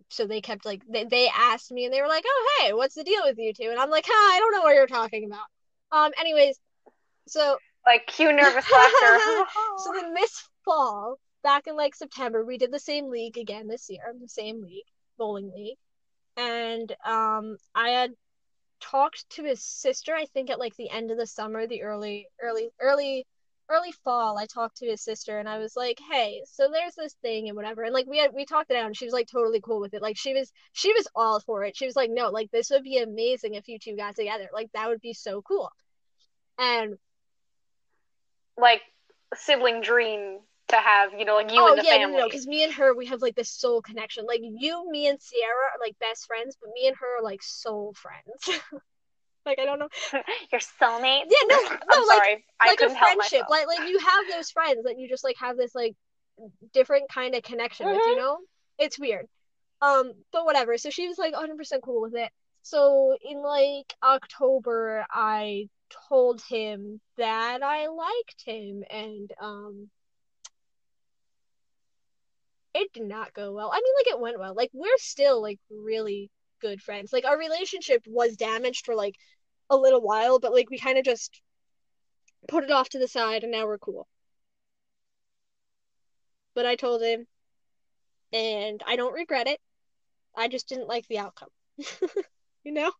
So 0.08 0.26
they 0.26 0.40
kept 0.40 0.64
like 0.64 0.82
they, 0.88 1.04
they 1.04 1.28
asked 1.28 1.70
me 1.70 1.84
and 1.84 1.94
they 1.94 2.00
were 2.00 2.08
like, 2.08 2.24
"Oh, 2.26 2.58
hey, 2.60 2.72
what's 2.72 2.94
the 2.94 3.04
deal 3.04 3.22
with 3.24 3.38
you 3.38 3.52
two? 3.52 3.68
And 3.70 3.78
I'm 3.78 3.90
like, 3.90 4.04
"Huh, 4.06 4.34
I 4.34 4.38
don't 4.38 4.52
know 4.52 4.62
what 4.62 4.74
you're 4.74 4.86
talking 4.86 5.24
about." 5.24 5.46
Um 5.92 6.12
anyways, 6.18 6.58
so 7.28 7.58
like 7.86 8.06
cue 8.06 8.32
nervous 8.32 8.70
laughter. 8.70 9.44
so 9.78 9.92
then 9.94 10.14
this 10.14 10.48
fall, 10.64 11.18
back 11.42 11.66
in 11.66 11.76
like 11.76 11.94
September, 11.94 12.44
we 12.44 12.58
did 12.58 12.72
the 12.72 12.78
same 12.78 13.10
league 13.10 13.38
again 13.38 13.68
this 13.68 13.88
year, 13.90 14.14
the 14.20 14.28
same 14.28 14.62
league, 14.62 14.84
bowling 15.18 15.50
league. 15.54 15.78
And 16.36 16.94
um 17.04 17.56
I 17.74 17.90
had 17.90 18.12
talked 18.80 19.28
to 19.30 19.44
his 19.44 19.62
sister, 19.62 20.14
I 20.14 20.26
think 20.26 20.50
at 20.50 20.58
like 20.58 20.76
the 20.76 20.90
end 20.90 21.10
of 21.10 21.18
the 21.18 21.26
summer, 21.26 21.66
the 21.66 21.82
early 21.82 22.28
early 22.42 22.70
early 22.80 23.26
early 23.70 23.92
fall, 24.04 24.36
I 24.36 24.46
talked 24.46 24.78
to 24.78 24.86
his 24.86 25.02
sister 25.02 25.38
and 25.38 25.48
I 25.48 25.58
was 25.58 25.76
like, 25.76 25.98
"Hey, 26.10 26.42
so 26.46 26.68
there's 26.70 26.94
this 26.96 27.14
thing 27.22 27.48
and 27.48 27.56
whatever." 27.56 27.84
And 27.84 27.94
like 27.94 28.06
we 28.06 28.18
had 28.18 28.32
we 28.34 28.44
talked 28.44 28.70
it 28.70 28.76
out 28.76 28.86
and 28.86 28.96
she 28.96 29.04
was 29.04 29.14
like 29.14 29.28
totally 29.30 29.60
cool 29.60 29.80
with 29.80 29.94
it. 29.94 30.02
Like 30.02 30.16
she 30.16 30.34
was 30.34 30.52
she 30.72 30.92
was 30.92 31.06
all 31.14 31.40
for 31.40 31.64
it. 31.64 31.76
She 31.76 31.86
was 31.86 31.96
like, 31.96 32.10
"No, 32.10 32.30
like 32.30 32.50
this 32.50 32.70
would 32.70 32.82
be 32.82 32.98
amazing 32.98 33.54
if 33.54 33.68
you 33.68 33.78
two 33.78 33.96
got 33.96 34.16
together. 34.16 34.48
Like 34.52 34.70
that 34.74 34.88
would 34.88 35.00
be 35.00 35.14
so 35.14 35.42
cool." 35.42 35.70
And 36.58 36.98
like 38.58 38.82
sibling 39.34 39.80
dream 39.82 40.40
to 40.70 40.76
have, 40.76 41.12
you 41.18 41.24
know, 41.24 41.34
like 41.34 41.52
you 41.52 41.60
oh 41.60 41.70
and 41.70 41.78
the 41.78 41.82
family. 41.82 41.96
Oh 41.96 41.98
yeah, 41.98 42.02
family. 42.04 42.16
no, 42.16 42.22
no, 42.24 42.28
because 42.28 42.46
me 42.46 42.64
and 42.64 42.72
her, 42.74 42.94
we 42.94 43.06
have 43.06 43.22
like 43.22 43.34
this 43.36 43.50
soul 43.50 43.82
connection. 43.82 44.26
Like 44.26 44.40
you, 44.42 44.90
me, 44.90 45.06
and 45.08 45.20
Sierra 45.20 45.50
are 45.74 45.80
like 45.84 45.98
best 45.98 46.26
friends, 46.26 46.56
but 46.60 46.70
me 46.74 46.86
and 46.88 46.96
her 46.96 47.18
are 47.18 47.22
like 47.22 47.42
soul 47.42 47.94
friends. 47.94 48.62
like 49.46 49.58
I 49.58 49.64
don't 49.64 49.78
know. 49.78 49.88
Your 50.52 50.60
soulmate. 50.60 51.24
Yeah, 51.26 51.46
no, 51.48 51.56
I'm 51.70 51.78
no, 51.90 52.06
like- 52.06 52.16
sorry. 52.18 52.44
I 52.60 52.66
like 52.68 52.74
a 52.74 52.76
couldn't 52.82 52.96
help 52.96 53.12
friendship. 53.14 53.40
myself. 53.48 53.50
Like 53.50 53.66
like 53.66 53.88
you 53.88 53.98
have 53.98 54.24
those 54.36 54.50
friends 54.50 54.84
that 54.84 54.98
you 54.98 55.08
just 55.08 55.24
like 55.24 55.36
have 55.38 55.56
this 55.56 55.74
like 55.74 55.94
different 56.72 57.10
kind 57.10 57.34
of 57.34 57.42
connection 57.42 57.86
with, 57.86 57.96
you 57.96 58.14
Mhm. 58.14 58.16
know? 58.16 58.38
It's 58.78 58.98
weird. 58.98 59.26
Um, 59.82 60.12
but 60.32 60.44
whatever. 60.44 60.76
So 60.78 60.90
she 60.90 61.06
was 61.08 61.18
like 61.18 61.34
100% 61.34 61.80
cool 61.82 62.02
with 62.02 62.14
it. 62.14 62.30
So 62.62 63.16
in 63.22 63.42
like 63.42 63.92
October, 64.02 65.04
I 65.10 65.68
told 66.08 66.42
him 66.48 67.00
that 67.16 67.62
I 67.62 67.88
liked 67.88 68.42
him 68.44 68.84
and 68.90 69.30
um 69.40 69.90
it 72.74 72.92
did 72.92 73.04
not 73.04 73.32
go 73.34 73.52
well. 73.52 73.70
I 73.72 73.76
mean 73.76 73.94
like 73.98 74.14
it 74.14 74.20
went 74.20 74.38
well. 74.38 74.54
Like 74.54 74.70
we're 74.72 74.98
still 74.98 75.42
like 75.42 75.58
really 75.70 76.30
good 76.60 76.80
friends. 76.82 77.12
Like 77.12 77.24
our 77.24 77.38
relationship 77.38 78.02
was 78.06 78.36
damaged 78.36 78.84
for 78.84 78.94
like 78.94 79.16
a 79.68 79.76
little 79.76 80.00
while, 80.00 80.38
but 80.38 80.52
like 80.52 80.70
we 80.70 80.78
kind 80.78 80.98
of 80.98 81.04
just 81.04 81.40
put 82.48 82.64
it 82.64 82.70
off 82.70 82.88
to 82.90 82.98
the 82.98 83.08
side 83.08 83.42
and 83.42 83.52
now 83.52 83.66
we're 83.66 83.78
cool. 83.78 84.06
But 86.54 86.66
I 86.66 86.76
told 86.76 87.02
him 87.02 87.26
and 88.32 88.82
I 88.86 88.96
don't 88.96 89.14
regret 89.14 89.46
it. 89.48 89.60
I 90.36 90.48
just 90.48 90.68
didn't 90.68 90.88
like 90.88 91.06
the 91.08 91.18
outcome. 91.18 91.48
you 92.64 92.72
know? 92.72 92.92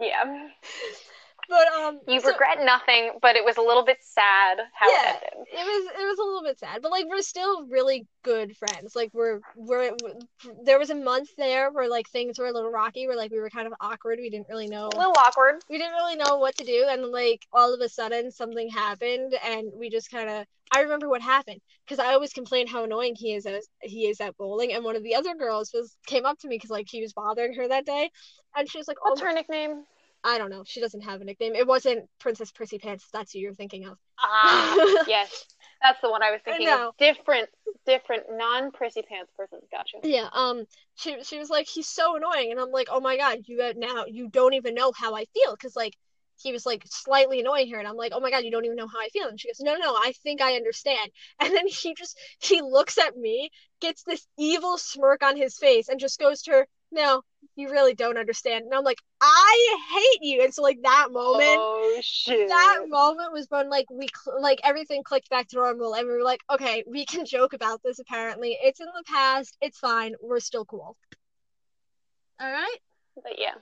Yeah. 0.00 0.48
But 1.48 1.68
um 1.68 2.00
You 2.08 2.20
so- 2.20 2.28
regret 2.28 2.58
nothing, 2.64 3.12
but 3.20 3.36
it 3.36 3.44
was 3.44 3.56
a 3.56 3.62
little 3.62 3.84
bit 3.84 3.98
sad 4.00 4.58
how 4.72 4.90
Yeah. 4.90 5.14
it 5.16 5.22
ended. 5.32 5.48
it 5.52 5.64
was 5.64 5.92
it 6.00 6.04
was 6.06 6.18
a 6.18 6.22
little 6.22 6.42
bit 6.42 6.58
sad, 6.58 6.82
but 6.82 6.90
like 6.90 7.06
we're 7.08 7.20
still 7.22 7.64
really 7.66 8.06
good 8.22 8.56
friends. 8.56 8.96
Like 8.96 9.10
we're 9.12 9.40
we're 9.56 9.92
there 10.64 10.78
was 10.78 10.90
a 10.90 10.94
month 10.94 11.30
there 11.36 11.70
where 11.70 11.88
like 11.88 12.08
things 12.08 12.38
were 12.38 12.46
a 12.46 12.52
little 12.52 12.70
rocky, 12.70 13.06
where 13.06 13.16
like 13.16 13.30
we 13.30 13.40
were 13.40 13.50
kind 13.50 13.66
of 13.66 13.74
awkward. 13.80 14.18
We 14.20 14.30
didn't 14.30 14.48
really 14.48 14.68
know 14.68 14.88
A 14.94 14.96
little 14.96 15.14
awkward. 15.18 15.62
we 15.68 15.78
didn't 15.78 15.94
really 15.94 16.16
know 16.16 16.38
what 16.38 16.56
to 16.56 16.64
do, 16.64 16.86
and 16.88 17.06
like 17.06 17.46
all 17.52 17.72
of 17.74 17.80
a 17.80 17.88
sudden 17.88 18.30
something 18.30 18.68
happened, 18.68 19.34
and 19.44 19.70
we 19.76 19.90
just 19.90 20.10
kind 20.10 20.28
of. 20.30 20.46
I 20.72 20.80
remember 20.80 21.08
what 21.08 21.20
happened 21.20 21.60
because 21.84 21.98
I 22.00 22.14
always 22.14 22.32
complain 22.32 22.66
how 22.66 22.82
annoying 22.84 23.14
he 23.16 23.34
is 23.34 23.46
as 23.46 23.68
he 23.82 24.08
is 24.08 24.20
at 24.20 24.36
bowling, 24.38 24.72
and 24.72 24.82
one 24.82 24.96
of 24.96 25.02
the 25.04 25.14
other 25.14 25.34
girls 25.34 25.70
was 25.74 25.94
came 26.06 26.24
up 26.24 26.38
to 26.40 26.48
me 26.48 26.56
because 26.56 26.70
like 26.70 26.88
he 26.90 27.00
was 27.02 27.12
bothering 27.12 27.52
her 27.54 27.68
that 27.68 27.84
day, 27.86 28.10
and 28.56 28.68
she 28.68 28.78
was 28.78 28.88
like, 28.88 28.96
"Oh, 29.04 29.10
What's 29.10 29.20
her 29.20 29.32
nickname? 29.32 29.84
I 30.24 30.38
don't 30.38 30.50
know. 30.50 30.64
She 30.66 30.80
doesn't 30.80 31.02
have 31.02 31.20
a 31.20 31.24
nickname. 31.24 31.54
It 31.54 31.66
wasn't 31.66 32.08
Princess 32.18 32.50
Prissy 32.50 32.78
Pants. 32.78 33.06
That's 33.12 33.32
who 33.32 33.38
you're 33.38 33.54
thinking 33.54 33.86
of." 33.86 33.98
Ah, 34.18 35.04
yes. 35.08 35.44
That's 35.84 36.00
the 36.00 36.10
one 36.10 36.22
I 36.22 36.30
was 36.30 36.40
thinking 36.42 36.66
know. 36.66 36.88
of. 36.88 36.96
Different, 36.96 37.50
different, 37.84 38.24
non 38.30 38.72
prissy 38.72 39.02
pants 39.02 39.30
person. 39.36 39.58
Gotcha. 39.70 39.98
Yeah, 40.02 40.28
um, 40.32 40.64
she 40.94 41.22
she 41.22 41.38
was 41.38 41.50
like, 41.50 41.66
he's 41.68 41.88
so 41.88 42.16
annoying, 42.16 42.50
and 42.50 42.58
I'm 42.58 42.70
like, 42.70 42.88
oh 42.90 43.00
my 43.00 43.18
god, 43.18 43.40
you 43.44 43.58
now 43.76 44.06
you 44.06 44.28
don't 44.28 44.54
even 44.54 44.74
know 44.74 44.92
how 44.96 45.14
I 45.14 45.26
feel, 45.34 45.52
because 45.52 45.76
like 45.76 45.94
he 46.36 46.52
was 46.52 46.64
like 46.64 46.84
slightly 46.86 47.40
annoying 47.40 47.70
her, 47.70 47.78
and 47.78 47.86
I'm 47.86 47.96
like, 47.96 48.12
oh 48.14 48.20
my 48.20 48.30
god, 48.30 48.44
you 48.44 48.50
don't 48.50 48.64
even 48.64 48.78
know 48.78 48.88
how 48.88 48.98
I 48.98 49.08
feel, 49.12 49.28
and 49.28 49.38
she 49.38 49.48
goes, 49.48 49.60
no, 49.60 49.76
no, 49.76 49.92
I 49.92 50.14
think 50.22 50.40
I 50.40 50.54
understand, 50.54 51.10
and 51.40 51.52
then 51.52 51.66
he 51.66 51.94
just 51.94 52.18
he 52.38 52.62
looks 52.62 52.96
at 52.96 53.14
me, 53.14 53.50
gets 53.82 54.04
this 54.04 54.26
evil 54.38 54.78
smirk 54.78 55.22
on 55.22 55.36
his 55.36 55.58
face, 55.58 55.88
and 55.88 56.00
just 56.00 56.18
goes 56.18 56.40
to 56.42 56.52
her, 56.52 56.68
no, 56.94 57.22
you 57.56 57.70
really 57.70 57.94
don't 57.94 58.16
understand, 58.16 58.64
and 58.64 58.74
I'm 58.74 58.84
like, 58.84 59.02
I 59.20 59.78
hate 59.92 60.26
you, 60.26 60.42
and 60.42 60.52
so 60.54 60.62
like 60.62 60.78
that 60.82 61.08
moment 61.12 61.58
Oh 61.60 61.98
shit. 62.02 62.48
that 62.48 62.80
moment 62.88 63.32
was 63.32 63.46
when 63.50 63.68
like 63.70 63.86
we 63.90 64.08
cl- 64.24 64.40
like 64.40 64.60
everything 64.64 65.02
clicked 65.02 65.30
back 65.30 65.48
to 65.48 65.56
normal 65.56 65.94
and 65.94 66.06
we 66.06 66.14
were 66.14 66.22
like 66.22 66.40
okay 66.50 66.82
we 66.90 67.04
can 67.04 67.24
joke 67.26 67.52
about 67.52 67.80
this 67.84 67.98
apparently. 67.98 68.56
It's 68.62 68.80
in 68.80 68.86
the 68.86 69.04
past. 69.06 69.56
It's 69.60 69.78
fine. 69.78 70.14
We're 70.22 70.40
still 70.40 70.64
cool. 70.64 70.96
All 72.40 72.50
right? 72.50 72.76
But 73.22 73.38
yeah. 73.38 73.54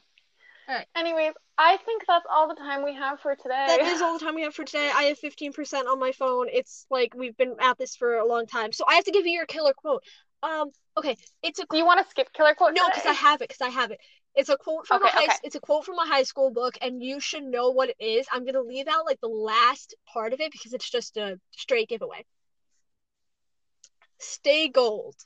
Alright. 0.68 0.86
Anyways, 0.96 1.32
I 1.58 1.76
think 1.78 2.04
that's 2.06 2.24
all 2.30 2.48
the 2.48 2.54
time 2.54 2.84
we 2.84 2.94
have 2.94 3.20
for 3.20 3.34
today. 3.34 3.66
that 3.66 3.80
is 3.80 4.00
all 4.00 4.18
the 4.18 4.24
time 4.24 4.34
we 4.34 4.42
have 4.42 4.54
for 4.54 4.64
today. 4.64 4.90
I 4.94 5.04
have 5.04 5.18
15% 5.18 5.86
on 5.86 5.98
my 5.98 6.12
phone. 6.12 6.46
It's 6.50 6.86
like 6.90 7.14
we've 7.14 7.36
been 7.36 7.56
at 7.60 7.78
this 7.78 7.96
for 7.96 8.14
a 8.16 8.26
long 8.26 8.46
time. 8.46 8.72
So 8.72 8.84
i 8.88 8.94
have 8.94 9.04
to 9.04 9.10
give 9.10 9.26
you 9.26 9.32
your 9.32 9.46
killer 9.46 9.72
quote 9.76 10.02
um 10.42 10.70
okay 10.96 11.16
it's 11.42 11.58
a 11.60 11.66
Do 11.70 11.76
you 11.76 11.84
want 11.86 12.02
to 12.04 12.10
skip 12.10 12.32
killer 12.32 12.54
quote? 12.54 12.74
no 12.74 12.88
because 12.88 13.06
i 13.06 13.12
have 13.12 13.40
it 13.42 13.48
because 13.48 13.60
i 13.60 13.68
have 13.68 13.90
it 13.90 13.98
it's 14.34 14.48
a 14.48 14.56
quote 14.56 14.86
from 14.86 15.02
Okay, 15.02 15.08
a 15.08 15.12
high 15.12 15.24
okay. 15.24 15.36
it's 15.42 15.54
a 15.54 15.60
quote 15.60 15.84
from 15.84 15.98
a 15.98 16.06
high 16.06 16.22
school 16.22 16.50
book 16.50 16.76
and 16.80 17.02
you 17.02 17.20
should 17.20 17.42
know 17.44 17.70
what 17.70 17.90
it 17.90 17.96
is 18.00 18.26
i'm 18.32 18.44
gonna 18.44 18.60
leave 18.60 18.86
out 18.88 19.04
like 19.06 19.20
the 19.20 19.28
last 19.28 19.94
part 20.12 20.32
of 20.32 20.40
it 20.40 20.50
because 20.52 20.72
it's 20.72 20.90
just 20.90 21.16
a 21.16 21.38
straight 21.52 21.88
giveaway 21.88 22.24
stay 24.18 24.68
gold 24.68 25.16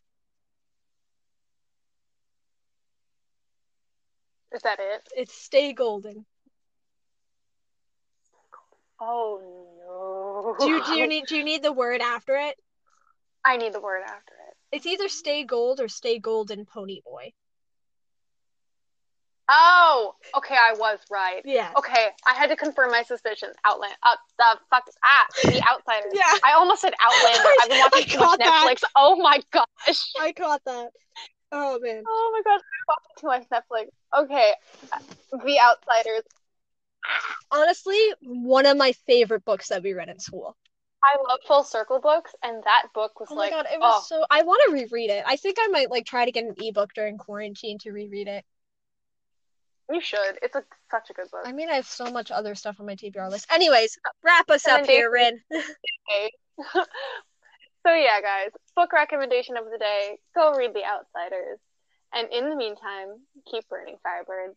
Is 4.53 4.63
that 4.63 4.79
it? 4.79 5.09
It's 5.17 5.33
stay 5.35 5.73
golden. 5.73 6.25
Oh 9.01 9.41
no. 9.79 10.57
Do 10.59 10.69
you, 10.69 10.83
do 10.83 10.93
you 10.95 11.07
need 11.07 11.27
do 11.27 11.37
you 11.37 11.45
need 11.45 11.63
the 11.63 11.73
word 11.73 12.01
after 12.01 12.37
it? 12.37 12.57
I 13.45 13.57
need 13.57 13.73
the 13.73 13.81
word 13.81 14.03
after 14.03 14.35
it. 14.46 14.46
It's 14.77 14.85
either 14.85 15.09
stay 15.09 15.43
gold 15.43 15.81
or 15.81 15.89
stay 15.89 16.19
golden 16.19 16.67
Ponyboy. 16.67 17.33
Oh, 19.49 20.15
okay, 20.37 20.55
I 20.55 20.75
was 20.75 20.99
right. 21.11 21.41
Yeah. 21.47 21.73
Okay, 21.79 22.09
I 22.27 22.35
had 22.35 22.51
to 22.51 22.57
confirm 22.57 22.91
my 22.91 23.03
suspicions. 23.03 23.55
Outland, 23.65 23.95
uh, 24.03 24.17
the 24.39 24.59
fuck, 24.69 24.85
ah, 25.03 25.27
The 25.45 25.63
Outsiders. 25.67 26.13
Yeah. 26.15 26.39
I 26.45 26.53
almost 26.53 26.83
said 26.83 26.93
Outlander. 27.01 27.49
I've 27.63 27.69
been 27.71 27.79
watching 27.79 28.05
too 28.11 28.19
much 28.19 28.39
that. 28.41 28.69
Netflix. 28.69 28.85
Oh 28.95 29.17
my 29.17 29.41
gosh. 29.51 30.13
I 30.21 30.33
caught 30.33 30.61
that. 30.67 30.91
Oh 31.53 31.79
man. 31.81 32.03
Oh 32.07 32.31
my 32.35 32.43
gosh, 32.43 32.61
I'm 32.61 32.87
watching 32.87 33.17
too 33.19 33.27
much 33.29 33.49
Netflix. 33.49 34.21
Okay, 34.21 34.53
The 35.33 35.59
Outsiders. 35.59 36.23
Honestly, 37.51 37.99
one 38.21 38.67
of 38.67 38.77
my 38.77 38.93
favorite 39.07 39.47
books 39.47 39.69
that 39.69 39.83
we 39.83 39.95
read 39.95 40.11
in 40.11 40.19
school. 40.19 40.55
I 41.07 41.17
love 41.29 41.39
full 41.47 41.63
circle 41.63 42.01
books, 42.01 42.35
and 42.43 42.63
that 42.65 42.89
book 42.95 43.21
was 43.21 43.29
oh 43.31 43.35
like 43.35 43.53
Oh 43.53 43.57
like, 43.57 43.65
my 43.65 43.71
god, 43.71 43.75
it 43.75 43.81
was 43.81 43.95
oh, 43.99 44.05
so 44.07 44.27
I 44.31 44.43
want 44.43 44.63
to 44.67 44.73
reread 44.73 45.11
it. 45.11 45.23
I 45.27 45.37
think 45.37 45.57
I 45.61 45.69
might 45.69 45.91
like 45.91 46.05
try 46.05 46.25
to 46.25 46.33
get 46.33 46.45
an 46.45 46.55
ebook 46.59 46.93
during 46.95 47.17
quarantine 47.17 47.79
to 47.81 47.93
reread 47.93 48.27
it. 48.29 48.45
you 49.91 50.01
should. 50.01 50.39
It's 50.43 50.57
a, 50.57 50.65
such 50.91 51.11
a 51.11 51.13
good 51.13 51.31
book. 51.31 51.43
I 51.45 51.53
mean, 51.53 51.71
I 51.71 51.75
have 51.75 51.87
so 51.87 52.11
much 52.11 52.31
other 52.33 52.55
stuff 52.57 52.81
on 52.81 52.87
my 52.87 52.97
TBR 52.97 53.31
list. 53.31 53.47
Anyways, 53.53 53.99
wrap 54.25 54.51
us 54.51 54.67
up 54.67 54.87
here, 54.87 55.11
Rin. 55.11 55.41
Okay. 56.09 56.31
so 57.87 57.95
yeah, 57.95 58.21
guys, 58.21 58.51
book 58.75 58.93
recommendation 58.93 59.57
of 59.57 59.65
the 59.65 59.79
day: 59.79 60.19
go 60.35 60.55
read 60.55 60.73
The 60.75 60.85
Outsiders, 60.85 61.59
and 62.15 62.29
in 62.33 62.49
the 62.49 62.57
meantime, 62.57 63.09
keep 63.51 63.69
burning 63.69 63.97
Firebirds. 64.07 64.55